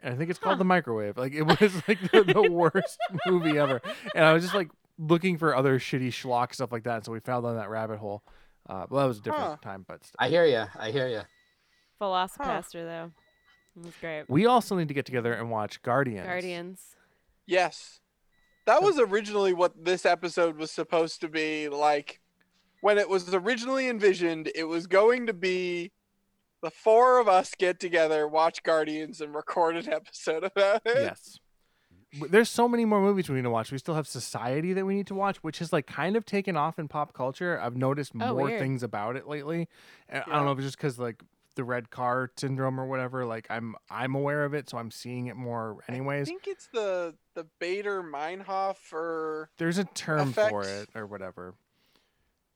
and 0.03 0.15
i 0.15 0.17
think 0.17 0.31
it's 0.31 0.39
called 0.39 0.55
Huh. 0.55 0.59
the 0.59 0.65
microwave 0.65 1.17
like 1.17 1.33
it 1.35 1.43
was 1.61 1.61
like 1.89 1.99
the, 2.11 2.23
the 2.25 2.43
worst 2.51 2.99
movie 3.27 3.59
ever 3.59 3.81
and 4.15 4.25
i 4.25 4.33
was 4.33 4.43
just 4.43 4.55
like 4.55 4.71
looking 4.99 5.37
for 5.39 5.55
other 5.55 5.79
shitty 5.79 6.09
schlock 6.09 6.55
stuff 6.55 6.73
like 6.73 6.85
that 6.85 7.05
so 7.05 7.13
we 7.13 7.21
fell 7.21 7.43
down 7.43 7.57
that 7.57 7.69
rabbit 7.71 7.99
hole 7.99 8.23
uh 8.69 8.87
well 8.91 9.03
that 9.03 9.09
was 9.09 9.19
a 9.19 9.23
different 9.23 9.45
Huh. 9.47 9.57
time 9.63 9.85
but 9.87 10.05
still. 10.05 10.17
I 10.19 10.29
hear 10.29 10.45
you. 10.47 10.65
I 10.79 10.91
hear 10.91 11.09
you. 11.09 11.21
VelociPastor 12.01 12.73
though. 12.85 13.11
It 13.77 13.85
was 13.87 13.95
great. 14.01 14.25
we 14.29 14.47
also 14.47 14.77
need 14.77 14.89
to 14.89 14.95
get 14.95 15.05
together 15.07 15.33
and 15.33 15.51
watch 15.51 15.83
guardians 15.83 16.27
Guardians. 16.27 16.83
Yes. 17.47 18.01
That 18.67 18.83
was 18.83 18.99
originally 18.99 19.53
what 19.53 19.85
this 19.85 20.07
episode 20.07 20.57
was 20.57 20.71
supposed 20.71 21.21
to 21.21 21.29
be 21.29 21.69
like 21.69 22.21
when 22.81 22.99
it 22.99 23.09
was 23.09 23.33
originally 23.35 23.89
envisioned, 23.89 24.51
it 24.55 24.65
was 24.65 24.87
going 24.87 25.27
to 25.27 25.33
be 25.35 25.91
the 26.63 26.71
four 26.71 27.19
of 27.19 27.29
us 27.29 27.53
get 27.59 27.79
together, 27.81 28.27
watch 28.29 28.63
Guardians 28.63 29.21
and 29.21 29.35
record 29.35 29.77
an 29.77 29.93
episode 29.93 30.45
about 30.45 30.83
it. 30.87 30.97
yes 30.97 31.39
there's 32.31 32.49
so 32.49 32.69
many 32.69 32.85
more 32.85 33.01
movies 33.01 33.29
we 33.29 33.35
need 33.35 33.43
to 33.43 33.51
watch 33.51 33.73
we 33.73 33.79
still 33.79 33.97
have 33.97 34.07
society 34.07 34.73
that 34.73 34.87
we 34.87 34.95
need 34.95 35.05
to 35.09 35.17
watch 35.17 35.39
which 35.39 35.59
has 35.59 35.73
like 35.73 35.85
kind 35.85 36.15
of 36.15 36.25
taken 36.25 36.57
off 36.57 36.79
in 36.79 36.87
pop 36.87 37.13
culture 37.13 37.59
i've 37.61 37.75
noticed 37.77 38.13
Oh, 38.21 38.33
more 38.35 38.45
weird. 38.45 38.61
things 38.61 38.85
about 38.85 39.17
it 39.17 39.27
lately 39.27 39.69
and 40.09 40.23
i 40.29 40.37
don't 40.37 40.45
know 40.45 40.53
if 40.53 40.59
it's 40.59 40.67
just 40.69 40.77
because 40.77 40.97
like 40.97 41.21
the 41.57 41.65
red 41.65 41.91
car 41.91 42.31
syndrome 42.37 42.81
or 42.81 42.87
whatever 42.87 43.25
like 43.25 43.47
i'm 43.51 43.75
i'm 43.91 44.15
aware 44.15 44.45
of 44.45 44.55
it 44.55 44.69
so 44.69 44.77
i'm 44.79 44.91
seeing 44.91 45.27
it 45.29 45.37
more 45.37 45.79
anyways. 45.89 46.27
I 46.29 46.31
think 46.31 46.47
it's 46.49 46.69
the 46.73 47.15
the 47.35 47.47
Baader-Meinhof 47.61 48.93
or 48.93 49.51
there's 49.59 49.79
a 49.79 49.85
term 49.85 50.33
for 50.33 50.63
it 50.65 50.89
or 50.95 51.07
whatever 51.07 51.55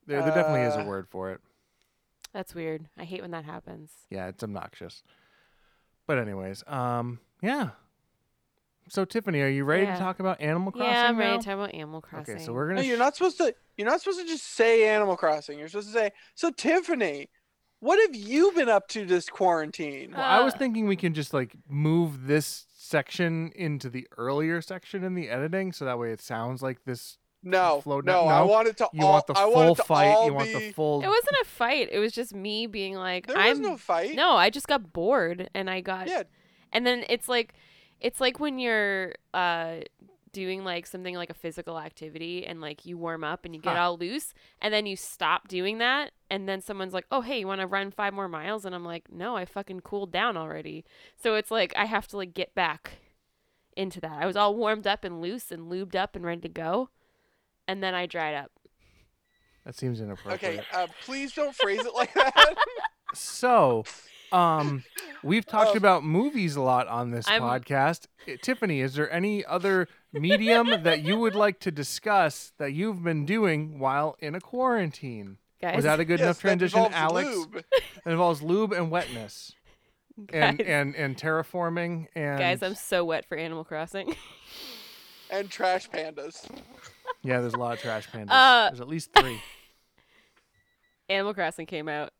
there, 0.06 0.22
there 0.22 0.34
definitely 0.34 0.62
is 0.62 0.74
a 0.74 0.80
Uh, 0.80 0.84
word 0.86 1.06
for 1.08 1.30
it 1.32 1.40
That's 2.32 2.54
weird. 2.54 2.88
I 2.98 3.04
hate 3.04 3.22
when 3.22 3.30
that 3.32 3.44
happens. 3.44 3.90
yeah 4.10 4.26
it's 4.28 4.42
obnoxious 4.42 5.02
but 6.06 6.18
anyways 6.18 6.64
um 6.66 7.20
yeah 7.42 7.70
so 8.88 9.04
tiffany 9.04 9.40
are 9.42 9.48
you 9.48 9.64
ready 9.64 9.84
Yeah. 9.84 9.94
to 9.94 10.00
talk 10.00 10.18
about 10.18 10.40
animal 10.40 10.72
crossing 10.72 10.90
yeah, 10.92 11.08
I'm 11.08 11.18
ready 11.18 11.32
now? 11.32 11.38
to 11.38 11.44
talk 11.44 11.54
about 11.54 11.74
Animal 11.74 12.00
Crossing. 12.00 12.34
okay 12.36 12.44
so 12.44 12.52
we're 12.52 12.68
gonna 12.68 12.82
you're 12.82 12.96
not 12.98 13.14
supposed 13.16 13.36
to 13.38 13.54
you're 13.76 13.86
not 13.86 14.00
supposed 14.00 14.18
to 14.20 14.26
just 14.26 14.44
say 14.44 14.88
Animal 14.88 15.16
Crossing. 15.16 15.56
You're 15.56 15.68
supposed 15.68 15.86
to 15.86 15.92
say, 15.92 16.10
"So 16.34 16.50
Tiffany, 16.50 17.28
what 17.80 17.98
have 18.06 18.14
you 18.14 18.52
been 18.52 18.68
up 18.68 18.88
to 18.88 19.04
this 19.04 19.28
quarantine?" 19.28 20.12
Well, 20.16 20.24
I 20.24 20.40
was 20.40 20.54
Uh, 20.54 20.58
thinking 20.58 20.86
we 20.88 20.96
can 20.96 21.14
just 21.14 21.32
like 21.34 21.56
move 21.68 22.26
this 22.26 22.66
section 22.76 23.52
into 23.54 23.88
the 23.90 24.06
earlier 24.16 24.60
section 24.62 25.04
in 25.04 25.14
the 25.14 25.28
editing, 25.28 25.72
so 25.72 25.84
that 25.84 25.98
way 25.98 26.10
it 26.12 26.20
sounds 26.20 26.62
like 26.62 26.84
this. 26.84 27.18
No, 27.40 27.80
float 27.82 28.04
no, 28.04 28.24
down- 28.24 28.28
I 28.28 28.38
no? 28.40 28.46
want 28.46 28.76
to 28.76 28.88
You 28.92 29.04
all 29.06 29.12
want 29.12 29.26
the 29.28 29.34
I 29.34 29.44
want 29.44 29.54
full 29.54 29.74
to 29.76 29.82
fight. 29.84 30.08
all 30.08 30.26
You 30.26 30.34
want 30.34 30.52
the 30.52 30.72
full. 30.72 31.02
It 31.02 31.06
wasn't 31.06 31.36
a 31.40 31.44
fight. 31.44 31.88
It 31.92 32.00
was 32.00 32.12
just 32.12 32.34
me 32.34 32.66
being 32.66 32.94
like, 32.96 33.28
There 33.28 33.36
I'm 33.36 33.50
was 33.50 33.60
no 33.60 33.76
fight. 33.76 34.16
no. 34.16 34.32
I 34.32 34.50
just 34.50 34.66
got 34.66 34.92
bored 34.92 35.48
and 35.54 35.70
I 35.70 35.80
got 35.80 36.08
Yeah, 36.08 36.24
and 36.72 36.84
then 36.84 37.04
it's 37.08 37.28
like 37.28 37.54
it's 38.00 38.20
like 38.20 38.40
when 38.40 38.58
you're 38.58 39.14
uh 39.34 39.76
doing 40.32 40.64
like 40.64 40.86
something 40.86 41.14
like 41.14 41.30
a 41.30 41.34
physical 41.34 41.78
activity 41.78 42.46
and 42.46 42.60
like 42.60 42.84
you 42.86 42.96
warm 42.98 43.24
up 43.24 43.44
and 43.44 43.54
you 43.54 43.60
get 43.60 43.76
Huh. 43.76 43.82
all 43.82 43.98
loose 43.98 44.34
and 44.60 44.72
then 44.72 44.86
you 44.86 44.96
stop 44.96 45.48
doing 45.48 45.78
that 45.78 46.12
and 46.30 46.48
then 46.48 46.60
someone's 46.60 46.92
like 46.94 47.06
oh 47.10 47.20
hey 47.20 47.40
you 47.40 47.46
want 47.46 47.60
to 47.60 47.66
run 47.66 47.90
five 47.90 48.12
more 48.14 48.28
miles 48.28 48.64
and 48.64 48.74
i'm 48.74 48.84
like 48.84 49.10
no 49.12 49.36
i 49.36 49.44
fucking 49.44 49.80
cooled 49.80 50.10
down 50.12 50.36
already 50.36 50.84
so 51.16 51.34
it's 51.34 51.50
like 51.50 51.72
i 51.76 51.84
have 51.84 52.06
to 52.08 52.16
like 52.16 52.34
get 52.34 52.54
back 52.54 52.98
into 53.76 54.00
that 54.00 54.22
i 54.22 54.26
was 54.26 54.36
all 54.36 54.54
warmed 54.54 54.86
up 54.86 55.04
and 55.04 55.20
loose 55.20 55.50
and 55.52 55.70
lubed 55.70 55.94
up 55.94 56.14
and 56.16 56.24
ready 56.24 56.40
to 56.40 56.48
go 56.48 56.88
and 57.66 57.82
then 57.82 57.94
i 57.94 58.06
dried 58.06 58.34
up 58.34 58.50
that 59.64 59.74
seems 59.76 60.00
inappropriate. 60.00 60.60
okay. 60.60 60.62
Uh, 60.72 60.86
please 61.04 61.32
don't 61.34 61.54
phrase 61.54 61.84
it 61.84 61.92
like 61.94 62.14
that. 62.14 62.54
So, 63.14 63.84
um, 64.32 64.84
we've 65.22 65.44
talked 65.46 65.70
Um, 65.72 65.76
about 65.78 66.04
movies 66.04 66.56
a 66.56 66.60
lot 66.62 66.86
on 66.88 67.10
this 67.10 67.26
I'm- 67.28 67.40
podcast. 67.42 68.06
Tiffany, 68.42 68.80
is 68.80 68.94
there 68.94 69.10
any 69.10 69.44
other 69.46 69.88
medium 70.12 70.82
that 70.84 71.02
you 71.02 71.18
would 71.18 71.34
like 71.34 71.60
to 71.60 71.70
discuss 71.70 72.52
that 72.58 72.72
you've 72.72 73.02
been 73.02 73.24
doing 73.26 73.78
while 73.78 74.16
in 74.20 74.34
a 74.34 74.40
quarantine? 74.40 75.38
guys 75.60 75.76
Was 75.76 75.84
that 75.84 76.00
a 76.00 76.04
good 76.04 76.18
Yes, 76.20 76.24
enough 76.26 76.36
that 76.36 76.40
transition, 76.42 76.78
involves 76.78 76.94
Alex? 76.96 77.28
lube. 77.28 77.56
It 77.56 77.64
involves 78.06 78.42
lube 78.42 78.72
and 78.72 78.90
wetness. 78.90 79.52
And, 80.32 80.60
and 80.60 80.96
and 80.96 81.16
terraforming 81.16 82.08
and 82.16 82.40
guys 82.40 82.60
i'm 82.64 82.74
so 82.74 83.04
wet 83.04 83.24
for 83.24 83.36
animal 83.38 83.62
crossing 83.62 84.16
and 85.30 85.48
trash 85.48 85.88
pandas. 85.88 86.44
Yeah, 87.22 87.40
there's 87.40 87.54
a 87.54 87.56
lot 87.56 87.74
of 87.74 87.80
trash 87.80 88.08
pandas. 88.10 88.26
Uh, 88.30 88.68
there's 88.70 88.80
at 88.80 88.88
least 88.88 89.12
three. 89.14 89.40
Animal 91.08 91.34
Crossing 91.34 91.66
came 91.66 91.88
out. 91.88 92.10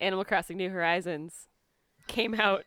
Animal 0.00 0.24
Crossing 0.24 0.56
New 0.58 0.70
Horizons 0.70 1.48
came 2.06 2.34
out. 2.34 2.64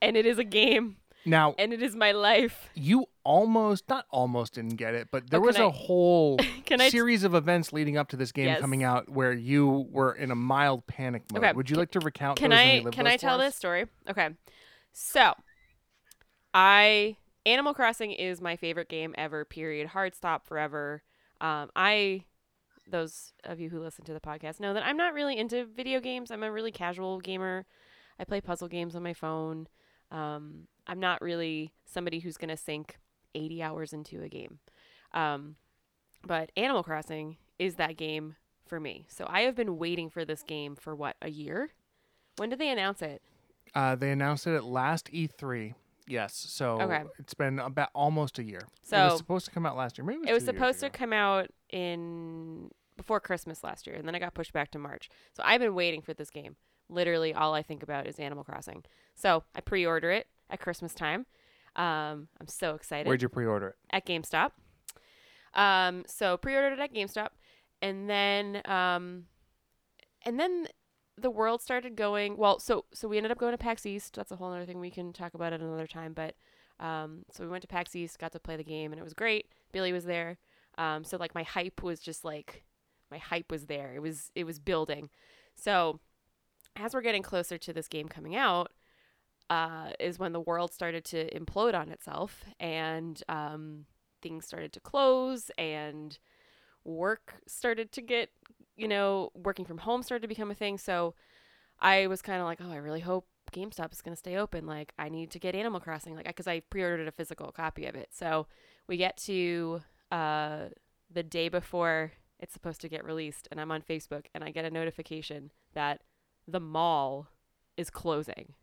And 0.00 0.16
it 0.16 0.24
is 0.26 0.38
a 0.38 0.44
game. 0.44 0.96
Now, 1.24 1.54
And 1.58 1.72
it 1.72 1.82
is 1.82 1.94
my 1.94 2.12
life. 2.12 2.70
you 2.74 3.06
almost, 3.24 3.88
not 3.88 4.06
almost 4.10 4.54
didn't 4.54 4.76
get 4.76 4.94
it, 4.94 5.08
but 5.10 5.30
there 5.30 5.40
Oh, 5.40 5.44
was 5.44 5.56
a 5.58 5.70
whole 5.86 6.38
Can 6.64 6.80
I 6.80 6.88
series 6.88 7.24
of 7.24 7.34
events 7.34 7.72
leading 7.72 7.96
up 7.96 8.08
to 8.10 8.16
this 8.16 8.32
game 8.32 8.46
Yes. 8.46 8.60
coming 8.60 8.82
out 8.82 9.08
where 9.08 9.32
you 9.32 9.86
were 9.90 10.12
in 10.14 10.30
a 10.30 10.34
mild 10.34 10.86
panic 10.86 11.22
mode. 11.32 11.42
Okay, 11.44 11.52
Would 11.52 11.70
you 11.70 11.76
like 11.76 11.90
to 11.92 12.00
recount 12.00 12.38
can 12.38 12.52
I 12.52 12.80
can 12.90 13.06
I 13.06 13.16
tell 13.16 13.38
this 13.38 13.54
story? 13.54 13.86
Okay. 14.08 14.30
So, 14.92 15.34
I 16.54 17.16
Animal 17.46 17.74
Crossing 17.74 18.12
is 18.12 18.40
my 18.40 18.56
favorite 18.56 18.88
game 18.88 19.14
ever. 19.18 19.44
Period. 19.44 19.88
Hard 19.88 20.14
stop 20.14 20.46
forever. 20.46 21.02
Um, 21.40 21.70
I 21.74 22.24
those 22.88 23.32
of 23.44 23.58
you 23.60 23.70
who 23.70 23.80
listen 23.80 24.04
to 24.04 24.12
the 24.12 24.20
podcast 24.20 24.60
know 24.60 24.74
that 24.74 24.84
I'm 24.84 24.96
not 24.96 25.14
really 25.14 25.38
into 25.38 25.64
video 25.64 26.00
games. 26.00 26.30
I'm 26.30 26.42
a 26.42 26.52
really 26.52 26.72
casual 26.72 27.20
gamer. 27.20 27.64
I 28.18 28.24
play 28.24 28.40
puzzle 28.40 28.68
games 28.68 28.94
on 28.94 29.02
my 29.02 29.14
phone. 29.14 29.66
Um, 30.10 30.66
I'm 30.86 31.00
not 31.00 31.22
really 31.22 31.72
somebody 31.86 32.18
who's 32.20 32.36
gonna 32.36 32.56
sink 32.56 32.98
80 33.34 33.62
hours 33.62 33.92
into 33.92 34.22
a 34.22 34.28
game. 34.28 34.58
Um, 35.12 35.56
but 36.26 36.52
Animal 36.56 36.82
Crossing 36.82 37.36
is 37.58 37.76
that 37.76 37.96
game 37.96 38.36
for 38.66 38.80
me. 38.80 39.06
So 39.08 39.26
I 39.28 39.42
have 39.42 39.54
been 39.54 39.78
waiting 39.78 40.08
for 40.08 40.24
this 40.24 40.42
game 40.42 40.76
for 40.76 40.94
what 40.94 41.16
a 41.20 41.28
year. 41.30 41.70
When 42.36 42.48
did 42.48 42.58
they 42.58 42.70
announce 42.70 43.02
it? 43.02 43.22
Uh, 43.74 43.94
they 43.94 44.10
announced 44.10 44.46
it 44.46 44.54
at 44.54 44.64
last 44.64 45.10
E3. 45.12 45.74
Yes, 46.08 46.34
so 46.34 46.80
Okay. 46.80 47.04
it's 47.18 47.34
been 47.34 47.58
about 47.58 47.90
almost 47.94 48.38
a 48.38 48.42
year. 48.42 48.60
So 48.82 48.96
it 49.00 49.04
was 49.04 49.16
supposed 49.18 49.44
to 49.46 49.50
come 49.52 49.64
out 49.64 49.76
last 49.76 49.96
year. 49.98 50.04
Maybe 50.04 50.18
it 50.18 50.20
was, 50.20 50.28
It 50.30 50.34
was 50.34 50.44
supposed 50.44 50.80
to 50.80 50.90
come 50.90 51.12
out 51.12 51.48
in 51.70 52.70
before 52.96 53.20
Christmas 53.20 53.62
last 53.64 53.86
year, 53.86 53.96
and 53.96 54.06
then 54.06 54.14
it 54.14 54.18
got 54.20 54.34
pushed 54.34 54.52
back 54.52 54.70
to 54.72 54.78
March. 54.78 55.08
So 55.32 55.42
I've 55.46 55.60
been 55.60 55.74
waiting 55.74 56.02
for 56.02 56.12
this 56.12 56.28
game. 56.30 56.56
Literally, 56.88 57.32
all 57.32 57.54
I 57.54 57.62
think 57.62 57.82
about 57.82 58.06
is 58.06 58.18
Animal 58.18 58.44
Crossing. 58.44 58.84
So 59.14 59.44
I 59.54 59.60
pre-order 59.60 60.10
it 60.10 60.26
at 60.50 60.60
Christmas 60.60 60.92
time. 60.92 61.26
Um, 61.76 62.28
I'm 62.40 62.48
so 62.48 62.74
excited 62.74 63.06
Where'd 63.06 63.22
you 63.22 63.28
pre-order 63.28 63.68
it? 63.68 63.76
at 63.90 64.06
GameStop. 64.06 64.50
Um, 65.54 66.04
so 66.06 66.36
pre-ordered 66.36 66.74
it 66.74 66.80
at 66.80 66.94
GameStop, 66.94 67.28
and 67.80 68.08
then 68.08 68.62
um, 68.64 69.24
and 70.24 70.38
then 70.38 70.66
the 71.18 71.30
world 71.30 71.60
started 71.62 71.96
going. 71.96 72.36
Well, 72.36 72.58
so 72.58 72.84
so 72.92 73.08
we 73.08 73.16
ended 73.16 73.32
up 73.32 73.38
going 73.38 73.52
to 73.52 73.58
PAX 73.58 73.84
East. 73.86 74.14
That's 74.14 74.32
a 74.32 74.36
whole 74.36 74.52
other 74.52 74.64
thing 74.64 74.80
we 74.80 74.90
can 74.90 75.12
talk 75.12 75.34
about 75.34 75.52
at 75.52 75.60
another 75.60 75.86
time. 75.86 76.12
But 76.12 76.34
um, 76.80 77.24
so 77.30 77.44
we 77.44 77.50
went 77.50 77.62
to 77.62 77.68
PAX 77.68 77.94
East, 77.94 78.18
got 78.18 78.32
to 78.32 78.40
play 78.40 78.56
the 78.56 78.64
game, 78.64 78.92
and 78.92 79.00
it 79.00 79.04
was 79.04 79.14
great. 79.14 79.46
Billy 79.72 79.92
was 79.92 80.04
there. 80.04 80.38
Um, 80.78 81.04
so 81.04 81.16
like 81.16 81.34
my 81.34 81.42
hype 81.42 81.82
was 81.82 82.00
just 82.00 82.24
like 82.24 82.64
my 83.10 83.18
hype 83.18 83.50
was 83.50 83.66
there. 83.66 83.92
It 83.94 84.00
was 84.00 84.30
it 84.34 84.44
was 84.44 84.58
building. 84.58 85.10
So 85.54 86.00
as 86.76 86.94
we're 86.94 87.02
getting 87.02 87.22
closer 87.22 87.58
to 87.58 87.72
this 87.72 87.88
game 87.88 88.08
coming 88.08 88.34
out, 88.34 88.72
uh, 89.52 89.90
is 90.00 90.18
when 90.18 90.32
the 90.32 90.40
world 90.40 90.72
started 90.72 91.04
to 91.04 91.28
implode 91.38 91.74
on 91.74 91.90
itself 91.90 92.42
and 92.58 93.22
um, 93.28 93.84
things 94.22 94.46
started 94.46 94.72
to 94.72 94.80
close 94.80 95.50
and 95.58 96.18
work 96.84 97.34
started 97.46 97.92
to 97.92 98.00
get, 98.00 98.30
you 98.78 98.88
know, 98.88 99.30
working 99.34 99.66
from 99.66 99.76
home 99.76 100.02
started 100.02 100.22
to 100.22 100.28
become 100.28 100.50
a 100.50 100.54
thing. 100.54 100.78
So 100.78 101.14
I 101.78 102.06
was 102.06 102.22
kind 102.22 102.40
of 102.40 102.46
like, 102.46 102.60
oh, 102.62 102.72
I 102.72 102.76
really 102.76 103.00
hope 103.00 103.26
GameStop 103.52 103.92
is 103.92 104.00
going 104.00 104.14
to 104.14 104.18
stay 104.18 104.36
open. 104.36 104.64
Like, 104.64 104.94
I 104.98 105.10
need 105.10 105.30
to 105.32 105.38
get 105.38 105.54
Animal 105.54 105.80
Crossing, 105.80 106.14
like, 106.14 106.26
because 106.26 106.46
I 106.46 106.60
pre 106.60 106.82
ordered 106.82 107.06
a 107.06 107.12
physical 107.12 107.52
copy 107.52 107.84
of 107.84 107.94
it. 107.94 108.08
So 108.10 108.46
we 108.86 108.96
get 108.96 109.18
to 109.18 109.82
uh, 110.10 110.68
the 111.12 111.22
day 111.22 111.50
before 111.50 112.12
it's 112.40 112.54
supposed 112.54 112.80
to 112.80 112.88
get 112.88 113.04
released, 113.04 113.48
and 113.50 113.60
I'm 113.60 113.70
on 113.70 113.82
Facebook, 113.82 114.24
and 114.34 114.42
I 114.42 114.50
get 114.50 114.64
a 114.64 114.70
notification 114.70 115.52
that 115.74 116.00
the 116.48 116.58
mall 116.58 117.28
is 117.76 117.90
closing. 117.90 118.54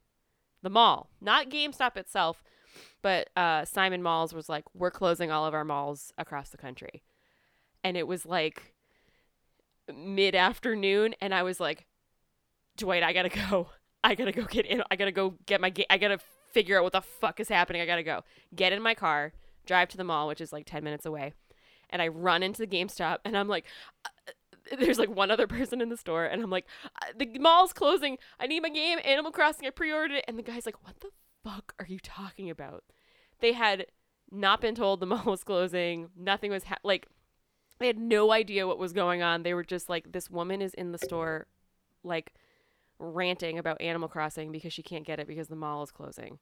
The 0.62 0.70
mall, 0.70 1.10
not 1.22 1.50
GameStop 1.50 1.98
itself, 1.98 2.44
but 3.02 3.30
uh, 3.36 3.66
Simon 3.66 4.04
Malls 4.04 4.34
was 4.34 4.50
like, 4.50 4.64
we're 4.74 4.92
closing 4.92 5.32
all 5.32 5.46
of 5.46 5.54
our 5.54 5.66
malls 5.66 6.14
across 6.18 6.50
the 6.50 6.58
country, 6.58 7.04
and 7.84 7.96
it 7.96 8.08
was 8.08 8.26
like 8.26 8.74
mid 9.94 10.36
afternoon, 10.36 11.16
and 11.22 11.34
I 11.34 11.44
was 11.44 11.60
like, 11.60 11.86
Dwight, 12.78 13.04
I 13.04 13.14
gotta 13.14 13.30
go. 13.50 13.68
I 14.04 14.16
gotta 14.16 14.32
go 14.32 14.44
get 14.44 14.66
in. 14.66 14.82
I 14.90 14.96
gotta 14.96 15.12
go 15.12 15.36
get 15.46 15.60
my. 15.62 15.74
I 15.90 15.98
gotta 15.98 16.20
figure 16.52 16.78
out 16.78 16.84
what 16.84 16.94
the 16.94 17.02
fuck 17.02 17.40
is 17.40 17.50
happening. 17.50 17.82
I 17.82 17.86
gotta 17.86 18.04
go. 18.04 18.24
Get 18.56 18.72
in 18.72 18.82
my 18.82 18.96
car, 18.96 19.34
drive 19.66 19.90
to 19.90 19.98
the 19.98 20.04
mall, 20.06 20.28
which 20.28 20.42
is 20.42 20.54
like 20.54 20.66
ten 20.66 20.84
minutes 20.84 21.06
away, 21.06 21.34
and 21.90 22.02
I 22.02 22.08
run 22.08 22.44
into 22.44 22.62
the 22.62 22.68
GameStop, 22.68 23.18
and 23.26 23.38
I'm 23.38 23.48
like. 23.48 23.66
there's 24.80 25.00
like 25.00 25.10
one 25.10 25.32
other 25.32 25.48
person 25.48 25.82
in 25.82 25.90
the 25.90 25.98
store, 25.98 26.26
and 26.26 26.42
I'm 26.42 26.50
like, 26.50 26.66
"Uh, 27.02 27.14
the 27.18 27.40
mall's 27.40 27.74
closing. 27.74 28.18
I 28.40 28.48
need 28.48 28.62
my 28.62 28.70
game, 28.70 29.00
Animal 29.04 29.32
Crossing. 29.32 29.68
I 29.68 29.72
pre-ordered 29.72 30.18
it, 30.18 30.26
and 30.28 30.38
the 30.38 30.44
guy's 30.44 30.66
like, 30.66 30.84
"What 30.84 31.00
the 31.00 31.10
fuck 31.44 31.74
are 31.80 31.86
you 31.88 32.00
talking 32.00 32.50
about?" 32.50 32.84
They 33.40 33.54
had 33.54 33.88
not 34.32 34.62
been 34.62 34.76
told 34.76 35.00
the 35.00 35.06
mall 35.08 35.26
was 35.26 35.44
closing. 35.44 36.10
Nothing 36.16 36.52
was 36.52 36.66
ha- 36.66 36.78
like, 36.84 37.08
they 37.80 37.88
had 37.88 37.98
no 37.98 38.32
idea 38.32 38.68
what 38.68 38.80
was 38.80 38.94
going 38.94 39.22
on. 39.22 39.44
They 39.44 39.54
were 39.54 39.64
just 39.64 39.90
like, 39.90 40.12
"This 40.12 40.30
woman 40.30 40.62
is 40.62 40.74
in 40.74 40.92
the 40.92 40.98
store, 40.98 41.48
like, 42.04 42.34
ranting 43.00 43.58
about 43.58 43.82
Animal 43.82 44.10
Crossing 44.10 44.52
because 44.52 44.74
she 44.74 44.84
can't 44.84 45.06
get 45.06 45.20
it 45.20 45.28
because 45.28 45.48
the 45.48 45.56
mall 45.56 45.84
is 45.84 45.92
closing." 45.92 46.40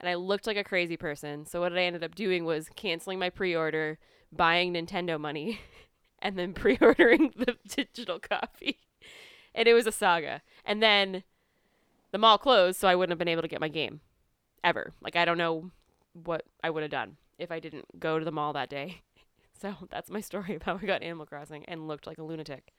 And 0.00 0.08
I 0.08 0.14
looked 0.16 0.46
like 0.46 0.56
a 0.56 0.64
crazy 0.64 0.96
person. 0.96 1.46
So 1.46 1.60
what 1.60 1.72
I 1.72 1.82
ended 1.82 2.02
up 2.02 2.14
doing 2.14 2.44
was 2.44 2.68
canceling 2.74 3.18
my 3.18 3.30
pre-order, 3.30 3.98
buying 4.32 4.74
Nintendo 4.74 5.20
money, 5.20 5.60
and 6.24 6.36
then 6.38 6.54
pre-ordering 6.54 7.32
the 7.36 7.56
digital 7.68 8.18
copy. 8.18 8.80
And 9.54 9.68
it 9.68 9.74
was 9.74 9.86
a 9.86 9.92
saga. 9.92 10.42
And 10.64 10.82
then 10.82 11.22
the 12.10 12.18
mall 12.18 12.38
closed, 12.38 12.80
so 12.80 12.88
I 12.88 12.96
wouldn't 12.96 13.12
have 13.12 13.18
been 13.18 13.28
able 13.28 13.42
to 13.42 13.48
get 13.48 13.60
my 13.60 13.68
game 13.68 14.00
ever. 14.64 14.92
Like 15.00 15.14
I 15.14 15.24
don't 15.24 15.38
know 15.38 15.70
what 16.24 16.44
I 16.64 16.70
would 16.70 16.82
have 16.82 16.90
done 16.90 17.18
if 17.38 17.52
I 17.52 17.60
didn't 17.60 18.00
go 18.00 18.18
to 18.18 18.24
the 18.24 18.32
mall 18.32 18.54
that 18.54 18.70
day. 18.70 19.02
So 19.56 19.72
that's 19.88 20.10
my 20.10 20.20
story 20.20 20.56
about 20.56 20.80
how 20.80 20.82
I 20.82 20.86
got 20.86 21.02
Animal 21.04 21.26
Crossing 21.26 21.64
and 21.66 21.86
looked 21.86 22.08
like 22.08 22.18
a 22.18 22.24
lunatic. 22.24 22.72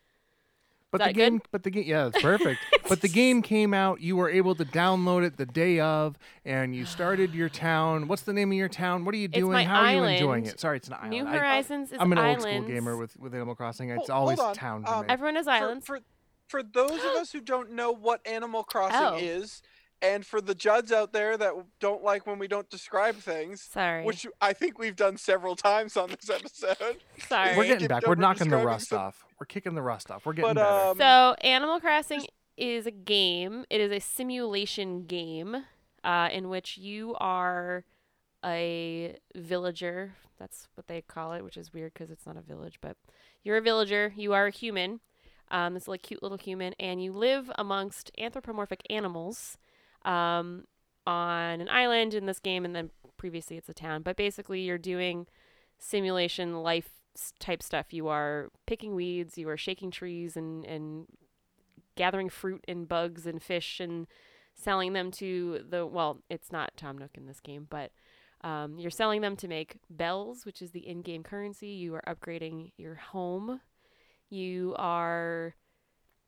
But 0.91 0.99
that 0.99 1.07
the 1.07 1.13
good? 1.13 1.29
game, 1.31 1.41
but 1.51 1.63
the 1.63 1.69
game, 1.71 1.83
yeah, 1.87 2.07
it's 2.07 2.21
perfect. 2.21 2.61
but 2.89 3.01
the 3.01 3.09
game 3.09 3.41
came 3.41 3.73
out. 3.73 3.99
You 3.99 4.15
were 4.15 4.29
able 4.29 4.55
to 4.55 4.63
download 4.63 5.25
it 5.25 5.35
the 5.35 5.45
day 5.45 5.79
of, 5.81 6.17
and 6.45 6.73
you 6.75 6.85
started 6.85 7.33
your 7.33 7.49
town. 7.49 8.07
What's 8.07 8.21
the 8.21 8.31
name 8.31 8.51
of 8.51 8.57
your 8.57 8.69
town? 8.69 9.03
What 9.03 9.13
are 9.13 9.17
you 9.17 9.25
It's 9.25 9.37
doing? 9.37 9.51
my 9.51 9.63
How 9.65 9.81
are 9.81 9.91
you 9.93 10.03
enjoying 10.03 10.45
it? 10.45 10.57
Sorry, 10.59 10.77
it's 10.77 10.87
an 10.87 10.93
island. 10.93 11.09
New 11.11 11.25
I- 11.27 11.37
Horizons 11.37 11.91
is 11.91 11.97
I'm 11.99 12.11
an 12.13 12.17
islands. 12.17 12.45
old 12.45 12.55
school 12.63 12.67
gamer 12.73 12.95
with 12.95 13.17
with 13.17 13.33
Animal 13.35 13.55
Crossing. 13.55 13.89
It's 13.89 13.97
Hold- 14.07 14.09
always 14.11 14.39
hold 14.39 14.55
town 14.55 14.85
Um. 14.87 15.05
Everyone 15.09 15.35
has 15.35 15.45
For- 15.45 15.51
islands. 15.51 15.85
For, 15.85 15.99
for 16.47 16.63
those 16.63 16.91
of 16.91 16.99
us 17.19 17.31
who 17.31 17.41
don't 17.41 17.71
know 17.71 17.91
what 17.91 18.25
Animal 18.25 18.63
Crossing 18.63 18.97
Oh. 19.01 19.15
is, 19.17 19.61
and 20.01 20.25
for 20.25 20.41
the 20.41 20.53
Judds 20.55 20.91
out 20.91 21.13
there 21.13 21.37
that 21.37 21.53
don't 21.79 22.03
like 22.03 22.27
when 22.27 22.37
we 22.39 22.47
don't 22.47 22.69
describe 22.69 23.15
things, 23.15 23.61
Sorry. 23.61 24.03
which 24.03 24.27
I 24.41 24.53
think 24.53 24.77
we've 24.77 24.95
done 24.95 25.17
several 25.17 25.55
times 25.55 25.97
on 25.97 26.09
this 26.09 26.29
episode. 26.29 26.97
Sorry. 27.27 27.55
We're 27.57 27.65
getting 27.67 27.87
back. 27.87 28.05
We're 28.07 28.15
knocking 28.15 28.49
the 28.49 28.57
rust 28.57 28.89
some- 28.89 28.99
off. 28.99 29.25
We're 29.39 29.45
kicking 29.47 29.73
the 29.75 29.81
rust 29.81 30.11
off. 30.11 30.25
We're 30.25 30.33
getting 30.33 30.53
But 30.53 30.61
better. 30.61 30.89
um, 30.91 30.97
So, 30.97 31.35
Animal 31.47 31.79
Crossing 31.79 32.25
is 32.57 32.85
a 32.85 32.91
game. 32.91 33.65
It 33.69 33.81
is 33.81 33.91
a 33.91 33.99
simulation 33.99 35.05
game 35.05 35.57
uh, 36.03 36.29
in 36.31 36.47
which 36.49 36.77
you 36.77 37.15
are 37.19 37.83
a 38.43 39.17
villager. 39.35 40.13
That's 40.39 40.67
what 40.75 40.87
they 40.87 41.01
call 41.01 41.33
it, 41.33 41.43
which 41.43 41.57
is 41.57 41.73
weird 41.73 41.93
because 41.93 42.11
it's 42.11 42.25
not 42.25 42.37
a 42.37 42.41
village, 42.41 42.77
but 42.81 42.97
you're 43.43 43.57
a 43.57 43.61
villager. 43.61 44.13
You 44.15 44.33
are 44.33 44.47
a 44.47 44.51
human. 44.51 44.99
Um, 45.51 45.73
this 45.75 45.87
like 45.87 46.01
cute 46.01 46.23
little 46.23 46.37
human, 46.39 46.73
and 46.79 47.03
you 47.03 47.11
live 47.11 47.51
amongst 47.57 48.11
anthropomorphic 48.17 48.81
animals 48.89 49.57
um, 50.05 50.65
on 51.05 51.61
an 51.61 51.69
island 51.69 52.13
in 52.13 52.25
this 52.25 52.39
game, 52.39 52.63
and 52.65 52.75
then 52.75 52.91
previously 53.17 53.57
it's 53.57 53.69
a 53.69 53.73
town. 53.73 54.01
But 54.01 54.15
basically, 54.15 54.61
you're 54.61 54.77
doing 54.77 55.27
simulation 55.77 56.63
life 56.63 56.89
type 57.39 57.63
stuff. 57.63 57.93
You 57.93 58.07
are 58.07 58.49
picking 58.65 58.95
weeds, 58.95 59.37
you 59.37 59.49
are 59.49 59.57
shaking 59.57 59.91
trees, 59.91 60.37
and 60.37 60.65
and 60.65 61.07
gathering 61.95 62.29
fruit 62.29 62.63
and 62.67 62.87
bugs 62.87 63.25
and 63.25 63.41
fish 63.41 63.79
and 63.79 64.05
selling 64.53 64.93
them 64.93 65.11
to 65.11 65.61
the 65.67 65.85
well, 65.85 66.21
it's 66.29 66.51
not 66.51 66.75
Tom 66.77 66.97
Nook 66.97 67.11
in 67.15 67.25
this 67.25 67.39
game, 67.39 67.67
but 67.69 67.91
um, 68.41 68.77
you're 68.77 68.91
selling 68.91 69.21
them 69.21 69.35
to 69.37 69.47
make 69.47 69.77
bells, 69.89 70.45
which 70.45 70.61
is 70.61 70.71
the 70.71 70.87
in-game 70.87 71.23
currency. 71.23 71.69
You 71.69 71.95
are 71.95 72.03
upgrading 72.07 72.71
your 72.77 72.95
home. 72.95 73.61
You 74.29 74.75
are 74.77 75.55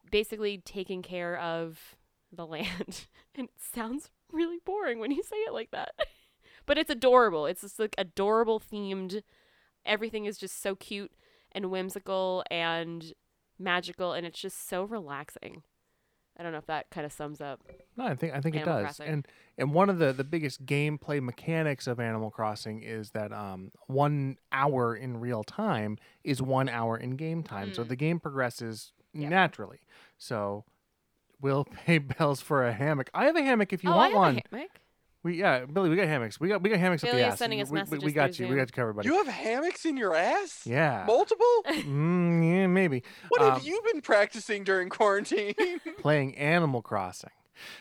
basically 0.09 0.59
taking 0.59 1.01
care 1.01 1.37
of 1.37 1.96
the 2.31 2.45
land, 2.45 3.05
and 3.35 3.45
it 3.49 3.53
sounds 3.59 4.09
really 4.31 4.57
boring 4.65 4.99
when 4.99 5.11
you 5.11 5.23
say 5.23 5.37
it 5.37 5.53
like 5.53 5.71
that. 5.71 5.91
but 6.65 6.77
it's 6.77 6.89
adorable. 6.89 7.45
It's 7.45 7.61
just 7.61 7.79
like 7.79 7.95
adorable 7.97 8.59
themed. 8.59 9.21
Everything 9.85 10.25
is 10.25 10.37
just 10.37 10.61
so 10.61 10.75
cute 10.75 11.11
and 11.53 11.71
whimsical 11.71 12.43
and 12.51 13.13
magical, 13.57 14.13
and 14.13 14.25
it's 14.25 14.39
just 14.39 14.67
so 14.67 14.83
relaxing. 14.83 15.63
I 16.39 16.43
don't 16.43 16.51
know 16.51 16.59
if 16.59 16.67
that 16.67 16.91
kind 16.91 17.03
of 17.05 17.11
sums 17.11 17.41
up. 17.41 17.61
No, 17.95 18.05
I 18.05 18.13
think 18.15 18.33
I 18.35 18.41
think 18.41 18.55
it 18.55 18.63
does. 18.65 18.83
Crossing. 18.83 19.07
And 19.07 19.27
and 19.57 19.73
one 19.73 19.89
of 19.89 19.97
the 19.97 20.13
the 20.13 20.23
biggest 20.23 20.67
gameplay 20.67 21.19
mechanics 21.19 21.87
of 21.87 21.99
Animal 21.99 22.29
Crossing 22.29 22.83
is 22.83 23.09
that 23.11 23.33
um 23.33 23.71
one 23.87 24.37
hour 24.51 24.95
in 24.95 25.19
real 25.19 25.43
time 25.43 25.97
is 26.23 26.39
one 26.39 26.69
hour 26.69 26.95
in 26.95 27.15
game 27.15 27.41
time. 27.41 27.73
So 27.73 27.83
Mm. 27.83 27.87
the 27.87 27.95
game 27.95 28.19
progresses 28.19 28.91
Yeah. 29.13 29.29
naturally. 29.29 29.79
So 30.19 30.65
we'll 31.41 31.65
pay 31.65 31.97
bells 32.19 32.41
for 32.41 32.65
a 32.67 32.73
hammock. 32.73 33.09
I 33.13 33.25
have 33.25 33.35
a 33.35 33.41
hammock 33.43 33.73
if 33.73 33.83
you 33.83 33.89
oh, 33.91 33.95
want 33.95 34.05
I 34.05 34.07
have 34.09 34.17
one. 34.17 34.41
a 34.51 34.55
hammock. 34.55 34.71
We 35.23 35.39
yeah, 35.39 35.65
Billy, 35.65 35.89
we 35.89 35.95
got 35.95 36.07
hammocks. 36.07 36.39
We 36.39 36.47
got 36.47 36.61
we 36.61 36.69
got 36.69 36.79
hammocks 36.79 37.01
Billy 37.03 37.23
up 37.23 37.27
is 37.27 37.31
the 37.31 37.33
ass. 37.33 37.39
sending 37.39 37.59
us 37.61 37.69
we, 37.69 37.79
we- 37.81 37.83
we, 37.83 37.89
messages 37.97 38.13
got 38.13 38.33
through 38.35 38.45
you. 38.45 38.49
We 38.51 38.55
Zoom. 38.55 38.57
got 38.65 38.69
you 38.69 38.73
covered, 38.73 38.93
buddy. 38.93 39.07
You 39.09 39.15
have 39.17 39.27
hammocks 39.27 39.85
in 39.85 39.97
your 39.97 40.15
ass? 40.15 40.61
yeah. 40.65 41.03
Multiple? 41.07 41.45
Mm, 41.67 42.47
yeah, 42.49 42.67
maybe. 42.67 43.03
What 43.29 43.41
Um, 43.41 43.51
have 43.53 43.63
you 43.63 43.81
been 43.91 44.01
practicing 44.01 44.63
during 44.63 44.89
quarantine? 44.89 45.53
playing 45.99 46.37
Animal 46.37 46.81
Crossing. 46.81 47.31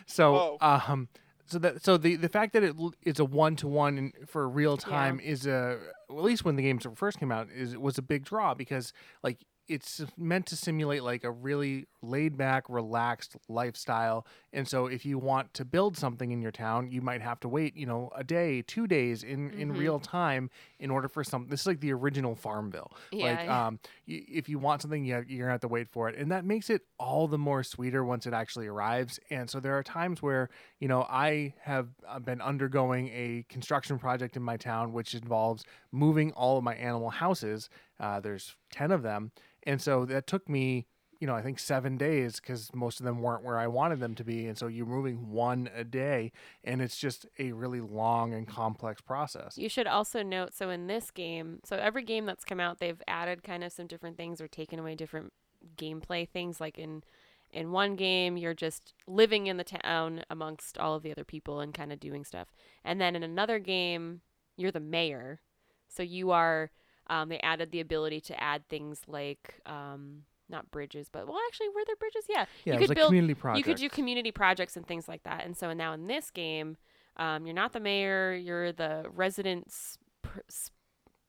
So 0.06 0.32
Whoa. 0.32 0.56
um 0.60 1.08
so 1.44 1.58
that 1.60 1.84
so 1.84 1.96
the 1.98 2.16
the 2.16 2.28
fact 2.30 2.54
that 2.54 2.62
it 2.64 2.74
l- 2.78 2.94
is 3.02 3.20
a 3.20 3.24
one 3.24 3.54
to 3.56 3.68
one 3.68 4.12
for 4.26 4.48
real 4.48 4.76
time 4.76 5.20
is 5.20 5.46
a 5.46 5.78
well, 6.08 6.18
at 6.20 6.24
least 6.24 6.44
when 6.44 6.56
the 6.56 6.62
games 6.62 6.86
first 6.94 7.18
came 7.20 7.30
out 7.30 7.48
is 7.54 7.74
it 7.74 7.80
was 7.80 7.98
a 7.98 8.02
big 8.02 8.24
draw 8.24 8.54
because 8.54 8.92
like 9.22 9.38
it's 9.68 10.04
meant 10.16 10.46
to 10.46 10.56
simulate 10.56 11.02
like 11.02 11.24
a 11.24 11.30
really 11.30 11.86
laid 12.02 12.36
back 12.36 12.68
relaxed 12.68 13.36
lifestyle. 13.48 14.26
And 14.52 14.66
so 14.68 14.86
if 14.86 15.04
you 15.04 15.18
want 15.18 15.52
to 15.54 15.64
build 15.64 15.96
something 15.96 16.30
in 16.30 16.40
your 16.40 16.52
town 16.52 16.90
you 16.90 17.00
might 17.02 17.20
have 17.20 17.40
to 17.40 17.48
wait 17.48 17.76
you 17.76 17.86
know 17.86 18.10
a 18.14 18.22
day 18.22 18.62
two 18.62 18.86
days 18.86 19.22
in 19.24 19.50
in 19.50 19.72
Mhm. 19.72 19.78
real 19.78 19.98
time 19.98 20.50
in 20.78 20.90
order 20.90 21.08
for 21.08 21.24
some 21.24 21.48
this 21.48 21.62
is 21.62 21.66
like 21.66 21.80
the 21.80 21.92
original 21.92 22.34
farmville 22.34 22.92
Yeah, 23.10 23.26
like 23.26 23.42
yeah. 23.44 23.66
um 23.66 23.78
y- 24.06 24.24
if 24.28 24.48
you 24.48 24.58
want 24.58 24.82
something 24.82 25.04
you 25.04 25.14
have, 25.14 25.28
you're 25.28 25.40
gonna 25.46 25.52
have 25.52 25.60
to 25.62 25.68
wait 25.68 25.88
for 25.88 26.08
it. 26.08 26.16
And 26.16 26.30
that 26.30 26.44
makes 26.44 26.70
it 26.70 26.82
all 26.98 27.26
the 27.28 27.38
more 27.38 27.62
sweeter 27.64 28.04
once 28.04 28.26
it 28.26 28.32
actually 28.34 28.66
arrives. 28.68 29.18
And 29.30 29.50
so 29.50 29.58
there 29.60 29.76
are 29.76 29.82
times 29.82 30.22
where 30.22 30.48
you 30.78 30.88
know 30.88 31.02
i 31.10 31.54
have 31.60 31.88
uh, 32.06 32.18
been 32.18 32.40
undergoing 32.40 33.08
a 33.08 33.44
construction 33.48 33.98
project 33.98 34.36
in 34.36 34.42
my 34.42 34.56
town 34.56 34.92
which 34.92 35.14
involves 35.14 35.64
moving 35.92 36.32
all 36.32 36.58
of 36.58 36.64
my 36.64 36.74
animal 36.76 37.10
houses 37.10 37.68
uh, 38.00 38.20
there's 38.20 38.56
10 38.70 38.90
of 38.90 39.02
them 39.02 39.32
and 39.64 39.80
so 39.80 40.04
that 40.04 40.26
took 40.26 40.48
me 40.48 40.86
you 41.20 41.26
know 41.26 41.34
i 41.34 41.40
think 41.40 41.58
seven 41.58 41.96
days 41.96 42.38
because 42.40 42.70
most 42.74 43.00
of 43.00 43.06
them 43.06 43.20
weren't 43.22 43.42
where 43.42 43.58
i 43.58 43.66
wanted 43.66 44.00
them 44.00 44.14
to 44.14 44.22
be 44.22 44.46
and 44.46 44.58
so 44.58 44.66
you're 44.66 44.84
moving 44.84 45.30
one 45.30 45.68
a 45.74 45.82
day 45.82 46.30
and 46.62 46.82
it's 46.82 46.98
just 46.98 47.26
a 47.38 47.52
really 47.52 47.80
long 47.80 48.34
and 48.34 48.46
complex 48.46 49.00
process 49.00 49.56
You 49.56 49.68
should 49.70 49.86
also 49.86 50.22
note 50.22 50.54
so 50.54 50.68
in 50.70 50.86
this 50.88 51.10
game, 51.10 51.60
so 51.64 51.76
every 51.76 52.04
game 52.04 52.26
that's 52.26 52.44
come 52.44 52.60
out, 52.60 52.78
they've 52.80 53.00
added 53.08 53.42
kind 53.42 53.64
of 53.64 53.72
some 53.72 53.86
different 53.86 54.16
things 54.18 54.40
or 54.40 54.48
taken 54.48 54.78
away 54.78 54.94
different 54.94 55.32
gameplay 55.76 56.28
things. 56.28 56.60
Like 56.60 56.78
in 56.78 57.02
in 57.50 57.72
one 57.72 57.96
game, 57.96 58.36
you're 58.36 58.54
just 58.54 58.92
living 59.06 59.46
in 59.46 59.56
the 59.56 59.64
town 59.64 60.22
amongst 60.28 60.76
all 60.78 60.94
of 60.94 61.02
the 61.02 61.12
other 61.12 61.24
people 61.24 61.60
and 61.60 61.72
kind 61.72 61.92
of 61.92 62.00
doing 62.00 62.24
stuff. 62.24 62.48
And 62.84 63.00
then 63.00 63.16
in 63.16 63.22
another 63.22 63.58
game, 63.58 64.20
you're 64.56 64.72
the 64.72 64.80
mayor, 64.80 65.40
so 65.88 66.02
you 66.02 66.30
are. 66.30 66.70
Um, 67.08 67.28
they 67.28 67.38
added 67.40 67.70
the 67.70 67.80
ability 67.80 68.20
to 68.22 68.42
add 68.42 68.68
things 68.68 69.00
like 69.06 69.60
um, 69.66 70.22
not 70.48 70.70
bridges, 70.70 71.08
but 71.10 71.26
well, 71.26 71.38
actually, 71.48 71.68
were 71.68 71.82
there 71.86 71.96
bridges? 71.96 72.24
Yeah, 72.28 72.46
yeah 72.64 72.72
you 72.74 72.78
it 72.78 72.80
could 72.80 72.80
was 72.80 72.90
a 72.90 72.94
build 72.94 73.08
community 73.08 73.34
project 73.34 73.58
you 73.58 73.64
could 73.64 73.80
do 73.80 73.88
community 73.88 74.32
projects 74.32 74.76
and 74.76 74.86
things 74.86 75.06
like 75.08 75.22
that. 75.24 75.44
And 75.44 75.56
so 75.56 75.72
now 75.72 75.92
in 75.92 76.06
this 76.06 76.30
game, 76.30 76.76
um, 77.16 77.46
you're 77.46 77.54
not 77.54 77.72
the 77.72 77.80
mayor, 77.80 78.34
you're 78.34 78.72
the 78.72 79.06
residents. 79.14 79.98
Pr- 80.22 80.40
s- 80.48 80.70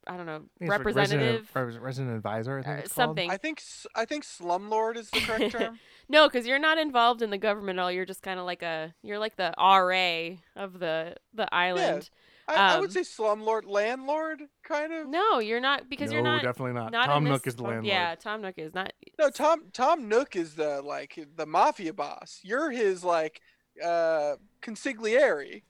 I 0.10 0.16
don't 0.16 0.26
know, 0.26 0.36
I 0.36 0.38
think 0.38 0.50
it's 0.62 0.70
like 0.70 0.80
representative. 0.80 1.50
resident, 1.54 1.84
resident 1.84 2.16
advisor 2.16 2.60
I 2.60 2.62
think 2.64 2.76
or 2.76 2.78
it's 2.80 2.94
called. 2.94 3.08
something. 3.10 3.30
I 3.30 3.38
think 3.38 3.60
s- 3.60 3.86
I 3.94 4.06
think 4.06 4.24
slumlord 4.24 4.96
is 4.96 5.10
the 5.10 5.20
correct 5.20 5.52
term. 5.58 5.80
No, 6.10 6.28
because 6.30 6.48
you're 6.48 6.60
not 6.60 6.78
involved 6.78 7.22
in 7.22 7.30
the 7.30 7.38
government 7.38 7.78
at 7.78 7.82
all. 7.84 7.92
You're 7.92 8.06
just 8.06 8.22
kind 8.22 8.40
of 8.40 8.46
like 8.46 8.64
a, 8.64 8.94
you're 9.04 9.20
like 9.20 9.36
the 9.36 9.54
RA 9.58 10.38
of 10.56 10.80
the 10.80 11.16
the 11.34 11.54
island. 11.54 12.10
I, 12.12 12.18
I 12.50 12.76
Um, 12.76 12.82
would 12.82 12.94
say 12.94 13.02
slumlord, 13.02 13.66
landlord, 13.68 14.44
kind 14.64 14.94
of. 14.94 15.08
No, 15.10 15.40
you're 15.40 15.60
not 15.60 15.90
because 15.90 16.12
no, 16.12 16.16
you're 16.16 16.24
not. 16.24 16.42
definitely 16.44 16.74
not. 16.74 16.92
not 16.94 17.08
Tom 17.08 17.26
Nook 17.26 17.44
this- 17.44 17.54
is 17.54 17.58
the 17.58 17.64
landlord. 17.64 17.86
Yeah, 17.88 18.16
Tom 18.16 18.42
Nook 18.42 18.56
is 18.58 18.74
not. 18.74 18.94
No, 19.20 19.30
Tom 19.30 19.64
Tom 19.74 20.08
Nook 20.08 20.36
is 20.36 20.56
the 20.56 20.82
like 20.82 21.20
the 21.36 21.46
mafia 21.46 21.94
boss. 21.94 22.40
You're 22.44 22.72
his 22.72 23.04
like 23.04 23.42
uh, 23.84 24.36
consigliere. 24.62 25.64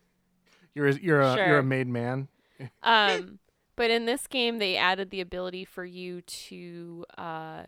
You're 0.75 0.87
a, 0.89 0.93
you're 0.93 1.21
a 1.21 1.35
you're 1.35 1.57
a 1.59 1.63
made 1.63 1.87
man. 1.87 2.27
Um, 2.83 3.39
but 3.75 3.89
in 3.89 4.05
this 4.05 4.27
game, 4.27 4.59
they 4.59 4.75
added 4.77 5.09
the 5.09 5.21
ability 5.21 5.65
for 5.65 5.83
you 5.83 6.21
to 6.21 7.05
uh, 7.17 7.63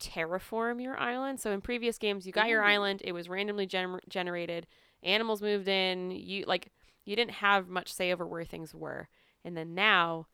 terraform 0.00 0.82
your 0.82 0.98
island. 0.98 1.40
So 1.40 1.52
in 1.52 1.60
previous 1.60 1.98
games, 1.98 2.26
you 2.26 2.32
got 2.32 2.48
your 2.48 2.62
island; 2.62 3.02
it 3.04 3.12
was 3.12 3.28
randomly 3.28 3.66
gener- 3.66 4.00
generated. 4.08 4.66
Animals 5.02 5.42
moved 5.42 5.68
in. 5.68 6.10
You 6.10 6.44
like 6.46 6.70
you 7.04 7.16
didn't 7.16 7.32
have 7.32 7.68
much 7.68 7.92
say 7.92 8.12
over 8.12 8.26
where 8.26 8.44
things 8.44 8.74
were. 8.74 9.08
And 9.44 9.56
then 9.56 9.74
now, 9.74 10.26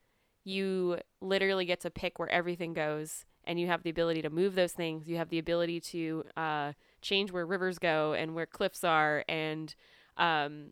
you 0.45 0.99
literally 1.21 1.65
get 1.65 1.81
to 1.81 1.91
pick 1.91 2.19
where 2.19 2.29
everything 2.31 2.73
goes, 2.75 3.25
and 3.45 3.59
you 3.59 3.67
have 3.67 3.83
the 3.83 3.91
ability 3.91 4.23
to 4.23 4.31
move 4.31 4.55
those 4.55 4.73
things. 4.73 5.09
You 5.09 5.17
have 5.17 5.29
the 5.31 5.39
ability 5.39 5.81
to 5.81 6.25
uh, 6.37 6.73
change 7.03 7.33
where 7.33 7.47
rivers 7.47 7.79
go 7.79 8.13
and 8.13 8.35
where 8.35 8.47
cliffs 8.47 8.85
are, 8.85 9.25
and 9.29 9.75
um, 10.17 10.69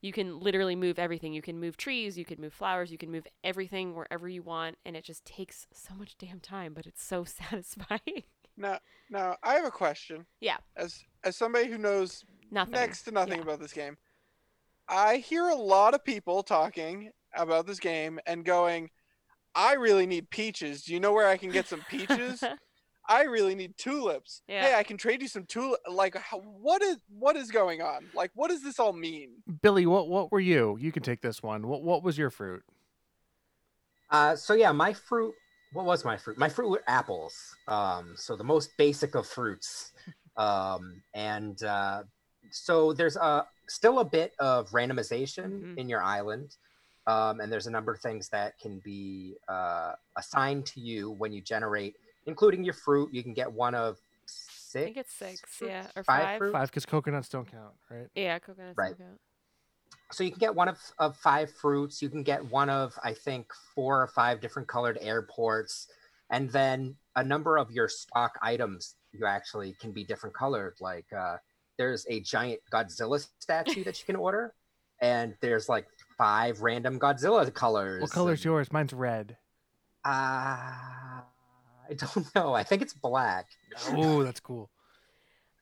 you 0.00 0.12
can 0.12 0.38
literally 0.40 0.76
move 0.76 0.98
everything. 0.98 1.32
You 1.32 1.42
can 1.42 1.58
move 1.60 1.76
trees, 1.76 2.18
you 2.18 2.24
can 2.24 2.40
move 2.40 2.52
flowers, 2.52 2.90
you 2.92 2.98
can 2.98 3.10
move 3.10 3.26
everything 3.42 3.94
wherever 3.94 4.28
you 4.28 4.42
want, 4.42 4.78
and 4.84 4.96
it 4.96 5.04
just 5.04 5.24
takes 5.24 5.66
so 5.72 5.94
much 5.94 6.16
damn 6.18 6.40
time, 6.40 6.74
but 6.74 6.86
it's 6.86 7.02
so 7.04 7.24
satisfying. 7.24 8.24
Now, 8.56 8.78
now 9.10 9.36
I 9.42 9.54
have 9.54 9.64
a 9.64 9.70
question. 9.70 10.26
Yeah. 10.40 10.58
As 10.76 11.02
as 11.24 11.36
somebody 11.36 11.68
who 11.68 11.78
knows 11.78 12.24
Nothing. 12.50 12.72
next 12.74 13.02
to 13.04 13.10
nothing 13.10 13.38
Yeah. 13.38 13.42
about 13.42 13.58
this 13.60 13.72
game, 13.72 13.96
I 14.88 15.16
hear 15.16 15.48
a 15.48 15.54
lot 15.54 15.94
of 15.94 16.04
people 16.04 16.42
talking 16.42 17.10
about 17.34 17.66
this 17.66 17.80
game 17.80 18.18
and 18.26 18.44
going, 18.44 18.90
"I 19.54 19.74
really 19.74 20.06
need 20.06 20.30
peaches. 20.30 20.84
Do 20.84 20.92
you 20.92 21.00
know 21.00 21.12
where 21.12 21.28
I 21.28 21.36
can 21.36 21.50
get 21.50 21.68
some 21.68 21.82
peaches? 21.88 22.42
I 23.08 23.24
really 23.24 23.54
need 23.54 23.76
tulips. 23.76 24.42
Yeah. 24.48 24.62
Hey, 24.62 24.74
I 24.74 24.82
can 24.82 24.96
trade 24.96 25.20
you 25.20 25.28
some 25.28 25.44
tulip. 25.44 25.80
Like, 25.90 26.16
how, 26.16 26.38
what 26.38 26.82
is 26.82 26.96
what 27.08 27.36
is 27.36 27.50
going 27.50 27.82
on? 27.82 28.06
Like, 28.14 28.30
what 28.34 28.48
does 28.48 28.62
this 28.62 28.78
all 28.78 28.92
mean? 28.92 29.30
Billy, 29.62 29.86
what 29.86 30.08
what 30.08 30.32
were 30.32 30.40
you? 30.40 30.76
You 30.80 30.92
can 30.92 31.02
take 31.02 31.20
this 31.20 31.42
one. 31.42 31.66
What 31.66 31.82
what 31.82 32.02
was 32.02 32.16
your 32.16 32.30
fruit? 32.30 32.62
Uh, 34.10 34.36
so 34.36 34.54
yeah, 34.54 34.72
my 34.72 34.92
fruit. 34.92 35.34
What 35.72 35.86
was 35.86 36.04
my 36.04 36.16
fruit? 36.16 36.38
My 36.38 36.48
fruit 36.48 36.70
were 36.70 36.82
apples. 36.86 37.34
Um, 37.66 38.14
so 38.16 38.36
the 38.36 38.44
most 38.44 38.70
basic 38.76 39.14
of 39.14 39.26
fruits. 39.26 39.92
Um, 40.36 41.00
and 41.14 41.62
uh, 41.62 42.02
so 42.50 42.92
there's 42.92 43.14
a 43.14 43.46
still 43.68 43.98
a 44.00 44.04
bit 44.04 44.34
of 44.38 44.70
randomization 44.70 45.60
Mhm. 45.62 45.78
in 45.78 45.88
your 45.88 46.02
island. 46.02 46.56
Um, 47.06 47.40
and 47.40 47.52
there's 47.52 47.66
a 47.66 47.70
number 47.70 47.92
of 47.92 48.00
things 48.00 48.28
that 48.30 48.58
can 48.58 48.78
be 48.80 49.36
uh, 49.48 49.92
assigned 50.16 50.64
to 50.66 50.80
you 50.80 51.10
when 51.10 51.32
you 51.32 51.42
generate, 51.42 51.96
including 52.26 52.64
your 52.64 52.72
fruit. 52.74 53.12
You 53.12 53.22
can 53.22 53.34
get 53.34 53.52
one 53.52 53.74
of 53.74 53.98
six. 54.26 54.74
I 54.74 54.84
think 54.86 54.96
it's 54.96 55.12
six, 55.12 55.40
fruits? 55.40 55.70
yeah, 55.70 55.86
or 55.96 56.02
five. 56.02 56.22
five. 56.22 56.38
fruit? 56.38 56.52
Five, 56.52 56.68
because 56.70 56.86
coconuts 56.86 57.28
don't 57.28 57.46
count, 57.46 57.74
right? 57.90 58.08
Yeah, 58.14 58.38
coconuts. 58.38 58.76
Right. 58.78 58.96
don't 58.96 59.06
count. 59.08 59.20
So 60.12 60.24
you 60.24 60.30
can 60.30 60.38
get 60.38 60.54
one 60.54 60.68
of, 60.68 60.78
of 60.98 61.16
five 61.16 61.50
fruits. 61.52 62.00
You 62.00 62.08
can 62.08 62.22
get 62.22 62.44
one 62.46 62.70
of, 62.70 62.98
I 63.02 63.12
think, 63.12 63.52
four 63.74 64.00
or 64.02 64.06
five 64.06 64.40
different 64.40 64.68
colored 64.68 64.96
airports. 65.00 65.88
And 66.30 66.50
then 66.50 66.96
a 67.16 67.24
number 67.24 67.58
of 67.58 67.70
your 67.70 67.88
stock 67.88 68.38
items 68.40 68.96
you 69.12 69.26
actually 69.26 69.74
can 69.74 69.92
be 69.92 70.04
different 70.04 70.34
colored. 70.34 70.74
Like 70.80 71.06
uh, 71.12 71.36
there's 71.78 72.06
a 72.08 72.20
giant 72.20 72.60
Godzilla 72.72 73.26
statue 73.38 73.84
that 73.84 73.98
you 73.98 74.06
can 74.06 74.16
order. 74.16 74.54
And 75.00 75.34
there's 75.40 75.68
like 75.68 75.86
five 76.16 76.62
random 76.62 76.98
Godzilla 76.98 77.52
colors. 77.52 78.02
What 78.02 78.10
color's 78.10 78.40
and, 78.40 78.44
yours? 78.46 78.72
Mine's 78.72 78.92
red. 78.92 79.36
Uh, 80.04 81.20
I 81.90 81.94
don't 81.96 82.34
know. 82.34 82.54
I 82.54 82.62
think 82.62 82.82
it's 82.82 82.94
black. 82.94 83.46
Oh, 83.90 84.22
that's 84.22 84.40
cool. 84.40 84.70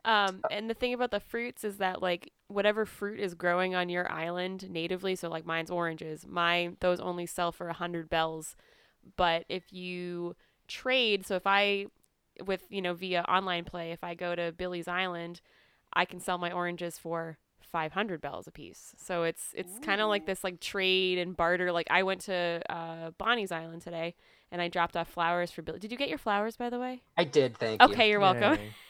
Um, 0.05 0.43
and 0.51 0.69
the 0.69 0.75
thing 0.75 0.95
about 0.95 1.13
the 1.13 1.21
fruits 1.21 1.63
is 1.63 1.79
that 1.79 2.03
like 2.03 2.33
whatever 2.49 2.85
fruit 2.85 3.21
is 3.21 3.35
growing 3.35 3.75
on 3.75 3.89
your 3.89 4.11
island 4.11 4.69
natively, 4.69 5.15
so 5.15 5.29
like 5.29 5.47
mine's 5.47 5.71
oranges, 5.71 6.27
mine 6.27 6.77
those 6.81 6.99
only 6.99 7.27
sell 7.27 7.53
for 7.53 7.69
a 7.69 7.73
hundred 7.73 8.11
bells. 8.11 8.57
But 9.17 9.45
if 9.49 9.73
you 9.73 10.35
trade, 10.67 11.25
so 11.25 11.37
if 11.37 11.47
I 11.47 11.87
with 12.45 12.63
you 12.69 12.83
know 12.83 12.95
via 12.95 13.23
online 13.23 13.65
play, 13.65 13.93
if 13.93 14.03
I 14.03 14.15
go 14.15 14.35
to 14.35 14.51
Billy's 14.51 14.89
Island, 14.89 15.41
I 15.95 16.05
can 16.05 16.21
sell 16.21 16.39
my 16.39 16.51
oranges 16.53 16.99
for 16.99 17.39
500 17.61 18.21
bells 18.21 18.47
a 18.47 18.51
piece. 18.51 18.95
So 18.99 19.23
it's 19.23 19.53
it's 19.55 19.79
kind 19.79 20.01
of 20.01 20.09
like 20.09 20.27
this 20.27 20.45
like 20.45 20.61
trade 20.61 21.19
and 21.19 21.37
barter. 21.37 21.73
Like 21.73 21.87
I 21.91 22.03
went 22.03 22.21
to 22.23 22.63
uh, 22.69 23.11
Bonnie's 23.19 23.51
Island 23.51 23.83
today 23.83 24.15
and 24.51 24.61
I 24.61 24.69
dropped 24.69 24.97
off 24.97 25.09
flowers 25.09 25.51
for 25.51 25.63
Billy. 25.63 25.79
Did 25.79 25.91
you 25.91 25.99
get 25.99 26.09
your 26.09 26.19
flowers 26.19 26.57
by 26.57 26.71
the 26.71 26.79
way? 26.79 27.03
I 27.17 27.25
did, 27.25 27.57
thank 27.57 27.81
you. 27.81 27.89
Okay, 27.89 28.11
you're 28.11 28.21
welcome. 28.21 28.55
Yay. 28.55 28.71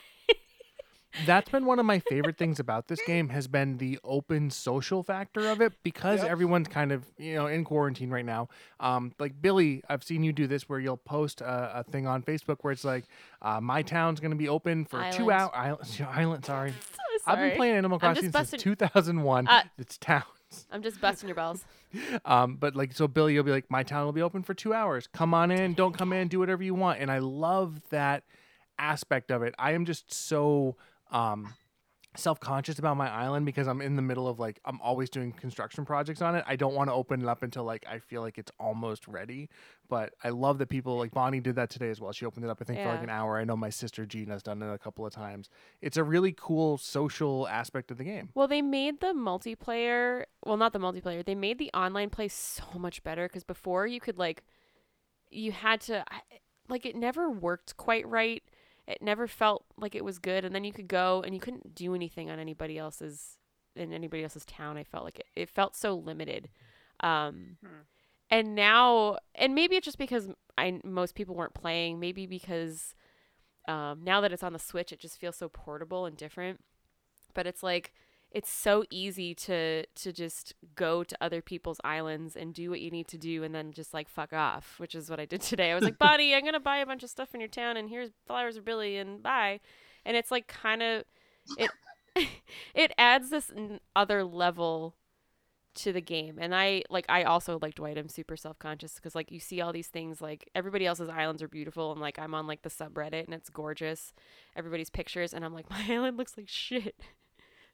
That's 1.26 1.48
been 1.50 1.66
one 1.66 1.78
of 1.78 1.86
my 1.86 1.98
favorite 1.98 2.38
things 2.38 2.58
about 2.58 2.88
this 2.88 3.00
game 3.06 3.28
has 3.30 3.46
been 3.46 3.76
the 3.78 3.98
open 4.02 4.50
social 4.50 5.02
factor 5.02 5.48
of 5.48 5.60
it 5.60 5.72
because 5.82 6.20
Yep. 6.20 6.30
everyone's 6.30 6.68
kind 6.68 6.90
of 6.92 7.04
you 7.18 7.34
know 7.34 7.46
in 7.46 7.64
quarantine 7.64 8.10
right 8.10 8.24
now. 8.24 8.48
Um, 8.80 9.12
like 9.18 9.40
Billy, 9.40 9.82
I've 9.88 10.02
seen 10.02 10.22
you 10.24 10.32
do 10.32 10.46
this 10.46 10.68
where 10.68 10.78
you'll 10.80 10.96
post 10.96 11.40
a, 11.40 11.80
a 11.80 11.84
thing 11.84 12.06
on 12.06 12.22
Facebook 12.22 12.58
where 12.62 12.72
it's 12.72 12.84
like, 12.84 13.04
uh, 13.42 13.60
"My 13.60 13.82
town's 13.82 14.20
going 14.20 14.30
to 14.30 14.36
be 14.36 14.48
open 14.48 14.84
for 14.84 15.04
two 15.12 15.30
hours." 15.30 15.50
Island, 15.54 16.06
island, 16.10 16.44
sorry. 16.44 16.72
So 17.24 17.30
I've 17.30 17.38
been 17.38 17.56
playing 17.56 17.76
Animal 17.76 17.96
I'm 17.96 18.00
Crossing 18.00 18.22
since 18.22 18.32
busting- 18.32 18.58
2001. 18.60 19.46
Uh, 19.46 19.62
it's 19.78 19.96
towns. 19.98 20.24
I'm 20.72 20.82
just 20.82 21.00
busting 21.00 21.28
your 21.28 21.36
balls. 21.36 21.62
Um, 22.24 22.56
but 22.56 22.74
like, 22.74 22.94
so 22.94 23.06
Billy, 23.06 23.34
you'll 23.34 23.44
be 23.44 23.50
like, 23.52 23.70
my 23.70 23.82
town 23.82 24.06
will 24.06 24.12
be 24.14 24.22
open 24.22 24.42
for 24.42 24.54
two 24.54 24.72
hours. 24.72 25.06
Come 25.12 25.34
on 25.34 25.50
in, 25.50 25.74
don't 25.74 25.96
come 25.96 26.12
in, 26.14 26.26
do 26.28 26.38
whatever 26.38 26.62
you 26.62 26.74
want. 26.74 27.00
And 27.00 27.10
I 27.12 27.18
love 27.18 27.82
that 27.90 28.24
aspect 28.78 29.30
of 29.30 29.42
it. 29.42 29.54
I 29.58 29.72
am 29.72 29.84
just 29.84 30.12
so 30.12 30.76
um, 31.12 31.54
self 32.16 32.40
conscious 32.40 32.78
about 32.78 32.96
my 32.96 33.08
island 33.10 33.46
because 33.46 33.66
I'm 33.66 33.80
in 33.80 33.96
the 33.96 34.02
middle 34.02 34.28
of 34.28 34.38
like, 34.38 34.60
I'm 34.64 34.80
always 34.80 35.08
doing 35.08 35.32
construction 35.32 35.84
projects 35.84 36.20
on 36.20 36.34
it. 36.34 36.44
I 36.46 36.56
don't 36.56 36.74
want 36.74 36.90
to 36.90 36.94
open 36.94 37.22
it 37.22 37.28
up 37.28 37.42
until 37.42 37.64
like 37.64 37.84
I 37.88 37.98
feel 37.98 38.20
like 38.20 38.38
it's 38.38 38.52
almost 38.58 39.08
ready. 39.08 39.48
But 39.88 40.14
I 40.22 40.30
love 40.30 40.58
that 40.58 40.68
people 40.68 40.98
like 40.98 41.12
Bonnie 41.12 41.40
did 41.40 41.56
that 41.56 41.70
today 41.70 41.90
as 41.90 42.00
well. 42.00 42.12
She 42.12 42.24
opened 42.24 42.44
it 42.44 42.50
up, 42.50 42.58
I 42.60 42.64
think, 42.64 42.80
for 42.80 42.88
like 42.88 43.02
an 43.02 43.10
hour. 43.10 43.38
I 43.38 43.44
know 43.44 43.56
my 43.56 43.70
sister 43.70 44.06
Gina's 44.06 44.42
done 44.42 44.62
it 44.62 44.72
a 44.72 44.78
couple 44.78 45.06
of 45.06 45.12
times. 45.12 45.48
It's 45.80 45.96
a 45.96 46.04
really 46.04 46.34
cool 46.36 46.78
social 46.78 47.46
aspect 47.48 47.90
of 47.90 47.98
the 47.98 48.04
game. 48.04 48.30
Well, 48.34 48.48
they 48.48 48.62
made 48.62 49.00
the 49.00 49.08
multiplayer, 49.14 50.24
well, 50.44 50.56
not 50.56 50.72
the 50.72 50.78
multiplayer, 50.78 51.24
they 51.24 51.34
made 51.34 51.58
the 51.58 51.70
online 51.74 52.10
play 52.10 52.28
so 52.28 52.64
much 52.78 53.02
better 53.02 53.28
because 53.28 53.44
before 53.44 53.86
you 53.86 54.00
could, 54.00 54.18
like, 54.18 54.42
you 55.30 55.52
had 55.52 55.80
to, 55.82 56.04
like, 56.68 56.86
it 56.86 56.96
never 56.96 57.30
worked 57.30 57.76
quite 57.76 58.08
right. 58.08 58.42
It 58.86 59.00
never 59.00 59.26
felt 59.26 59.64
like 59.76 59.94
it 59.94 60.04
was 60.04 60.18
good. 60.18 60.44
And 60.44 60.54
then 60.54 60.64
you 60.64 60.72
could 60.72 60.88
go 60.88 61.22
and 61.24 61.34
you 61.34 61.40
couldn't 61.40 61.74
do 61.74 61.94
anything 61.94 62.30
on 62.30 62.38
anybody 62.38 62.78
else's, 62.78 63.36
in 63.76 63.92
anybody 63.92 64.22
else's 64.22 64.44
town. 64.44 64.76
I 64.76 64.84
felt 64.84 65.04
like 65.04 65.20
it, 65.20 65.26
it 65.36 65.48
felt 65.48 65.76
so 65.76 65.94
limited. 65.94 66.48
Um, 67.00 67.56
Hmm. 67.64 67.82
and 68.30 68.54
now, 68.54 69.18
and 69.34 69.54
maybe 69.54 69.76
it's 69.76 69.84
just 69.84 69.98
because 69.98 70.28
I, 70.58 70.80
most 70.84 71.14
people 71.14 71.34
weren't 71.34 71.54
playing, 71.54 72.00
maybe 72.00 72.26
because, 72.26 72.94
um, 73.68 74.02
now 74.02 74.20
that 74.20 74.32
it's 74.32 74.42
on 74.42 74.52
the 74.52 74.58
Switch, 74.58 74.92
it 74.92 74.98
just 75.00 75.18
feels 75.18 75.36
so 75.36 75.48
portable 75.48 76.06
and 76.06 76.16
different. 76.16 76.60
But 77.34 77.46
it's 77.46 77.62
like, 77.62 77.92
it's 78.32 78.50
so 78.50 78.84
easy 78.90 79.34
to 79.34 79.84
to 79.94 80.12
just 80.12 80.54
go 80.74 81.04
to 81.04 81.16
other 81.20 81.42
people's 81.42 81.80
islands 81.84 82.34
and 82.34 82.54
do 82.54 82.70
what 82.70 82.80
you 82.80 82.90
need 82.90 83.06
to 83.08 83.18
do 83.18 83.44
and 83.44 83.54
then 83.54 83.72
just 83.72 83.92
like 83.92 84.08
fuck 84.08 84.32
off 84.32 84.74
which 84.78 84.94
is 84.94 85.10
what 85.10 85.20
i 85.20 85.26
did 85.26 85.40
today. 85.40 85.70
I 85.70 85.74
was 85.74 85.84
like 85.84 85.98
bonnie 85.98 86.34
i'm 86.34 86.44
gonna 86.44 86.60
buy 86.60 86.78
a 86.78 86.86
bunch 86.86 87.02
of 87.02 87.10
stuff 87.10 87.34
in 87.34 87.40
your 87.40 87.48
town 87.48 87.76
and 87.76 87.88
here's 87.88 88.10
flowers 88.26 88.56
for 88.56 88.62
billy 88.62 88.96
and 88.96 89.22
bye. 89.22 89.60
And 90.04 90.16
it's 90.16 90.30
like 90.30 90.48
kind 90.48 90.82
of 90.82 91.04
it 91.58 91.70
it 92.74 92.92
adds 92.98 93.30
this 93.30 93.50
n- 93.54 93.80
other 93.94 94.24
level 94.24 94.96
to 95.74 95.92
the 95.92 96.00
game. 96.00 96.38
And 96.38 96.54
i 96.54 96.82
like 96.90 97.06
i 97.08 97.22
also 97.22 97.58
like 97.62 97.76
dwight 97.76 97.98
i'm 97.98 98.08
super 98.08 98.36
self-conscious 98.36 98.94
because 98.94 99.14
like 99.14 99.30
you 99.30 99.40
see 99.40 99.60
all 99.60 99.72
these 99.72 99.88
things 99.88 100.20
like 100.20 100.50
everybody 100.54 100.86
else's 100.86 101.08
islands 101.08 101.42
are 101.42 101.48
beautiful 101.48 101.92
and 101.92 102.00
like 102.00 102.18
i'm 102.18 102.34
on 102.34 102.46
like 102.46 102.62
the 102.62 102.70
subreddit 102.70 103.24
and 103.24 103.34
it's 103.34 103.50
gorgeous. 103.50 104.12
Everybody's 104.56 104.90
pictures 104.90 105.32
and 105.32 105.44
i'm 105.44 105.54
like 105.54 105.70
my 105.70 105.84
island 105.88 106.16
looks 106.16 106.36
like 106.36 106.48
shit 106.48 106.96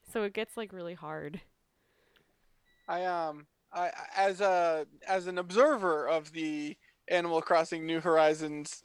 so 0.09 0.23
it 0.25 0.33
gets 0.35 0.57
like 0.57 0.73
really 0.73 0.95
hard. 0.95 1.41
I 2.89 3.05
um 3.05 3.47
I 3.73 3.91
as 4.17 4.41
a 4.41 4.87
as 5.07 5.27
an 5.27 5.39
observer 5.39 6.09
of 6.09 6.33
the 6.33 6.77
Animal 7.09 7.43
Crossing 7.43 7.87
New 7.87 8.01
Horizons 8.01 8.83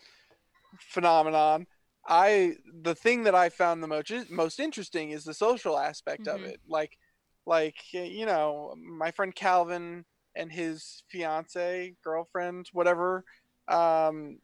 phenomenon, 0.79 1.67
I 2.07 2.55
the 2.83 2.95
thing 2.95 3.23
that 3.23 3.35
I 3.35 3.49
found 3.49 3.81
the 3.83 3.87
most 3.87 4.11
most 4.29 4.59
interesting 4.59 5.11
is 5.11 5.23
the 5.23 5.33
social 5.33 5.77
aspect 5.77 6.27
of 6.27 6.41
Mhm. 6.41 6.49
it. 6.49 6.61
Like 6.67 6.97
like 7.45 7.75
you 7.93 8.25
know, 8.25 8.75
my 8.77 9.11
friend 9.11 9.33
Calvin 9.35 10.05
and 10.35 10.51
his 10.51 11.03
fiance, 11.09 11.95
girlfriend, 12.03 12.69
whatever, 12.73 13.23
um 13.67 14.39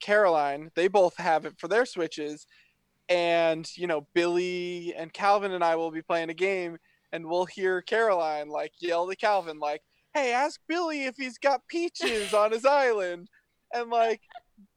Caroline, 0.00 0.70
they 0.74 0.88
both 0.88 1.16
have 1.16 1.46
it 1.46 1.58
for 1.58 1.68
their 1.68 1.86
switches 1.86 2.46
and 3.08 3.70
you 3.76 3.86
know, 3.86 4.06
Billy 4.14 4.94
and 4.94 5.12
Calvin 5.12 5.52
and 5.52 5.64
I 5.64 5.76
will 5.76 5.90
be 5.90 6.02
playing 6.02 6.30
a 6.30 6.34
game 6.34 6.78
and 7.12 7.26
we'll 7.26 7.46
hear 7.46 7.82
Caroline 7.82 8.48
like 8.48 8.72
yell 8.80 9.08
to 9.08 9.16
Calvin 9.16 9.58
like, 9.58 9.82
"Hey, 10.14 10.32
ask 10.32 10.60
Billy 10.68 11.04
if 11.06 11.16
he's 11.16 11.38
got 11.38 11.66
peaches 11.68 12.34
on 12.34 12.52
his 12.52 12.64
island," 12.66 13.28
and 13.72 13.90
like 13.90 14.22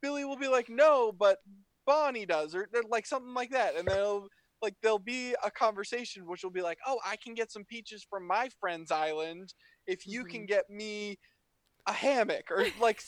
Billy 0.02 0.26
will 0.26 0.38
be 0.38 0.48
like, 0.48 0.70
"No, 0.70 1.12
but 1.12 1.40
Bonnie 1.86 2.26
does," 2.26 2.54
or, 2.56 2.70
or 2.74 2.84
like 2.90 3.06
something 3.08 3.34
like 3.34 3.52
that, 3.52 3.76
and 3.76 3.88
they'll 3.88 4.28
like 4.62 4.76
there'll 4.82 5.00
be 5.00 5.36
a 5.44 5.50
conversation 5.52 6.28
which 6.28 6.44
will 6.44 6.52
be 6.52 6.62
like, 6.62 6.78
"Oh, 6.86 7.00
I 7.06 7.16
can 7.16 7.34
get 7.34 7.52
some 7.52 7.66
peaches 7.66 8.06
from 8.10 8.28
my 8.28 8.50
friend's 8.60 8.92
island 8.92 9.54
if 9.88 10.06
you 10.06 10.24
can 10.26 10.44
Mhm. 10.44 10.48
get 10.48 10.70
me 10.70 11.18
a 11.88 11.94
hammock 11.94 12.52
or 12.52 12.66
like 12.80 13.02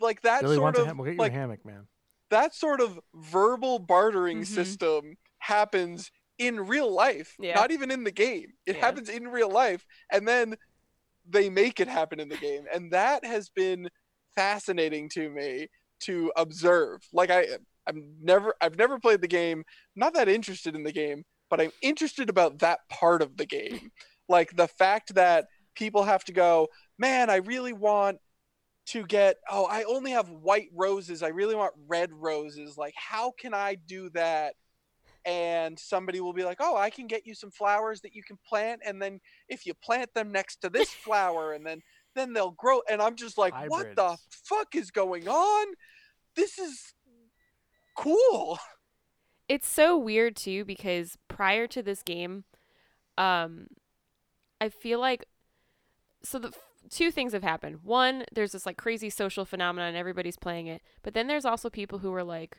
like 0.00 0.20
that 0.22 0.42
Billy 0.42 0.56
sort 0.56 0.64
wants 0.64 0.78
a 0.78 0.82
of 0.82 0.88
ham- 0.88 0.98
we'll 0.98 1.06
get 1.06 1.14
you 1.14 1.20
like 1.20 1.32
a 1.32 1.36
hammock, 1.36 1.64
man. 1.64 1.86
That 2.30 2.54
sort 2.54 2.80
of 2.80 2.98
verbal 3.14 3.78
bartering 3.78 4.42
Mhm. 4.42 4.46
system 4.46 5.16
happens 5.38 6.10
in 6.38 6.60
real 6.66 6.90
life, 6.90 7.34
Yeah. 7.38 7.54
not 7.54 7.70
even 7.70 7.90
in 7.90 8.04
the 8.04 8.12
game. 8.12 8.52
It 8.66 8.76
Yeah. 8.76 8.84
happens 8.86 9.08
in 9.08 9.28
real 9.28 9.50
life, 9.50 9.84
and 10.12 10.26
then 10.26 10.56
they 11.24 11.50
make 11.50 11.80
it 11.80 11.88
happen 11.88 12.20
in 12.20 12.28
the 12.28 12.36
game, 12.36 12.66
and 12.72 12.92
that 12.92 13.24
has 13.24 13.50
been 13.50 13.88
fascinating 14.34 15.08
to 15.10 15.28
me 15.30 15.68
to 16.00 16.32
observe. 16.36 17.02
Like 17.12 17.30
I, 17.30 17.46
I'm 17.86 18.16
never, 18.20 18.54
I've 18.60 18.76
never 18.76 18.98
played 19.00 19.20
the 19.20 19.28
game. 19.28 19.64
Not 19.96 20.14
that 20.14 20.28
interested 20.28 20.74
in 20.76 20.84
the 20.84 20.92
game, 20.92 21.24
but 21.50 21.60
I'm 21.60 21.72
interested 21.82 22.30
about 22.30 22.58
that 22.60 22.80
part 22.88 23.20
of 23.22 23.36
the 23.36 23.46
game, 23.46 23.90
like 24.28 24.54
the 24.54 24.68
fact 24.68 25.14
that 25.14 25.46
people 25.74 26.04
have 26.04 26.24
to 26.24 26.32
go, 26.32 26.68
man, 26.98 27.30
I 27.30 27.36
really 27.36 27.72
want 27.72 28.18
to 28.88 29.04
get 29.04 29.36
oh 29.50 29.66
i 29.66 29.82
only 29.84 30.10
have 30.10 30.30
white 30.30 30.70
roses 30.74 31.22
i 31.22 31.28
really 31.28 31.54
want 31.54 31.74
red 31.86 32.10
roses 32.10 32.78
like 32.78 32.94
how 32.96 33.32
can 33.38 33.52
i 33.54 33.74
do 33.74 34.08
that? 34.10 34.54
And 35.24 35.78
somebody 35.78 36.20
will 36.20 36.32
be 36.32 36.44
like 36.44 36.56
oh 36.60 36.76
i 36.76 36.88
can 36.88 37.06
get 37.06 37.26
you 37.26 37.34
some 37.34 37.50
flowers 37.50 38.00
that 38.00 38.14
you 38.14 38.22
can 38.22 38.38
plant 38.48 38.80
and 38.86 39.02
then 39.02 39.20
if 39.48 39.66
you 39.66 39.74
plant 39.74 40.14
them 40.14 40.32
next 40.32 40.62
to 40.62 40.70
this 40.70 40.88
flower 41.04 41.52
and 41.52 41.66
then 41.66 41.82
then 42.14 42.32
they'll 42.32 42.52
grow 42.52 42.80
and 42.88 43.02
i'm 43.02 43.14
just 43.14 43.36
like 43.36 43.52
what 43.68 43.94
the 43.94 44.16
fuck 44.30 44.74
is 44.74 44.90
going 44.90 45.28
on? 45.28 45.66
This 46.34 46.58
is 46.58 46.94
cool. 47.96 48.58
It's 49.48 49.68
so 49.68 49.98
weird 49.98 50.36
too 50.36 50.64
because 50.64 51.18
prior 51.26 51.66
to 51.66 51.82
this 51.82 52.02
game 52.02 52.44
um 53.18 53.66
i 54.60 54.68
feel 54.68 55.00
like 55.00 55.26
so 56.22 56.38
the 56.38 56.52
two 56.90 57.10
things 57.10 57.32
have 57.32 57.42
happened. 57.42 57.80
One 57.82 58.24
there's 58.32 58.52
this 58.52 58.66
like 58.66 58.76
crazy 58.76 59.10
social 59.10 59.44
phenomenon 59.44 59.88
and 59.88 59.96
everybody's 59.96 60.36
playing 60.36 60.66
it 60.66 60.82
but 61.02 61.14
then 61.14 61.26
there's 61.26 61.44
also 61.44 61.70
people 61.70 61.98
who 61.98 62.12
are 62.14 62.24
like 62.24 62.58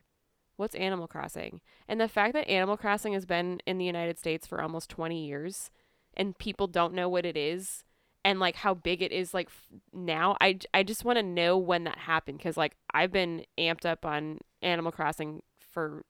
what's 0.58 0.76
animal 0.76 1.08
crossing? 1.08 1.62
And 1.88 2.02
the 2.02 2.10
fact 2.10 2.34
that 2.34 2.50
animal 2.50 2.76
crossing 2.76 3.14
has 3.14 3.26
been 3.26 3.60
in 3.66 3.78
the 3.78 3.86
united 3.86 4.20
states 4.20 4.46
for 4.46 4.62
almost 4.62 4.90
20 4.90 5.26
years 5.26 5.70
and 6.16 6.38
people 6.38 6.68
don't 6.68 6.94
know 6.94 7.08
what 7.08 7.26
it 7.26 7.38
is 7.38 7.84
and 8.26 8.40
like 8.40 8.58
how 8.58 8.74
big 8.74 9.02
it 9.02 9.12
is 9.12 9.34
like 9.34 9.50
now 9.94 10.36
I 10.42 10.84
just 10.84 11.06
want 11.06 11.18
to 11.18 11.24
know 11.24 11.58
when 11.58 11.86
that 11.86 12.00
happened 12.00 12.38
because 12.38 12.58
like 12.58 12.76
i've 12.94 13.12
been 13.12 13.46
amped 13.58 13.86
up 13.86 14.06
on 14.06 14.40
animal 14.62 14.92
crossing 14.92 15.42
for 15.60 16.04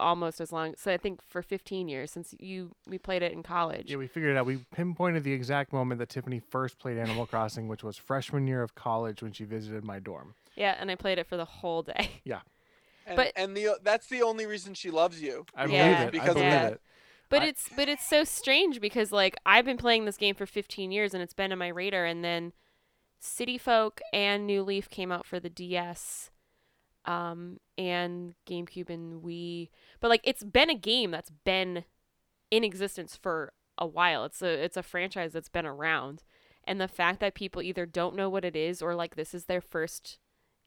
almost 0.00 0.40
as 0.40 0.50
long 0.52 0.74
so 0.76 0.90
i 0.92 0.96
think 0.96 1.22
for 1.22 1.40
15 1.40 1.88
years 1.88 2.10
since 2.10 2.34
you 2.40 2.72
we 2.88 2.98
played 2.98 3.22
it 3.22 3.32
in 3.32 3.42
college 3.42 3.90
Yeah, 3.90 3.96
we 3.96 4.06
figured 4.08 4.34
it 4.34 4.38
out. 4.38 4.44
We 4.46 4.58
pinpointed 4.74 5.22
the 5.22 5.32
exact 5.32 5.72
moment 5.72 6.00
that 6.00 6.08
Tiffany 6.08 6.40
first 6.40 6.78
played 6.78 6.98
Animal 6.98 7.26
Crossing, 7.26 7.68
which 7.68 7.84
was 7.84 7.96
freshman 7.96 8.46
year 8.48 8.62
of 8.62 8.74
college 8.74 9.22
when 9.22 9.32
she 9.32 9.44
visited 9.44 9.84
my 9.84 10.00
dorm. 10.00 10.34
yeah 10.56 10.76
and 10.80 10.90
i 10.90 10.94
played 10.96 11.18
it 11.18 11.26
for 11.28 11.36
the 11.36 11.44
whole 11.44 11.82
day 11.82 12.10
and, 13.06 13.16
But- 13.16 13.32
and 13.36 13.56
the 13.56 13.78
that's 13.82 14.06
the 14.08 14.22
only 14.22 14.46
reason 14.46 14.74
she 14.74 14.90
loves 14.90 15.20
you 15.22 15.46
I 15.54 15.66
Yeah, 15.66 15.68
believe 15.68 16.00
it. 16.00 16.06
I 16.06 16.10
because 16.10 16.28
of 16.30 16.34
believe 16.34 16.50
that. 16.50 16.72
it. 16.72 16.80
but 17.28 17.42
I- 17.42 17.46
it's 17.46 17.68
but 17.76 17.88
it's 17.88 18.06
so 18.06 18.24
strange 18.24 18.80
because 18.80 19.12
like 19.12 19.36
i've 19.46 19.64
been 19.64 19.76
playing 19.76 20.04
this 20.06 20.16
game 20.16 20.34
for 20.34 20.46
15 20.46 20.90
years 20.90 21.14
and 21.14 21.22
it's 21.22 21.34
been 21.34 21.52
on 21.52 21.58
my 21.58 21.68
radar 21.68 22.04
and 22.04 22.24
then 22.24 22.52
city 23.20 23.56
folk 23.58 24.00
and 24.12 24.46
new 24.46 24.62
leaf 24.62 24.90
came 24.90 25.10
out 25.12 25.24
for 25.24 25.38
the 25.40 25.48
ds 25.50 26.30
um 27.06 27.58
and 27.76 28.34
gamecube 28.48 28.90
and 28.90 29.22
wii. 29.22 29.68
But 30.00 30.08
like 30.08 30.22
it's 30.24 30.44
been 30.44 30.70
a 30.70 30.74
game 30.74 31.10
that's 31.10 31.30
been 31.44 31.84
in 32.50 32.64
existence 32.64 33.16
for 33.16 33.52
a 33.78 33.86
while. 33.86 34.24
It's 34.24 34.42
a 34.42 34.64
it's 34.64 34.76
a 34.76 34.82
franchise 34.82 35.32
that's 35.32 35.48
been 35.48 35.66
around. 35.66 36.22
And 36.66 36.80
the 36.80 36.88
fact 36.88 37.20
that 37.20 37.34
people 37.34 37.62
either 37.62 37.84
don't 37.84 38.16
know 38.16 38.30
what 38.30 38.44
it 38.44 38.56
is 38.56 38.80
or 38.80 38.94
like 38.94 39.16
this 39.16 39.34
is 39.34 39.44
their 39.44 39.60
first 39.60 40.18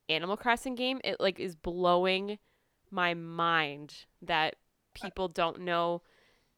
animal 0.09 0.37
crossing 0.37 0.75
game 0.75 1.01
it 1.03 1.19
like 1.19 1.37
is 1.37 1.55
blowing 1.55 2.39
my 2.89 3.13
mind 3.13 4.05
that 4.21 4.55
people 4.93 5.27
don't 5.27 5.59
know 5.59 6.01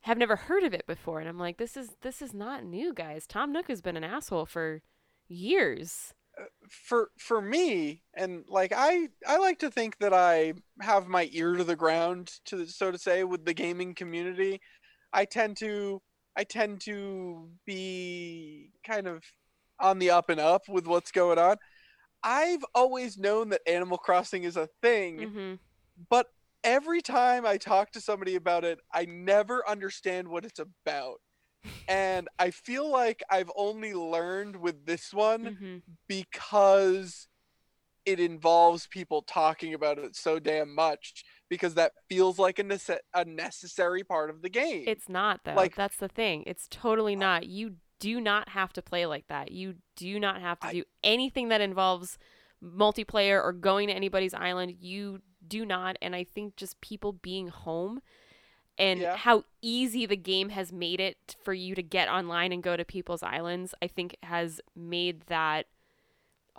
have 0.02 0.20
never 0.20 0.36
heard 0.36 0.64
of 0.64 0.74
it 0.74 0.86
before. 0.88 1.20
And 1.20 1.28
i'm 1.28 1.40
like 1.40 1.58
this 1.58 1.76
is 1.78 1.96
this 2.02 2.22
is 2.22 2.34
not 2.34 2.64
new 2.64 2.94
guys. 2.94 3.26
Tom 3.28 3.52
nook 3.52 3.68
has 3.68 3.82
been 3.82 3.98
an 3.98 4.04
asshole 4.04 4.46
for 4.46 4.82
years 5.28 6.14
for 6.70 7.10
for 7.18 7.42
me 7.42 8.02
and 8.16 8.46
like 8.48 8.74
i 8.76 9.08
i 9.28 9.38
like 9.38 9.60
to 9.60 9.70
think 9.72 9.98
that 10.00 10.14
i 10.14 10.54
have 10.82 11.08
my 11.08 11.30
ear 11.32 11.56
to 11.56 11.64
the 11.64 11.76
ground 11.76 12.32
to 12.46 12.66
so 12.68 12.92
to 12.92 12.98
say 12.98 13.24
with 13.24 13.46
the 13.46 13.54
gaming 13.54 13.94
community. 13.94 14.62
I 15.12 15.26
tend 15.26 15.58
to 15.58 16.02
i 16.38 16.44
tend 16.44 16.82
to 16.82 17.50
be 17.66 18.72
kind 18.86 19.08
of 19.08 19.24
on 19.80 20.00
the 20.00 20.12
up 20.12 20.30
and 20.30 20.40
up 20.40 20.68
with 20.68 20.88
what's 20.88 21.12
going 21.12 21.40
on. 21.40 21.58
I've 22.24 22.66
always 22.76 23.18
known 23.18 23.50
that 23.50 23.62
animal 23.68 23.98
crossing 23.98 24.44
is 24.44 24.58
a 24.58 24.70
thing 24.82 25.30
hmm 25.34 25.54
but 26.10 26.28
every 26.64 27.02
time 27.02 27.46
i 27.46 27.58
talk 27.58 27.92
to 27.92 28.02
somebody 28.02 28.36
about 28.36 28.64
it 28.64 28.80
i 28.94 29.06
never 29.06 29.68
understand 29.68 30.28
what 30.28 30.46
it's 30.46 30.60
about 30.60 31.20
and 31.88 32.28
i 32.40 32.50
feel 32.52 32.90
like 32.90 33.22
i've 33.30 33.52
only 33.56 33.94
learned 33.94 34.56
with 34.56 34.86
this 34.86 35.14
one 35.14 35.56
hmm 35.60 35.78
because 36.08 37.28
it 38.06 38.20
involves 38.20 38.88
people 38.88 39.22
talking 39.22 39.74
about 39.74 40.00
it 40.00 40.16
so 40.16 40.40
damn 40.40 40.74
much 40.74 41.24
because 41.50 41.76
that 41.76 41.92
feels 42.10 42.40
like 42.40 42.58
a, 42.60 42.64
nece- 42.64 42.98
a 43.14 43.26
necessary 43.26 44.04
part 44.04 44.30
of 44.30 44.42
the 44.42 44.50
game. 44.50 44.84
it's 44.88 45.08
not 45.10 45.42
though. 45.44 45.54
Like- 45.54 45.76
that's 45.76 45.98
the 45.98 46.08
thing. 46.08 46.44
It's 46.48 46.68
totally 46.70 47.16
not. 47.16 47.46
You 47.48 47.76
do 48.00 48.20
not 48.22 48.50
have 48.50 48.72
to 48.74 48.82
play 48.82 49.06
like 49.06 49.28
that. 49.28 49.52
You 49.52 49.76
do 49.96 50.20
not 50.20 50.42
have 50.42 50.60
to 50.62 50.68
I- 50.68 50.74
do 50.74 50.84
anything 51.04 51.50
that 51.50 51.62
involves 51.62 52.18
multiplayer 52.64 53.44
or 53.44 53.52
going 53.54 53.88
to 53.90 53.94
anybody's 53.94 54.34
island. 54.34 54.74
You 54.80 55.22
do 55.48 55.66
not. 55.66 55.98
And 56.02 56.16
i 56.16 56.24
think 56.24 56.56
just 56.56 56.80
people 56.82 57.14
being 57.14 57.48
home 57.50 58.00
and 58.80 59.02
Yeah. 59.02 59.16
how 59.18 59.44
easy 59.62 60.06
the 60.06 60.16
game 60.18 60.50
has 60.50 60.72
made 60.72 61.00
it 61.00 61.36
for 61.44 61.54
you 61.54 61.76
to 61.76 61.84
get 61.84 62.08
online 62.10 62.52
and 62.54 62.64
go 62.64 62.78
to 62.78 62.86
people's 62.86 63.22
islands 63.22 63.76
i 63.82 63.88
think 63.88 64.16
has 64.24 64.62
made 64.76 65.22
that 65.28 65.68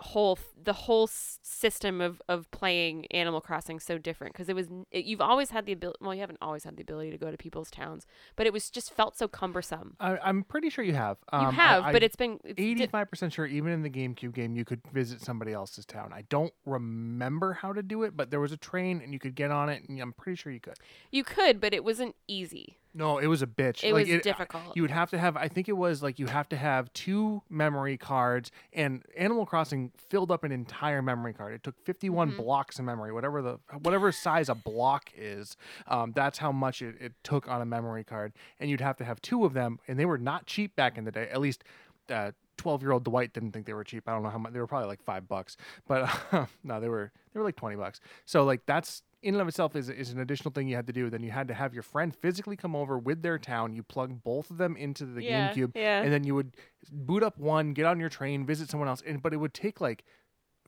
whole 0.01 0.37
the 0.61 0.73
whole 0.73 1.07
system 1.07 2.01
of 2.01 2.21
of 2.27 2.49
playing 2.51 3.05
animal 3.11 3.39
crossing 3.39 3.79
so 3.79 3.97
different 3.97 4.33
because 4.33 4.49
it 4.49 4.55
was 4.55 4.67
it, 4.91 5.05
you've 5.05 5.21
always 5.21 5.51
had 5.51 5.65
the 5.65 5.71
ability 5.71 5.97
well 6.01 6.13
you 6.13 6.21
haven't 6.21 6.39
always 6.41 6.63
had 6.63 6.75
the 6.75 6.81
ability 6.81 7.11
to 7.11 7.17
go 7.17 7.31
to 7.31 7.37
people's 7.37 7.69
towns 7.69 8.05
but 8.35 8.45
it 8.45 8.53
was 8.53 8.69
just 8.69 8.93
felt 8.93 9.17
so 9.17 9.27
cumbersome 9.27 9.95
I, 9.99 10.17
I'm 10.17 10.43
pretty 10.43 10.69
sure 10.69 10.83
you 10.83 10.93
have. 10.93 11.17
Um, 11.31 11.45
you 11.45 11.51
have 11.51 11.83
I, 11.85 11.91
but 11.91 12.03
it's 12.03 12.15
been 12.15 12.39
eighty 12.57 12.87
five 12.87 13.09
percent 13.09 13.33
sure, 13.33 13.45
even 13.45 13.71
in 13.71 13.81
the 13.83 13.89
GameCube 13.89 14.33
game, 14.33 14.55
you 14.55 14.65
could 14.65 14.81
visit 14.91 15.21
somebody 15.21 15.53
else's 15.53 15.85
town. 15.85 16.11
I 16.13 16.23
don't 16.29 16.53
remember 16.65 17.53
how 17.53 17.73
to 17.73 17.83
do 17.83 18.03
it, 18.03 18.17
but 18.17 18.31
there 18.31 18.39
was 18.39 18.51
a 18.51 18.57
train 18.57 19.01
and 19.03 19.13
you 19.13 19.19
could 19.19 19.35
get 19.35 19.51
on 19.51 19.69
it, 19.69 19.87
and 19.87 19.99
I'm 19.99 20.13
pretty 20.13 20.35
sure 20.35 20.51
you 20.51 20.59
could. 20.59 20.75
you 21.11 21.23
could 21.23 21.59
but 21.61 21.73
it 21.73 21.83
wasn't 21.83 22.15
easy 22.27 22.77
No, 22.93 23.19
it 23.19 23.27
was 23.27 23.41
a 23.41 23.47
bitch. 23.47 23.83
it 23.83 23.93
like, 23.93 24.07
was 24.07 24.21
difficult 24.21 24.75
You 24.75 24.81
would 24.81 24.91
have 24.91 25.09
to 25.11 25.17
have. 25.17 25.37
I 25.37 25.47
think 25.47 25.69
it 25.69 25.77
was 25.77 26.03
like 26.03 26.19
you 26.19 26.25
have 26.27 26.49
to 26.49 26.57
have 26.57 26.91
two 26.93 27.41
memory 27.49 27.97
cards, 27.97 28.51
and 28.73 29.03
Animal 29.15 29.45
Crossing 29.45 29.91
filled 30.09 30.29
up 30.31 30.43
an 30.43 30.51
entire 30.51 31.01
memory 31.01 31.33
card. 31.33 31.53
It 31.53 31.63
took 31.63 31.79
51 31.85 32.31
Mhm. 32.33 32.37
blocks 32.37 32.79
of 32.79 32.85
memory, 32.85 33.11
whatever 33.13 33.41
the 33.41 33.59
whatever 33.81 34.11
size 34.11 34.49
a 34.49 34.55
block 34.55 35.09
is. 35.15 35.55
Um, 35.87 36.11
that's 36.13 36.37
how 36.39 36.51
much 36.51 36.81
it, 36.81 36.95
it 36.99 37.13
took 37.23 37.47
on 37.47 37.61
a 37.61 37.65
memory 37.65 38.03
card, 38.03 38.33
and 38.59 38.69
you'd 38.69 38.81
have 38.81 38.97
to 38.97 39.05
have 39.05 39.21
two 39.21 39.45
of 39.45 39.53
them, 39.53 39.79
and 39.87 39.97
they 39.97 40.05
were 40.05 40.17
not 40.17 40.45
cheap 40.45 40.75
back 40.75 40.97
in 40.97 41.05
the 41.05 41.11
day. 41.11 41.27
At 41.31 41.39
least. 41.41 41.63
Uh, 42.09 42.31
12 42.57 42.81
year 42.83 42.91
old 42.91 43.03
Dwight 43.05 43.33
didn't 43.33 43.53
think 43.53 43.65
they 43.65 43.73
were 43.73 43.83
cheap. 43.83 44.07
I 44.07 44.11
don't 44.11 44.21
know 44.21 44.29
how 44.29 44.37
much. 44.37 44.53
They 44.53 44.59
were 44.59 44.67
probably 44.67 44.87
like 44.87 45.01
five 45.01 45.27
bucks, 45.27 45.57
but 45.87 46.07
no, 46.63 46.79
they 46.79 46.89
were 46.89 47.11
they 47.33 47.39
were 47.39 47.45
like 47.45 47.55
20 47.55 47.75
bucks. 47.77 47.99
So 48.25 48.43
like 48.43 48.65
that's 48.67 49.01
in 49.23 49.35
and 49.35 49.41
of 49.41 49.47
itself 49.47 49.75
is, 49.75 49.89
is 49.89 50.11
an 50.11 50.19
additional 50.19 50.51
thing 50.51 50.67
you 50.67 50.75
had 50.75 50.87
to 50.87 50.93
do. 50.93 51.09
Then 51.09 51.23
you 51.23 51.31
had 51.31 51.47
to 51.49 51.53
have 51.53 51.73
your 51.73 51.83
friend 51.83 52.15
physically 52.15 52.55
come 52.55 52.75
over 52.75 52.97
with 52.97 53.21
their 53.21 53.37
town. 53.37 53.73
You 53.73 53.83
plug 53.83 54.23
both 54.23 54.49
of 54.49 54.57
them 54.57 54.75
into 54.75 55.05
the 55.05 55.23
yeah 55.23 55.51
GameCube, 55.51 55.71
yeah 55.75 56.01
and 56.01 56.11
then 56.11 56.23
you 56.23 56.35
would 56.35 56.55
boot 56.91 57.23
up 57.23 57.37
one, 57.37 57.73
get 57.73 57.85
on 57.85 57.99
your 57.99 58.09
train, 58.09 58.45
visit 58.45 58.69
someone 58.69 58.89
else, 58.89 59.01
and 59.05 59.21
but 59.21 59.33
it 59.33 59.37
would 59.37 59.53
take 59.53 59.79
like 59.79 60.03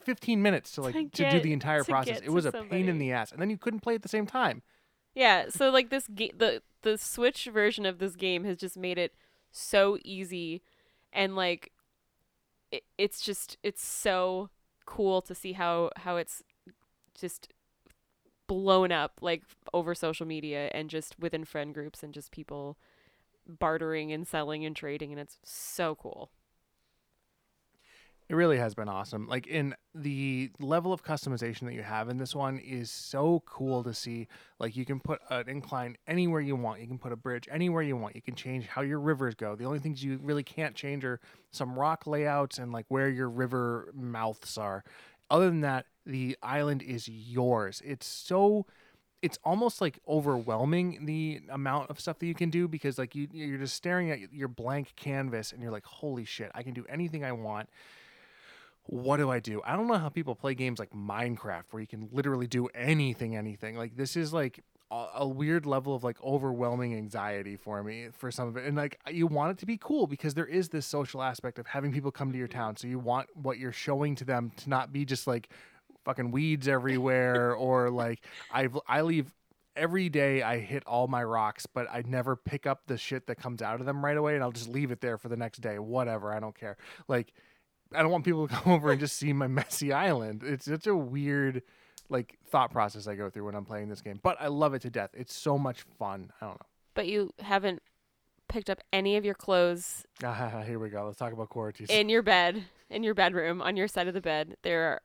15 0.01 0.41
minutes 0.41 0.71
to 0.73 0.81
like 0.81 0.93
To 0.93 1.09
to, 1.09 1.29
do 1.31 1.39
the 1.39 1.53
entire 1.53 1.83
process. 1.83 2.19
It 2.23 2.29
was 2.31 2.45
a 2.45 2.51
pain 2.51 2.89
in 2.89 2.99
the 2.99 3.11
ass, 3.11 3.31
and 3.31 3.41
then 3.41 3.49
you 3.49 3.57
couldn't 3.57 3.79
play 3.79 3.95
at 3.95 4.01
the 4.01 4.09
same 4.09 4.25
time. 4.25 4.61
Yeah, 5.15 5.49
so 5.49 5.69
like 5.69 5.89
this 5.89 6.07
ga- 6.07 6.33
the 6.37 6.61
the 6.81 6.97
Switch 6.97 7.45
version 7.45 7.85
of 7.85 7.99
this 7.99 8.15
game 8.15 8.43
has 8.43 8.57
just 8.57 8.77
made 8.77 8.97
it 8.97 9.13
so 9.51 9.97
easy 10.03 10.63
and 11.13 11.35
like 11.35 11.71
it, 12.71 12.83
it's 12.97 13.21
just 13.21 13.57
it's 13.63 13.85
so 13.85 14.49
cool 14.85 15.21
to 15.21 15.35
see 15.35 15.53
how 15.53 15.91
how 15.97 16.17
it's 16.17 16.41
just 17.13 17.49
blown 18.47 18.91
up 18.91 19.19
like 19.21 19.43
over 19.73 19.95
social 19.95 20.25
media 20.25 20.69
and 20.73 20.89
just 20.89 21.17
within 21.19 21.45
friend 21.45 21.73
groups 21.73 22.03
and 22.03 22.13
just 22.13 22.31
people 22.31 22.77
bartering 23.47 24.11
and 24.11 24.27
selling 24.27 24.65
and 24.65 24.75
trading 24.75 25.11
and 25.11 25.19
it's 25.19 25.37
so 25.43 25.95
cool. 25.95 26.29
It 28.29 28.35
really 28.35 28.57
has 28.57 28.73
been 28.73 28.87
awesome. 28.87 29.27
Like 29.27 29.47
in 29.47 29.75
the 29.93 30.49
level 30.59 30.93
of 30.93 31.03
customization 31.03 31.61
that 31.65 31.73
you 31.73 31.83
have 31.83 32.07
in 32.07 32.17
this 32.17 32.33
one 32.33 32.57
is 32.57 32.89
so 32.89 33.43
cool 33.45 33.83
to 33.83 33.93
see. 33.93 34.27
Like 34.59 34.77
you 34.77 34.85
can 34.85 34.99
put 34.99 35.19
an 35.29 35.49
incline 35.49 35.97
anywhere 36.07 36.39
you 36.39 36.55
want. 36.55 36.79
You 36.79 36.87
can 36.87 36.97
put 36.97 37.11
a 37.11 37.17
bridge 37.17 37.49
anywhere 37.51 37.83
you 37.83 37.97
want. 37.97 38.15
You 38.15 38.21
can 38.21 38.35
change 38.35 38.65
how 38.65 38.81
your 38.81 38.99
rivers 38.99 39.35
go. 39.35 39.55
The 39.55 39.65
only 39.65 39.79
things 39.79 40.03
you 40.03 40.19
really 40.23 40.43
can't 40.43 40.73
change 40.73 41.03
are 41.03 41.19
some 41.51 41.77
rock 41.77 42.07
layouts 42.07 42.59
and 42.59 42.71
like 42.71 42.85
where 42.87 43.09
your 43.09 43.29
river 43.29 43.91
mouths 43.93 44.57
are. 44.57 44.85
Other 45.33 45.49
than 45.49 45.61
that, 45.61 45.87
the 46.05 46.37
island 46.43 46.83
is 46.83 47.07
yours. 47.07 47.81
It's 47.83 48.05
so 48.05 48.67
it's 49.23 49.39
almost 49.43 49.81
like 49.81 49.97
overwhelming 50.07 51.05
the 51.07 51.41
amount 51.49 51.89
of 51.89 51.99
stuff 51.99 52.19
that 52.19 52.27
you 52.27 52.35
can 52.35 52.51
do 52.51 52.67
because 52.67 52.99
like 52.99 53.15
you 53.15 53.27
you're 53.31 53.57
just 53.57 53.73
staring 53.73 54.11
at 54.11 54.31
your 54.31 54.47
blank 54.47 54.93
canvas 54.95 55.51
and 55.51 55.61
you're 55.61 55.71
like 55.71 55.85
holy 55.85 56.25
shit 56.25 56.51
i 56.53 56.61
can 56.61 56.73
do 56.73 56.85
anything 56.89 57.23
i 57.23 57.31
want. 57.31 57.67
What 58.85 59.17
do 59.17 59.31
i 59.31 59.39
do? 59.39 59.61
I 59.65 59.75
don't 59.75 59.87
know 59.87 59.97
how 59.97 60.09
people 60.09 60.35
play 60.35 60.53
games 60.53 60.77
like 60.77 60.91
minecraft 60.91 61.63
where 61.71 61.81
you 61.81 61.87
can 61.87 62.09
literally 62.11 62.47
do 62.47 62.67
anything 62.75 63.35
anything. 63.35 63.75
Like 63.75 63.95
this 63.95 64.15
is 64.15 64.33
like 64.33 64.63
a, 64.93 65.07
a 65.21 65.27
weird 65.27 65.65
level 65.65 65.95
of 65.95 66.03
like 66.03 66.21
overwhelming 66.23 66.95
anxiety 66.95 67.55
for 67.55 67.83
me 67.83 68.07
for 68.11 68.31
some 68.31 68.47
of 68.47 68.57
it 68.57 68.65
and 68.65 68.77
like 68.77 68.99
you 69.09 69.27
want 69.27 69.51
it 69.51 69.57
to 69.57 69.65
be 69.65 69.77
cool 69.77 70.07
because 70.07 70.33
there 70.33 70.45
is 70.45 70.69
this 70.69 70.85
social 70.85 71.21
aspect 71.21 71.57
of 71.57 71.67
having 71.67 71.91
people 71.91 72.11
come 72.11 72.31
to 72.31 72.37
your 72.37 72.47
town 72.47 72.75
so 72.75 72.87
you 72.87 72.99
want 72.99 73.27
what 73.33 73.57
you're 73.57 73.71
showing 73.71 74.15
to 74.15 74.23
them 74.23 74.51
to 74.55 74.69
not 74.69 74.93
be 74.93 75.03
just 75.03 75.25
like 75.25 75.49
fucking 76.05 76.31
weeds 76.31 76.67
everywhere 76.67 77.55
or 77.55 77.89
like 77.89 78.23
I 78.51 78.69
I 78.87 79.01
leave 79.01 79.33
every 79.75 80.09
day 80.09 80.43
I 80.43 80.59
hit 80.59 80.83
all 80.85 81.07
my 81.07 81.23
rocks, 81.23 81.65
but 81.65 81.87
I 81.91 82.03
never 82.05 82.35
pick 82.35 82.67
up 82.67 82.81
the 82.85 82.97
shit 82.97 83.25
that 83.27 83.35
comes 83.37 83.61
out 83.61 83.79
of 83.79 83.85
them 83.85 84.05
right 84.05 84.17
away 84.17 84.35
and 84.35 84.43
I'll 84.43 84.51
just 84.51 84.69
leave 84.69 84.91
it 84.91 85.01
there 85.01 85.17
for 85.17 85.29
the 85.29 85.37
next 85.37 85.61
day. 85.61 85.79
Whatever, 85.79 86.31
I 86.31 86.39
don't 86.39 86.57
care. 86.57 86.77
Like 87.07 87.33
I 87.93 88.01
don't 88.01 88.11
want 88.11 88.25
people 88.25 88.47
to 88.47 88.53
come 88.63 88.73
over 88.73 88.91
and 88.91 88.99
just 88.99 89.17
see 89.17 89.33
my 89.33 89.47
messy 89.47 89.91
island. 89.91 90.43
It's 90.43 90.65
such 90.65 90.87
a 90.87 90.95
weird 90.95 91.63
like 92.13 92.37
thought 92.49 92.71
process 92.71 93.07
I 93.07 93.15
go 93.15 93.29
through 93.29 93.45
when 93.45 93.55
I'm 93.55 93.65
playing 93.65 93.89
this 93.89 94.01
game. 94.01 94.19
But 94.21 94.37
I 94.39 94.47
love 94.47 94.73
it 94.73 94.83
to 94.83 94.89
death. 94.89 95.09
It's 95.13 95.33
so 95.33 95.57
much 95.57 95.81
fun. 95.99 96.31
I 96.39 96.45
don't 96.45 96.55
know. 96.59 96.67
But 96.93 97.07
you 97.07 97.31
haven't 97.39 97.81
picked 98.47 98.69
up 98.69 98.79
any 98.93 99.17
of 99.17 99.25
your 99.25 99.33
clothes 99.33 100.05
Ah, 100.23 100.61
here 100.65 100.77
we 100.79 100.89
go. 100.89 101.05
Let's 101.05 101.17
talk 101.17 101.33
about 101.33 101.49
quarantine. 101.49 101.87
in 101.89 102.07
your 102.07 102.21
bed, 102.21 102.65
in 102.89 103.03
your 103.03 103.15
bedroom, 103.15 103.61
on 103.61 103.75
your 103.75 103.87
side 103.87 104.07
of 104.07 104.13
the 104.13 104.21
bed. 104.21 104.55
There 104.61 104.83
are 104.83 105.01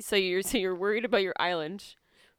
so 0.00 0.16
you're 0.16 0.42
so 0.42 0.58
you're 0.58 0.74
worried 0.74 1.04
about 1.04 1.22
your 1.22 1.34
island, 1.38 1.84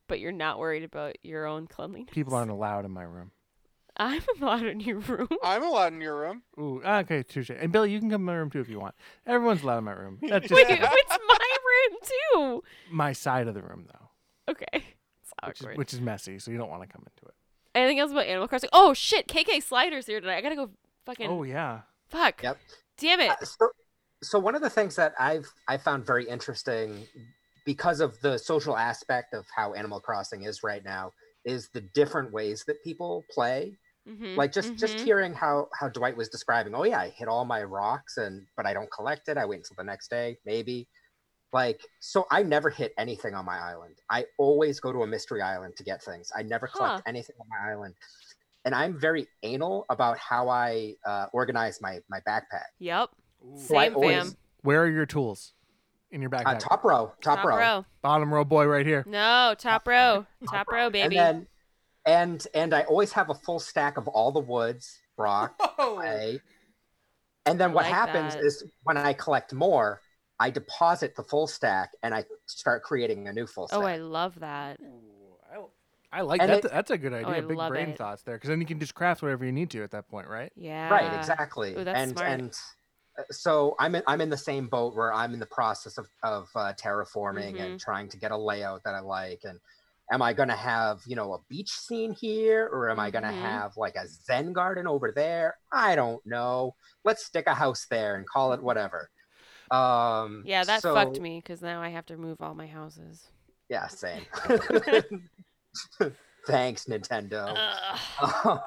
but 0.08 0.20
you're 0.20 0.32
not 0.32 0.58
worried 0.60 0.84
about 0.84 1.16
your 1.24 1.46
own 1.46 1.68
cleanliness. 1.68 2.14
People 2.14 2.34
aren't 2.34 2.52
allowed 2.52 2.86
in 2.86 2.92
my 2.92 3.04
room. 3.04 3.32
I'm 3.98 4.22
allowed 4.42 4.66
in 4.66 4.80
your 4.82 5.00
room. 5.00 5.30
I'm 5.44 5.64
allowed 5.64 5.94
in 5.94 6.02
your 6.02 6.20
room. 6.20 6.44
Ooh, 6.60 6.82
okay, 6.84 7.24
touche. 7.24 7.50
And 7.50 7.72
Billy, 7.72 7.92
you 7.92 8.00
can 8.00 8.10
come 8.10 8.22
in 8.22 8.26
my 8.26 8.36
room 8.36 8.50
too 8.50 8.60
if 8.60 8.70
you 8.70 8.80
want. 8.80 8.96
Everyone's 9.26 9.64
allowed 9.64 9.80
in 9.80 9.84
my 9.86 9.94
room. 9.94 10.20
That's 10.28 10.48
just 10.48 10.54
Wait, 10.54 10.66
it's 10.70 10.82
my 10.82 11.25
room 11.92 12.00
too. 12.62 12.64
my 12.90 13.14
side 13.14 13.48
of 13.48 13.54
the 13.54 13.62
room 13.62 13.88
though. 13.92 14.52
Okay. 14.52 14.84
It's 15.48 15.62
which 15.62 15.72
is, 15.72 15.78
which 15.78 15.94
is 15.94 16.02
messy, 16.02 16.38
so 16.40 16.52
you 16.52 16.58
don't 16.58 16.70
want 16.70 16.84
to 16.84 16.88
come 16.88 17.02
into 17.02 17.28
it. 17.28 17.34
Anything 17.74 18.00
else 18.00 18.12
about 18.12 18.26
Animal 18.28 18.48
Crossing? 18.48 18.70
Oh 18.72 18.94
shit, 18.94 19.28
K.K. 19.28 19.60
Slider's 19.60 20.06
here 20.06 20.22
tonight. 20.22 20.38
I 20.38 20.42
gotta 20.42 20.56
go 20.56 20.70
fucking 21.06 21.28
Oh 21.30 21.44
yeah, 21.44 21.82
fuck. 22.10 22.42
Yep. 22.44 22.58
Damn 23.00 23.20
it. 23.22 23.32
Uh, 23.32 23.36
so, 23.44 23.70
so 24.24 24.40
one 24.40 24.56
of 24.56 24.62
the 24.62 24.70
things 24.70 24.96
that 24.96 25.14
I've 25.20 25.46
I 25.68 25.78
found 25.78 26.06
very 26.06 26.30
interesting 26.30 27.06
because 27.66 28.00
of 28.00 28.20
the 28.22 28.38
social 28.38 28.78
aspect 28.78 29.34
of 29.34 29.46
how 29.54 29.74
Animal 29.74 30.00
Crossing 30.00 30.44
is 30.44 30.64
right 30.64 30.84
now 30.86 31.12
is 31.44 31.70
the 31.74 31.82
different 31.82 32.32
ways 32.32 32.64
that 32.68 32.82
people 32.84 33.24
play. 33.34 33.74
Mhm, 34.08 34.38
Like 34.38 34.52
just 34.54 34.76
just 34.76 34.98
mhm. 34.98 35.04
hearing 35.04 35.34
how 35.34 35.68
how 35.78 35.90
Dwight 35.90 36.16
was 36.16 36.30
describing, 36.30 36.76
oh 36.76 36.84
yeah, 36.84 37.00
I 37.00 37.10
hit 37.10 37.28
all 37.28 37.44
my 37.46 37.64
rocks 37.64 38.18
and 38.18 38.46
but 38.56 38.66
I 38.68 38.74
don't 38.74 38.92
collect 38.92 39.28
it. 39.28 39.38
I 39.38 39.46
wait 39.46 39.58
until 39.58 39.76
the 39.78 39.84
next 39.84 40.10
day, 40.10 40.38
maybe. 40.46 40.88
Like 41.54 41.82
so 42.00 42.26
I 42.32 42.44
never 42.44 42.70
hit 42.70 42.94
anything 42.98 43.34
on 43.34 43.46
my 43.46 43.58
island. 43.60 43.96
I 44.10 44.26
always 44.38 44.80
go 44.80 44.92
to 44.92 45.04
a 45.04 45.08
mystery 45.08 45.42
island 45.42 45.76
to 45.78 45.84
get 45.84 46.04
things. 46.04 46.32
I 46.36 46.42
never 46.44 46.68
collect 46.68 46.96
Huh. 46.96 47.02
anything 47.08 47.36
on 47.40 47.48
my 47.50 47.72
island. 47.72 47.96
And 48.66 48.74
I'm 48.76 49.00
very 49.00 49.28
anal 49.44 49.86
about 49.90 50.18
how 50.18 50.50
I 50.50 50.96
uh, 51.06 51.28
organize 51.34 51.80
my 51.82 52.00
my 52.10 52.20
backpack. 52.28 52.66
Yep. 52.80 53.10
So 53.58 53.66
Same 53.76 53.96
always- 53.96 54.18
fam. 54.30 54.38
Where 54.64 54.82
are 54.84 54.90
your 54.90 55.06
tools? 55.06 55.54
In 56.12 56.22
your 56.22 56.34
Uh, 56.34 56.40
backpack. 56.40 56.60
top 56.60 56.84
row, 56.84 57.14
top, 57.22 57.44
row. 57.44 57.86
Bottom 58.02 58.34
row 58.34 58.44
boy 58.44 58.66
right 58.66 58.86
here. 58.86 59.04
No, 59.08 59.54
top 59.58 59.88
row. 59.88 60.26
Top 60.50 60.68
row, 60.72 60.90
baby. 60.90 61.18
And 61.18 61.46
then, 61.46 61.48
and 62.06 62.48
and 62.54 62.74
I 62.74 62.82
always 62.84 63.12
have 63.14 63.30
a 63.30 63.34
full 63.36 63.60
stack 63.60 63.98
of 63.98 64.08
all 64.08 64.32
the 64.32 64.40
woods, 64.40 65.00
rock, 65.18 65.56
Oh. 65.78 65.96
clay. 65.98 66.42
And 67.46 67.60
then 67.60 67.72
I 67.72 67.74
what 67.74 67.84
like 67.86 67.94
happens 67.94 68.34
that. 68.34 68.44
is 68.44 68.64
when 68.84 68.98
I 68.98 69.14
collect 69.14 69.54
more, 69.54 70.02
I 70.40 70.50
deposit 70.50 71.16
the 71.16 71.24
full 71.24 71.48
stack 71.48 71.92
and 72.04 72.14
I 72.14 72.26
start 72.46 72.84
creating 72.84 73.28
a 73.28 73.34
new 73.34 73.48
full 73.48 73.68
stack. 73.68 73.80
oh, 73.80 73.84
I 73.86 73.98
love 73.98 74.40
that. 74.40 74.80
I 76.12 76.22
like 76.22 76.42
And 76.42 76.50
that. 76.50 76.64
it- 76.66 76.72
That's 76.72 76.92
a 76.92 76.98
good 76.98 77.12
idea. 77.14 77.28
I 77.36 77.42
Big 77.42 77.58
brain 77.58 77.90
it. 77.90 77.98
thoughts 77.98 78.22
there, 78.24 78.36
because 78.36 78.48
then 78.50 78.62
you 78.62 78.66
can 78.68 78.80
just 78.80 78.96
craft 78.96 79.22
whatever 79.22 79.44
you 79.44 79.52
need 79.52 79.70
to 79.72 79.84
at 79.84 79.92
that 79.92 80.08
point, 80.08 80.28
right? 80.30 80.52
Yeah. 80.56 80.90
right, 80.90 81.14
exactly. 81.14 81.76
Ooh, 81.76 81.84
that's 81.84 81.98
and 82.00 82.12
smart. 82.12 82.30
and 82.30 82.54
uh, 83.20 83.24
so 83.32 83.76
I'm 83.80 83.96
in, 83.96 84.04
I'm 84.08 84.22
in 84.22 84.30
the 84.30 84.38
same 84.38 84.68
boat 84.68 84.96
where 84.96 85.14
I'm 85.14 85.34
in 85.34 85.40
the 85.42 85.46
process 85.46 85.98
of 85.98 86.08
of 86.24 86.48
uh, 86.56 86.72
terraforming 86.82 87.54
Mm-hmm. 87.56 87.58
and 87.62 87.80
trying 87.80 88.08
to 88.10 88.18
get 88.18 88.32
a 88.32 88.38
layout 88.38 88.84
that 88.84 88.96
I 88.96 89.00
like 89.02 89.42
and. 89.44 89.60
Am 90.12 90.22
I 90.22 90.34
gonna 90.34 90.56
have 90.56 91.02
you 91.08 91.16
know 91.16 91.34
a 91.34 91.40
beach 91.50 91.72
scene 91.72 92.14
here, 92.14 92.70
or 92.72 92.92
am 92.92 93.00
I 93.00 93.10
gonna 93.10 93.30
Mhm. 93.32 93.42
have 93.42 93.76
like 93.76 93.96
a 93.96 94.08
Zen 94.08 94.54
garden 94.54 94.86
over 94.86 95.12
there? 95.12 95.58
I 95.72 95.96
don't 95.96 96.24
know. 96.28 96.76
Let's 97.04 97.26
stick 97.26 97.48
a 97.48 97.56
house 97.56 97.88
there 97.90 98.14
and 98.16 98.24
call 98.30 98.54
it 98.54 98.62
whatever. 98.62 99.10
Um, 99.76 100.44
Yeah, 100.46 100.64
that 100.64 100.82
so- 100.82 100.94
fucked 100.94 101.20
me 101.20 101.40
because 101.40 101.62
now 101.62 101.82
I 101.82 101.90
have 101.90 102.06
to 102.08 102.18
move 102.18 102.42
all 102.42 102.56
my 102.56 102.68
houses. 102.68 103.28
Yeah, 103.70 103.88
same. 103.88 104.26
Thanks, 106.48 106.86
Nintendo. 106.86 107.54
Ugh. 107.58 107.98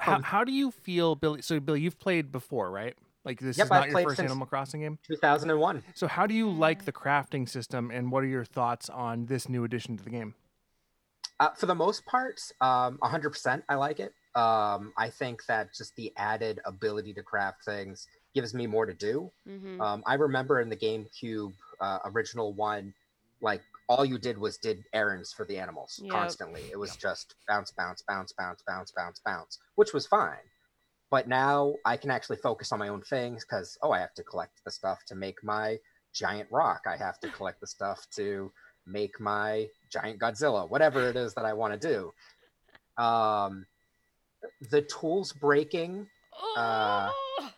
How, 0.01 0.15
Um, 0.15 0.23
how 0.23 0.43
do 0.43 0.51
you 0.51 0.71
feel, 0.71 1.15
Billy? 1.15 1.41
So, 1.41 1.59
Billy, 1.59 1.81
you've 1.81 1.99
played 1.99 2.31
before, 2.31 2.69
right? 2.69 2.95
Like 3.23 3.39
this 3.39 3.57
Yep, 3.57 3.65
is 3.65 3.71
not 3.71 3.83
I've 3.83 3.91
your 3.91 4.03
first 4.03 4.19
Animal 4.19 4.47
Crossing 4.47 4.81
game. 4.81 4.99
2001. 5.07 5.83
So, 5.93 6.07
how 6.07 6.25
do 6.27 6.33
you 6.33 6.49
like 6.49 6.85
the 6.85 6.91
crafting 6.91 7.47
system, 7.47 7.91
and 7.91 8.11
what 8.11 8.23
are 8.23 8.27
your 8.27 8.45
thoughts 8.45 8.89
on 8.89 9.25
this 9.27 9.47
new 9.47 9.63
addition 9.63 9.97
to 9.97 10.03
the 10.03 10.09
game? 10.09 10.35
Uh, 11.39 11.49
for 11.51 11.65
the 11.67 11.75
most 11.75 12.05
part, 12.05 12.39
um, 12.59 12.97
100% 13.01 13.63
I 13.69 13.75
like 13.75 13.99
it. 14.01 14.13
Um, 14.35 14.91
I 14.97 15.09
think 15.09 15.45
that 15.47 15.73
just 15.73 15.95
the 15.95 16.11
added 16.17 16.59
ability 16.65 17.13
to 17.13 17.23
craft 17.23 17.63
things 17.63 18.07
gives 18.33 18.53
me 18.53 18.67
more 18.67 18.85
to 18.85 18.93
do. 18.93 19.31
Mhm. 19.47 19.81
Um, 19.81 20.03
I 20.05 20.15
remember 20.15 20.59
in 20.61 20.69
the 20.69 20.77
GameCube 20.77 21.53
uh, 21.79 21.99
original 22.05 22.53
one, 22.53 22.93
like 23.41 23.63
all 23.87 24.05
you 24.05 24.17
did 24.19 24.37
was 24.37 24.57
did 24.57 24.83
errands 24.93 25.33
for 25.33 25.45
the 25.45 25.57
animals 25.57 25.99
Yep. 26.03 26.11
constantly. 26.11 26.69
It 26.71 26.77
was 26.77 26.95
just 26.97 27.35
bounce, 27.47 27.71
bounce, 27.71 28.03
bounce, 28.07 28.33
bounce, 28.33 28.63
bounce, 28.67 28.91
bounce, 28.91 29.19
bounce, 29.25 29.59
which 29.75 29.93
was 29.93 30.05
fine. 30.05 30.43
But 31.09 31.27
now 31.27 31.75
I 31.85 31.97
can 31.97 32.11
actually 32.11 32.37
focus 32.37 32.71
on 32.71 32.79
my 32.79 32.89
own 32.89 33.01
things 33.01 33.43
because 33.43 33.77
oh, 33.81 33.91
I 33.91 33.99
have 33.99 34.13
to 34.15 34.23
collect 34.23 34.61
the 34.63 34.71
stuff 34.71 35.03
to 35.05 35.15
make 35.15 35.43
my 35.43 35.79
giant 36.13 36.49
rock. 36.51 36.83
I 36.85 36.97
have 36.97 37.19
to 37.21 37.29
collect 37.37 37.61
the 37.61 37.67
stuff 37.67 38.05
to 38.15 38.51
make 38.85 39.19
my 39.19 39.67
giant 39.89 40.19
Godzilla, 40.19 40.69
whatever 40.69 41.09
it 41.09 41.15
is 41.15 41.33
that 41.33 41.45
I 41.45 41.53
want 41.53 41.79
to 41.79 41.87
do. 41.87 43.03
Um, 43.03 43.65
the 44.69 44.81
tools 44.83 45.31
breaking 45.31 46.07
uh, 46.57 47.09
Ugh. 47.39 47.51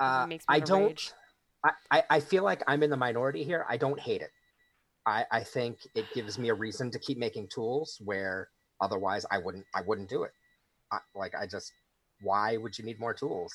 Uh, 0.00 0.26
makes 0.26 0.44
me 0.48 0.56
I 0.56 0.60
don't. 0.60 0.86
rage. 0.86 1.12
I, 1.64 1.70
I, 1.90 2.02
I 2.10 2.20
feel 2.20 2.44
like 2.44 2.62
I'm 2.66 2.82
in 2.82 2.90
the 2.90 2.96
minority 2.96 3.42
here. 3.44 3.66
I 3.68 3.76
don't 3.76 3.98
hate 3.98 4.22
it. 4.22 4.30
I, 5.06 5.24
I 5.32 5.42
think 5.42 5.78
it 5.94 6.04
gives 6.14 6.38
me 6.38 6.50
a 6.50 6.54
reason 6.54 6.90
to 6.92 6.98
keep 6.98 7.18
making 7.18 7.48
tools 7.48 8.00
where 8.04 8.48
otherwise 8.80 9.24
I 9.30 9.38
wouldn't 9.38 9.64
I 9.74 9.80
wouldn't 9.82 10.08
do 10.08 10.22
it. 10.22 10.30
I, 10.92 10.98
like 11.16 11.34
I 11.34 11.46
just 11.46 11.72
why 12.22 12.56
would 12.56 12.78
you 12.78 12.84
need 12.84 13.00
more 13.00 13.14
tools? 13.14 13.52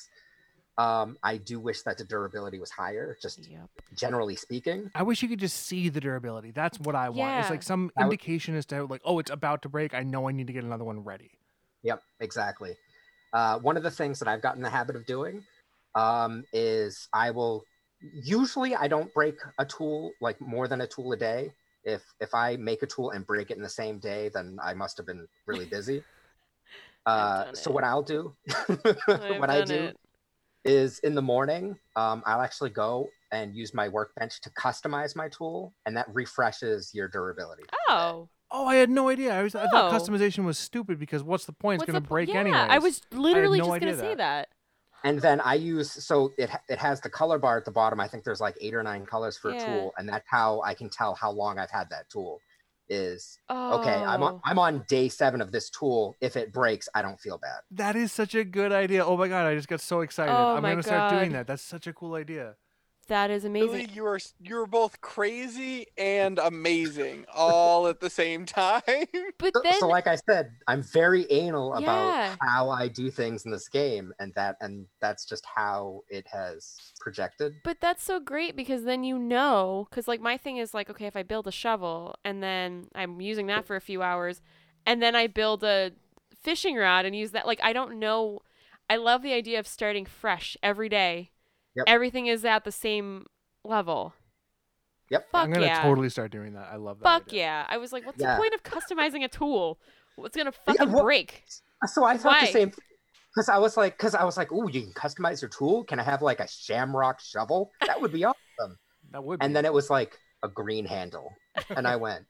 Um, 0.76 1.16
I 1.22 1.36
do 1.36 1.60
wish 1.60 1.82
that 1.82 1.98
the 1.98 2.04
durability 2.04 2.58
was 2.58 2.70
higher, 2.70 3.16
just 3.22 3.48
Yep. 3.48 3.68
generally 3.94 4.34
speaking. 4.34 4.90
I 4.94 5.04
wish 5.04 5.22
you 5.22 5.28
could 5.28 5.38
just 5.38 5.66
see 5.66 5.88
the 5.88 6.00
durability. 6.00 6.50
That's 6.50 6.80
what 6.80 6.96
I 6.96 7.10
want. 7.10 7.38
It's 7.40 7.50
like 7.50 7.62
some 7.62 7.92
would- 7.96 8.02
indication 8.04 8.56
as 8.56 8.66
to 8.66 8.84
like, 8.86 9.00
oh, 9.04 9.20
it's 9.20 9.30
about 9.30 9.62
to 9.62 9.68
break. 9.68 9.94
I 9.94 10.02
know 10.02 10.28
I 10.28 10.32
need 10.32 10.48
to 10.48 10.52
get 10.52 10.64
another 10.64 10.82
one 10.84 11.04
ready. 11.04 11.30
Yep, 11.84 12.02
exactly. 12.18 12.74
Uh, 13.32 13.58
one 13.60 13.76
of 13.76 13.84
the 13.84 13.90
things 13.90 14.18
that 14.18 14.26
I've 14.26 14.42
gotten 14.42 14.62
the 14.62 14.70
habit 14.70 14.96
of 14.96 15.06
doing 15.06 15.44
um, 15.94 16.44
is 16.52 17.08
I 17.12 17.30
will 17.30 17.64
usually 18.00 18.74
I 18.74 18.88
don't 18.88 19.12
break 19.14 19.36
a 19.58 19.64
tool 19.64 20.12
like 20.20 20.40
more 20.40 20.68
than 20.68 20.80
a 20.80 20.86
tool 20.86 21.12
a 21.12 21.16
day. 21.16 21.52
If 21.84 22.02
if 22.20 22.34
I 22.34 22.56
make 22.56 22.82
a 22.82 22.86
tool 22.86 23.10
and 23.10 23.26
break 23.26 23.50
it 23.50 23.56
in 23.56 23.62
the 23.62 23.68
same 23.68 23.98
day, 23.98 24.30
then 24.32 24.58
I 24.62 24.74
must 24.74 24.96
have 24.96 25.06
been 25.06 25.26
really 25.46 25.66
busy. 25.66 26.02
Uh, 27.06 27.52
so 27.52 27.68
it. 27.68 27.74
what 27.74 27.84
I'll 27.84 28.02
do, 28.02 28.32
what 29.36 29.50
I 29.50 29.62
do 29.62 29.88
it. 29.88 29.96
is 30.64 31.00
in 31.00 31.14
the 31.14 31.20
morning, 31.20 31.76
um, 31.96 32.22
I'll 32.24 32.40
actually 32.40 32.70
go 32.70 33.10
and 33.30 33.54
use 33.54 33.74
my 33.74 33.90
workbench 33.90 34.40
to 34.40 34.48
customize 34.50 35.14
my 35.14 35.28
tool, 35.28 35.74
and 35.84 35.94
that 35.98 36.06
refreshes 36.14 36.92
your 36.94 37.08
durability. 37.08 37.64
Oh. 37.90 38.30
Oh, 38.50 38.66
I 38.66 38.76
had 38.76 38.88
no 38.88 39.10
idea. 39.10 39.38
I 39.38 39.42
was 39.42 39.54
I 39.54 39.66
thought 39.66 39.92
Oh. 39.92 39.98
customization 39.98 40.44
was 40.44 40.56
stupid 40.56 40.98
because 40.98 41.22
what's 41.22 41.44
the 41.44 41.52
point? 41.52 41.82
It's 41.82 41.86
gonna 41.86 42.00
the 42.00 42.06
po- 42.06 42.14
break 42.14 42.30
yeah, 42.30 42.40
anyway. 42.40 42.66
I 42.70 42.78
was 42.78 43.02
literally 43.12 43.58
no 43.58 43.64
just 43.66 43.76
idea 43.76 43.88
gonna 43.90 44.00
say 44.00 44.14
that. 44.14 44.16
that. 44.16 44.48
And 45.04 45.20
then 45.20 45.40
I 45.40 45.54
use 45.54 45.92
so 45.92 46.32
it 46.38 46.50
it 46.68 46.78
has 46.78 47.00
the 47.00 47.10
color 47.10 47.38
bar 47.38 47.56
at 47.58 47.64
the 47.64 47.70
bottom. 47.70 48.00
I 48.00 48.08
think 48.08 48.24
there's 48.24 48.40
like 48.40 48.56
eight 48.60 48.74
or 48.74 48.82
nine 48.82 49.06
colors 49.06 49.36
for 49.38 49.52
Yeah. 49.52 49.62
a 49.62 49.66
tool, 49.66 49.94
and 49.98 50.08
that's 50.08 50.26
how 50.28 50.60
I 50.62 50.74
can 50.74 50.88
tell 50.90 51.14
how 51.14 51.30
long 51.30 51.58
I've 51.58 51.70
had 51.70 51.88
that 51.90 52.08
tool. 52.10 52.40
Is 52.90 53.38
Oh. 53.48 53.80
okay. 53.80 53.94
I'm 53.94 54.22
on 54.22 54.34
oh. 54.34 54.40
I'm 54.44 54.58
on 54.58 54.84
day 54.88 55.08
seven 55.08 55.40
of 55.40 55.52
this 55.52 55.70
tool. 55.70 56.16
If 56.20 56.36
it 56.36 56.52
breaks, 56.52 56.86
I 56.94 57.00
don't 57.00 57.18
feel 57.18 57.38
bad. 57.38 57.60
That 57.70 57.96
is 57.96 58.12
such 58.12 58.34
a 58.34 58.44
good 58.44 58.72
idea. 58.72 59.04
Oh 59.06 59.16
my 59.16 59.28
god, 59.28 59.46
I 59.46 59.54
just 59.54 59.68
got 59.68 59.80
so 59.80 60.00
excited. 60.02 60.32
Oh 60.32 60.56
I'm 60.56 60.62
gonna 60.62 60.82
start 60.82 61.10
doing 61.12 61.32
that. 61.32 61.46
That's 61.46 61.62
such 61.62 61.86
a 61.86 61.92
cool 61.94 62.14
idea. 62.14 62.56
That 63.08 63.30
is 63.30 63.44
amazing. 63.44 63.82
Billy, 63.82 63.88
you 63.92 64.04
are 64.06 64.18
you 64.40 64.58
are 64.60 64.66
both 64.66 65.00
crazy 65.00 65.86
and 65.96 66.38
amazing 66.38 67.24
all 67.32 67.86
at 67.86 68.00
the 68.00 68.10
same 68.10 68.46
time. 68.46 68.82
But 69.38 69.54
So, 69.54 69.62
then 69.62 69.74
so 69.80 69.88
like 69.88 70.06
I 70.08 70.16
said, 70.16 70.52
I'm 70.66 70.82
very 70.82 71.30
anal 71.30 71.74
Yeah. 71.74 71.78
about 71.78 72.14
how 72.40 72.70
I 72.70 72.88
do 72.88 73.10
things 73.10 73.44
in 73.44 73.52
this 73.52 73.68
game, 73.68 74.12
and 74.18 74.32
that 74.34 74.56
and 74.60 74.86
that's 75.00 75.24
just 75.24 75.44
how 75.46 76.02
it 76.08 76.26
has 76.28 76.76
projected. 77.00 77.54
But 77.62 77.80
that's 77.80 78.02
so 78.04 78.20
great 78.20 78.56
because 78.56 78.84
then 78.84 79.04
you 79.04 79.18
know, 79.18 79.86
because 79.90 80.06
like 80.08 80.20
my 80.20 80.36
thing 80.36 80.58
is 80.58 80.74
like, 80.74 80.90
okay, 80.90 81.06
if 81.06 81.16
I 81.16 81.22
build 81.22 81.46
a 81.46 81.52
shovel 81.52 82.14
and 82.24 82.42
then 82.42 82.88
I'm 82.94 83.20
using 83.20 83.46
that 83.46 83.64
for 83.64 83.76
a 83.76 83.80
few 83.80 84.02
hours, 84.02 84.42
and 84.86 85.02
then 85.02 85.14
I 85.16 85.26
build 85.28 85.64
a 85.64 85.92
fishing 86.42 86.76
rod 86.76 87.06
and 87.06 87.16
use 87.16 87.30
that, 87.32 87.46
like 87.46 87.60
I 87.62 87.72
don't 87.72 87.98
know. 87.98 88.40
I 88.90 88.96
love 88.96 89.22
the 89.22 89.32
idea 89.32 89.58
of 89.58 89.66
starting 89.66 90.04
fresh 90.04 90.56
every 90.62 90.90
day. 90.90 91.30
Yep. 91.76 91.84
Everything 91.88 92.26
is 92.26 92.44
at 92.44 92.64
the 92.64 92.72
same 92.72 93.26
level. 93.64 94.14
Yep. 95.10 95.26
Fuck 95.32 95.44
I'm 95.44 95.52
gonna 95.52 95.66
yeah. 95.66 95.82
totally 95.82 96.08
start 96.08 96.30
doing 96.30 96.54
that. 96.54 96.68
I 96.72 96.76
love 96.76 96.98
that. 97.00 97.04
Fuck 97.04 97.28
idea. 97.28 97.40
yeah. 97.42 97.66
I 97.68 97.76
was 97.76 97.92
like, 97.92 98.06
what's 98.06 98.20
Yeah. 98.20 98.36
the 98.36 98.40
point 98.40 98.54
of 98.54 98.62
customizing 98.62 99.24
a 99.24 99.28
tool? 99.28 99.78
What's 100.16 100.36
gonna 100.36 100.52
Yeah, 100.66 100.72
fucking 100.74 100.92
well- 100.92 101.04
break? 101.04 101.44
So 101.86 102.04
I 102.04 102.16
thought 102.16 102.32
Why? 102.40 102.46
the 102.46 102.52
same 102.52 102.72
because 103.34 103.48
I 103.48 103.58
was 103.58 103.76
like, 103.76 103.98
because 103.98 104.14
I 104.14 104.24
was 104.24 104.36
like, 104.36 104.48
oh, 104.52 104.68
you 104.68 104.82
can 104.82 104.92
customize 104.92 105.42
your 105.42 105.50
tool. 105.50 105.84
Can 105.84 105.98
I 105.98 106.04
have 106.04 106.22
like 106.22 106.40
a 106.40 106.48
shamrock 106.48 107.20
shovel? 107.20 107.72
That 107.84 108.00
would 108.00 108.12
be 108.12 108.24
awesome. 108.24 108.78
That 109.10 109.22
would. 109.24 109.42
And 109.42 109.54
then 109.54 109.64
it 109.64 109.72
was 109.72 109.90
like 109.90 110.16
a 110.42 110.48
green 110.48 110.86
handle, 110.86 111.30
and 111.70 111.86
I 111.86 111.96
went. 111.96 112.24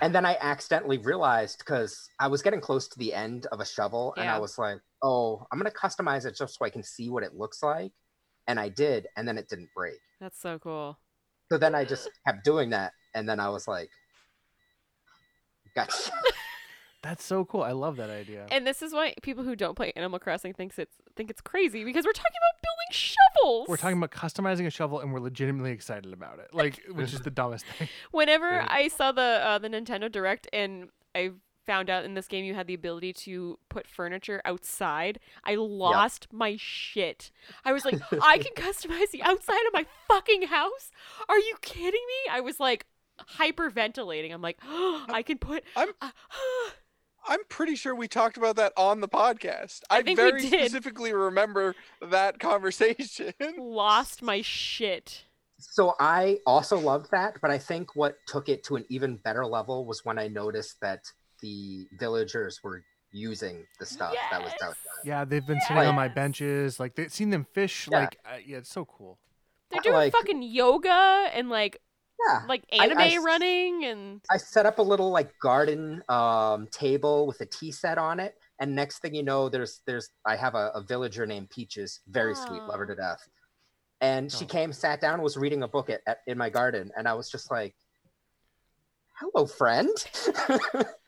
And 0.00 0.14
then 0.14 0.26
I 0.26 0.36
accidentally 0.40 0.98
realized 0.98 1.58
because 1.58 2.10
I 2.18 2.26
was 2.26 2.42
getting 2.42 2.60
close 2.60 2.88
to 2.88 2.98
the 2.98 3.14
end 3.14 3.46
of 3.52 3.60
a 3.60 3.64
shovel, 3.64 4.14
and 4.16 4.28
I 4.28 4.38
was 4.38 4.58
like, 4.58 4.78
"Oh, 5.02 5.46
I'm 5.50 5.58
gonna 5.58 5.70
customize 5.70 6.26
it 6.26 6.36
just 6.36 6.58
so 6.58 6.64
I 6.64 6.70
can 6.70 6.82
see 6.82 7.08
what 7.08 7.22
it 7.22 7.34
looks 7.34 7.62
like." 7.62 7.92
And 8.48 8.58
I 8.58 8.68
did, 8.68 9.06
and 9.16 9.26
then 9.26 9.38
it 9.38 9.48
didn't 9.48 9.70
break. 9.74 10.00
That's 10.20 10.40
so 10.40 10.58
cool. 10.58 10.98
So 11.50 11.58
then 11.58 11.74
I 11.74 11.84
just 11.84 12.10
kept 12.26 12.44
doing 12.44 12.70
that, 12.70 12.92
and 13.14 13.28
then 13.28 13.38
I 13.38 13.48
was 13.50 13.68
like, 13.68 13.90
"Gotcha." 15.74 16.10
That's 17.02 17.24
so 17.24 17.44
cool. 17.44 17.62
I 17.62 17.72
love 17.72 17.96
that 17.96 18.10
idea. 18.10 18.46
And 18.50 18.64
this 18.66 18.80
is 18.80 18.92
why 18.92 19.14
people 19.22 19.42
who 19.42 19.56
don't 19.56 19.74
play 19.74 19.92
Animal 19.96 20.18
Crossing 20.20 20.54
thinks 20.54 20.78
it's 20.78 20.94
think 21.16 21.30
it's 21.30 21.40
crazy 21.40 21.82
because 21.84 22.04
we're 22.04 22.12
talking 22.12 22.30
about 22.36 22.62
building 22.62 22.92
shovels. 22.92 23.68
We're 23.68 23.76
talking 23.76 23.98
about 23.98 24.12
customizing 24.12 24.66
a 24.66 24.70
shovel, 24.70 25.00
and 25.00 25.12
we're 25.12 25.18
legitimately 25.20 25.72
excited 25.72 26.12
about 26.12 26.38
it. 26.38 26.54
Like, 26.54 26.80
which 26.92 27.12
is 27.12 27.20
the 27.20 27.30
dumbest 27.30 27.64
thing. 27.66 27.88
Whenever 28.12 28.48
Right. 28.48 28.68
I 28.70 28.88
saw 28.88 29.10
the 29.12 29.20
uh, 29.20 29.58
the 29.58 29.68
Nintendo 29.68 30.10
Direct 30.10 30.48
and 30.52 30.90
I 31.14 31.32
found 31.66 31.88
out 31.90 32.04
in 32.04 32.14
this 32.14 32.26
game 32.26 32.44
you 32.44 32.54
had 32.54 32.66
the 32.66 32.74
ability 32.74 33.12
to 33.12 33.58
put 33.68 33.86
furniture 33.86 34.40
outside, 34.44 35.18
I 35.44 35.54
lost 35.56 36.26
my 36.32 36.56
shit. 36.58 37.30
I 37.64 37.72
was 37.72 37.84
like, 37.84 38.00
I 38.22 38.38
can 38.38 38.52
customize 38.56 39.10
the 39.12 39.22
outside 39.22 39.64
of 39.66 39.72
my 39.72 39.86
fucking 40.08 40.42
house? 40.48 40.90
Are 41.28 41.38
you 41.38 41.54
kidding 41.62 41.90
me? 41.92 42.30
I 42.32 42.40
was 42.40 42.58
like 42.60 42.86
hyperventilating. 43.38 44.32
I'm 44.32 44.42
like, 44.42 44.58
I 44.64 45.22
can 45.24 45.38
put 45.38 45.64
I'm- 45.76 45.90
uh, 46.00 46.10
I'm 47.26 47.44
pretty 47.48 47.76
sure 47.76 47.94
we 47.94 48.08
talked 48.08 48.36
about 48.36 48.56
that 48.56 48.72
on 48.76 49.00
the 49.00 49.08
podcast. 49.08 49.80
I, 49.90 49.98
I 49.98 50.02
think 50.02 50.18
we 50.18 50.24
very 50.30 50.40
did. 50.42 50.50
specifically 50.60 51.12
remember 51.12 51.74
that 52.00 52.38
conversation. 52.40 53.32
lost 53.58 54.22
my 54.22 54.42
shit. 54.42 55.24
So 55.58 55.94
I 56.00 56.38
also 56.44 56.76
loved 56.78 57.10
that, 57.12 57.36
but 57.40 57.50
I 57.52 57.58
think 57.58 57.94
what 57.94 58.16
took 58.26 58.48
it 58.48 58.64
to 58.64 58.76
an 58.76 58.84
even 58.88 59.16
better 59.16 59.46
level 59.46 59.86
was 59.86 60.04
when 60.04 60.18
I 60.18 60.26
noticed 60.26 60.80
that 60.80 61.04
the 61.40 61.86
villagers 61.98 62.60
were 62.64 62.82
using 63.12 63.64
the 63.78 63.86
stuff 63.86 64.14
that 64.30 64.42
was 64.42 64.50
Yes! 64.52 64.62
outside. 64.62 64.76
Yeah, 65.04 65.24
they've 65.24 65.46
been 65.46 65.60
sitting 65.60 65.76
on 65.84 65.94
my 65.94 66.08
benches. 66.08 66.80
Like, 66.80 66.94
they've 66.96 67.12
seen 67.12 67.30
them 67.30 67.44
fish. 67.52 67.88
Yeah. 67.90 67.98
Like, 68.00 68.18
uh, 68.24 68.38
yeah, 68.44 68.56
it's 68.58 68.70
so 68.70 68.84
cool. 68.84 69.18
They're 69.70 69.80
doing 69.82 69.94
Like- 69.94 70.12
fucking 70.12 70.42
yoga 70.42 71.28
and 71.32 71.48
like 71.48 71.78
Yeah. 72.28 72.42
like 72.48 72.62
I- 72.72 72.84
I 72.84 72.84
anime 72.86 73.24
running 73.24 73.84
and 73.84 74.20
I 74.30 74.36
set 74.36 74.66
up 74.66 74.78
a 74.78 74.82
little 74.82 75.10
like 75.10 75.36
garden 75.40 76.02
um, 76.08 76.68
table 76.70 77.26
with 77.26 77.40
a 77.40 77.46
tea 77.46 77.72
set 77.72 77.98
on 77.98 78.20
it, 78.20 78.36
and 78.60 78.74
next 78.74 79.00
thing 79.00 79.14
you 79.14 79.22
know, 79.22 79.48
there's 79.48 79.82
there's 79.86 80.08
I 80.24 80.36
have 80.36 80.54
a, 80.54 80.70
a 80.74 80.82
villager 80.82 81.26
named 81.26 81.50
Peaches, 81.50 82.00
very 82.08 82.34
sweet, 82.34 82.62
love 82.68 82.78
her 82.78 82.86
to 82.86 82.94
death, 82.94 83.26
and 84.00 84.30
she 84.30 84.44
Oh. 84.44 84.48
came, 84.48 84.72
sat 84.72 85.00
down, 85.00 85.20
was 85.22 85.36
reading 85.36 85.62
a 85.62 85.68
book 85.68 85.90
at, 85.90 86.00
at 86.06 86.18
in 86.26 86.38
my 86.38 86.50
garden, 86.50 86.90
and 86.96 87.08
I 87.08 87.14
was 87.14 87.28
just 87.30 87.50
like, 87.50 87.74
"Hello, 89.18 89.46
friend." 89.46 89.88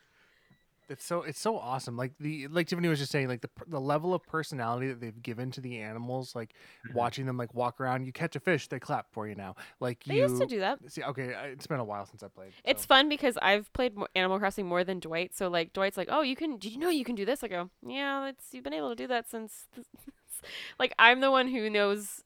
It's 0.87 1.03
so 1.03 1.23
it's 1.23 1.39
so 1.39 1.57
awesome. 1.57 1.97
Like 1.97 2.13
the 2.19 2.47
like 2.47 2.67
Tiffany 2.67 2.87
was 2.87 2.99
just 2.99 3.11
saying, 3.11 3.27
like 3.27 3.41
the 3.41 3.49
the 3.67 3.81
level 3.81 4.13
of 4.13 4.23
personality 4.27 4.87
that 4.89 5.01
they've 5.01 5.21
given 5.21 5.49
to 5.51 5.61
the 5.61 5.79
animals. 5.79 6.35
Like 6.35 6.53
Mhm. 6.87 6.93
watching 6.93 7.25
them 7.25 7.37
like 7.37 7.53
walk 7.55 7.81
around. 7.81 8.05
You 8.05 8.11
catch 8.11 8.35
a 8.35 8.39
fish, 8.39 8.67
they 8.67 8.79
clap 8.79 9.11
for 9.11 9.27
you 9.27 9.33
now. 9.35 9.55
Like 9.79 10.03
they 10.03 10.15
you 10.17 10.21
used 10.21 10.39
to 10.39 10.45
do 10.45 10.59
that. 10.59 10.79
see. 10.91 11.01
Okay, 11.03 11.33
I- 11.33 11.47
it's 11.47 11.65
been 11.65 11.79
a 11.79 11.83
while 11.83 12.05
since 12.05 12.21
I 12.21 12.27
played. 12.27 12.51
It's 12.63 12.83
so. 12.83 12.87
fun 12.87 13.09
because 13.09 13.37
I've 13.41 13.71
played 13.73 13.93
Animal 14.15 14.37
Crossing 14.37 14.67
more 14.67 14.83
than 14.83 14.99
Dwight. 14.99 15.35
So 15.35 15.47
like 15.47 15.73
Dwight's 15.73 15.97
like, 15.97 16.09
"Oh, 16.11 16.21
you 16.21 16.35
can? 16.35 16.57
Did 16.57 16.71
you 16.73 16.77
know 16.77 16.89
you 16.89 17.03
can 17.03 17.15
do 17.15 17.25
this?" 17.25 17.43
I 17.43 17.47
go, 17.47 17.71
"Yeah, 17.85 18.27
it's 18.27 18.53
you've 18.53 18.63
been 18.63 18.73
able 18.73 18.89
to 18.89 18.95
do 18.95 19.07
that 19.07 19.27
since." 19.27 19.67
like 20.79 20.93
I'm 20.99 21.21
the 21.21 21.31
one 21.31 21.47
who 21.47 21.69
knows 21.69 22.23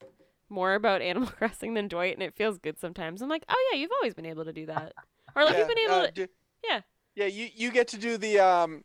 more 0.48 0.74
about 0.74 1.00
Animal 1.00 1.28
Crossing 1.38 1.74
than 1.74 1.88
Dwight, 1.88 2.14
and 2.14 2.22
it 2.22 2.34
feels 2.34 2.58
good 2.58 2.78
sometimes. 2.78 3.22
I'm 3.22 3.28
like, 3.28 3.44
"Oh 3.48 3.70
yeah, 3.72 3.78
you've 3.78 3.92
always 3.92 4.14
been 4.14 4.26
able 4.26 4.44
to 4.44 4.52
do 4.52 4.66
that," 4.66 4.92
or 5.34 5.44
like 5.44 5.52
Yeah, 5.54 5.58
you've 5.60 5.68
been 5.68 5.78
able 5.78 5.94
uh, 5.94 6.06
to. 6.08 6.12
do- 6.12 6.28
yeah. 6.64 6.80
Yeah, 7.20 7.26
you, 7.26 7.48
you 7.54 7.70
get 7.70 7.88
to 7.88 7.98
do 7.98 8.16
the 8.16 8.38
um 8.40 8.82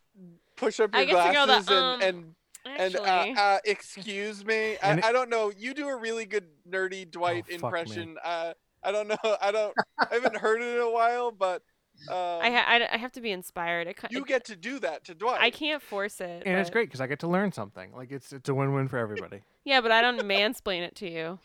push 0.57 0.81
up 0.81 0.89
I 0.93 1.03
your 1.03 1.11
get 1.15 1.27
to 1.27 1.33
go 1.33 1.41
the, 1.41 1.45
glasses 1.45 1.69
um, 1.69 2.01
and 2.01 2.35
and, 2.65 2.95
Actually, 2.95 3.09
and 3.09 3.37
uh, 3.37 3.41
uh, 3.41 3.57
excuse 3.63 4.43
me. 4.43 4.75
I, 4.83 4.93
it- 4.97 5.05
I 5.05 5.11
don't 5.13 5.29
know. 5.29 5.51
You 5.55 5.73
do 5.73 5.87
a 5.87 5.95
really 5.95 6.25
good 6.25 6.45
nerdy 6.69 7.09
Dwight 7.09 7.45
fuck 7.45 7.49
me. 7.49 7.55
impression. 7.55 8.17
Uh, 8.23 8.53
I 8.83 8.91
don't 8.91 9.07
know. 9.07 9.15
I 9.41 9.51
don't. 9.51 9.73
I 9.99 10.07
haven't 10.15 10.35
heard 10.37 10.61
it 10.61 10.75
in 10.75 10.81
a 10.81 10.89
while, 10.91 11.31
but 11.31 11.61
um, 12.09 12.15
I, 12.17 12.49
ha- 12.51 12.65
I 12.67 12.87
I 12.93 12.97
have 12.97 13.13
to 13.13 13.21
be 13.21 13.31
inspired. 13.31 13.87
It, 13.87 13.95
ki- 14.01 14.07
you 14.09 14.23
it- 14.23 14.27
get 14.27 14.43
to 14.45 14.55
do 14.57 14.79
that 14.79 15.05
to 15.05 15.13
Dwight. 15.15 15.39
I 15.41 15.49
can't 15.49 15.81
force 15.81 16.19
it. 16.19 16.43
and 16.45 16.59
it's 16.59 16.69
great 16.69 16.87
because 16.89 16.99
I 17.01 17.07
get 17.07 17.19
to 17.19 17.27
learn 17.27 17.51
something. 17.53 17.93
Like 17.95 18.11
it's 18.11 18.33
it's 18.33 18.49
a 18.49 18.53
win 18.53 18.73
win 18.73 18.89
for 18.89 18.97
everybody. 18.97 19.41
Yeah, 19.63 19.79
but 19.79 19.91
I 19.91 20.01
don't 20.01 20.19
mansplain 20.23 20.81
it 20.81 20.95
to 20.95 21.09
you. 21.09 21.39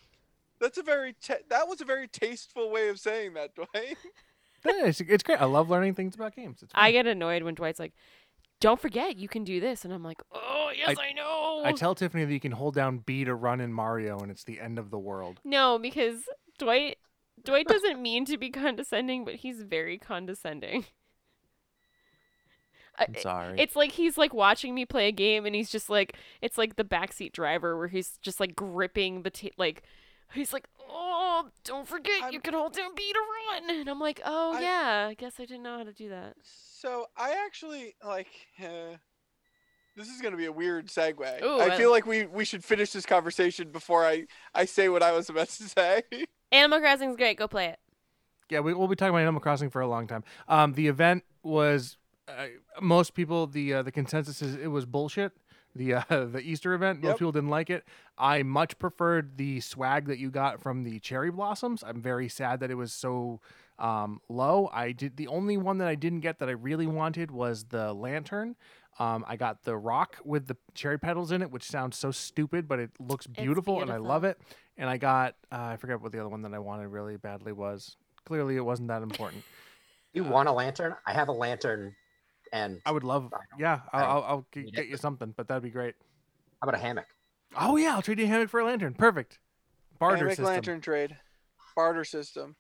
That's 0.59 0.79
a 0.79 0.83
very 0.83 1.15
ta 1.23 1.35
that 1.51 1.69
was 1.69 1.81
a 1.81 1.85
very 1.85 2.09
tasteful 2.09 2.71
way 2.71 2.89
of 2.89 2.99
saying 2.99 3.35
that, 3.35 3.55
Dwight. 3.55 3.97
It's, 4.65 5.01
it's 5.01 5.23
great. 5.23 5.41
I 5.41 5.45
love 5.47 5.71
learning 5.71 5.95
things 5.95 6.15
about 6.15 6.35
games. 6.37 6.63
It's 6.63 6.73
I 6.75 6.93
get 6.93 7.07
annoyed 7.07 7.43
when 7.43 7.55
Dwight's 7.55 7.79
like, 7.79 7.93
"Don't 8.61 8.81
forget, 8.81 9.17
you 9.17 9.29
can 9.29 9.45
do 9.45 9.61
this," 9.61 9.85
and 9.85 9.93
I'm 9.95 10.03
like, 10.03 10.21
"Oh 10.33 10.71
yes, 10.77 10.97
I, 10.99 11.13
know." 11.13 11.63
I 11.65 11.73
tell 11.73 11.95
Tiffany 11.95 12.25
that 12.25 12.33
you 12.33 12.41
can 12.41 12.53
hold 12.53 12.75
down 12.75 12.99
B 12.99 13.25
to 13.25 13.35
run 13.35 13.61
in 13.61 13.73
Mario, 13.73 14.19
and 14.19 14.31
it's 14.31 14.45
the 14.45 14.61
end 14.61 14.79
of 14.79 14.91
the 14.91 14.99
world. 14.99 15.41
no, 15.45 15.79
because 15.79 16.23
Dwight 16.59 16.99
Dwight 17.43 17.67
doesn't 17.67 18.01
mean 18.03 18.25
to 18.27 18.37
be 18.37 18.51
condescending, 18.51 19.25
but 19.25 19.37
he's 19.37 19.63
very 19.63 19.97
condescending. 19.99 20.85
I- 22.99 23.05
I'm 23.05 23.15
sorry. 23.17 23.59
It's 23.59 23.77
like 23.77 23.93
he's 23.93 24.19
like 24.19 24.35
watching 24.35 24.75
me 24.75 24.85
play 24.85 25.09
a 25.09 25.13
game, 25.13 25.47
and 25.47 25.55
he's 25.55 25.71
just 25.71 25.89
like, 25.89 26.17
it's 26.43 26.59
like 26.59 26.77
the 26.77 26.85
backseat 26.85 27.33
driver 27.33 27.77
where 27.79 27.89
he's 27.89 28.19
just 28.21 28.41
like 28.41 28.55
gripping 28.55 29.23
the 29.23 29.31
ta- 29.31 29.49
like, 29.57 29.83
he's 30.35 30.53
like, 30.53 30.69
"Oh, 30.93 31.49
don't 31.65 31.87
forget, 31.87 32.19
you 32.21 32.25
I'm- 32.27 32.41
can 32.41 32.55
hold 32.55 32.75
down 32.75 32.95
B 32.95 33.13
to 33.13 33.19
run," 33.53 33.71
and 33.71 33.89
I'm 33.89 34.01
like, 34.01 34.21
"Oh 34.25 34.55
I- 34.55 34.61
yeah, 34.61 35.07
I 35.11 35.15
guess 35.15 35.35
I 35.39 35.45
didn't 35.45 35.63
know 35.63 35.79
how 35.79 35.85
to 35.85 35.93
do 35.93 36.09
that." 36.11 36.35
So 36.43 37.07
I 37.17 37.33
actually 37.47 37.95
like. 38.05 38.29
Uh, 38.63 38.97
this 39.97 40.09
is 40.09 40.21
gonna 40.23 40.37
be 40.37 40.47
a 40.47 40.53
weird 40.53 40.87
segue. 40.89 41.43
Ooh, 41.43 41.59
I 41.61 41.75
I- 41.75 41.77
feel 41.77 41.91
like 41.91 42.07
we 42.07 42.27
we 42.27 42.45
should 42.45 42.65
finish 42.65 42.93
this 42.93 43.07
conversation 43.07 43.71
before 43.71 44.05
I 44.05 44.27
I 44.55 44.65
say 44.65 44.89
what 44.89 45.03
I 45.03 45.13
was 45.13 45.29
about 45.29 45.49
to 45.49 45.63
say. 45.69 46.03
Animal 46.53 46.81
Crossing 46.81 47.11
is 47.11 47.17
great. 47.17 47.37
Go 47.39 47.47
play 47.49 47.67
it. 47.67 47.79
Yeah, 48.49 48.61
we, 48.61 48.75
we'll 48.75 48.89
be 48.89 48.97
talking 48.97 49.11
about 49.11 49.21
Animal 49.23 49.41
Crossing 49.41 49.71
for 49.71 49.81
a 49.81 49.87
long 49.87 50.09
time. 50.09 50.25
Um, 50.49 50.73
the 50.73 50.89
event 50.89 51.23
was 51.45 51.97
uh, 52.27 52.47
most 52.81 53.15
people 53.15 53.47
the 53.47 53.75
uh, 53.75 53.83
the 53.83 53.93
consensus 53.93 54.43
is 54.43 54.57
it 54.57 54.69
was 54.69 54.87
bullshit. 54.87 55.33
The 55.75 55.95
uh, 55.95 56.03
the 56.09 56.41
Easter 56.41 56.75
event, 56.75 57.01
most 57.03 57.09
Yep. 57.11 57.19
people 57.19 57.33
didn't 57.33 57.49
like 57.51 57.71
it. 57.71 57.85
I 58.19 58.43
much 58.43 58.79
preferred 58.79 59.37
the 59.37 59.61
swag 59.61 60.07
that 60.07 60.19
you 60.19 60.31
got 60.31 60.61
from 60.61 60.83
the 60.85 60.99
cherry 61.01 61.31
blossoms. 61.31 61.83
I'm 61.87 62.03
very 62.03 62.29
sad 62.29 62.61
that 62.61 62.71
it 62.71 62.75
was 62.75 62.93
so 62.93 63.41
um, 63.79 64.21
low. 64.29 64.69
I 64.73 64.93
did 64.93 65.17
the 65.17 65.29
only 65.29 65.57
one 65.57 65.79
that 65.79 65.89
I 65.89 65.95
didn't 65.95 66.21
get 66.21 66.39
that 66.41 66.49
I 66.49 66.53
really 66.53 66.87
wanted 66.87 67.31
was 67.31 67.65
the 67.65 67.93
lantern. 67.93 68.57
Um, 68.99 69.25
I 69.27 69.37
got 69.37 69.63
the 69.63 69.77
rock 69.77 70.19
with 70.25 70.47
the 70.49 70.57
cherry 70.75 70.99
petals 70.99 71.33
in 71.33 71.41
it, 71.41 71.51
which 71.51 71.63
sounds 71.65 71.97
so 71.97 72.11
stupid, 72.11 72.69
but 72.69 72.79
it 72.79 72.91
looks 72.99 73.27
beautiful, 73.27 73.81
and 73.81 73.91
I 73.91 73.97
love 73.97 74.25
it. 74.25 74.39
And 74.77 74.91
I 74.91 74.99
got 74.99 75.37
uh, 75.51 75.57
I 75.73 75.77
forget 75.77 76.01
what 76.03 76.13
the 76.13 76.19
other 76.21 76.29
one 76.29 76.43
that 76.43 76.53
I 76.53 76.59
wanted 76.59 76.89
really 76.89 77.17
badly 77.17 77.53
was. 77.53 77.97
Clearly, 78.27 78.57
it 78.57 78.65
wasn't 78.65 78.89
that 78.89 79.03
important. 79.03 79.45
you 80.13 80.25
want 80.25 80.49
a 80.49 80.53
lantern? 80.53 80.95
I 81.07 81.13
have 81.15 81.29
a 81.29 81.33
lantern, 81.33 81.95
and 82.53 82.81
I 82.85 82.91
would 82.93 83.05
love, 83.05 83.33
I 83.33 83.39
yeah, 83.59 83.81
I 83.93 84.03
I'll, 84.03 84.11
I'll, 84.11 84.23
I'll 84.25 84.47
g- 84.53 84.71
get 84.71 84.89
you 84.89 84.97
something, 84.97 85.33
but 85.37 85.49
that'd 85.49 85.63
be 85.63 85.71
great. 85.71 85.95
how 86.61 86.69
about 86.69 86.79
a 86.79 86.83
hammock? 86.83 87.07
Oh 87.57 87.77
yeah, 87.77 87.95
I'll 87.95 88.03
trade 88.03 88.19
you 88.19 88.25
a 88.27 88.29
hammock 88.29 88.49
for 88.51 88.61
a 88.61 88.65
lantern. 88.65 88.95
Perfect. 88.95 89.39
Barter 89.99 90.17
Hammock 90.17 90.31
system. 90.33 90.47
lantern 90.47 90.81
trade, 90.81 91.17
barter 91.77 92.05
system. 92.05 92.57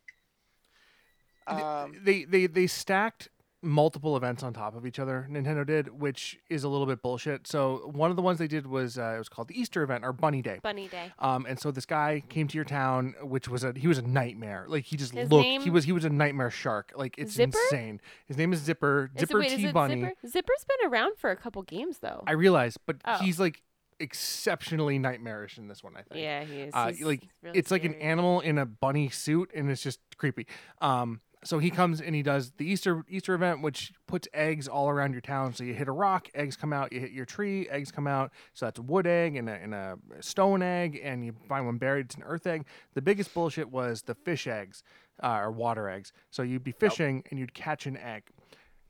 Um, 1.46 1.94
they 2.04 2.24
they 2.24 2.46
they 2.46 2.66
stacked 2.66 3.28
multiple 3.62 4.16
events 4.16 4.42
on 4.42 4.52
top 4.54 4.74
of 4.74 4.86
each 4.86 4.98
other. 4.98 5.28
Nintendo 5.30 5.66
did, 5.66 6.00
which 6.00 6.38
is 6.48 6.64
a 6.64 6.68
little 6.68 6.86
bit 6.86 7.02
bullshit. 7.02 7.46
So 7.46 7.90
one 7.92 8.08
of 8.10 8.16
the 8.16 8.22
ones 8.22 8.38
they 8.38 8.46
did 8.46 8.66
was 8.66 8.96
uh, 8.98 9.12
it 9.16 9.18
was 9.18 9.28
called 9.28 9.48
the 9.48 9.60
Easter 9.60 9.82
event 9.82 10.02
or 10.04 10.12
Bunny 10.12 10.40
Day. 10.40 10.60
Bunny 10.62 10.88
Day. 10.88 11.12
Um, 11.18 11.44
and 11.46 11.60
so 11.60 11.70
this 11.70 11.84
guy 11.86 12.22
came 12.28 12.48
to 12.48 12.54
your 12.56 12.64
town, 12.64 13.14
which 13.22 13.48
was 13.48 13.62
a 13.64 13.74
he 13.76 13.86
was 13.86 13.98
a 13.98 14.02
nightmare. 14.02 14.64
Like 14.68 14.84
he 14.86 14.96
just 14.96 15.12
His 15.14 15.30
looked, 15.30 15.62
he 15.62 15.70
was 15.70 15.84
he 15.84 15.92
was 15.92 16.04
a 16.04 16.10
nightmare 16.10 16.50
shark. 16.50 16.92
Like 16.96 17.16
it's 17.18 17.32
Zipper? 17.34 17.58
insane. 17.70 18.00
His 18.26 18.36
name 18.38 18.52
is 18.52 18.60
Zipper, 18.60 19.10
Is 19.14 19.22
it, 19.24 19.28
Zipper 19.28 19.38
wait, 19.40 19.50
is 19.52 19.58
T 19.58 19.66
it 19.66 19.74
Bunny. 19.74 20.00
Zipper? 20.00 20.14
Zipper's 20.26 20.64
been 20.66 20.90
around 20.90 21.18
for 21.18 21.30
a 21.30 21.36
couple 21.36 21.62
games 21.62 21.98
though. 21.98 22.24
I 22.26 22.32
realize, 22.32 22.78
but 22.78 22.96
Oh. 23.04 23.18
he's 23.18 23.38
like 23.38 23.62
exceptionally 23.98 24.98
nightmarish 24.98 25.58
in 25.58 25.68
this 25.68 25.84
one. 25.84 25.92
I 25.96 26.02
think. 26.02 26.22
yeah, 26.22 26.42
he 26.44 26.60
is. 26.62 26.70
Uh, 26.74 26.86
He's- 26.92 27.02
like 27.02 27.20
he's 27.20 27.30
really 27.42 27.58
it's 27.58 27.70
like 27.70 27.84
an 27.84 27.92
scary. 27.92 28.04
animal 28.04 28.40
in 28.40 28.56
a 28.58 28.64
bunny 28.66 29.10
suit, 29.10 29.50
and 29.54 29.70
it's 29.70 29.82
just 29.82 30.00
creepy. 30.16 30.46
Um, 30.80 31.20
so 31.42 31.58
he 31.58 31.70
comes 31.70 32.00
and 32.00 32.14
he 32.14 32.22
does 32.22 32.52
the 32.58 32.66
Easter 32.66 33.04
Easter 33.08 33.34
event, 33.34 33.62
which 33.62 33.92
puts 34.06 34.28
eggs 34.34 34.68
all 34.68 34.90
around 34.90 35.12
your 35.12 35.22
town. 35.22 35.54
So 35.54 35.64
you 35.64 35.72
hit 35.72 35.88
a 35.88 35.92
rock, 35.92 36.28
eggs 36.34 36.56
come 36.56 36.72
out. 36.72 36.92
You 36.92 37.00
hit 37.00 37.12
your 37.12 37.24
tree, 37.24 37.66
eggs 37.70 37.90
come 37.90 38.06
out. 38.06 38.30
So 38.52 38.66
that's 38.66 38.78
a 38.78 38.82
wood 38.82 39.06
egg 39.06 39.36
and 39.36 39.48
a, 39.48 39.52
and 39.52 39.74
a 39.74 39.98
stone 40.20 40.62
egg, 40.62 41.00
and 41.02 41.24
you 41.24 41.34
find 41.48 41.64
one 41.64 41.78
buried. 41.78 42.06
It's 42.06 42.14
an 42.16 42.24
earth 42.24 42.46
egg. 42.46 42.66
The 42.94 43.02
biggest 43.02 43.32
bullshit 43.32 43.70
was 43.70 44.02
the 44.02 44.14
fish 44.14 44.46
eggs 44.46 44.82
uh, 45.22 45.38
or 45.40 45.50
water 45.50 45.88
eggs. 45.88 46.12
So 46.30 46.42
you'd 46.42 46.64
be 46.64 46.72
fishing 46.72 47.24
and 47.30 47.38
you'd 47.38 47.54
catch 47.54 47.86
an 47.86 47.96
egg. 47.96 48.24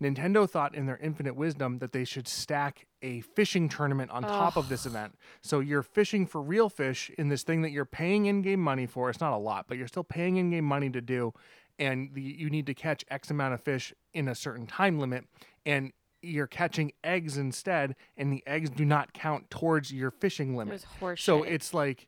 Nintendo 0.03 0.49
thought 0.49 0.75
in 0.75 0.87
their 0.87 0.97
infinite 0.97 1.37
wisdom 1.37 1.79
that 1.79 1.93
they 1.93 2.05
should 2.05 2.27
stack 2.27 2.87
a 3.03 3.21
fishing 3.21 3.69
tournament 3.69 4.11
on 4.11 4.23
top 4.23 4.57
of 4.57 4.71
this 4.71 4.87
event. 4.87 5.15
So 5.43 5.61
you're 5.61 5.83
fishing 5.83 6.27
for 6.27 6.41
real 6.41 6.71
fish 6.71 7.11
in 7.19 7.29
this 7.29 7.43
thing 7.43 7.61
that 7.63 7.71
you're 7.71 7.85
paying 7.85 8.25
in-game 8.25 8.61
money 8.61 8.87
for. 8.87 9.11
It's 9.11 9.21
not 9.21 9.35
a 9.35 9.39
lot, 9.39 9.67
but 9.69 9.77
you're 9.77 9.89
still 9.89 10.05
paying 10.05 10.39
in-game 10.39 10.65
money 10.65 10.89
to 10.89 11.03
do 11.03 11.35
and 11.81 12.11
the, 12.15 12.23
you 12.23 12.49
need 12.51 12.67
to 12.67 12.75
catch 12.75 13.05
X 13.11 13.31
amount 13.31 13.55
of 13.55 13.61
fish 13.61 13.93
in 14.15 14.29
a 14.29 14.35
certain 14.37 14.67
time 14.69 15.01
limit 15.01 15.25
and 15.67 15.93
you're 16.23 16.47
catching 16.47 16.93
eggs 17.03 17.37
instead 17.39 17.97
and 18.17 18.33
the 18.33 18.43
eggs 18.47 18.71
do 18.71 18.85
not 18.85 19.13
count 19.15 19.51
towards 19.51 19.93
your 19.93 20.11
fishing 20.13 20.55
It 20.55 20.59
limit. 20.59 20.85
was. 21.01 21.19
So 21.21 21.43
it's 21.43 21.73
like 21.75 22.07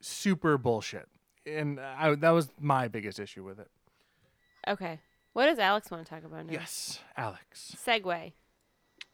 super 0.00 0.56
bullshit. 0.58 1.06
And 1.46 1.78
I, 1.78 2.14
that 2.16 2.30
was 2.30 2.48
my 2.58 2.88
biggest 2.88 3.20
issue 3.20 3.44
with 3.44 3.58
it. 3.60 3.68
okay. 4.66 4.98
What 5.34 5.46
does 5.46 5.58
Alex 5.58 5.90
want 5.90 6.04
to 6.06 6.10
talk 6.10 6.24
about 6.24 6.46
now? 6.46 6.52
Yes, 6.52 6.98
Alex. 7.16 7.74
segue. 7.86 8.32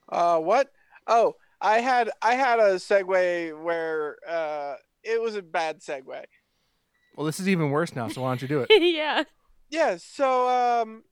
Uh, 0.09 0.39
what? 0.39 0.73
Oh, 1.07 1.37
I 1.61 1.79
had 1.81 2.11
I 2.21 2.35
had 2.35 2.59
a 2.59 2.75
segue 2.75 3.63
where 3.63 4.17
uh, 4.29 4.75
it 5.05 5.23
was 5.23 5.37
a 5.37 5.43
bad 5.43 5.79
segue. 5.81 6.25
Well, 7.17 7.25
this 7.25 7.39
is 7.41 7.49
even 7.49 7.71
worse 7.71 7.95
now, 7.95 8.09
so 8.09 8.23
why 8.23 8.31
don't 8.31 8.43
you 8.43 8.49
do 8.49 8.67
it? 8.69 8.83
yeah. 8.83 9.23
Yeah. 9.71 9.97
So 9.99 10.49
um, 10.49 11.05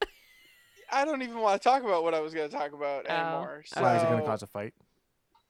I 0.93 1.05
don't 1.05 1.23
even 1.23 1.39
want 1.39 1.61
to 1.61 1.69
talk 1.69 1.83
about 1.83 2.03
what 2.03 2.15
I 2.15 2.21
was 2.21 2.35
going 2.35 2.49
to 2.49 2.57
talk 2.57 2.73
about 2.73 3.07
Oh. 3.09 3.13
anymore. 3.13 3.63
So 3.67 3.83
Why 3.83 3.97
is 3.97 4.03
it 4.03 4.07
going 4.09 4.21
to 4.21 4.27
cause 4.27 4.43
a 4.43 4.47
fight? 4.47 4.75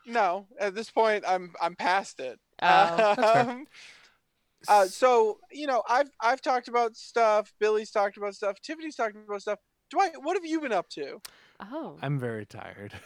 no, 0.07 0.47
at 0.61 0.75
this 0.75 0.91
point, 0.91 1.25
I'm 1.27 1.53
I'm 1.61 1.75
past 1.75 2.21
it. 2.21 2.39
Oh. 2.63 3.43
Um, 3.49 3.67
uh, 4.69 4.87
so 4.87 5.39
you 5.53 5.67
know, 5.67 5.83
I've 5.89 6.11
I've 6.21 6.41
talked 6.41 6.69
about 6.69 6.97
stuff. 6.97 7.53
Billy's 7.61 7.91
talked 7.91 8.17
about 8.17 8.35
stuff. 8.35 8.61
Tiffany's 8.63 8.97
talked 8.97 9.15
about 9.17 9.43
stuff. 9.43 9.59
Dwight, 9.91 10.13
what 10.23 10.37
have 10.37 10.45
you 10.45 10.61
been 10.61 10.73
up 10.73 10.89
to? 10.91 11.21
Oh. 11.61 11.99
I'm 12.03 12.19
very 12.19 12.47
tired. 12.47 12.93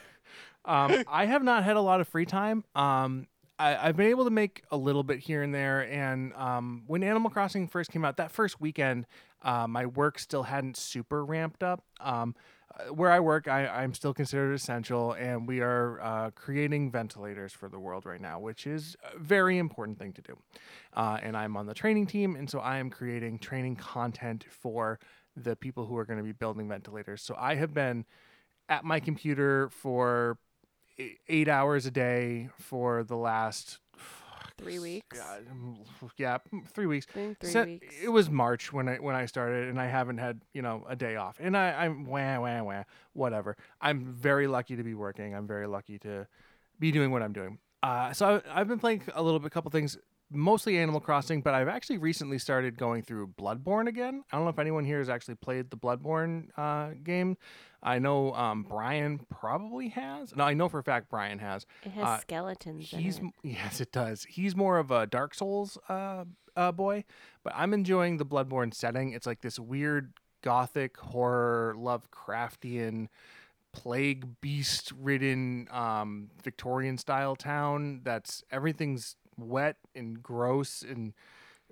Um, 0.63 1.05
I 1.09 1.25
have 1.25 1.43
not 1.43 1.65
had 1.65 1.77
a 1.77 1.81
lot 1.81 2.03
of 2.03 2.07
free 2.09 2.27
time. 2.27 2.65
Um, 2.75 3.27
I, 3.59 3.77
I've 3.89 3.97
been 3.97 4.09
able 4.09 4.25
to 4.25 4.31
make 4.31 4.63
a 4.71 4.77
little 4.77 5.03
bit 5.03 5.19
here 5.19 5.43
and 5.43 5.55
there. 5.55 5.91
And 5.91 6.35
um, 6.35 6.83
when 6.87 7.03
Animal 7.03 7.31
Crossing 7.31 7.67
first 7.67 7.91
came 7.91 8.05
out, 8.05 8.19
that 8.19 8.31
first 8.31 8.61
weekend, 8.61 9.07
uh, 9.43 9.67
my 9.67 9.87
work 9.87 10.19
still 10.19 10.45
hadn't 10.45 10.77
super 10.77 11.25
ramped 11.25 11.63
up. 11.63 11.85
Um, 12.01 12.35
uh, 12.79 12.95
where 12.95 13.11
I 13.11 13.19
work, 13.19 13.49
I, 13.49 13.67
I'm 13.67 13.95
still 13.95 14.15
considered 14.15 14.53
essential, 14.53 15.13
and 15.13 15.49
we 15.49 15.61
are 15.61 16.01
uh, 16.01 16.31
creating 16.31 16.93
ventilators 16.93 17.53
for 17.53 17.69
the 17.69 17.81
world 17.81 18.07
right 18.07 18.21
now, 18.21 18.39
which 18.39 18.67
is 18.67 18.97
a 19.13 19.19
very 19.19 19.59
important 19.59 19.99
thing 19.99 20.13
to 20.13 20.23
do. 20.23 20.39
Uh, 20.95 21.19
and 21.21 21.37
I'm 21.37 21.57
on 21.57 21.67
the 21.67 21.75
training 21.75 22.07
team, 22.07 22.37
and 22.37 22.49
so 22.49 22.61
I 22.61 22.79
am 22.79 22.89
creating 22.89 23.41
training 23.41 23.77
content 23.77 24.45
for 24.49 25.01
the 25.37 25.57
people 25.57 25.87
who 25.87 25.97
are 25.97 26.05
going 26.05 26.19
to 26.19 26.25
be 26.25 26.33
building 26.33 26.69
ventilators. 26.69 27.23
So 27.23 27.35
I 27.39 27.57
have 27.57 27.75
been 27.75 28.05
at 28.69 28.85
my 28.85 29.01
computer 29.01 29.69
for 29.71 30.39
eight 31.29 31.49
hours 31.49 31.87
a 31.87 31.91
day 31.91 32.51
for 32.59 33.03
the 33.03 33.17
last 33.17 33.79
Three 34.63 34.79
weeks. 34.79 35.19
Yeah, 35.19 35.39
mm, 35.53 36.11
yeah, 36.17 36.39
mm, 36.53 36.67
three 36.69 36.87
weeks. 36.87 37.07
Three 37.13 37.35
So- 37.43 37.65
weeks. 37.65 37.95
It 38.03 38.09
was 38.09 38.31
March 38.31 38.73
when 38.73 38.89
I 38.89 38.97
when 38.97 39.15
I 39.15 39.27
started, 39.27 39.69
and 39.69 39.81
I 39.81 39.87
haven't 39.87 40.19
had 40.19 40.41
you 40.53 40.63
know 40.63 40.85
a 40.89 40.97
day 40.97 41.17
off. 41.17 41.37
And 41.41 41.57
I, 41.57 41.85
I'm 41.85 42.07
wah 42.07 42.41
wah 42.41 42.63
wah 42.63 42.83
whatever. 43.13 43.57
I'm 43.81 44.05
very 44.05 44.47
lucky 44.47 44.77
to 44.77 44.83
be 44.83 44.95
working. 44.95 45.35
I'm 45.35 45.47
very 45.47 45.67
lucky 45.67 45.99
to 46.01 46.27
be 46.79 46.91
doing 46.93 47.11
what 47.11 47.23
I'm 47.23 47.33
doing. 47.33 47.59
Uh, 47.83 48.13
so 48.13 48.43
I, 48.47 48.61
I've 48.61 48.69
been 48.69 48.79
playing 48.79 49.03
a 49.15 49.23
little 49.23 49.41
bit, 49.41 49.51
couple 49.53 49.71
things, 49.71 49.97
mostly 50.31 50.79
Animal 50.79 51.01
Crossing, 51.01 51.43
but 51.43 51.55
I've 51.55 51.69
actually 51.69 51.99
recently 51.99 52.39
started 52.39 52.77
going 52.77 53.03
through 53.03 53.29
Bloodborne 53.29 53.89
again. 53.89 54.25
I 54.33 54.37
don't 54.37 54.45
know 54.45 54.51
if 54.51 54.59
anyone 54.59 54.85
here 54.85 54.99
has 54.99 55.09
actually 55.09 55.37
played 55.37 55.71
the 55.71 55.77
Bloodborne 55.77 56.49
uh, 56.57 56.95
game. 57.03 57.37
I 57.83 57.99
know 57.99 58.35
um, 58.35 58.65
Brian 58.69 59.21
probably 59.31 59.89
has. 59.89 60.37
No, 60.37 60.45
I 60.45 60.55
know 60.55 60.69
for 60.69 60.79
a 60.79 60.83
fact 60.83 61.09
Brian 61.09 61.39
has. 61.39 61.67
it 61.83 61.93
has 61.93 62.07
uh, 62.07 62.19
skeletons 62.19 62.91
He's 62.91 63.19
in 63.19 63.27
it. 63.27 63.33
yes, 63.43 63.81
it 63.81 63.93
does. 63.93 64.25
He's 64.25 64.55
more 64.55 64.79
of 64.79 64.91
a 64.91 65.07
Dark 65.07 65.35
Souls 65.35 65.79
uh, 65.89 66.25
uh, 66.57 66.73
boy, 66.73 67.05
but 67.43 67.53
I'm 67.57 67.73
enjoying 67.73 68.19
the 68.19 68.27
Bloodborne 68.27 68.75
setting. 68.75 69.13
It's 69.13 69.27
like 69.27 69.41
this 69.41 69.59
weird 69.59 70.13
gothic 70.43 70.97
horror, 70.99 71.75
Lovecraftian, 71.77 73.09
plague 73.73 74.41
beast 74.41 74.93
ridden 74.99 75.69
um, 75.71 76.31
Victorian 76.43 76.99
style 76.99 77.37
town. 77.37 78.01
That's 78.05 78.43
everything's 78.51 79.17
wet 79.49 79.77
and 79.95 80.23
gross 80.23 80.83
and 80.83 81.13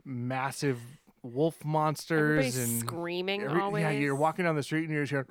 massive 0.05 0.79
wolf 1.23 1.65
monsters 1.65 2.21
Everybody's 2.57 2.59
and 2.59 2.81
screaming 2.81 3.43
Every- 3.43 3.61
always. 3.61 3.83
Yeah, 3.83 3.91
you're 3.91 4.15
walking 4.15 4.45
down 4.45 4.57
the 4.57 4.63
street 4.63 4.85
and 4.85 4.93
you're 4.93 5.05
just 5.05 5.11
hearing 5.11 5.27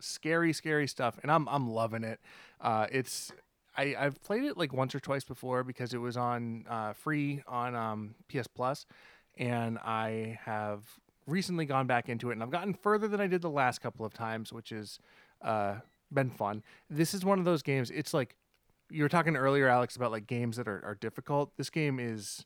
scary, 0.00 0.52
scary 0.52 0.86
stuff, 0.86 1.18
and 1.22 1.30
I'm 1.30 1.48
I'm 1.48 1.70
loving 1.70 2.04
it. 2.04 2.20
Uh, 2.60 2.86
it's 2.90 3.32
I 3.76 3.94
I've 3.98 4.22
played 4.22 4.44
it 4.44 4.56
like 4.56 4.72
once 4.72 4.94
or 4.94 5.00
twice 5.00 5.24
before 5.24 5.64
because 5.64 5.94
it 5.94 5.98
was 5.98 6.16
on 6.16 6.66
uh, 6.68 6.92
free 6.92 7.42
on 7.46 7.74
um, 7.74 8.14
PS 8.28 8.46
Plus, 8.46 8.86
and 9.36 9.78
I 9.78 10.38
have 10.44 10.80
recently 11.26 11.64
gone 11.64 11.86
back 11.86 12.08
into 12.08 12.30
it, 12.30 12.34
and 12.34 12.42
I've 12.42 12.50
gotten 12.50 12.74
further 12.74 13.08
than 13.08 13.20
I 13.20 13.26
did 13.26 13.42
the 13.42 13.50
last 13.50 13.80
couple 13.80 14.04
of 14.04 14.12
times, 14.12 14.52
which 14.52 14.70
has 14.70 14.98
uh, 15.40 15.76
been 16.12 16.30
fun. 16.30 16.62
This 16.90 17.14
is 17.14 17.24
one 17.24 17.38
of 17.38 17.44
those 17.44 17.62
games. 17.62 17.90
It's 17.90 18.12
like 18.12 18.36
you 18.92 19.02
were 19.02 19.08
talking 19.08 19.36
earlier, 19.36 19.68
Alex, 19.68 19.96
about 19.96 20.12
like 20.12 20.26
games 20.26 20.56
that 20.56 20.68
are, 20.68 20.84
are 20.84 20.94
difficult. 20.94 21.56
This 21.56 21.70
game 21.70 21.98
is 21.98 22.44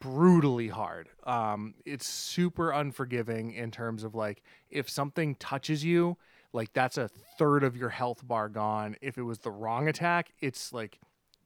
brutally 0.00 0.68
hard. 0.68 1.08
Um, 1.24 1.74
it's 1.86 2.06
super 2.06 2.72
unforgiving 2.72 3.52
in 3.52 3.70
terms 3.70 4.04
of 4.04 4.14
like 4.14 4.42
if 4.70 4.90
something 4.90 5.34
touches 5.36 5.84
you, 5.84 6.16
like 6.52 6.72
that's 6.72 6.98
a 6.98 7.08
third 7.38 7.64
of 7.64 7.76
your 7.76 7.88
health 7.88 8.26
bar 8.26 8.48
gone. 8.48 8.96
If 9.00 9.16
it 9.16 9.22
was 9.22 9.38
the 9.38 9.50
wrong 9.50 9.88
attack, 9.88 10.32
it's 10.40 10.72
like 10.72 10.98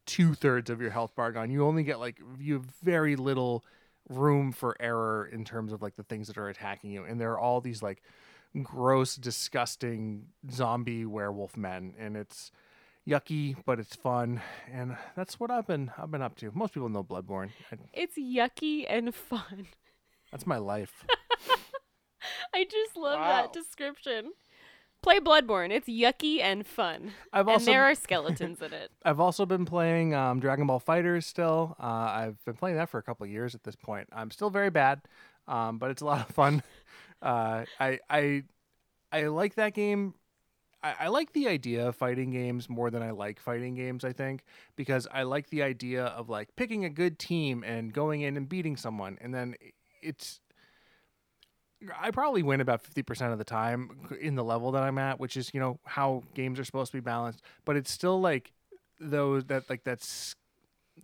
two 0.07 0.35
thirds 0.35 0.71
of 0.71 0.81
your 0.81 0.91
health 0.91 1.15
bar 1.15 1.33
gone. 1.33 1.51
You 1.51 1.65
only 1.65 1.83
get 1.83 2.01
like 2.01 2.19
you 2.39 2.55
have 2.55 2.65
very 2.83 3.15
little 3.15 3.65
room 4.09 4.53
for 4.53 4.75
error 4.81 5.29
in 5.31 5.45
terms 5.45 5.73
of 5.73 5.83
like 5.83 5.97
the 5.97 6.03
things 6.03 6.27
that 6.29 6.39
are 6.39 6.49
attacking 6.49 6.91
you, 6.91 7.05
and 7.05 7.21
there 7.21 7.33
are 7.33 7.39
all 7.39 7.61
these 7.61 7.83
like 7.83 8.03
gross, 8.63 9.17
disgusting 9.17 10.27
zombie 10.51 11.05
werewolf 11.05 11.57
men, 11.57 11.95
and 11.99 12.17
it's 12.17 12.51
yucky, 13.09 13.57
but 13.65 13.79
it's 13.81 13.97
fun, 13.97 14.41
and 14.73 14.97
that's 15.17 15.41
what 15.41 15.51
I've 15.51 15.67
been 15.67 15.91
I've 15.99 16.11
been 16.11 16.23
up 16.23 16.37
to. 16.37 16.51
Most 16.55 16.75
people 16.75 16.89
know 16.89 17.03
Bloodborne. 17.05 17.51
I, 17.73 17.77
It's 17.93 18.19
yucky 18.19 18.85
and 18.89 19.15
fun. 19.31 19.69
that's 20.31 20.47
my 20.47 20.59
life. 20.59 21.05
I 22.55 22.65
just 22.65 22.97
love 22.97 23.19
Wow. 23.19 23.29
that 23.43 23.53
description. 23.53 24.33
Play 25.01 25.21
Bloodborne. 25.21 25.71
It's 25.71 25.89
yucky 25.89 26.41
and 26.43 26.67
fun. 26.67 27.13
I've 27.33 27.47
and 27.47 27.61
there 27.65 27.85
are 27.85 27.95
skeletons 27.95 28.61
in 28.61 28.73
it. 28.73 28.91
I've 29.05 29.21
also 29.21 29.47
been 29.47 29.65
playing 29.65 30.13
um, 30.13 30.41
Dragon 30.41 30.67
Ball 30.67 30.81
FighterZ 30.81 31.23
still. 31.23 31.77
Uh, 31.81 31.85
I've 31.87 32.45
been 32.45 32.55
playing 32.57 32.77
that 32.79 32.89
for 32.89 32.99
a 32.99 33.03
couple 33.03 33.25
of 33.25 33.31
years 33.31 33.55
at 33.55 33.63
this 33.63 33.77
point. 33.77 34.09
I'm 34.13 34.33
still 34.33 34.51
very 34.51 34.71
bad, 34.71 35.03
um, 35.47 35.79
but 35.79 35.91
it's 35.93 36.03
a 36.03 36.05
lot 36.05 36.29
of 36.29 36.35
fun. 36.35 36.63
Uh, 37.23 37.65
I 37.79 38.01
I 38.11 38.43
I 39.13 39.27
like 39.29 39.55
that 39.55 39.73
game. 39.73 40.15
I, 40.83 40.95
I 41.01 41.09
like 41.09 41.33
the 41.33 41.49
idea 41.49 41.89
of 41.89 41.97
fighting 41.97 42.31
games 42.31 42.69
more 42.69 42.91
than 42.91 43.03
I 43.03 43.11
like 43.11 43.41
fighting 43.41 43.75
games. 43.75 44.05
I 44.05 44.13
think 44.13 44.45
because 44.77 45.07
I 45.13 45.23
like 45.25 45.51
the 45.51 45.63
idea 45.63 46.05
of 46.05 46.29
like 46.29 46.55
picking 46.57 46.85
a 46.85 46.91
good 46.91 47.19
team 47.19 47.65
and 47.65 47.93
going 47.93 48.23
in 48.23 48.37
and 48.37 48.49
beating 48.49 48.77
someone, 48.77 49.19
and 49.21 49.35
then 49.35 49.55
it's. 50.03 50.41
I 51.97 52.11
probably 52.11 52.43
win 52.43 52.61
about 52.61 52.83
50% 52.83 53.31
of 53.31 53.39
the 53.39 53.45
time 53.45 54.09
in 54.21 54.35
the 54.35 54.43
level 54.43 54.73
that 54.73 54.83
I'm 54.83 54.99
at, 54.99 55.21
which 55.21 55.37
is, 55.37 55.55
you 55.55 55.61
know, 55.61 55.79
how 55.85 56.25
games 56.35 56.59
are 56.59 56.65
supposed 56.65 56.91
to 56.91 56.97
be 56.97 57.01
balanced, 57.01 57.41
but 57.65 57.77
it's 57.77 57.93
still 57.93 58.21
like 58.21 58.51
those 58.99 59.45
that 59.45 59.71
like 59.71 59.85
that's 59.85 60.35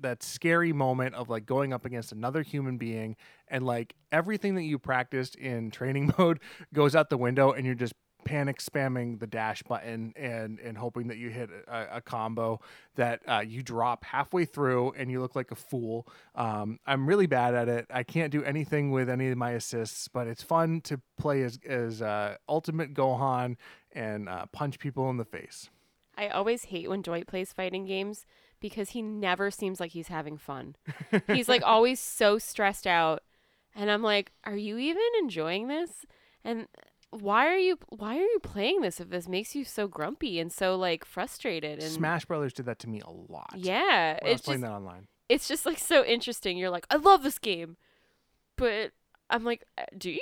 that 0.00 0.22
scary 0.22 0.72
moment 0.72 1.14
of 1.14 1.28
like 1.28 1.46
going 1.46 1.72
up 1.72 1.84
against 1.84 2.12
another 2.12 2.42
human 2.42 2.76
being 2.76 3.14
and 3.48 3.64
like 3.64 3.94
everything 4.10 4.56
that 4.56 4.64
you 4.64 4.78
practiced 4.78 5.36
in 5.36 5.70
training 5.70 6.12
mode 6.18 6.40
goes 6.72 6.96
out 6.96 7.10
the 7.10 7.16
window 7.16 7.52
and 7.52 7.64
you're 7.64 7.74
just 7.76 7.94
panic 8.24 8.58
spamming 8.58 9.18
the 9.20 9.26
dash 9.26 9.62
button 9.62 10.12
and 10.16 10.58
and 10.60 10.76
hoping 10.78 11.08
that 11.08 11.16
you 11.16 11.30
hit 11.30 11.50
a, 11.68 11.96
a 11.96 12.00
combo 12.00 12.60
that 12.96 13.20
uh, 13.28 13.42
you 13.46 13.62
drop 13.62 14.04
halfway 14.04 14.44
through 14.44 14.92
and 14.92 15.10
you 15.10 15.20
look 15.20 15.34
like 15.36 15.50
a 15.50 15.54
fool. 15.54 16.06
Um, 16.34 16.78
I'm 16.86 17.06
really 17.06 17.26
bad 17.26 17.54
at 17.54 17.68
it. 17.68 17.86
I 17.90 18.02
can't 18.02 18.30
do 18.32 18.42
anything 18.44 18.90
with 18.90 19.08
any 19.08 19.28
of 19.28 19.38
my 19.38 19.52
assists, 19.52 20.08
but 20.08 20.26
it's 20.26 20.42
fun 20.42 20.80
to 20.82 21.00
play 21.18 21.42
as 21.42 21.58
as 21.66 22.02
uh, 22.02 22.36
Ultimate 22.48 22.94
Gohan 22.94 23.56
and 23.92 24.28
uh, 24.28 24.46
punch 24.46 24.78
people 24.78 25.08
in 25.10 25.16
the 25.16 25.24
face. 25.24 25.70
I 26.16 26.28
always 26.28 26.64
hate 26.64 26.88
when 26.88 27.02
Dwight 27.02 27.26
plays 27.26 27.52
fighting 27.52 27.86
games 27.86 28.24
because 28.60 28.90
he 28.90 29.02
never 29.02 29.50
seems 29.50 29.80
like 29.80 29.90
he's 29.90 30.08
having 30.08 30.38
fun. 30.38 30.76
he's 31.26 31.48
like 31.48 31.62
always 31.64 32.00
so 32.00 32.38
stressed 32.38 32.86
out, 32.86 33.22
and 33.74 33.90
I'm 33.90 34.02
like, 34.02 34.32
"Are 34.44 34.56
you 34.56 34.78
even 34.78 35.02
enjoying 35.20 35.68
this?" 35.68 36.06
And 36.44 36.68
why 37.20 37.46
are 37.46 37.56
you 37.58 37.78
why 37.90 38.16
are 38.16 38.20
you 38.22 38.38
playing 38.42 38.80
this 38.80 39.00
if 39.00 39.08
this 39.10 39.28
makes 39.28 39.54
you 39.54 39.64
so 39.64 39.86
grumpy 39.88 40.40
and 40.40 40.52
so 40.52 40.76
like 40.76 41.04
frustrated 41.04 41.78
and 41.80 41.90
Smash 41.92 42.24
Brothers 42.24 42.52
did 42.52 42.66
that 42.66 42.78
to 42.80 42.88
me 42.88 43.00
a 43.00 43.10
lot. 43.10 43.54
yeah 43.56 44.14
when 44.14 44.18
I 44.22 44.24
was 44.24 44.32
it's 44.32 44.42
playing 44.42 44.60
that 44.62 44.72
online. 44.72 45.06
it's 45.28 45.46
just 45.48 45.64
like 45.66 45.78
so 45.78 46.04
interesting 46.04 46.58
you're 46.58 46.70
like 46.70 46.86
i 46.90 46.96
love 46.96 47.22
this 47.22 47.38
game 47.38 47.76
but 48.56 48.92
i'm 49.30 49.44
like 49.44 49.64
"Uh, 49.78 49.84
do 49.96 50.10
you 50.10 50.20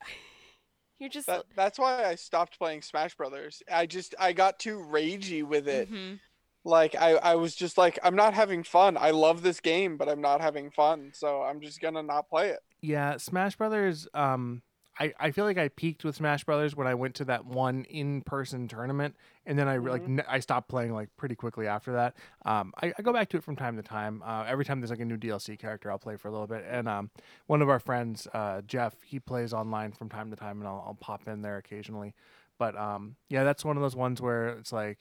you're 0.98 1.08
just 1.08 1.26
That, 1.26 1.44
that's 1.56 1.78
why 1.78 2.04
I 2.04 2.14
stopped 2.14 2.58
playing 2.58 2.82
Smash 2.82 3.16
Brothers. 3.16 3.62
I 3.70 3.86
just 3.86 4.14
I 4.20 4.32
got 4.32 4.58
too 4.58 4.78
ragey 4.78 5.42
with 5.42 5.66
it. 5.68 5.90
Mhm. 5.90 6.20
Like 6.64 6.94
I 6.94 7.14
I 7.14 7.34
was 7.34 7.56
just 7.56 7.76
like 7.76 7.98
I'm 8.04 8.14
not 8.14 8.34
having 8.34 8.62
fun. 8.62 8.96
I 8.96 9.10
love 9.10 9.42
this 9.42 9.58
game, 9.60 9.96
but 9.96 10.08
I'm 10.08 10.20
not 10.20 10.40
having 10.40 10.70
fun. 10.70 11.10
So 11.12 11.42
I'm 11.42 11.60
just 11.60 11.80
gonna 11.80 12.04
not 12.04 12.28
play 12.28 12.50
it. 12.50 12.60
Yeah, 12.80 13.16
Smash 13.16 13.56
Brothers. 13.56 14.06
Um, 14.14 14.62
I, 15.00 15.12
I 15.18 15.30
feel 15.30 15.44
like 15.44 15.58
I 15.58 15.68
peaked 15.68 16.04
with 16.04 16.16
Smash 16.16 16.44
Brothers 16.44 16.76
when 16.76 16.86
I 16.86 16.94
went 16.94 17.14
to 17.16 17.24
that 17.24 17.46
one 17.46 17.84
in 17.84 18.20
person 18.22 18.68
tournament, 18.68 19.16
and 19.46 19.58
then 19.58 19.66
I 19.66 19.74
re- 19.74 19.90
like 19.90 20.04
n- 20.04 20.24
I 20.28 20.40
stopped 20.40 20.68
playing 20.68 20.92
like 20.92 21.08
pretty 21.16 21.34
quickly 21.34 21.66
after 21.66 21.92
that. 21.92 22.14
Um, 22.44 22.72
I, 22.82 22.92
I 22.98 23.02
go 23.02 23.12
back 23.12 23.30
to 23.30 23.38
it 23.38 23.42
from 23.44 23.56
time 23.56 23.76
to 23.76 23.82
time. 23.82 24.22
Uh, 24.24 24.44
every 24.46 24.64
time 24.64 24.80
there's 24.80 24.90
like 24.90 25.00
a 25.00 25.04
new 25.04 25.16
DLC 25.16 25.58
character, 25.58 25.90
I'll 25.90 25.98
play 25.98 26.16
for 26.16 26.28
a 26.28 26.30
little 26.30 26.46
bit. 26.46 26.64
And 26.68 26.88
um, 26.88 27.10
one 27.46 27.62
of 27.62 27.70
our 27.70 27.78
friends, 27.78 28.28
uh, 28.34 28.60
Jeff, 28.62 28.94
he 29.02 29.18
plays 29.18 29.54
online 29.54 29.92
from 29.92 30.08
time 30.10 30.30
to 30.30 30.36
time, 30.36 30.58
and 30.58 30.68
I'll, 30.68 30.84
I'll 30.86 30.98
pop 31.00 31.26
in 31.26 31.40
there 31.40 31.56
occasionally. 31.56 32.14
But 32.58 32.76
um, 32.76 33.16
yeah, 33.28 33.44
that's 33.44 33.64
one 33.64 33.76
of 33.76 33.82
those 33.82 33.96
ones 33.96 34.20
where 34.20 34.50
it's 34.50 34.72
like 34.72 34.98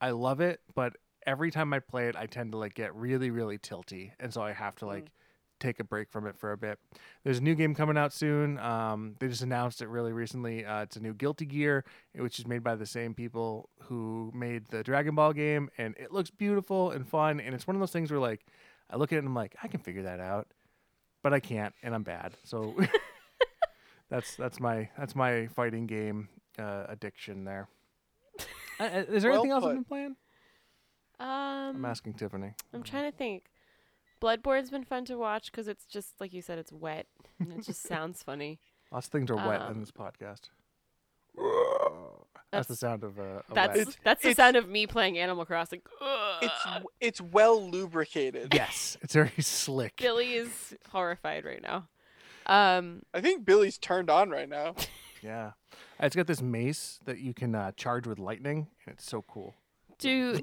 I 0.00 0.10
love 0.10 0.40
it, 0.40 0.60
but 0.74 0.96
every 1.26 1.50
time 1.50 1.72
I 1.72 1.78
play 1.78 2.08
it, 2.08 2.16
I 2.16 2.26
tend 2.26 2.52
to 2.52 2.58
like 2.58 2.74
get 2.74 2.94
really 2.94 3.30
really 3.30 3.58
tilty, 3.58 4.12
and 4.18 4.34
so 4.34 4.42
I 4.42 4.52
have 4.52 4.74
to 4.76 4.86
like 4.86 5.10
take 5.60 5.80
a 5.80 5.84
break 5.84 6.10
from 6.10 6.26
it 6.26 6.36
for 6.38 6.52
a 6.52 6.56
bit. 6.56 6.78
There's 7.24 7.38
a 7.38 7.42
new 7.42 7.54
game 7.54 7.74
coming 7.74 7.96
out 7.98 8.12
soon. 8.12 8.58
Um, 8.58 9.14
they 9.18 9.28
just 9.28 9.42
announced 9.42 9.82
it 9.82 9.88
really 9.88 10.12
recently. 10.12 10.64
Uh, 10.64 10.82
it's 10.82 10.96
a 10.96 11.00
new 11.00 11.14
Guilty 11.14 11.46
Gear, 11.46 11.84
which 12.14 12.38
is 12.38 12.46
made 12.46 12.62
by 12.62 12.74
the 12.74 12.86
same 12.86 13.14
people 13.14 13.68
who 13.82 14.30
made 14.34 14.66
the 14.68 14.82
Dragon 14.82 15.14
Ball 15.14 15.32
game, 15.32 15.70
and 15.78 15.94
it 15.98 16.12
looks 16.12 16.30
beautiful 16.30 16.90
and 16.90 17.06
fun. 17.08 17.40
And 17.40 17.54
it's 17.54 17.66
one 17.66 17.76
of 17.76 17.80
those 17.80 17.92
things 17.92 18.10
where 18.10 18.20
like 18.20 18.44
I 18.90 18.96
look 18.96 19.12
at 19.12 19.16
it 19.16 19.18
and 19.20 19.28
I'm 19.28 19.34
like, 19.34 19.56
I 19.62 19.68
can 19.68 19.80
figure 19.80 20.02
that 20.04 20.20
out, 20.20 20.48
but 21.22 21.32
I 21.34 21.40
can't, 21.40 21.74
and 21.82 21.94
I'm 21.94 22.02
bad. 22.04 22.34
So 22.44 22.74
that's 24.10 24.36
that's 24.36 24.60
my 24.60 24.88
that's 24.98 25.14
my 25.14 25.46
fighting 25.48 25.86
game 25.86 26.28
uh, 26.58 26.84
addiction 26.88 27.44
there. 27.44 27.68
Uh, 28.80 29.02
is 29.08 29.24
there 29.24 29.32
Well 29.32 29.40
anything 29.40 29.50
else 29.50 29.64
I've 29.64 29.70
put. 29.70 29.74
been 29.74 29.84
playing? 29.84 30.16
I'm 31.18 31.74
um 31.78 31.84
asking 31.84 32.14
Tiffany. 32.14 32.52
i'm 32.72 32.84
trying 32.84 33.10
to 33.10 33.18
think 33.18 33.46
bloodborne's 34.20 34.70
been 34.70 34.84
fun 34.84 35.04
to 35.06 35.16
watch 35.16 35.50
because 35.50 35.68
it's 35.68 35.84
just 35.84 36.14
like 36.20 36.32
you 36.32 36.42
said 36.42 36.58
it's 36.58 36.72
wet 36.72 37.06
and 37.38 37.52
it 37.52 37.64
just 37.64 37.82
sounds 37.86 38.22
funny 38.22 38.58
Lots 38.90 39.06
of 39.06 39.12
things 39.12 39.30
are 39.30 39.36
wet 39.36 39.60
Um, 39.60 39.72
in 39.74 39.80
this 39.80 39.90
podcast. 39.90 40.48
That's, 42.50 42.66
the 42.66 42.76
sound 42.76 43.04
of 43.04 43.18
uh, 43.18 43.42
a 43.50 43.54
that's 43.54 43.76
wet. 43.76 43.96
That's 44.02 44.22
the 44.22 44.30
it's- 44.30 44.36
sound 44.36 44.56
of 44.56 44.66
me 44.68 44.86
playing 44.86 45.18
animal 45.18 45.44
crossing 45.44 45.82
It's 46.40 46.66
it's 47.00 47.20
well 47.20 47.62
lubricated. 47.70 48.54
Yes, 48.54 48.96
it's 49.02 49.12
very 49.14 49.30
slick. 49.40 49.96
billy 49.96 50.32
is 50.34 50.74
horrified 50.90 51.44
right 51.44 51.60
now 51.62 51.88
um 52.46 53.02
I 53.12 53.20
think 53.20 53.44
Billy's 53.44 53.76
turned 53.78 54.08
on 54.10 54.30
right 54.30 54.48
now. 54.48 54.74
Yeah, 55.20 55.50
it's 55.98 56.14
got 56.14 56.28
this 56.28 56.40
mace 56.40 57.00
that 57.04 57.18
you 57.18 57.34
can 57.34 57.52
uh, 57.52 57.72
charge 57.72 58.06
with 58.06 58.20
lightning, 58.20 58.68
and 58.86 58.94
it's 58.94 59.04
so 59.04 59.22
cool. 59.22 59.56
Do 59.98 60.40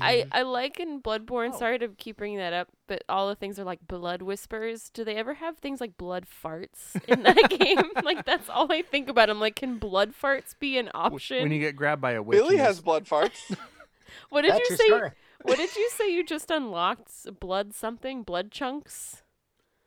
I, 0.00 0.26
I 0.32 0.42
like 0.42 0.80
in 0.80 1.00
Bloodborne. 1.00 1.50
Oh. 1.54 1.58
Sorry 1.58 1.78
to 1.78 1.88
keep 1.88 2.16
bringing 2.16 2.38
that 2.38 2.52
up, 2.52 2.68
but 2.86 3.02
all 3.08 3.28
the 3.28 3.34
things 3.34 3.58
are 3.58 3.64
like 3.64 3.86
blood 3.86 4.22
whispers. 4.22 4.90
Do 4.90 5.04
they 5.04 5.16
ever 5.16 5.34
have 5.34 5.58
things 5.58 5.80
like 5.80 5.96
blood 5.96 6.26
farts 6.26 6.96
in 7.08 7.22
that 7.24 7.50
game? 7.58 7.82
like 8.04 8.24
that's 8.24 8.48
all 8.48 8.70
I 8.72 8.82
think 8.82 9.08
about. 9.08 9.30
I'm 9.30 9.40
like, 9.40 9.56
can 9.56 9.78
blood 9.78 10.12
farts 10.20 10.54
be 10.58 10.78
an 10.78 10.90
option? 10.94 11.42
when 11.42 11.52
you 11.52 11.60
get 11.60 11.76
grabbed 11.76 12.02
by 12.02 12.12
a 12.12 12.22
witch, 12.22 12.38
Billy 12.38 12.56
has 12.56 12.80
blood 12.80 13.04
farts. 13.04 13.54
what 14.30 14.42
did 14.42 14.52
That's 14.52 14.70
you 14.70 14.76
say? 14.76 14.86
story. 14.86 15.10
What 15.42 15.56
did 15.56 15.74
you 15.74 15.90
say? 15.90 16.12
You 16.12 16.24
just 16.24 16.50
unlocked 16.50 17.10
blood 17.40 17.74
something? 17.74 18.22
Blood 18.22 18.50
chunks? 18.52 19.21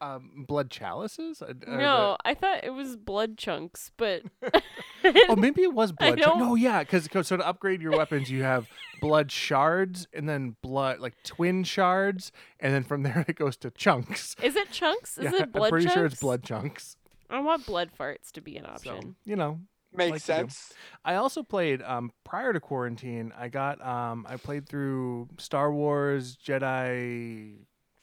Um, 0.06 0.46
blood 0.48 0.70
chalices. 0.70 1.42
Uh, 1.42 1.54
no, 1.68 2.18
I 2.26 2.34
thought 2.34 2.64
it 2.64 2.72
was 2.74 2.96
blood 2.96 3.38
chunks, 3.38 3.92
but 3.98 4.24
oh, 5.30 5.36
maybe 5.36 5.64
it 5.64 5.74
was 5.74 5.92
blood. 5.92 6.20
chal- 6.20 6.38
No, 6.40 6.56
yeah, 6.56 6.84
because 6.84 7.08
so 7.28 7.38
to 7.38 7.46
upgrade 7.48 7.82
your 7.82 7.92
weapons, 7.92 8.30
you 8.30 8.44
have 8.44 8.68
blood 9.02 9.32
shards, 9.32 10.08
and 10.14 10.28
then 10.30 10.56
blood 10.62 11.00
like 11.00 11.14
twin 11.24 11.64
shards, 11.64 12.32
and 12.60 12.74
then 12.74 12.84
from 12.84 13.04
there 13.04 13.26
it 13.28 13.36
goes 13.36 13.58
to 13.58 13.72
chunks. 13.72 14.36
is 14.42 14.56
it 14.56 14.72
chunks? 14.72 15.18
Is 15.18 15.26
yeah, 15.26 15.44
it 15.44 15.52
blood 15.52 15.66
I'm 15.66 15.70
pretty 15.72 15.86
chunks? 15.86 15.94
sure 15.96 16.06
it's 16.06 16.20
blood 16.20 16.44
chunks. 16.44 16.98
I 17.30 17.40
want 17.40 17.66
blood 17.66 17.90
farts 18.00 18.32
to 18.34 18.42
be 18.42 18.56
an 18.58 18.66
So 18.78 18.92
option. 18.92 19.16
you 19.26 19.36
know, 19.36 19.60
Makes 19.94 20.12
like 20.12 20.22
sense. 20.22 20.74
I 21.04 21.16
also 21.16 21.42
played 21.42 21.82
um, 21.82 22.12
prior 22.24 22.54
to 22.54 22.60
quarantine. 22.60 23.34
I 23.38 23.48
got 23.48 23.84
um, 23.86 24.28
I 24.30 24.38
played 24.38 24.68
through 24.70 25.30
Star 25.40 25.72
Wars 25.72 26.38
Jedi 26.38 27.56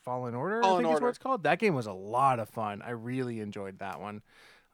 Fallen 0.05 0.35
Order. 0.35 0.59
I 0.59 0.63
Fallen 0.63 0.85
think 0.85 0.95
is 0.97 1.01
what 1.01 1.09
it's 1.09 1.19
called. 1.19 1.43
That 1.45 1.59
game 1.59 1.75
was 1.75 1.87
a 1.87 1.93
lot 1.93 2.39
of 2.41 2.49
fun. 2.49 2.83
I 2.83 2.91
really 2.91 3.41
enjoyed 3.41 3.79
that 3.79 4.01
one. 4.01 4.23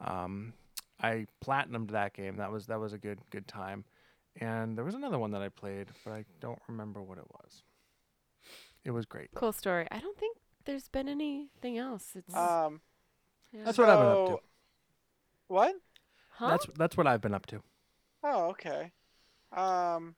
Um, 0.01 0.53
I 1.01 1.27
platinumed 1.45 1.91
that 1.91 2.15
game. 2.15 2.37
That 2.37 2.51
was 2.51 2.67
that 2.67 2.81
was 2.81 2.93
a 2.93 2.99
good 2.99 3.19
good 3.31 3.47
time. 3.47 3.85
And 4.41 4.77
there 4.77 4.85
was 4.85 4.95
another 4.95 5.19
one 5.19 5.33
that 5.33 5.43
I 5.43 5.49
played, 5.49 5.89
but 6.05 6.13
I 6.13 6.25
don't 6.41 6.61
remember 6.69 7.03
what 7.03 7.19
it 7.19 7.25
was. 7.43 7.63
It 8.85 8.93
was 8.93 9.05
great. 9.07 9.31
Cool 9.35 9.53
story. 9.53 9.87
I 9.91 9.99
don't 9.99 10.17
think 10.17 10.37
there's 10.65 10.89
been 10.89 11.09
anything 11.09 11.77
else. 11.79 12.11
It's 12.15 12.35
Um, 12.35 12.81
yeah. 13.53 13.65
That's 13.65 13.79
what 13.79 13.89
I've 13.89 13.99
been 13.99 14.07
up 14.09 14.27
to. 14.29 14.39
What? 15.49 15.75
huh? 16.31 16.49
That's 16.51 16.67
that's 16.77 16.97
what 16.97 17.07
I've 17.07 17.21
been 17.21 17.35
up 17.35 17.47
to. 17.47 17.63
Oh, 18.23 18.51
okay. 18.51 18.93
Um, 19.53 20.15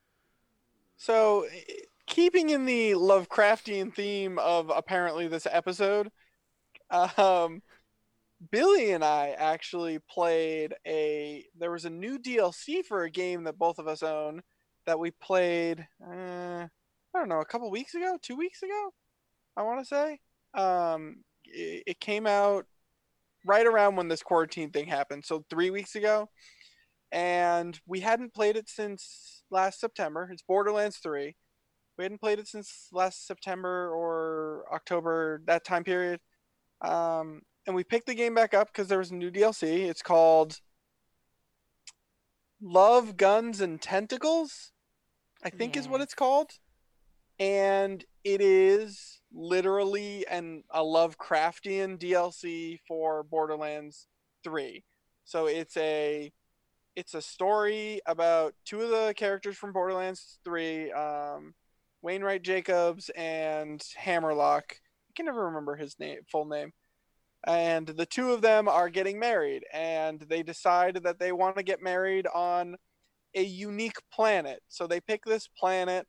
so 0.97 1.47
i- 1.47 1.83
keeping 2.11 2.51
in 2.51 2.67
the 2.67 2.93
Lovecraftian 2.93 3.95
theme 3.95 4.39
of 4.39 4.71
apparently 4.75 5.29
this 5.29 5.47
episode, 5.51 6.11
um, 6.91 7.63
Billy 8.51 8.91
and 8.91 9.05
I 9.05 9.31
actually 9.39 9.99
played 10.01 10.75
a. 10.87 11.47
There 11.59 11.71
was 11.71 11.87
a 11.87 11.91
new 11.91 12.19
DLC 12.19 12.85
for 12.85 13.05
a 13.05 13.11
game 13.11 13.45
that 13.45 13.59
both 13.59 13.79
of 13.79 13.89
us 13.89 14.03
own 14.03 14.43
that 14.87 14.99
we 14.99 15.13
played. 15.13 15.87
Uh, 16.05 16.67
I 17.15 17.19
don't 17.19 17.29
know, 17.29 17.41
a 17.41 17.47
couple 17.47 17.71
weeks 17.71 17.95
ago, 17.95 18.19
two 18.21 18.37
weeks 18.37 18.63
ago, 18.63 18.93
I 19.57 19.63
want 19.63 19.81
to 19.81 19.87
say. 19.87 20.19
Um, 20.55 21.25
it, 21.45 21.85
it 21.87 22.01
came 22.01 22.27
out 22.27 22.67
right 23.47 23.67
around 23.67 23.97
when 23.97 24.09
this 24.09 24.23
quarantine 24.23 24.71
thing 24.71 24.87
happened, 24.87 25.25
so 25.25 25.45
three 25.49 25.71
weeks 25.71 25.95
ago 25.95 26.29
and 27.13 27.81
we 27.87 28.01
hadn't 28.01 28.35
played 28.35 28.57
it 28.57 28.69
since 28.69 29.43
last 29.51 29.81
September. 29.81 30.29
It's 30.33 30.43
Borderlands 30.43 30.99
3. 30.99 31.35
We 32.01 32.05
hadn't 32.05 32.23
played 32.23 32.39
it 32.39 32.49
since 32.49 32.89
last 32.93 33.27
September 33.27 33.91
or 33.91 34.65
October, 34.73 35.43
that 35.45 35.67
time 35.67 35.85
period. 35.85 36.19
Um, 36.81 37.43
and 37.67 37.77
we 37.77 37.85
picked 37.85 38.07
the 38.07 38.15
game 38.15 38.35
back 38.35 38.55
up 38.55 38.69
because 38.69 38.89
there 38.89 39.01
was 39.01 39.11
a 39.11 39.15
new 39.15 39.31
DLC. 39.31 39.87
It's 39.87 40.01
called 40.01 40.61
Love, 42.59 43.19
Guns, 43.19 43.61
and 43.61 43.83
Tentacles, 43.83 44.73
I 45.45 45.51
think 45.51 45.77
is 45.77 45.89
what 45.89 46.01
it's 46.01 46.15
called. 46.15 46.53
And 47.39 48.03
it 48.25 48.41
is 48.41 49.21
literally 49.31 50.27
an 50.27 50.65
a 50.71 50.81
Lovecraftian 50.81 51.99
DLC 51.99 52.79
for 52.89 53.25
Borderlands 53.25 54.07
3. 54.43 54.83
So 55.27 55.49
it's 55.49 55.77
a 55.77 56.33
it's 56.97 57.13
a 57.13 57.21
story 57.21 58.01
about 58.07 58.55
two 58.65 58.81
of 58.81 58.89
the 58.89 59.13
characters 59.19 59.59
from 59.59 59.75
Borderlands 59.75 60.39
3, 60.47 60.93
um, 60.93 61.53
Wainwright 62.03 62.43
Jakobs 62.43 63.11
and 63.17 63.83
Hammerlock. 63.97 64.77
I 65.09 65.13
can 65.15 65.27
never 65.27 65.47
remember 65.47 65.77
his 65.77 65.99
name, 65.99 66.21
full 66.31 66.47
name. 66.47 66.73
And 67.47 67.87
the 67.87 68.07
two 68.07 68.33
of 68.33 68.43
them 68.43 68.69
are 68.69 68.91
getting 68.91 69.19
married, 69.19 69.65
and 69.73 70.21
they 70.21 70.43
decide 70.43 71.01
that 71.05 71.19
they 71.19 71.33
want 71.33 71.57
to 71.57 71.63
get 71.63 71.83
married 71.83 72.27
on 72.27 72.77
a 73.35 73.43
unique 73.43 73.97
planet. 74.13 74.61
So 74.69 74.87
they 74.87 75.01
pick 75.01 75.25
this 75.25 75.49
planet 75.49 76.07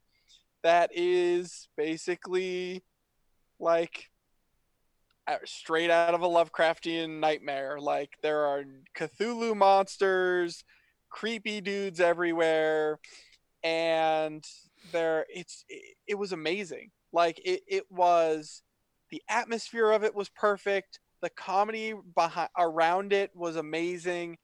that 0.64 0.92
is 0.94 1.70
basically 1.78 2.84
like 3.60 4.10
straight 5.46 5.90
out 5.90 6.14
of 6.14 6.22
a 6.22 6.28
Lovecraftian 6.28 7.20
nightmare. 7.20 7.80
Like 7.80 8.18
there 8.22 8.46
are 8.46 8.64
Cthulhu 8.98 9.56
monsters, 9.56 10.64
creepy 11.10 11.62
dudes 11.62 12.00
everywhere, 12.00 13.00
and 13.64 14.46
there 14.92 15.26
it's 15.30 15.64
it, 15.70 15.96
it 16.08 16.16
was 16.16 16.32
amazing. 16.32 16.92
Like 17.14 17.40
it, 17.44 17.62
it 17.68 17.84
was 17.92 18.64
the 19.10 19.22
atmosphere 19.30 19.92
of 19.92 20.04
it 20.04 20.16
was 20.16 20.30
perfect. 20.30 21.00
The 21.22 21.30
comedy 21.30 21.94
behind 22.16 22.50
around 22.58 23.14
it 23.14 23.32
was 23.36 23.56
amazing. 23.56 24.38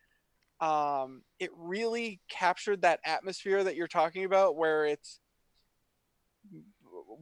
Um, 0.59 1.21
it 1.39 1.49
really 1.55 2.19
captured 2.29 2.81
that 2.81 2.99
atmosphere 3.05 3.63
that 3.63 3.75
you're 3.75 3.87
talking 3.87 4.25
about, 4.25 4.55
where 4.55 4.85
it's 4.85 5.19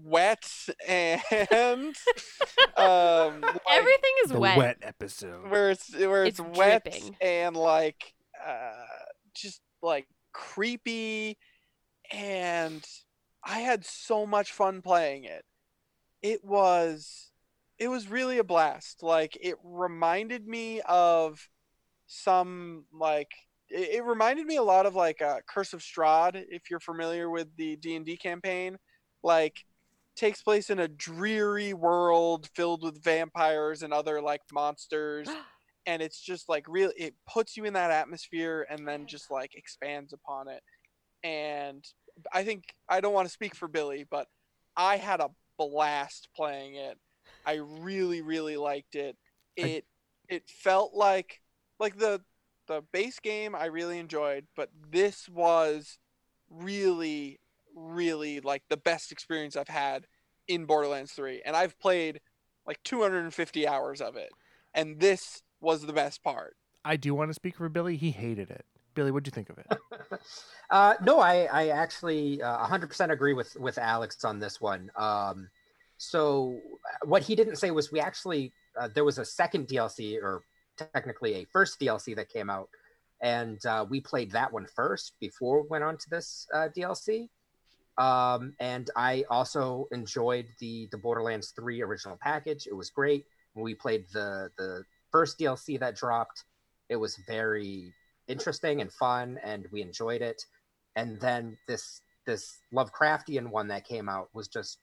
wet 0.03 0.49
and 0.87 1.21
um, 2.77 3.41
like, 3.41 3.61
Everything 3.69 4.11
is 4.23 4.31
the 4.31 4.39
wet. 4.39 4.57
wet. 4.57 4.77
episode. 4.81 5.49
where 5.49 5.71
it's 5.71 5.93
where 5.95 6.25
it's, 6.25 6.39
It's 6.39 6.57
wet 6.57 6.83
dripping. 6.83 7.15
and 7.21 7.55
like 7.55 8.13
uh, 8.45 8.71
just 9.35 9.61
like 9.81 10.07
creepy, 10.33 11.37
and 12.11 12.85
I 13.45 13.59
had 13.59 13.85
so 13.85 14.25
much 14.25 14.51
fun 14.51 14.81
playing 14.81 15.25
it. 15.25 15.45
It 16.21 16.43
was 16.43 17.31
it 17.77 17.87
was 17.89 18.09
really 18.09 18.39
a 18.39 18.43
blast. 18.43 19.03
Like 19.03 19.37
it 19.39 19.55
reminded 19.63 20.47
me 20.47 20.81
of 20.81 21.47
some 22.07 22.85
like 22.91 23.31
it, 23.69 23.97
it 23.97 24.03
reminded 24.03 24.45
me 24.47 24.57
a 24.57 24.63
lot 24.63 24.85
of 24.85 24.95
like 24.95 25.21
uh, 25.21 25.39
Curse 25.47 25.73
of 25.73 25.81
Strahd, 25.81 26.43
if 26.49 26.69
you're 26.69 26.79
familiar 26.79 27.29
with 27.29 27.55
the 27.57 27.75
D 27.75 27.95
and 27.95 28.05
D 28.05 28.17
campaign. 28.17 28.77
Like 29.23 29.65
takes 30.15 30.41
place 30.41 30.69
in 30.69 30.79
a 30.79 30.87
dreary 30.87 31.73
world 31.73 32.49
filled 32.55 32.83
with 32.83 33.03
vampires 33.03 33.83
and 33.83 33.93
other 33.93 34.21
like 34.21 34.41
monsters 34.51 35.27
and 35.85 36.01
it's 36.01 36.21
just 36.21 36.47
like 36.47 36.65
real 36.67 36.91
it 36.97 37.13
puts 37.31 37.57
you 37.57 37.65
in 37.65 37.73
that 37.73 37.91
atmosphere 37.91 38.65
and 38.69 38.87
then 38.87 39.05
just 39.07 39.29
like 39.29 39.51
expands 39.55 40.13
upon 40.13 40.47
it 40.47 40.63
and 41.23 41.85
i 42.33 42.43
think 42.43 42.73
i 42.89 42.99
don't 42.99 43.13
want 43.13 43.27
to 43.27 43.33
speak 43.33 43.55
for 43.55 43.67
billy 43.67 44.05
but 44.09 44.27
i 44.75 44.97
had 44.97 45.19
a 45.19 45.29
blast 45.57 46.29
playing 46.35 46.75
it 46.75 46.97
i 47.45 47.55
really 47.55 48.21
really 48.21 48.57
liked 48.57 48.95
it 48.95 49.17
I- 49.57 49.61
it 49.61 49.85
it 50.29 50.49
felt 50.49 50.93
like 50.93 51.41
like 51.79 51.97
the 51.97 52.21
the 52.67 52.81
base 52.91 53.19
game 53.19 53.55
i 53.55 53.65
really 53.65 53.99
enjoyed 53.99 54.47
but 54.55 54.69
this 54.91 55.29
was 55.29 55.97
really 56.49 57.39
really 57.75 58.39
like 58.39 58.63
the 58.69 58.77
best 58.77 59.11
experience 59.11 59.55
i've 59.55 59.67
had 59.67 60.07
in 60.47 60.65
borderlands 60.65 61.11
3 61.13 61.41
and 61.45 61.55
i've 61.55 61.77
played 61.79 62.21
like 62.65 62.81
250 62.83 63.67
hours 63.67 64.01
of 64.01 64.15
it 64.15 64.29
and 64.73 64.99
this 64.99 65.41
was 65.61 65.85
the 65.85 65.93
best 65.93 66.23
part 66.23 66.55
I 66.87 66.97
do 66.97 67.15
want 67.15 67.31
to 67.31 67.33
speak 67.33 67.55
for 67.55 67.67
Billy. 67.67 67.97
He 67.97 68.11
hated 68.11 68.51
it. 68.51 68.63
Billy, 68.95 69.11
what 69.11 69.23
do 69.23 69.27
you 69.27 69.33
think 69.33 69.49
of 69.49 69.57
it? 69.59 69.67
Uh, 70.71 70.95
no, 71.03 71.19
I, 71.19 71.43
I 71.43 71.67
actually 71.67 72.41
uh, 72.41 72.65
100% 72.65 73.11
agree 73.11 73.33
with, 73.33 73.55
with 73.57 73.77
Alex 73.77 74.25
on 74.25 74.39
this 74.39 74.59
one. 74.59 74.89
Um, 74.95 75.47
so 75.97 76.59
uh, 76.73 77.05
what 77.05 77.21
he 77.21 77.35
didn't 77.35 77.57
say 77.57 77.71
was 77.71 77.91
we 77.91 77.99
actually 77.99 78.51
uh, 78.79 78.89
there 78.93 79.05
was 79.05 79.17
a 79.17 79.25
second 79.25 79.67
DLC 79.67 80.21
or 80.21 80.43
technically 80.77 81.35
a 81.35 81.45
first 81.45 81.79
DLC 81.79 82.15
that 82.15 82.29
came 82.29 82.49
out, 82.49 82.69
and 83.21 83.63
uh, 83.65 83.85
we 83.89 84.01
played 84.01 84.31
that 84.31 84.51
one 84.51 84.65
first 84.75 85.13
before 85.19 85.61
we 85.61 85.67
went 85.69 85.83
on 85.83 85.97
to 85.97 86.09
this 86.09 86.47
uh, 86.53 86.67
DLC. 86.75 87.29
Um, 87.97 88.53
and 88.59 88.89
I 88.95 89.23
also 89.29 89.87
enjoyed 89.91 90.47
the 90.59 90.87
the 90.91 90.97
Borderlands 90.97 91.53
3 91.55 91.81
original 91.81 92.17
package. 92.21 92.67
It 92.67 92.73
was 92.73 92.89
great. 92.89 93.25
When 93.53 93.63
we 93.63 93.73
played 93.73 94.05
the 94.11 94.49
the 94.57 94.83
first 95.11 95.39
DLC 95.39 95.79
that 95.79 95.95
dropped, 95.95 96.43
it 96.89 96.97
was 96.97 97.15
very 97.27 97.93
interesting 98.27 98.81
and 98.81 98.91
fun, 98.91 99.39
and 99.43 99.67
we 99.71 99.81
enjoyed 99.81 100.21
it. 100.21 100.43
And 100.95 101.19
then 101.19 101.57
this 101.67 102.01
this 102.25 102.57
Lovecraftian 102.73 103.49
one 103.49 103.67
that 103.67 103.87
came 103.87 104.09
out 104.09 104.29
was 104.33 104.47
just 104.47 104.79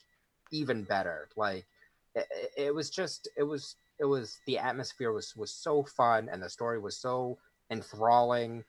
even 0.52 0.84
better. 0.84 1.28
Like 1.36 1.66
it, 2.14 2.26
it 2.56 2.74
was 2.74 2.90
just 2.90 3.28
it 3.36 3.42
was 3.42 3.76
it 3.98 4.04
was 4.04 4.38
the 4.46 4.58
atmosphere 4.58 5.12
was 5.12 5.34
was 5.36 5.52
so 5.52 5.84
fun, 5.84 6.28
and 6.30 6.42
the 6.42 6.50
story 6.50 6.78
was 6.78 6.96
so 6.96 7.38
enthralling 7.70 8.64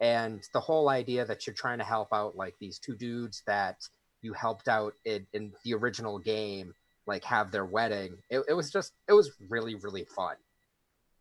and 0.00 0.42
the 0.52 0.60
whole 0.60 0.88
idea 0.88 1.24
that 1.24 1.46
you're 1.46 1.54
trying 1.54 1.78
to 1.78 1.84
help 1.84 2.08
out 2.12 2.36
like 2.36 2.54
these 2.58 2.78
two 2.78 2.94
dudes 2.94 3.42
that 3.46 3.76
you 4.22 4.32
helped 4.32 4.68
out 4.68 4.94
in, 5.04 5.26
in 5.32 5.52
the 5.64 5.74
original 5.74 6.18
game 6.18 6.74
like 7.06 7.24
have 7.24 7.50
their 7.50 7.64
wedding 7.64 8.16
it, 8.30 8.42
it 8.48 8.54
was 8.54 8.70
just 8.70 8.92
it 9.08 9.12
was 9.12 9.30
really 9.48 9.74
really 9.76 10.04
fun 10.04 10.36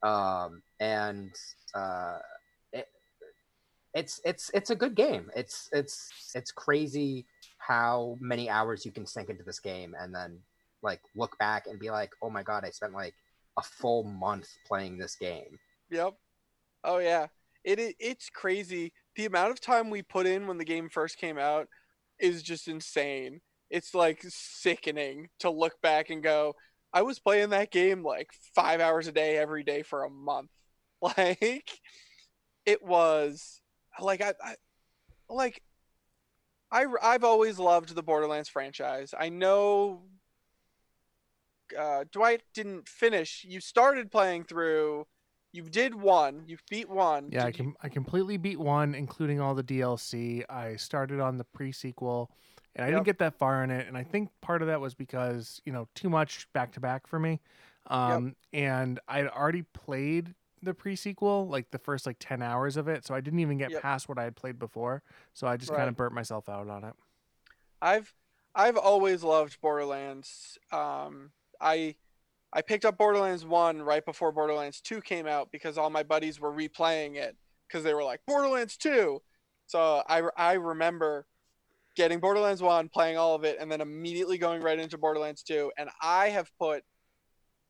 um 0.04 0.62
and 0.80 1.32
uh 1.74 2.18
it's 3.96 4.22
it's 4.24 4.52
it's 4.54 4.70
a 4.70 4.76
good 4.76 4.94
game 4.94 5.32
it's 5.36 5.70
it's 5.72 6.12
it's 6.36 6.52
crazy 6.52 7.26
how 7.58 8.16
many 8.20 8.50
hours 8.50 8.86
you 8.86 8.92
can 8.92 9.08
sink 9.08 9.30
into 9.30 9.44
this 9.44 9.60
game 9.60 9.96
and 10.00 10.14
then 10.14 10.38
like 10.84 11.02
look 11.16 11.36
back 11.40 11.66
and 11.66 11.80
be 11.80 11.90
like 11.90 12.12
oh 12.22 12.30
my 12.30 12.44
god 12.44 12.64
i 12.64 12.70
spent 12.70 12.94
like 12.94 13.16
a 13.58 13.62
full 13.62 14.04
month 14.04 14.50
playing 14.68 14.98
this 14.98 15.16
game 15.16 15.58
Yep. 15.90 16.14
Oh 16.84 16.98
yeah. 17.00 17.28
It, 17.64 17.80
it 17.80 17.96
it's 18.00 18.30
crazy. 18.30 18.94
The 19.16 19.26
amount 19.26 19.52
of 19.52 19.62
time 19.62 19.90
we 19.90 20.02
put 20.02 20.26
in 20.26 20.48
when 20.48 20.58
the 20.58 20.66
game 20.66 20.90
first 20.90 21.18
came 21.18 21.38
out 21.38 21.68
is 22.20 22.44
just 22.44 22.68
insane. 22.68 23.42
It's 23.70 23.94
like 23.94 24.24
sickening 24.28 25.30
to 25.40 25.50
look 25.50 25.82
back 25.82 26.10
and 26.10 26.22
go, 26.24 26.56
I 26.94 27.02
was 27.02 27.20
playing 27.20 27.50
that 27.50 27.72
game 27.72 28.04
like 28.04 28.30
5 28.56 28.80
hours 28.80 29.08
a 29.08 29.12
day 29.12 29.38
every 29.38 29.64
day 29.64 29.84
for 29.84 30.04
a 30.04 30.10
month. 30.10 30.50
Like 31.02 31.70
it 32.66 32.82
was 32.82 33.62
like 34.02 34.22
I, 34.22 34.34
I 34.44 34.56
like 35.30 35.62
I 36.72 36.86
I've 37.02 37.24
always 37.24 37.60
loved 37.60 37.94
the 37.96 38.04
Borderlands 38.04 38.50
franchise. 38.50 39.14
I 39.18 39.30
know 39.30 40.04
uh, 41.78 42.06
Dwight 42.12 42.42
didn't 42.54 42.88
finish. 42.88 43.46
You 43.48 43.60
started 43.60 44.12
playing 44.12 44.44
through 44.46 45.08
you 45.52 45.64
did 45.64 45.96
one. 45.96 46.44
You 46.48 46.58
beat 46.70 46.90
one. 46.90 47.30
Yeah, 47.32 47.44
I 47.44 47.46
Did 47.46 47.60
you- 47.60 47.64
can 47.66 47.76
I 47.82 47.88
completely 47.90 48.36
beat 48.38 48.60
one, 48.60 48.94
including 48.94 49.40
all 49.40 49.56
the 49.56 49.64
DLC. 49.64 50.44
I 50.50 50.76
started 50.76 51.22
on 51.22 51.38
the 51.38 51.46
pre 51.46 51.72
sequel, 51.72 52.30
and 52.76 52.84
I 52.84 52.90
Yep. 52.90 52.94
didn't 52.96 53.06
get 53.06 53.20
that 53.20 53.36
far 53.36 53.64
in 53.64 53.72
it. 53.72 53.88
And 53.88 53.98
I 53.98 54.04
think 54.04 54.30
part 54.42 54.62
of 54.62 54.68
that 54.68 54.82
was 54.82 54.94
because 54.96 55.62
you 55.66 55.72
know 55.72 55.88
too 55.96 56.10
much 56.10 56.52
back 56.52 56.74
to 56.74 56.82
back 56.82 57.08
for 57.08 57.20
me. 57.20 57.40
Um, 57.88 58.36
and 58.52 59.00
I'd 59.08 59.28
already 59.28 59.62
played 59.62 60.36
the 60.66 60.74
pre 60.74 60.96
sequel, 60.96 61.48
like 61.48 61.72
the 61.72 61.80
first 61.80 62.06
like 62.06 62.18
ten 62.20 62.42
hours 62.42 62.78
of 62.78 62.88
it, 62.88 63.06
so 63.06 63.16
I 63.16 63.22
didn't 63.22 63.40
even 63.40 63.58
get 63.58 63.72
Yep. 63.72 63.82
past 63.82 64.10
what 64.10 64.18
I 64.18 64.24
had 64.24 64.36
played 64.36 64.60
before. 64.60 65.04
So 65.34 65.48
I 65.48 65.58
just 65.58 65.72
kind 65.72 65.90
of 65.90 65.96
burnt 65.96 66.14
myself 66.14 66.50
out 66.50 66.68
on 66.70 66.84
it. 66.84 66.94
I've 67.82 68.14
I've 68.54 68.78
always 68.78 69.24
loved 69.24 69.60
Borderlands. 69.62 70.58
Um, 70.72 71.32
I 71.62 71.96
I 72.54 72.62
picked 72.62 72.86
up 72.86 72.98
Borderlands 72.98 73.46
One 73.46 73.82
right 73.82 74.06
before 74.06 74.32
Borderlands 74.32 74.82
Two 74.82 75.02
came 75.02 75.28
out 75.28 75.52
because 75.52 75.78
all 75.78 75.90
my 75.90 76.04
buddies 76.04 76.40
were 76.40 76.52
replaying 76.52 77.16
it 77.16 77.36
because 77.68 77.84
they 77.84 77.94
were 77.94 78.04
like 78.04 78.22
Borderlands 78.26 78.78
Two. 78.78 79.22
So 79.68 80.04
I 80.08 80.24
I 80.38 80.54
remember 80.54 81.28
getting 81.96 82.20
Borderlands 82.20 82.62
One, 82.62 82.90
playing 82.90 83.18
all 83.18 83.36
of 83.36 83.44
it, 83.44 83.58
and 83.60 83.72
then 83.72 83.82
immediately 83.82 84.38
going 84.38 84.62
right 84.62 84.80
into 84.80 84.98
Borderlands 84.98 85.44
Two. 85.44 85.72
And 85.78 85.90
I 86.02 86.30
have 86.30 86.50
put 86.60 86.84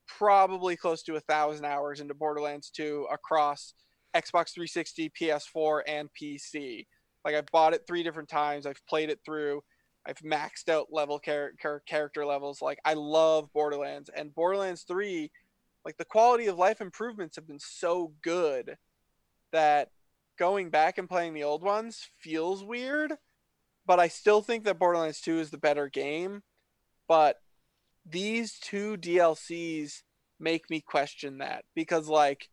probably 0.08 0.76
close 0.76 1.04
to 1.04 1.16
a 1.16 1.22
thousand 1.22 1.66
hours 1.66 2.00
into 2.00 2.14
Borderlands 2.14 2.70
Two 2.70 3.08
across 3.12 3.74
Xbox 4.16 4.54
360, 4.54 5.12
PS4, 5.20 5.82
and 5.88 6.10
PC. 6.20 6.86
Like 7.24 7.36
I've 7.36 7.52
bought 7.52 7.74
it 7.74 7.84
three 7.88 8.04
different 8.04 8.30
times. 8.30 8.66
I've 8.66 8.86
played 8.88 9.10
it 9.10 9.20
through. 9.26 9.62
I've 10.06 10.20
maxed 10.20 10.70
out 10.70 10.88
level 10.92 11.20
char- 11.20 11.54
char- 11.60 11.82
character 11.88 12.26
levels. 12.26 12.62
Like 12.62 12.80
I 12.86 12.94
love 12.94 13.52
Borderlands 13.54 14.10
and 14.16 14.34
Borderlands 14.34 14.84
3, 14.84 15.32
like 15.84 15.98
the 15.98 16.06
quality 16.06 16.46
of 16.46 16.58
life 16.58 16.82
improvements 16.82 17.36
have 17.36 17.48
been 17.48 17.60
so 17.60 18.14
good 18.22 18.78
that 19.52 19.90
going 20.38 20.70
back 20.70 20.98
and 20.98 21.10
playing 21.10 21.34
the 21.34 21.44
old 21.44 21.64
ones 21.64 22.10
feels 22.20 22.64
weird, 22.64 23.14
but 23.86 24.00
I 24.00 24.08
still 24.08 24.42
think 24.42 24.64
that 24.66 24.80
Borderlands 24.80 25.22
2 25.22 25.40
is 25.40 25.50
the 25.50 25.58
better 25.58 25.90
game. 25.90 26.44
But 27.08 27.38
these 28.06 28.60
two 28.60 28.98
DLCs 28.98 30.04
make 30.40 30.70
me 30.70 30.82
question 30.82 31.40
that 31.40 31.64
because 31.76 32.08
like 32.08 32.50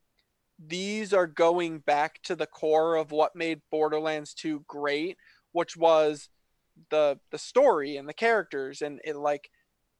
these 0.64 1.12
are 1.12 1.26
going 1.26 1.78
back 1.78 2.22
to 2.22 2.36
the 2.36 2.46
core 2.46 2.96
of 2.96 3.10
what 3.10 3.34
made 3.34 3.60
Borderlands 3.70 4.34
2 4.34 4.64
great, 4.66 5.16
which 5.52 5.76
was 5.76 6.28
the 6.90 7.18
the 7.30 7.38
story 7.38 7.96
and 7.96 8.08
the 8.08 8.14
characters 8.14 8.80
and 8.80 9.00
it 9.04 9.16
like 9.16 9.50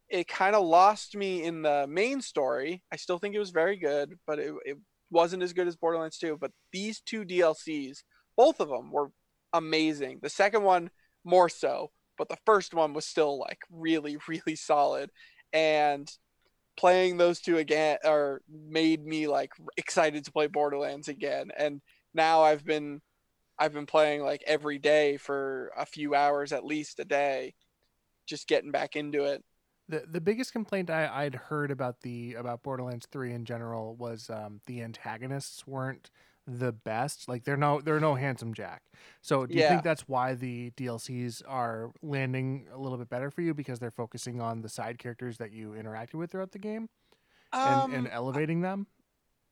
it 0.09 0.29
kind 0.29 0.55
of 0.55 0.65
lost 0.65 1.17
me 1.17 1.43
in 1.43 1.63
the 1.63 1.87
main 1.89 2.21
story. 2.21 2.83
I 2.93 2.97
still 2.97 3.19
think 3.19 3.35
it 3.35 3.39
was 3.39 3.51
very 3.51 3.77
good, 3.77 4.19
but 4.27 4.39
it, 4.39 4.53
it 4.67 4.79
wasn't 5.11 5.43
as 5.43 5.55
good 5.55 5.67
as 5.67 5.75
Borderlands 5.75 6.19
2. 6.19 6.37
But 6.39 6.53
these 6.71 7.01
two 7.01 7.25
DLCs, 7.25 8.03
both 8.37 8.61
of 8.61 8.69
them 8.69 8.91
were 8.91 9.11
amazing. 9.55 10.19
The 10.23 10.29
second 10.29 10.65
one 10.65 10.91
more 11.25 11.49
so, 11.49 11.93
but 12.19 12.29
the 12.29 12.37
first 12.45 12.75
one 12.75 12.93
was 12.93 13.07
still 13.07 13.39
like 13.39 13.61
really, 13.71 14.19
really 14.29 14.55
solid. 14.55 15.11
And 15.53 16.11
playing 16.77 17.17
those 17.17 17.41
two 17.41 17.59
again 17.59 17.99
or 18.05 18.41
made 18.51 19.05
me 19.05 19.29
like 19.29 19.53
excited 19.77 20.25
to 20.25 20.33
play 20.33 20.47
Borderlands 20.47 21.09
again. 21.09 21.51
And 21.57 21.81
now 22.15 22.43
I've 22.43 22.65
been 22.65 23.01
I've 23.59 23.73
been 23.73 23.87
playing 23.87 24.23
like 24.23 24.43
every 24.47 24.79
day 24.79 25.17
for 25.17 25.71
a 25.77 25.87
few 25.87 26.15
hours 26.15 26.53
at 26.53 26.65
least 26.65 26.99
a 26.99 27.05
day, 27.05 27.55
just 28.27 28.49
getting 28.49 28.71
back 28.71 28.97
into 28.97 29.25
it. 29.25 29.45
The 29.89 30.05
the 30.11 30.21
biggest 30.21 30.53
complaint 30.53 30.91
I, 30.91 31.25
I'd 31.25 31.35
heard 31.35 31.71
about 31.71 32.01
the 32.01 32.35
about 32.35 32.63
Borderlands 32.63 33.07
three 33.11 33.33
in 33.33 33.45
general 33.45 33.95
was 33.97 34.31
um, 34.31 34.61
the 34.67 34.83
antagonists 34.83 35.67
weren't 35.67 36.11
the 36.47 36.73
best. 36.73 37.29
Like 37.29 37.45
they're 37.45 37.57
no 37.57 37.81
they're 37.81 38.01
no 38.01 38.15
handsome 38.15 38.55
Jack. 38.55 38.83
So 39.21 39.47
do 39.47 39.55
you 39.55 39.61
Yeah. 39.61 39.69
think 39.69 39.83
that's 39.83 40.09
why 40.09 40.35
the 40.35 40.71
DLCs 40.77 41.43
are 41.47 41.93
landing 42.03 42.67
a 42.73 42.79
little 42.79 42.99
bit 42.99 43.09
better 43.09 43.31
for 43.31 43.43
you 43.43 43.55
because 43.55 43.79
they're 43.79 43.91
focusing 43.91 44.41
on 44.41 44.63
the 44.63 44.69
side 44.69 44.99
characters 44.99 45.39
that 45.39 45.53
you 45.53 45.71
interacted 45.71 46.15
with 46.15 46.31
throughout 46.33 46.53
the 46.53 46.59
game 46.59 46.89
and, 47.53 47.83
Um, 47.83 47.93
and 47.93 48.09
elevating 48.09 48.61
them? 48.63 48.87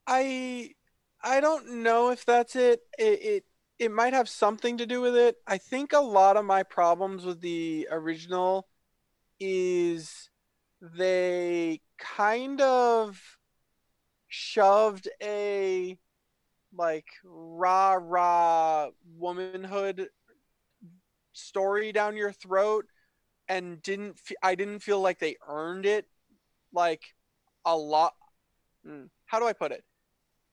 I 0.07 0.75
I 1.23 1.41
don't 1.41 1.83
know 1.83 2.11
if 2.11 2.25
that's 2.25 2.57
it. 2.57 2.81
It 2.99 3.23
it 3.23 3.45
it 3.79 3.91
might 3.93 4.12
have 4.12 4.29
something 4.29 4.79
to 4.79 4.87
do 4.87 5.01
with 5.01 5.17
it. 5.17 5.37
I 5.47 5.59
think 5.59 5.93
a 5.93 6.01
lot 6.01 6.37
of 6.37 6.45
my 6.45 6.62
problems 6.62 7.25
with 7.25 7.41
the 7.41 7.89
original 7.91 8.69
is 9.41 10.31
they 10.81 11.81
kind 11.99 12.61
of 12.61 13.21
shoved 14.29 15.09
a 15.23 15.99
like 16.76 17.06
rah 17.24 17.98
rah 18.01 18.88
womanhood 19.18 20.09
story 21.32 21.92
down 21.92 22.16
your 22.16 22.32
throat 22.32 22.86
and 23.48 23.82
didn't 23.82 24.18
fe- 24.18 24.36
I 24.42 24.55
didn't 24.55 24.80
feel 24.80 25.01
like 25.01 25.18
they 25.18 25.36
earned 25.48 25.86
it 25.86 26.06
like 26.72 27.02
a 27.64 27.76
lot 27.76 28.14
Hmm, 28.84 29.06
how 29.26 29.40
do 29.40 29.47
I 29.47 29.52
put 29.52 29.72
it? 29.72 29.84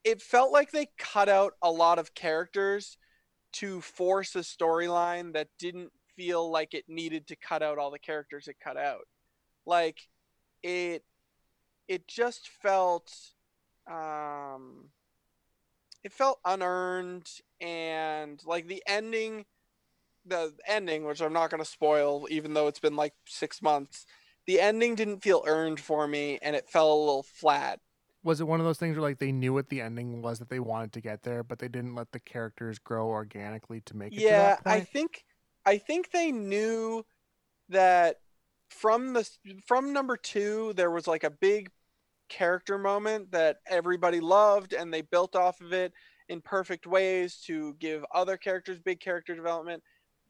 It 0.04 0.22
felt 0.22 0.52
like 0.52 0.70
they 0.70 0.88
cut 0.98 1.28
out 1.28 1.54
a 1.62 1.70
lot 1.70 1.98
of 1.98 2.14
characters 2.14 2.98
to 3.54 3.80
force 3.80 4.36
a 4.36 4.40
storyline 4.40 5.34
that 5.34 5.48
didn't 5.58 5.92
feel 6.16 6.50
like 6.50 6.74
it 6.74 6.84
needed 6.88 7.28
to 7.28 7.36
cut 7.36 7.62
out 7.62 7.78
all 7.78 7.90
the 7.90 7.98
characters 7.98 8.48
it 8.48 8.56
cut 8.62 8.76
out. 8.76 9.06
Like 9.66 10.00
it 10.62 11.04
it 11.88 12.08
just 12.08 12.48
felt 12.62 13.12
um 13.90 14.90
it 16.04 16.12
felt 16.12 16.38
unearned 16.44 17.28
and 17.60 18.40
like 18.46 18.68
the 18.68 18.82
ending 18.86 19.44
the 20.24 20.52
ending 20.66 21.04
which 21.04 21.20
I'm 21.20 21.32
not 21.32 21.50
going 21.50 21.62
to 21.62 21.68
spoil 21.68 22.26
even 22.30 22.54
though 22.54 22.66
it's 22.66 22.80
been 22.80 22.96
like 22.96 23.14
6 23.26 23.62
months 23.62 24.06
the 24.46 24.60
ending 24.60 24.94
didn't 24.94 25.22
feel 25.22 25.44
earned 25.46 25.78
for 25.78 26.08
me 26.08 26.38
and 26.40 26.56
it 26.56 26.70
fell 26.70 26.90
a 26.90 26.98
little 26.98 27.22
flat. 27.22 27.80
Was 28.22 28.40
it 28.40 28.48
one 28.48 28.60
of 28.60 28.66
those 28.66 28.78
things 28.78 28.96
where 28.96 29.02
like 29.02 29.18
they 29.18 29.30
knew 29.30 29.52
what 29.52 29.68
the 29.68 29.80
ending 29.82 30.22
was 30.22 30.38
that 30.38 30.48
they 30.48 30.58
wanted 30.58 30.92
to 30.94 31.00
get 31.02 31.22
there, 31.22 31.42
but 31.42 31.58
they 31.58 31.68
didn't 31.68 31.94
let 31.94 32.12
the 32.12 32.18
characters 32.18 32.78
grow 32.78 33.08
organically 33.08 33.80
to 33.82 33.96
make 33.96 34.12
it 34.12 34.20
yeah 34.20 34.56
i 34.64 34.80
think 34.80 35.24
i 35.66 35.78
think 35.78 36.10
they 36.10 36.32
knew 36.32 37.04
that 37.68 38.16
from 38.70 39.12
the 39.12 39.28
from 39.66 39.92
number 39.92 40.16
two 40.16 40.72
there 40.76 40.90
was 40.90 41.06
like 41.06 41.24
a 41.24 41.30
big 41.30 41.70
character 42.28 42.78
moment 42.78 43.30
that 43.32 43.58
everybody 43.66 44.20
loved 44.20 44.72
and 44.72 44.92
they 44.92 45.02
built 45.02 45.34
off 45.36 45.60
of 45.60 45.72
it 45.72 45.92
in 46.28 46.40
perfect 46.40 46.86
ways 46.86 47.36
to 47.46 47.74
give 47.78 48.04
other 48.14 48.36
characters 48.36 48.78
big 48.78 49.00
character 49.00 49.34
development 49.34 49.82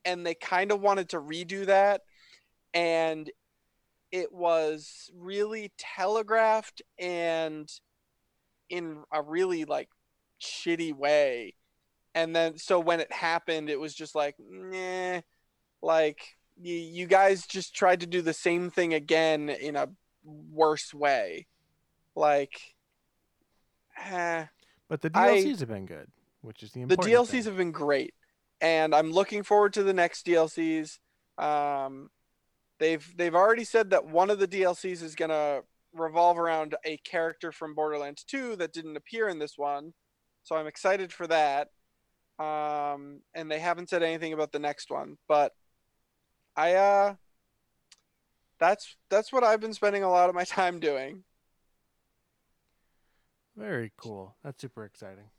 and 0.04 0.24
they 0.24 0.34
kind 0.34 0.72
of 0.72 0.80
wanted 0.80 1.08
to 1.10 1.20
redo 1.20 1.66
that. 1.66 2.02
And 2.72 3.30
it 4.10 4.32
was 4.32 5.10
really 5.14 5.72
telegraphed 5.76 6.82
and 6.98 7.70
in 8.70 9.02
a 9.12 9.22
really 9.22 9.64
like 9.64 9.88
shitty 10.40 10.94
way. 10.94 11.54
And 12.14 12.34
then 12.34 12.58
so 12.58 12.80
when 12.80 13.00
it 13.00 13.12
happened 13.12 13.70
it 13.70 13.78
was 13.78 13.94
just 13.94 14.14
like 14.14 14.36
nah 14.40 15.20
like 15.82 16.36
you, 16.60 16.74
you 16.74 17.06
guys 17.06 17.46
just 17.46 17.74
tried 17.74 18.00
to 18.00 18.06
do 18.06 18.22
the 18.22 18.32
same 18.32 18.70
thing 18.70 18.94
again 18.94 19.48
in 19.48 19.76
a 19.76 19.88
worse 20.24 20.92
way 20.92 21.46
like 22.18 22.60
eh. 23.96 24.46
But 24.88 25.00
the 25.00 25.10
I- 25.14 25.38
DLCs 25.38 25.60
have 25.60 25.68
been 25.68 25.86
good, 25.86 26.10
which 26.42 26.62
is 26.62 26.72
the 26.72 26.82
important 26.82 27.06
the 27.06 27.12
DLCs 27.12 27.30
thing. 27.30 27.42
have 27.44 27.56
been 27.56 27.72
great, 27.72 28.14
and 28.60 28.94
I'm 28.94 29.12
looking 29.12 29.42
forward 29.42 29.72
to 29.74 29.82
the 29.82 29.94
next 29.94 30.26
DLCs. 30.26 30.98
Um, 31.38 32.10
they've 32.78 33.06
they've 33.16 33.34
already 33.34 33.64
said 33.64 33.90
that 33.90 34.06
one 34.06 34.30
of 34.30 34.38
the 34.38 34.48
DLCs 34.48 35.02
is 35.02 35.14
gonna 35.14 35.60
revolve 35.92 36.38
around 36.38 36.74
a 36.84 36.96
character 36.98 37.50
from 37.52 37.74
Borderlands 37.74 38.24
2 38.24 38.56
that 38.56 38.72
didn't 38.72 38.96
appear 38.96 39.28
in 39.28 39.38
this 39.38 39.56
one, 39.56 39.94
so 40.42 40.56
I'm 40.56 40.66
excited 40.66 41.12
for 41.12 41.26
that. 41.26 41.70
Um, 42.38 43.20
and 43.34 43.50
they 43.50 43.58
haven't 43.58 43.88
said 43.90 44.02
anything 44.02 44.32
about 44.32 44.52
the 44.52 44.60
next 44.60 44.90
one, 44.90 45.18
but 45.26 45.52
I 46.56 46.74
uh, 46.74 47.14
that's 48.58 48.96
that's 49.08 49.32
what 49.32 49.44
I've 49.44 49.60
been 49.60 49.74
spending 49.74 50.02
a 50.02 50.10
lot 50.10 50.28
of 50.28 50.34
my 50.34 50.44
time 50.58 50.80
doing. 50.80 51.24
Very 53.58 53.92
cool. 53.96 54.36
That's 54.44 54.60
super 54.60 54.84
exciting. 54.84 55.30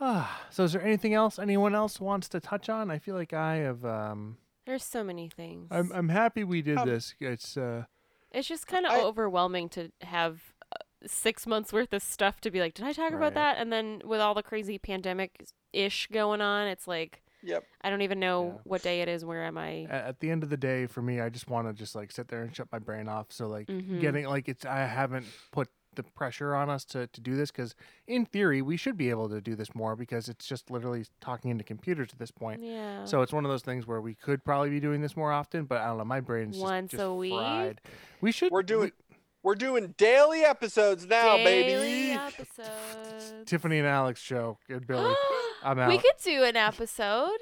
Ah, 0.00 0.46
so 0.50 0.64
is 0.64 0.72
there 0.72 0.82
anything 0.82 1.14
else 1.14 1.38
anyone 1.38 1.74
else 1.74 2.00
wants 2.00 2.28
to 2.30 2.40
touch 2.40 2.68
on? 2.68 2.90
I 2.90 2.98
feel 2.98 3.14
like 3.14 3.32
I 3.32 3.56
have. 3.56 3.84
Um, 3.84 4.38
There's 4.66 4.84
so 4.84 5.04
many 5.04 5.28
things. 5.28 5.68
I'm 5.70 5.92
I'm 5.92 6.08
happy 6.08 6.44
we 6.44 6.62
did 6.62 6.78
Um, 6.78 6.88
this. 6.88 7.14
It's 7.20 7.56
uh, 7.56 7.84
it's 8.32 8.48
just 8.48 8.66
kind 8.66 8.86
of 8.86 8.92
I- 8.92 9.00
overwhelming 9.02 9.68
to 9.70 9.90
have 10.02 10.54
uh, 10.72 10.76
six 11.06 11.46
months 11.46 11.72
worth 11.72 11.92
of 11.92 12.02
stuff 12.02 12.40
to 12.40 12.50
be 12.50 12.60
like, 12.60 12.74
did 12.74 12.84
I 12.86 12.92
talk 12.92 13.10
Right. 13.10 13.14
about 13.14 13.34
that? 13.34 13.58
And 13.58 13.72
then 13.72 14.00
with 14.04 14.20
all 14.20 14.34
the 14.34 14.42
crazy 14.42 14.78
pandemic 14.78 15.44
ish 15.72 16.08
going 16.12 16.40
on, 16.40 16.66
it's 16.68 16.88
like 16.88 17.20
Yep. 17.46 17.62
I 17.82 17.90
don't 17.90 18.00
even 18.00 18.18
know 18.20 18.44
Yeah. 18.54 18.60
what 18.64 18.82
day 18.82 19.02
it 19.02 19.08
is. 19.08 19.22
Where 19.22 19.44
am 19.44 19.58
I? 19.58 19.82
at, 19.90 20.04
at 20.06 20.20
the 20.20 20.30
end 20.30 20.42
of 20.42 20.48
the 20.48 20.56
day, 20.56 20.86
for 20.86 21.02
me, 21.02 21.20
I 21.20 21.28
just 21.28 21.46
want 21.46 21.68
to 21.68 21.74
just 21.74 21.94
like 21.94 22.10
sit 22.10 22.28
there 22.28 22.42
and 22.42 22.56
shut 22.56 22.68
my 22.72 22.78
brain 22.78 23.06
off. 23.06 23.26
So 23.30 23.48
like 23.48 23.66
Mhm. 23.68 24.00
getting 24.00 24.24
like 24.26 24.48
it's 24.48 24.64
I 24.64 24.86
haven't 24.86 25.26
put 25.52 25.68
the 25.96 26.02
pressure 26.02 26.54
on 26.54 26.68
us 26.70 26.84
to 26.86 27.06
to 27.08 27.20
do 27.20 27.36
this 27.36 27.50
because 27.50 27.74
in 28.06 28.24
theory 28.26 28.62
we 28.62 28.76
should 28.76 28.96
be 28.96 29.10
able 29.10 29.28
to 29.28 29.40
do 29.40 29.54
this 29.54 29.74
more 29.74 29.96
because 29.96 30.28
it's 30.28 30.46
just 30.46 30.70
literally 30.70 31.04
talking 31.20 31.50
into 31.50 31.64
computers 31.64 32.08
at 32.12 32.18
this 32.18 32.30
point. 32.30 32.62
Yeah. 32.62 33.04
So 33.04 33.22
it's 33.22 33.32
one 33.32 33.44
of 33.44 33.50
those 33.50 33.62
things 33.62 33.86
where 33.86 34.00
we 34.00 34.14
could 34.14 34.44
probably 34.44 34.70
be 34.70 34.80
doing 34.80 35.00
this 35.00 35.16
more 35.16 35.32
often, 35.32 35.64
but 35.64 35.80
I 35.80 35.86
don't 35.86 35.98
know. 35.98 36.04
My 36.04 36.20
brain's 36.20 36.56
just, 36.56 36.62
Once 36.62 36.90
just 36.92 37.02
a 37.02 37.12
week? 37.12 37.32
fried. 37.32 37.80
We 38.20 38.32
should. 38.32 38.50
We're 38.52 38.62
doing 38.62 38.92
we- 39.10 39.16
we're 39.42 39.54
doing 39.54 39.94
daily 39.98 40.40
episodes 40.40 41.04
now, 41.06 41.36
Daily 41.36 41.44
baby. 41.44 42.10
episodes. 42.12 43.34
Tiffany 43.44 43.78
and 43.78 43.86
Alex 43.86 44.18
show. 44.20 44.56
Good 44.66 44.86
Billy. 44.86 45.14
I'm 45.62 45.78
out. 45.78 45.88
We 45.90 45.98
could 45.98 46.14
do 46.22 46.44
an 46.44 46.56
episode. 46.56 47.36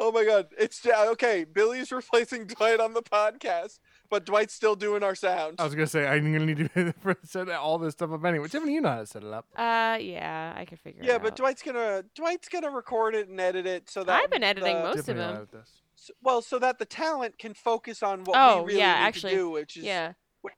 Oh 0.00 0.12
my 0.12 0.24
god, 0.24 0.46
it's 0.58 0.86
okay. 0.86 1.44
Billy's 1.44 1.90
replacing 1.90 2.46
Dwight 2.46 2.80
on 2.80 2.94
the 2.94 3.02
podcast, 3.02 3.80
but 4.10 4.24
Dwight's 4.24 4.54
still 4.54 4.74
doing 4.74 5.02
our 5.02 5.14
sound. 5.14 5.56
I 5.58 5.64
was 5.64 5.74
gonna 5.74 5.86
say 5.86 6.06
I'm 6.06 6.32
gonna 6.32 6.46
need 6.46 6.70
to 6.74 6.92
for- 7.00 7.16
set 7.24 7.48
all 7.50 7.78
this 7.78 7.92
stuff 7.94 8.10
up 8.12 8.24
anyway. 8.24 8.48
Tiffany, 8.48 8.74
you 8.74 8.80
know 8.80 8.88
how 8.90 9.00
to 9.00 9.06
set 9.06 9.22
it 9.22 9.32
up. 9.32 9.46
Uh, 9.56 9.98
yeah, 10.00 10.54
I 10.56 10.64
could 10.64 10.78
figure 10.80 11.02
it 11.02 11.04
out. 11.04 11.08
yeah, 11.12 11.18
but 11.18 11.36
Dwight's 11.36 11.62
gonna 11.62 12.04
Dwight's 12.14 12.48
gonna 12.48 12.70
record 12.70 13.14
it 13.14 13.28
and 13.28 13.40
edit 13.40 13.66
it 13.66 13.90
so 13.90 14.04
that 14.04 14.22
I've 14.22 14.30
been 14.30 14.42
editing 14.44 14.76
the- 14.76 14.82
most 14.82 14.98
of 15.00 15.06
Tiffany 15.06 15.18
will 15.20 15.26
them. 15.26 15.36
edit 15.36 15.52
this. 15.52 15.82
s- 15.98 16.10
well, 16.22 16.42
so 16.42 16.58
that 16.58 16.78
the 16.78 16.84
talent 16.86 17.38
can 17.38 17.54
focus 17.54 18.02
on 18.02 18.24
what 18.24 18.36
Oh, 18.38 18.62
we 18.62 18.68
really 18.68 18.78
yeah, 18.80 18.94
need 19.00 19.06
actually, 19.06 19.32
to 19.32 19.36
do, 19.38 19.50
which 19.50 19.76
is 19.76 19.84
yeah. 19.84 20.12
which 20.42 20.54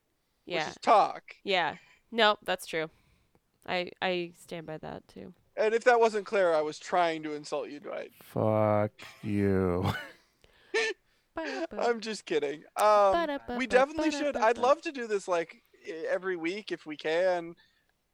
Yeah. 0.47 0.69
is 0.69 0.77
talk. 0.83 1.23
Yeah. 1.45 1.77
Nope, 2.13 2.39
that's 2.45 2.67
true. 2.67 2.91
I 3.67 3.91
I 4.01 4.33
stand 4.43 4.67
by 4.67 4.79
that 4.79 5.07
too. 5.09 5.35
And 5.57 5.75
if 5.75 5.85
that 5.85 6.01
wasn't 6.01 6.25
clear, 6.27 6.55
I 6.55 6.63
was 6.63 6.79
trying 6.79 7.23
to 7.25 7.35
insult 7.35 7.69
you, 7.69 7.81
Dwight. 7.81 8.13
Fuck 8.23 8.93
you. 9.23 9.93
I'm 11.37 12.01
just 12.01 12.27
kidding. 12.27 12.63
Um, 12.77 13.39
we 13.57 13.67
definitely 13.67 14.11
should. 14.11 14.37
I'd 14.37 14.59
love 14.59 14.81
to 14.83 14.93
do 14.93 15.07
this 15.07 15.29
like 15.29 15.63
every 16.09 16.37
week 16.37 16.73
if 16.73 16.87
we 16.87 16.97
can, 16.97 17.55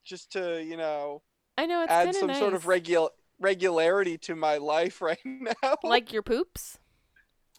just 0.05 0.33
to 0.33 0.63
you 0.63 0.77
know 0.77 1.23
I 1.59 1.67
know 1.67 1.83
it's 1.83 1.93
add 1.93 2.05
kinda 2.13 2.19
some 2.19 2.35
sort 2.35 2.55
of 2.55 2.67
regular 2.67 3.09
regularity 3.41 4.19
to 4.19 4.37
my 4.37 4.57
life 4.59 5.01
right 5.03 5.19
now. 5.25 5.77
like 5.83 6.13
your 6.13 6.23
poops. 6.23 6.79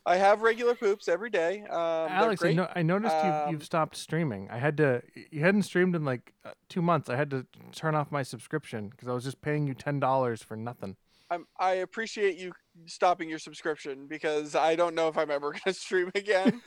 I 0.05 0.15
have 0.15 0.41
regular 0.41 0.73
poops 0.73 1.09
every 1.09 1.29
day. 1.29 1.63
Um, 1.63 2.07
Alex, 2.09 2.41
I, 2.41 2.53
no- 2.53 2.71
I 2.73 2.81
noticed 2.81 3.13
you've, 3.13 3.33
Um, 3.33 3.51
you've 3.51 3.65
stopped 3.65 3.97
streaming. 3.97 4.47
I 4.49 4.57
had 4.57 4.77
to. 4.77 5.01
You 5.31 5.41
hadn't 5.41 5.63
streamed 5.63 5.97
in 5.97 6.05
like 6.05 6.33
uh, 6.45 6.51
two 6.69 6.81
months. 6.81 7.09
I 7.09 7.17
had 7.17 7.29
to 7.31 7.45
turn 7.75 7.93
off 7.93 8.09
my 8.09 8.23
subscription 8.23 8.87
because 8.87 9.09
I 9.09 9.11
was 9.13 9.25
just 9.25 9.41
paying 9.41 9.67
you 9.67 9.73
ten 9.73 9.99
dollars 9.99 10.41
for 10.41 10.55
nothing. 10.55 10.95
I'm, 11.29 11.45
I 11.59 11.71
appreciate 11.73 12.37
you 12.37 12.53
stopping 12.85 13.29
your 13.29 13.39
subscription 13.39 14.07
because 14.07 14.55
I 14.55 14.75
don't 14.75 14.95
know 14.95 15.07
if 15.07 15.17
I'm 15.17 15.31
ever 15.31 15.51
going 15.51 15.61
to 15.65 15.73
stream 15.73 16.11
again. 16.15 16.61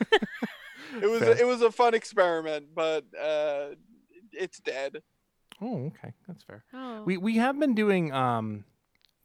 it 1.01 1.09
was 1.09 1.21
Fair. 1.21 1.37
it 1.39 1.47
was 1.47 1.61
a 1.61 1.71
fun 1.71 1.93
experiment, 1.93 2.67
but 2.75 3.05
uh, 3.19 3.69
it's 4.33 4.59
dead. 4.59 5.01
Oh, 5.61 5.85
okay, 5.87 6.13
that's 6.27 6.43
fair. 6.43 6.63
Oh. 6.73 7.03
We 7.03 7.17
we 7.17 7.35
have 7.37 7.59
been 7.59 7.75
doing 7.75 8.11
um 8.11 8.65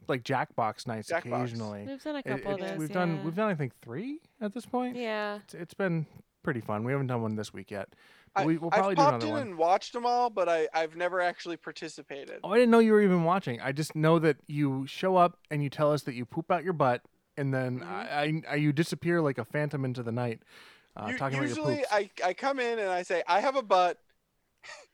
like 0.09 0.23
Jackbox 0.23 0.87
nights 0.87 1.11
Jackbox. 1.11 1.27
occasionally. 1.45 1.87
We've 1.89 2.03
done 2.03 2.17
a 2.17 2.19
It- 2.21 2.25
couple 2.25 2.53
of 2.53 2.59
it's- 2.59 2.71
those. 2.73 2.79
we've 2.79 2.91
yeah. 2.91 2.95
done 2.95 3.25
we've 3.25 3.35
done 3.35 3.51
I 3.51 3.55
think 3.55 3.73
three 3.83 4.21
at 4.41 4.53
this 4.55 4.67
point. 4.67 4.97
Yeah. 4.97 5.37
It's, 5.45 5.55
it's 5.55 5.75
been 5.75 6.07
pretty 6.43 6.61
fun. 6.61 6.85
We 6.85 6.93
haven't 6.93 7.09
done 7.09 7.23
one 7.23 7.35
this 7.37 7.53
week 7.53 7.71
yet, 7.71 7.89
I, 8.37 8.45
we, 8.45 8.55
I've 8.55 8.61
probably 8.71 8.95
do 8.95 9.03
popped 9.03 9.23
another 9.23 9.27
in 9.27 9.33
one. 9.33 9.43
and 9.43 9.59
watched 9.59 9.93
them 9.93 10.05
all, 10.07 10.31
but 10.31 10.49
I 10.49 10.69
I've 10.75 10.95
never 10.97 11.21
actually 11.21 11.57
participated. 11.57 12.41
Oh, 12.45 12.51
I 12.53 12.57
didn't 12.57 12.71
know 12.71 12.79
you 12.81 12.93
were 12.93 13.03
even 13.03 13.25
watching. 13.25 13.61
I 13.61 13.73
just 13.73 13.97
know 13.97 14.19
that 14.21 14.37
you 14.47 14.87
show 14.87 15.17
up 15.17 15.39
and 15.51 15.63
you 15.63 15.71
tell 15.71 15.93
us 15.93 16.03
that 16.03 16.15
you 16.15 16.25
poop 16.25 16.51
out 16.51 16.63
your 16.65 16.73
butt, 16.75 17.03
and 17.37 17.53
then 17.55 17.81
Mhm. 17.81 17.87
I, 17.89 18.43
I, 18.49 18.53
I 18.53 18.55
you 18.57 18.73
disappear 18.73 19.21
like 19.21 19.39
a 19.39 19.45
phantom 19.45 19.85
into 19.85 20.03
the 20.03 20.13
night, 20.13 20.41
uh, 20.97 21.09
U- 21.11 21.19
talking 21.19 21.39
about 21.39 21.49
your 21.49 21.57
usually, 21.57 21.77
poops. 21.77 21.89
I 21.93 22.11
I 22.25 22.35
come 22.35 22.61
in 22.61 22.79
and 22.79 22.89
I 22.91 23.03
say 23.03 23.23
I 23.27 23.41
have 23.41 23.57
a 23.57 23.63
butt. 23.63 23.99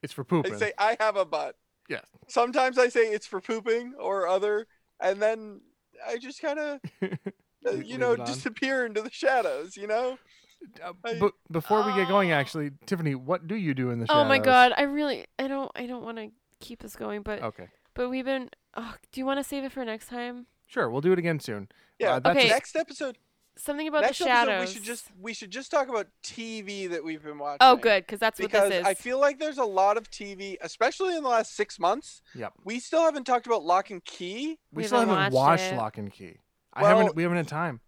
It's 0.03 0.13
for 0.13 0.25
pooping. 0.25 0.53
I 0.53 0.55
pooping. 0.55 0.69
say 0.69 0.73
I 0.79 0.97
have 1.01 1.17
a 1.17 1.25
butt. 1.25 1.57
Yes. 1.89 2.07
Sometimes 2.29 2.79
I 2.79 2.89
say 2.89 3.01
it's 3.03 3.27
for 3.27 3.41
pooping 3.41 3.95
or 3.99 4.29
other, 4.29 4.67
and 5.01 5.21
then 5.21 5.61
I 6.07 6.17
just 6.19 6.41
kind 6.41 6.59
of 6.59 6.81
you 7.01 7.11
leave 7.65 7.99
know 7.99 8.13
it 8.13 8.21
on. 8.21 8.27
disappear 8.27 8.87
into 8.87 9.03
the 9.03 9.11
shadows. 9.11 9.77
You 9.77 9.87
know. 9.89 10.19
Uh, 10.83 10.93
I- 11.05 11.19
but 11.19 11.33
before 11.51 11.83
we 11.87 11.93
get 11.95 12.09
going, 12.09 12.33
Ah. 12.33 12.37
actually, 12.37 12.71
Tiffany, 12.87 13.15
what 13.15 13.47
do 13.47 13.55
you 13.55 13.75
do 13.75 13.91
in 13.91 14.01
the 14.01 14.07
show? 14.07 14.15
Oh 14.15 14.25
my 14.25 14.39
god, 14.39 14.73
I 14.77 14.83
really 14.83 15.27
I 15.39 15.49
don't 15.49 15.71
I 15.75 15.87
don't 15.87 16.03
want 16.05 16.19
to 16.19 16.31
keep 16.61 16.81
this 16.83 16.97
going, 16.97 17.23
but 17.23 17.43
Okay, 17.43 17.69
but 17.95 18.09
we've 18.09 18.25
been 18.25 18.51
oh, 18.75 18.95
do 19.13 19.21
you 19.21 19.27
want 19.27 19.39
to 19.41 19.45
save 19.45 19.65
it 19.65 19.73
for 19.73 19.85
next 19.85 20.09
time? 20.09 20.47
sure, 20.67 20.89
we'll 20.89 21.03
do 21.03 21.13
it 21.13 21.19
again 21.19 21.39
soon. 21.39 21.69
Yeah. 21.99 22.13
Uh, 22.15 22.19
that's 22.21 22.37
Okay. 22.37 22.49
just- 22.49 22.55
Next 22.57 22.77
episode. 22.77 23.19
Something 23.55 23.87
about 23.87 24.01
next 24.01 24.17
the 24.19 24.25
shadows. 24.25 24.49
episode, 24.49 24.61
we 24.69 24.73
should 24.75 24.83
just 24.83 25.07
we 25.21 25.35
should 25.35 25.51
just 25.51 25.71
talk 25.71 25.89
about 25.91 26.07
TV 26.25 26.87
that 26.89 27.05
we've 27.05 27.23
been 27.23 27.37
watching. 27.39 27.59
Oh 27.61 27.77
good, 27.77 28.09
cuz 28.09 28.19
that's 28.19 28.41
what 28.41 28.51
Because 28.51 28.71
this 28.71 28.81
is. 28.81 28.87
I 28.87 28.95
feel 28.95 29.21
like 29.21 29.39
there's 29.39 29.59
a 29.59 29.65
lot 29.65 29.99
of 29.99 30.11
TV, 30.11 30.57
especially 30.63 31.15
in 31.15 31.23
the 31.23 31.29
last 31.29 31.55
six 31.55 31.79
months. 31.79 32.23
Yep. 32.35 32.55
We 32.65 32.81
still 32.81 33.03
haven't 33.03 33.25
talked 33.25 33.47
about 33.47 33.63
Locke 33.63 33.91
and 33.91 34.03
Key. 34.03 34.59
we 34.73 34.81
We 34.81 34.87
still 34.87 35.01
haven't 35.01 35.15
haven't 35.17 35.35
watched 35.35 35.63
watched. 35.65 35.75
Locke 35.77 35.99
and 35.99 36.11
Key. 36.11 36.37
I 36.73 36.81
Well- 36.83 36.97
haven't. 36.97 37.15
We 37.15 37.25
haven't 37.25 37.37
had 37.37 37.49
time. 37.49 37.81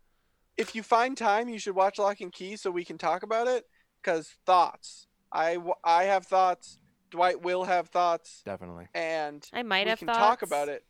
If 0.56 0.74
you 0.74 0.82
find 0.82 1.16
time, 1.16 1.48
you 1.48 1.59
should 1.59 1.74
watch 1.74 1.98
Locke 1.98 2.20
and 2.20 2.32
Key 2.32 2.56
so 2.56 2.70
we 2.70 2.85
can 2.85 2.98
talk 2.98 3.22
about 3.22 3.47
it. 3.48 3.64
Because 4.02 4.35
thoughts, 4.44 5.06
I 5.32 5.59
I 5.82 6.05
have 6.05 6.26
thoughts. 6.26 6.78
Dwight 7.10 7.43
will 7.43 7.64
have 7.64 7.89
thoughts, 7.89 8.43
Definitely. 8.44 8.89
and 8.94 9.48
I 9.52 9.62
might 9.62 9.86
we 9.86 9.90
have 9.90 9.98
can 10.01 10.06
thoughts. 10.09 10.18
talk 10.18 10.43
about 10.43 10.68
it. 10.68 10.85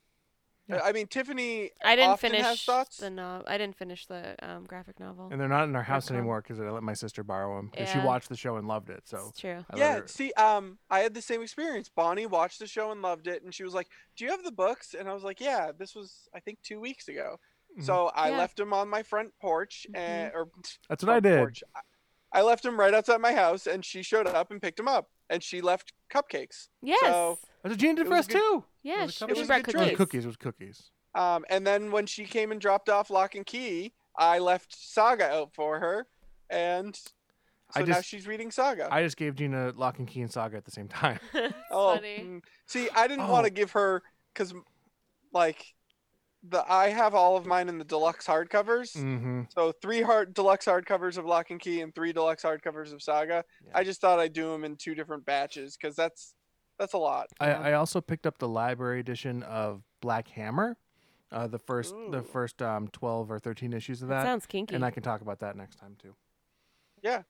Yeah. 0.67 0.81
I 0.83 0.93
mean, 0.93 1.07
Tiffany. 1.07 1.71
I 1.85 1.95
didn't 1.95 2.11
often 2.13 2.33
has 2.33 2.43
finish 2.47 2.65
thoughts. 2.65 2.97
the 2.97 3.11
no 3.11 3.43
I 3.47 3.59
didn't 3.59 3.77
finish 3.77 4.07
the 4.07 4.35
um, 4.43 4.65
graphic 4.65 4.99
novel. 4.99 5.29
And 5.31 5.39
they're 5.39 5.47
not 5.49 5.65
in 5.65 5.77
our 5.77 5.83
house 5.83 6.05
Welcome. 6.05 6.17
anymore 6.17 6.41
because 6.43 6.59
I 6.59 6.71
let 6.71 6.83
my 6.83 6.95
sister 6.95 7.23
borrow 7.23 7.57
them 7.59 7.69
because 7.71 7.91
she 7.91 7.99
watched 7.99 8.31
the 8.31 8.37
show 8.37 8.57
and 8.57 8.67
loved 8.67 8.89
it. 8.89 9.03
So 9.05 9.27
it's 9.29 9.41
true. 9.41 9.65
I 9.71 9.77
yeah, 9.77 9.99
her- 10.01 10.09
see, 10.09 10.33
um, 10.33 10.79
I 10.91 11.01
had 11.01 11.13
the 11.13 11.21
same 11.23 11.43
experience. 11.43 11.91
Bonnie 11.95 12.25
watched 12.27 12.59
the 12.61 12.67
show 12.67 12.91
and 12.91 13.03
loved 13.03 13.27
it, 13.27 13.43
and 13.45 13.53
she 13.55 13.63
was 13.63 13.75
like, 13.75 13.89
"Do 14.17 14.25
you 14.25 14.31
have 14.31 14.43
the 14.43 14.53
books?" 14.53 14.95
And 14.99 15.07
I 15.09 15.13
was 15.13 15.23
like, 15.23 15.41
"Yeah, 15.41 15.71
this 15.79 15.95
was 15.95 16.29
I 16.35 16.41
think 16.41 16.59
two 16.63 16.81
weeks 16.81 17.09
ago." 17.09 17.39
Mhm. 17.79 17.85
So 17.85 18.07
I 18.15 18.31
Yeah. 18.31 18.39
left 18.39 18.59
him 18.61 18.73
on 18.73 18.89
my 18.89 19.03
front 19.03 19.33
porch, 19.41 19.87
and, 19.95 20.33
or 20.35 20.49
that's 20.89 21.03
what 21.03 21.13
I 21.17 21.21
did. 21.21 21.39
porch. 21.39 21.63
I- 21.75 21.81
I 22.37 22.43
left 22.43 22.65
him 22.65 22.79
right 22.79 22.93
outside 22.93 23.21
my 23.21 23.33
house, 23.33 23.67
and 23.69 23.85
she 23.85 24.03
showed 24.03 24.27
up 24.27 24.51
and 24.51 24.61
picked 24.61 24.81
him 24.81 24.89
up, 24.89 25.09
and 25.31 25.41
she 25.43 25.61
left 25.61 25.93
cupcakes. 26.11 26.69
Yes. 26.83 27.01
So- 27.03 27.39
That's 27.63 27.73
what 27.75 27.79
Gina 27.79 27.95
did 27.95 28.07
It 28.07 28.09
for 28.09 28.15
us 28.15 28.27
a 28.27 28.29
good- 28.33 28.39
too. 28.39 28.65
yeah, 28.83 29.03
was 29.03 29.11
a 29.11 29.13
she, 29.13 29.19
couple 29.21 29.35
she 29.37 29.47
brought 29.47 29.63
good 29.63 29.75
It 29.75 29.79
was 29.79 29.85
cookies. 29.85 29.97
cookies. 29.99 30.25
It 30.25 30.29
was 30.29 30.37
cookies. 30.37 30.91
Um, 31.15 31.45
and 31.49 31.65
then 31.67 31.93
when 31.93 32.07
she 32.07 32.25
came 32.27 32.51
and 32.51 32.61
dropped 32.61 32.89
off 32.89 33.09
Locke 33.09 33.37
and 33.37 33.47
Key, 33.47 33.95
I 34.17 34.41
left 34.41 34.75
Saga 34.77 35.31
out 35.31 35.55
for 35.55 35.79
her, 35.79 36.09
and 36.51 36.97
so 36.97 37.11
I 37.77 37.81
now 37.81 37.87
just- 37.87 38.09
she's 38.09 38.27
reading 38.27 38.51
Saga. 38.51 38.89
I 38.93 39.03
just 39.05 39.17
gave 39.17 39.37
Gina 39.37 39.73
Locke 39.77 40.01
and 40.01 40.09
Key 40.09 40.21
and 40.23 40.31
Saga 40.33 40.57
at 40.57 40.65
the 40.65 40.71
same 40.73 40.89
time. 40.89 41.21
Oh, 41.71 41.95
funny. 41.95 42.19
mm. 42.19 42.45
see, 42.67 42.89
I 42.91 43.07
didn't 43.07 43.29
want 43.29 43.45
Oh. 43.45 43.49
to 43.49 43.51
give 43.51 43.71
her 43.73 44.03
because, 44.33 44.53
like, 45.33 45.73
the 46.49 46.65
I 46.71 46.89
have 46.91 47.15
all 47.15 47.37
of 47.37 47.47
mine 47.47 47.69
in 47.69 47.79
the 47.79 47.85
deluxe 47.85 48.27
hardcovers. 48.27 48.97
mm-hmm. 48.97 49.43
So 49.55 49.73
three 49.81 50.03
hard 50.03 50.35
deluxe 50.35 50.67
hardcovers 50.67 51.17
of 51.17 51.25
Locke 51.25 51.51
and 51.51 51.61
Key 51.61 51.81
and 51.81 51.95
three 51.95 52.13
deluxe 52.13 52.43
hardcovers 52.43 52.93
of 52.93 53.03
Saga. 53.03 53.45
Yeah. 53.65 53.73
I 53.75 53.85
just 53.85 54.01
thought 54.01 54.19
I'd 54.19 54.33
do 54.33 54.51
them 54.51 54.65
in 54.65 54.77
two 54.77 54.95
different 54.95 55.25
batches 55.25 55.77
because 55.77 55.97
that's 55.97 56.35
that's 56.79 56.93
a 56.93 56.99
lot. 56.99 57.29
I, 57.41 57.53
I 57.53 57.73
also 57.75 58.01
picked 58.01 58.27
up 58.27 58.39
the 58.39 58.49
library 58.49 59.01
edition 59.01 59.43
of 59.45 59.83
Black 60.01 60.29
Hammer, 60.29 60.77
uh, 61.33 61.47
the 61.47 61.59
first 61.59 61.95
the 62.11 62.23
first 62.23 62.61
um, 62.61 62.89
twelve 62.89 63.31
or 63.31 63.39
thirteen 63.39 63.73
issues 63.73 64.03
of 64.03 64.09
That 64.09 64.17
that, 64.17 64.25
sounds 64.25 64.47
kinky. 64.47 64.75
and 64.75 64.85
I 64.85 64.91
can 64.91 65.03
talk 65.03 65.21
about 65.21 65.41
that 65.41 65.57
next 65.57 65.77
time 65.77 65.97
too. 66.01 66.15
Yeah, 67.03 67.23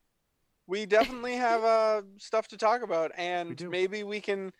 we 0.66 0.86
definitely 0.86 1.34
have 1.36 1.62
uh, 1.62 2.02
stuff 2.18 2.48
to 2.48 2.56
talk 2.56 2.82
about, 2.82 3.12
and 3.18 3.56
do. 3.56 3.70
maybe 3.70 4.02
we 4.02 4.20
can 4.20 4.52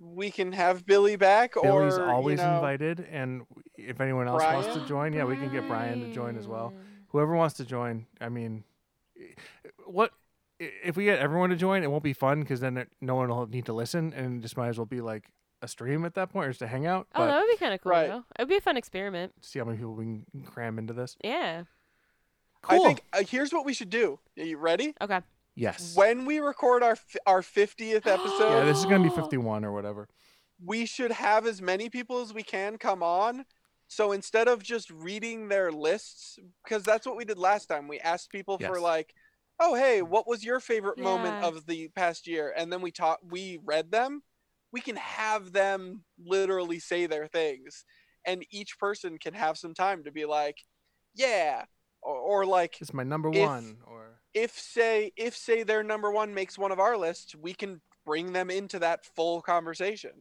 we 0.00 0.30
can 0.30 0.52
have 0.52 0.86
Billy 0.86 1.16
back. 1.16 1.54
Billy's 1.54 1.98
or, 1.98 2.10
always 2.10 2.38
you 2.38 2.44
know, 2.44 2.54
invited, 2.56 3.06
and 3.10 3.42
if 3.76 4.00
anyone 4.00 4.26
else 4.26 4.42
wants 4.42 4.74
to 4.74 4.86
join, 4.86 5.12
yeah, 5.12 5.24
we 5.24 5.36
can 5.36 5.52
get 5.52 5.68
Brian 5.68 6.00
to 6.00 6.12
join 6.12 6.36
as 6.36 6.48
well. 6.48 6.72
Whoever 7.08 7.34
wants 7.34 7.54
to 7.56 7.64
join, 7.64 8.06
I 8.20 8.28
mean, 8.28 8.64
what 9.86 10.12
if 10.58 10.96
we 10.96 11.04
get 11.04 11.18
everyone 11.18 11.50
to 11.50 11.56
join? 11.56 11.82
It 11.82 11.90
won't 11.90 12.04
be 12.04 12.12
fun 12.12 12.40
because 12.40 12.60
then 12.60 12.76
it, 12.76 12.88
no 13.00 13.14
one 13.14 13.28
will 13.28 13.46
need 13.46 13.66
to 13.66 13.72
listen, 13.72 14.12
and 14.14 14.38
it 14.38 14.42
just 14.42 14.56
might 14.56 14.68
as 14.68 14.78
well 14.78 14.86
be 14.86 15.00
like 15.00 15.24
a 15.62 15.68
stream 15.68 16.04
at 16.04 16.14
that 16.14 16.30
point 16.30 16.46
or 16.46 16.50
just 16.50 16.62
a 16.62 16.66
hangout. 16.66 17.06
Oh, 17.14 17.20
But 17.20 17.26
that 17.26 17.40
would 17.40 17.50
be 17.50 17.56
kind 17.56 17.74
of 17.74 17.82
cool. 17.82 17.92
Right. 17.92 18.08
Though. 18.08 18.24
It 18.38 18.42
would 18.42 18.48
be 18.48 18.56
a 18.56 18.60
fun 18.60 18.76
experiment. 18.76 19.32
see 19.40 19.58
how 19.58 19.64
many 19.66 19.76
people 19.76 19.94
we 19.94 20.04
can 20.04 20.24
cram 20.44 20.78
into 20.78 20.92
this. 20.94 21.16
Yeah. 21.22 21.64
Cool. 22.62 22.82
I 22.82 22.86
think 22.86 23.04
uh, 23.12 23.22
here's 23.28 23.52
what 23.52 23.64
we 23.64 23.74
should 23.74 23.90
do. 23.90 24.18
Are 24.38 24.44
you 24.44 24.58
ready? 24.58 24.94
Okay. 25.00 25.20
Yes. 25.54 25.94
When 25.96 26.24
we 26.26 26.38
record 26.40 26.82
our 26.82 26.92
f- 26.92 27.16
our 27.26 27.42
50th 27.42 28.06
episode, 28.06 28.50
yeah, 28.50 28.64
this 28.64 28.78
is 28.78 28.84
gonna 28.84 29.04
be 29.08 29.14
fifty-one 29.14 29.64
or 29.64 29.72
whatever. 29.72 30.08
we 30.64 30.84
should 30.86 31.12
have 31.12 31.46
as 31.46 31.62
many 31.62 31.88
people 31.88 32.20
as 32.20 32.34
we 32.34 32.42
can 32.42 32.76
come 32.78 33.02
on. 33.02 33.44
So 33.88 34.12
instead 34.12 34.46
of 34.46 34.62
just 34.62 34.88
reading 34.90 35.48
their 35.48 35.72
lists, 35.72 36.38
because 36.64 36.84
that's 36.84 37.06
what 37.06 37.16
we 37.16 37.24
did 37.24 37.38
last 37.38 37.66
time, 37.66 37.88
we 37.88 37.98
asked 37.98 38.30
people 38.30 38.56
for 38.58 38.78
like, 38.80 39.12
"Oh, 39.58 39.74
hey, 39.74 40.00
what 40.02 40.28
was 40.28 40.44
your 40.44 40.60
favorite 40.60 40.98
moment 40.98 41.42
of 41.44 41.66
the 41.66 41.88
past 41.88 42.26
year?" 42.28 42.52
And 42.56 42.72
then 42.72 42.82
we 42.82 42.92
taught, 42.92 43.18
we 43.26 43.58
read 43.64 43.90
them. 43.90 44.22
We 44.72 44.80
can 44.80 44.94
have 44.96 45.50
them 45.52 46.04
literally 46.24 46.78
say 46.78 47.06
their 47.06 47.26
things, 47.26 47.84
and 48.24 48.46
each 48.50 48.78
person 48.78 49.18
can 49.18 49.34
have 49.34 49.58
some 49.58 49.74
time 49.74 50.04
to 50.04 50.12
be 50.12 50.24
like, 50.24 50.58
"Yeah," 51.14 51.64
or, 52.00 52.14
or 52.14 52.46
like, 52.46 52.80
"It's 52.80 52.94
my 52.94 53.02
number 53.02 53.30
If- 53.32 53.48
one. 53.48 53.78
Or 53.86 54.09
if 54.34 54.58
say 54.58 55.12
if 55.16 55.36
say 55.36 55.62
their 55.62 55.82
number 55.82 56.10
one 56.10 56.34
makes 56.34 56.58
one 56.58 56.72
of 56.72 56.78
our 56.78 56.96
lists, 56.96 57.34
we 57.34 57.54
can 57.54 57.80
bring 58.06 58.32
them 58.32 58.50
into 58.50 58.78
that 58.78 59.04
full 59.04 59.42
conversation. 59.42 60.12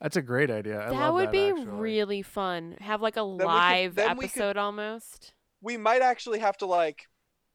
that's 0.00 0.16
a 0.16 0.22
great 0.22 0.50
idea. 0.50 0.80
I 0.80 0.90
that 0.90 0.92
love 0.92 1.14
would 1.14 1.26
that, 1.28 1.32
be 1.32 1.48
actually. 1.50 1.66
really 1.66 2.22
fun. 2.22 2.76
Have 2.80 3.02
like 3.02 3.16
a 3.16 3.26
we 3.26 3.38
could- 3.38 3.46
live 3.46 3.94
then 3.94 4.16
we 4.16 4.28
could- 4.28 4.40
episode 4.42 4.56
almost. 4.56 5.34
we 5.60 5.76
might 5.76 6.02
actually 6.02 6.38
have 6.38 6.56
to 6.58 6.66
like 6.66 7.06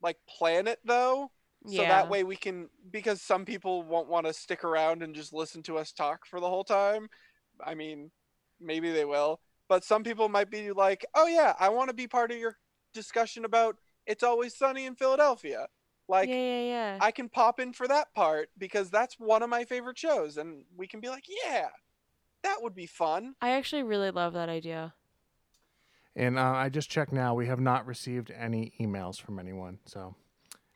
like 0.02 0.16
plan 0.28 0.66
it 0.66 0.78
though 0.84 1.30
so 1.66 1.82
yeah. 1.82 1.88
that 1.88 2.08
way 2.08 2.22
we 2.22 2.36
can 2.36 2.68
because 2.92 3.20
some 3.20 3.44
people 3.44 3.82
won't 3.82 4.08
want 4.08 4.26
to 4.26 4.32
stick 4.32 4.62
around 4.62 5.02
and 5.02 5.14
just 5.14 5.32
listen 5.32 5.62
to 5.64 5.76
us 5.78 5.90
talk 5.90 6.24
for 6.26 6.38
the 6.38 6.48
whole 6.48 6.62
time 6.62 7.08
i 7.64 7.74
mean 7.74 8.10
maybe 8.60 8.92
they 8.92 9.04
will 9.06 9.40
but 9.68 9.82
some 9.82 10.04
people 10.04 10.28
might 10.28 10.50
be 10.50 10.70
like 10.70 11.04
oh 11.16 11.26
yeah 11.26 11.54
i 11.58 11.68
want 11.68 11.88
to 11.88 11.94
be 11.94 12.06
part 12.06 12.30
of 12.30 12.36
your 12.36 12.56
discussion 12.94 13.44
about 13.44 13.76
it's 14.06 14.22
always 14.22 14.56
sunny 14.56 14.86
in 14.86 14.94
philadelphia 14.94 15.66
like 16.08 16.28
yeah, 16.28 16.34
yeah, 16.34 16.62
yeah. 16.62 16.98
i 17.00 17.10
can 17.10 17.28
pop 17.28 17.60
in 17.60 17.72
for 17.72 17.88
that 17.88 18.12
part 18.14 18.48
because 18.58 18.90
that's 18.90 19.18
one 19.18 19.42
of 19.42 19.50
my 19.50 19.64
favorite 19.64 19.98
shows 19.98 20.36
and 20.36 20.64
we 20.76 20.86
can 20.86 21.00
be 21.00 21.08
like 21.08 21.24
yeah 21.44 21.68
that 22.46 22.62
would 22.62 22.74
be 22.74 22.86
fun 22.86 23.34
I 23.42 23.50
actually 23.50 23.82
really 23.82 24.12
love 24.12 24.32
that 24.34 24.48
idea. 24.48 24.94
And 26.14 26.38
uh, 26.38 26.42
I 26.42 26.68
just 26.68 26.88
checked 26.88 27.12
now. 27.12 27.34
We 27.34 27.46
have 27.46 27.60
not 27.60 27.86
received 27.86 28.30
any 28.30 28.72
emails 28.80 29.20
from 29.20 29.38
anyone. 29.38 29.80
So 29.84 30.14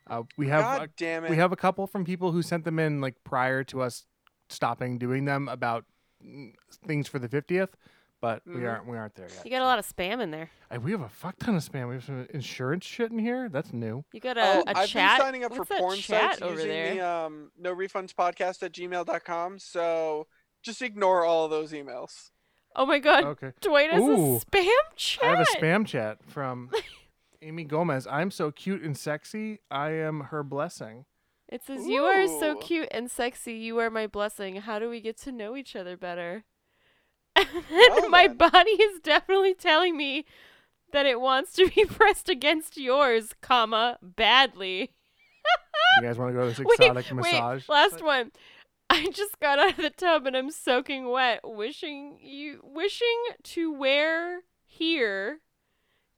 uh, 0.08 0.24
we 0.36 0.48
have 0.48 0.62
god 0.62 0.82
uh, 0.82 0.86
damn 0.96 1.24
it 1.24 1.30
we 1.30 1.36
have 1.36 1.52
a 1.52 1.56
couple 1.56 1.86
from 1.86 2.04
people 2.04 2.32
who 2.32 2.42
sent 2.42 2.64
them 2.64 2.80
in 2.80 3.00
like 3.00 3.22
prior 3.22 3.62
to 3.64 3.82
us 3.82 4.06
stopping 4.48 4.98
doing 4.98 5.24
them 5.24 5.48
about 5.48 5.84
mm, 6.24 6.52
things 6.86 7.06
for 7.06 7.18
the 7.18 7.28
fiftieth. 7.28 7.76
But 8.20 8.42
we 8.46 8.56
Mhm. 8.56 8.70
aren't 8.70 8.86
we 8.86 8.96
aren't 8.98 9.14
there 9.14 9.28
yet. 9.28 9.44
You 9.46 9.50
got 9.50 9.62
a 9.62 9.64
lot 9.64 9.78
of 9.78 9.86
spam 9.86 10.20
in 10.20 10.30
there. 10.30 10.50
Uh, 10.70 10.78
we 10.78 10.90
have 10.92 11.00
a 11.00 11.08
fuck 11.08 11.38
ton 11.38 11.54
of 11.56 11.62
spam. 11.62 11.88
We 11.88 11.94
have 11.94 12.04
some 12.04 12.26
insurance 12.34 12.84
shit 12.84 13.10
in 13.10 13.18
here. 13.18 13.48
That's 13.48 13.72
new. 13.72 14.04
You 14.12 14.20
got 14.20 14.36
a, 14.36 14.42
oh, 14.42 14.64
a 14.66 14.78
I've 14.78 14.88
chat. 14.88 15.18
been 15.18 15.24
signing 15.26 15.44
up 15.44 15.52
What's 15.52 15.68
for 15.68 15.74
that 15.74 15.80
porn 15.80 15.96
chat 15.96 16.32
sites 16.32 16.42
over 16.42 16.52
using 16.56 16.68
there? 16.68 16.94
the 16.96 17.00
um, 17.00 17.50
no 17.58 17.74
refunds 17.74 18.12
podcast 18.12 18.62
at 18.62 18.72
gmail.com. 18.72 19.58
So 19.58 20.26
just 20.62 20.82
ignore 20.82 21.24
all 21.24 21.46
of 21.46 21.50
those 21.50 21.72
emails. 21.72 22.30
oh 22.76 22.84
my 22.84 22.98
god, 22.98 23.24
Okay. 23.24 23.52
Dwight 23.62 23.90
has 23.90 24.02
Ooh. 24.02 24.36
a 24.36 24.40
spam 24.40 24.70
chat. 24.96 25.24
I 25.24 25.28
have 25.30 25.40
a 25.40 25.44
spam 25.58 25.86
chat 25.86 26.18
from 26.26 26.70
Amy 27.42 27.64
Gomez. 27.64 28.06
I'm 28.06 28.30
so 28.30 28.50
cute 28.50 28.82
and 28.82 28.96
sexy. 28.98 29.60
I 29.70 29.92
am 29.92 30.20
her 30.24 30.42
blessing. 30.42 31.06
It 31.48 31.64
says, 31.64 31.86
"You 31.86 32.04
are 32.04 32.28
so 32.28 32.54
cute 32.56 32.88
and 32.92 33.10
sexy. 33.10 33.54
You 33.54 33.78
are 33.78 33.88
my 33.90 34.06
blessing. 34.06 34.56
How 34.56 34.78
do 34.78 34.88
we 34.90 35.00
get 35.00 35.16
to 35.22 35.32
know 35.32 35.56
each 35.56 35.74
other 35.74 35.96
better?" 35.96 36.44
And 37.36 37.48
Well 37.70 38.10
my 38.10 38.26
then. 38.28 38.36
body 38.36 38.70
is 38.70 39.00
definitely 39.00 39.54
telling 39.54 39.96
me 39.96 40.24
that 40.92 41.06
it 41.06 41.20
wants 41.20 41.52
to 41.54 41.68
be 41.74 41.84
pressed 41.84 42.28
against 42.28 42.76
yours, 42.76 43.34
comma 43.40 43.98
badly. 44.02 44.92
You 45.96 46.02
guys 46.02 46.18
want 46.18 46.30
to 46.30 46.34
go 46.34 46.42
to 46.42 46.48
this 46.48 46.58
Wait, 46.58 46.80
exotic 46.80 47.12
massage? 47.14 47.68
Wait, 47.68 47.72
last 47.72 48.02
one. 48.02 48.32
I 48.88 49.08
just 49.12 49.38
got 49.40 49.58
out 49.60 49.70
of 49.70 49.76
the 49.76 49.90
tub 49.90 50.26
and 50.26 50.36
I'm 50.36 50.50
soaking 50.50 51.08
wet, 51.08 51.40
wishing 51.44 52.18
you 52.20 52.60
wishing 52.64 53.22
to 53.44 53.72
wear 53.72 54.40
here 54.64 55.38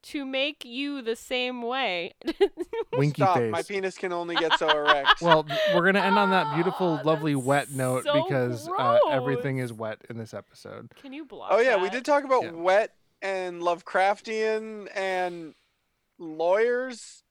to 0.02 0.24
make 0.24 0.64
you 0.64 1.02
the 1.02 1.16
same 1.16 1.62
way. 1.62 2.14
Winky 2.96 3.22
Stop. 3.22 3.36
face. 3.38 3.52
My 3.52 3.62
penis 3.62 3.96
can 3.96 4.12
only 4.12 4.34
get 4.34 4.58
so 4.58 4.68
erect. 4.68 5.20
well, 5.22 5.46
we're 5.74 5.84
gonna 5.84 6.00
end 6.04 6.18
on 6.18 6.30
that 6.30 6.54
beautiful, 6.54 6.98
Ah, 7.00 7.06
lovely 7.06 7.34
wet 7.34 7.70
note 7.70 8.04
so 8.04 8.22
because 8.22 8.68
uh, 8.78 8.98
everything 9.10 9.58
is 9.58 9.72
wet 9.72 9.98
in 10.10 10.18
this 10.18 10.34
episode. 10.34 10.90
Can 11.00 11.12
you 11.12 11.24
block? 11.24 11.48
oh 11.52 11.60
yeah, 11.60 11.80
we 11.80 11.88
did 11.90 12.04
talk 12.04 12.24
about 12.24 12.42
Yeah. 12.44 12.50
wet 12.52 12.94
and 13.22 13.62
Lovecraftian 13.62 14.88
and 14.96 15.54
lawyers. 16.18 17.22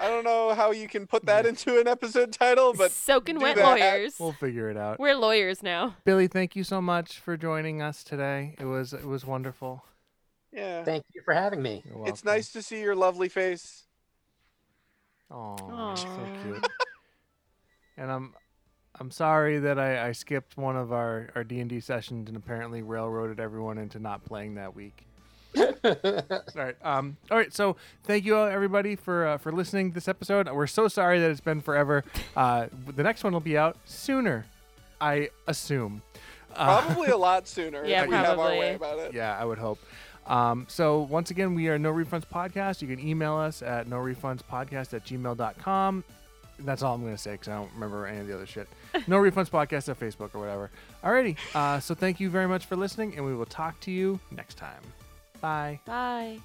I 0.00 0.08
don't 0.08 0.24
know 0.24 0.54
how 0.54 0.72
you 0.72 0.88
can 0.88 1.06
put 1.06 1.26
that 1.26 1.44
into 1.46 1.78
an 1.78 1.86
episode 1.86 2.32
title, 2.32 2.72
but 2.72 2.90
soaking 2.90 3.38
wet 3.38 3.56
that. 3.56 3.64
lawyers. 3.64 4.16
We'll 4.18 4.32
figure 4.32 4.70
it 4.70 4.76
out. 4.76 4.98
We're 4.98 5.14
lawyers 5.14 5.62
now. 5.62 5.96
Billy, 6.04 6.26
thank 6.28 6.56
you 6.56 6.64
so 6.64 6.80
much 6.80 7.18
for 7.20 7.36
joining 7.36 7.82
us 7.82 8.02
today. 8.02 8.56
It 8.58 8.64
was 8.64 8.92
it 8.92 9.04
was 9.04 9.24
wonderful. 9.24 9.84
Yeah, 10.56 10.82
Thank 10.84 11.04
you 11.14 11.20
for 11.24 11.34
having 11.34 11.62
me. 11.62 11.84
It's 12.06 12.24
nice 12.24 12.50
to 12.52 12.62
see 12.62 12.80
your 12.80 12.96
lovely 12.96 13.28
face. 13.28 13.84
Aw, 15.30 15.94
so 15.94 16.06
cute. 16.42 16.66
and 17.96 18.10
I'm 18.10 18.34
I'm 18.98 19.10
sorry 19.10 19.58
that 19.58 19.78
I, 19.78 20.08
I 20.08 20.12
skipped 20.12 20.56
one 20.56 20.76
of 20.76 20.92
our 20.92 21.30
our 21.34 21.44
D 21.44 21.60
and 21.60 21.68
D 21.68 21.80
sessions 21.80 22.28
and 22.28 22.36
apparently 22.36 22.82
railroaded 22.82 23.40
everyone 23.40 23.78
into 23.78 23.98
not 23.98 24.24
playing 24.24 24.54
that 24.54 24.74
week. 24.74 25.04
All 25.58 25.64
right. 26.54 26.76
Um. 26.82 27.16
All 27.30 27.36
right. 27.38 27.52
So 27.52 27.76
thank 28.04 28.24
you 28.24 28.36
all, 28.36 28.46
everybody 28.46 28.94
for 28.94 29.26
uh, 29.26 29.38
for 29.38 29.52
listening 29.52 29.90
to 29.90 29.94
this 29.94 30.06
episode. 30.06 30.48
We're 30.50 30.66
so 30.66 30.86
sorry 30.86 31.18
that 31.20 31.30
it's 31.30 31.40
been 31.40 31.60
forever. 31.60 32.04
Uh, 32.36 32.66
the 32.94 33.02
next 33.02 33.24
one 33.24 33.32
will 33.32 33.40
be 33.40 33.56
out 33.56 33.76
sooner, 33.86 34.44
I 35.00 35.30
assume. 35.48 36.02
Uh, 36.54 36.80
Probably 36.82 37.08
a 37.08 37.16
lot 37.16 37.46
sooner 37.48 37.84
Yeah, 37.86 38.02
if 38.04 38.08
we 38.10 38.14
have 38.16 38.28
our 38.30 38.34
probably. 38.36 38.58
way 38.58 38.74
about 38.74 38.98
it. 38.98 39.14
yeah, 39.14 39.36
I 39.38 39.44
would 39.44 39.58
hope. 39.58 39.78
Um, 40.26 40.66
so 40.68 41.02
once 41.02 41.30
again, 41.30 41.54
we 41.54 41.68
are 41.68 41.78
No 41.78 41.92
Refunds 41.92 42.24
Podcast. 42.26 42.82
You 42.82 42.88
can 42.88 43.06
email 43.06 43.36
us 43.36 43.62
at 43.62 43.86
no 43.88 43.96
refunds 43.96 44.40
podcast 44.42 44.92
at 44.94 45.04
gmail.com. 45.04 46.04
That's 46.60 46.82
all 46.82 46.94
I'm 46.94 47.02
going 47.02 47.14
to 47.14 47.20
say 47.20 47.32
because 47.32 47.48
I 47.48 47.54
don't 47.56 47.70
remember 47.74 48.06
any 48.06 48.18
of 48.20 48.26
the 48.26 48.34
other 48.34 48.46
shit. 48.46 48.68
No 49.06 49.18
Refunds 49.18 49.50
Podcast 49.50 49.88
at 49.90 50.00
Facebook 50.00 50.34
or 50.34 50.40
whatever. 50.40 50.70
Alrighty. 51.04 51.36
Uh, 51.54 51.78
so 51.80 51.94
thank 51.94 52.18
you 52.18 52.30
very 52.30 52.48
much 52.48 52.64
for 52.64 52.76
listening, 52.76 53.14
and 53.14 53.24
we 53.26 53.34
will 53.34 53.44
talk 53.46 53.78
to 53.80 53.90
you 53.90 54.18
next 54.30 54.56
time. 54.56 54.80
Bye. 55.40 55.78
Bye. 55.84 56.38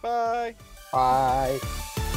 Bye. 0.00 0.54
Bye. 0.92 2.07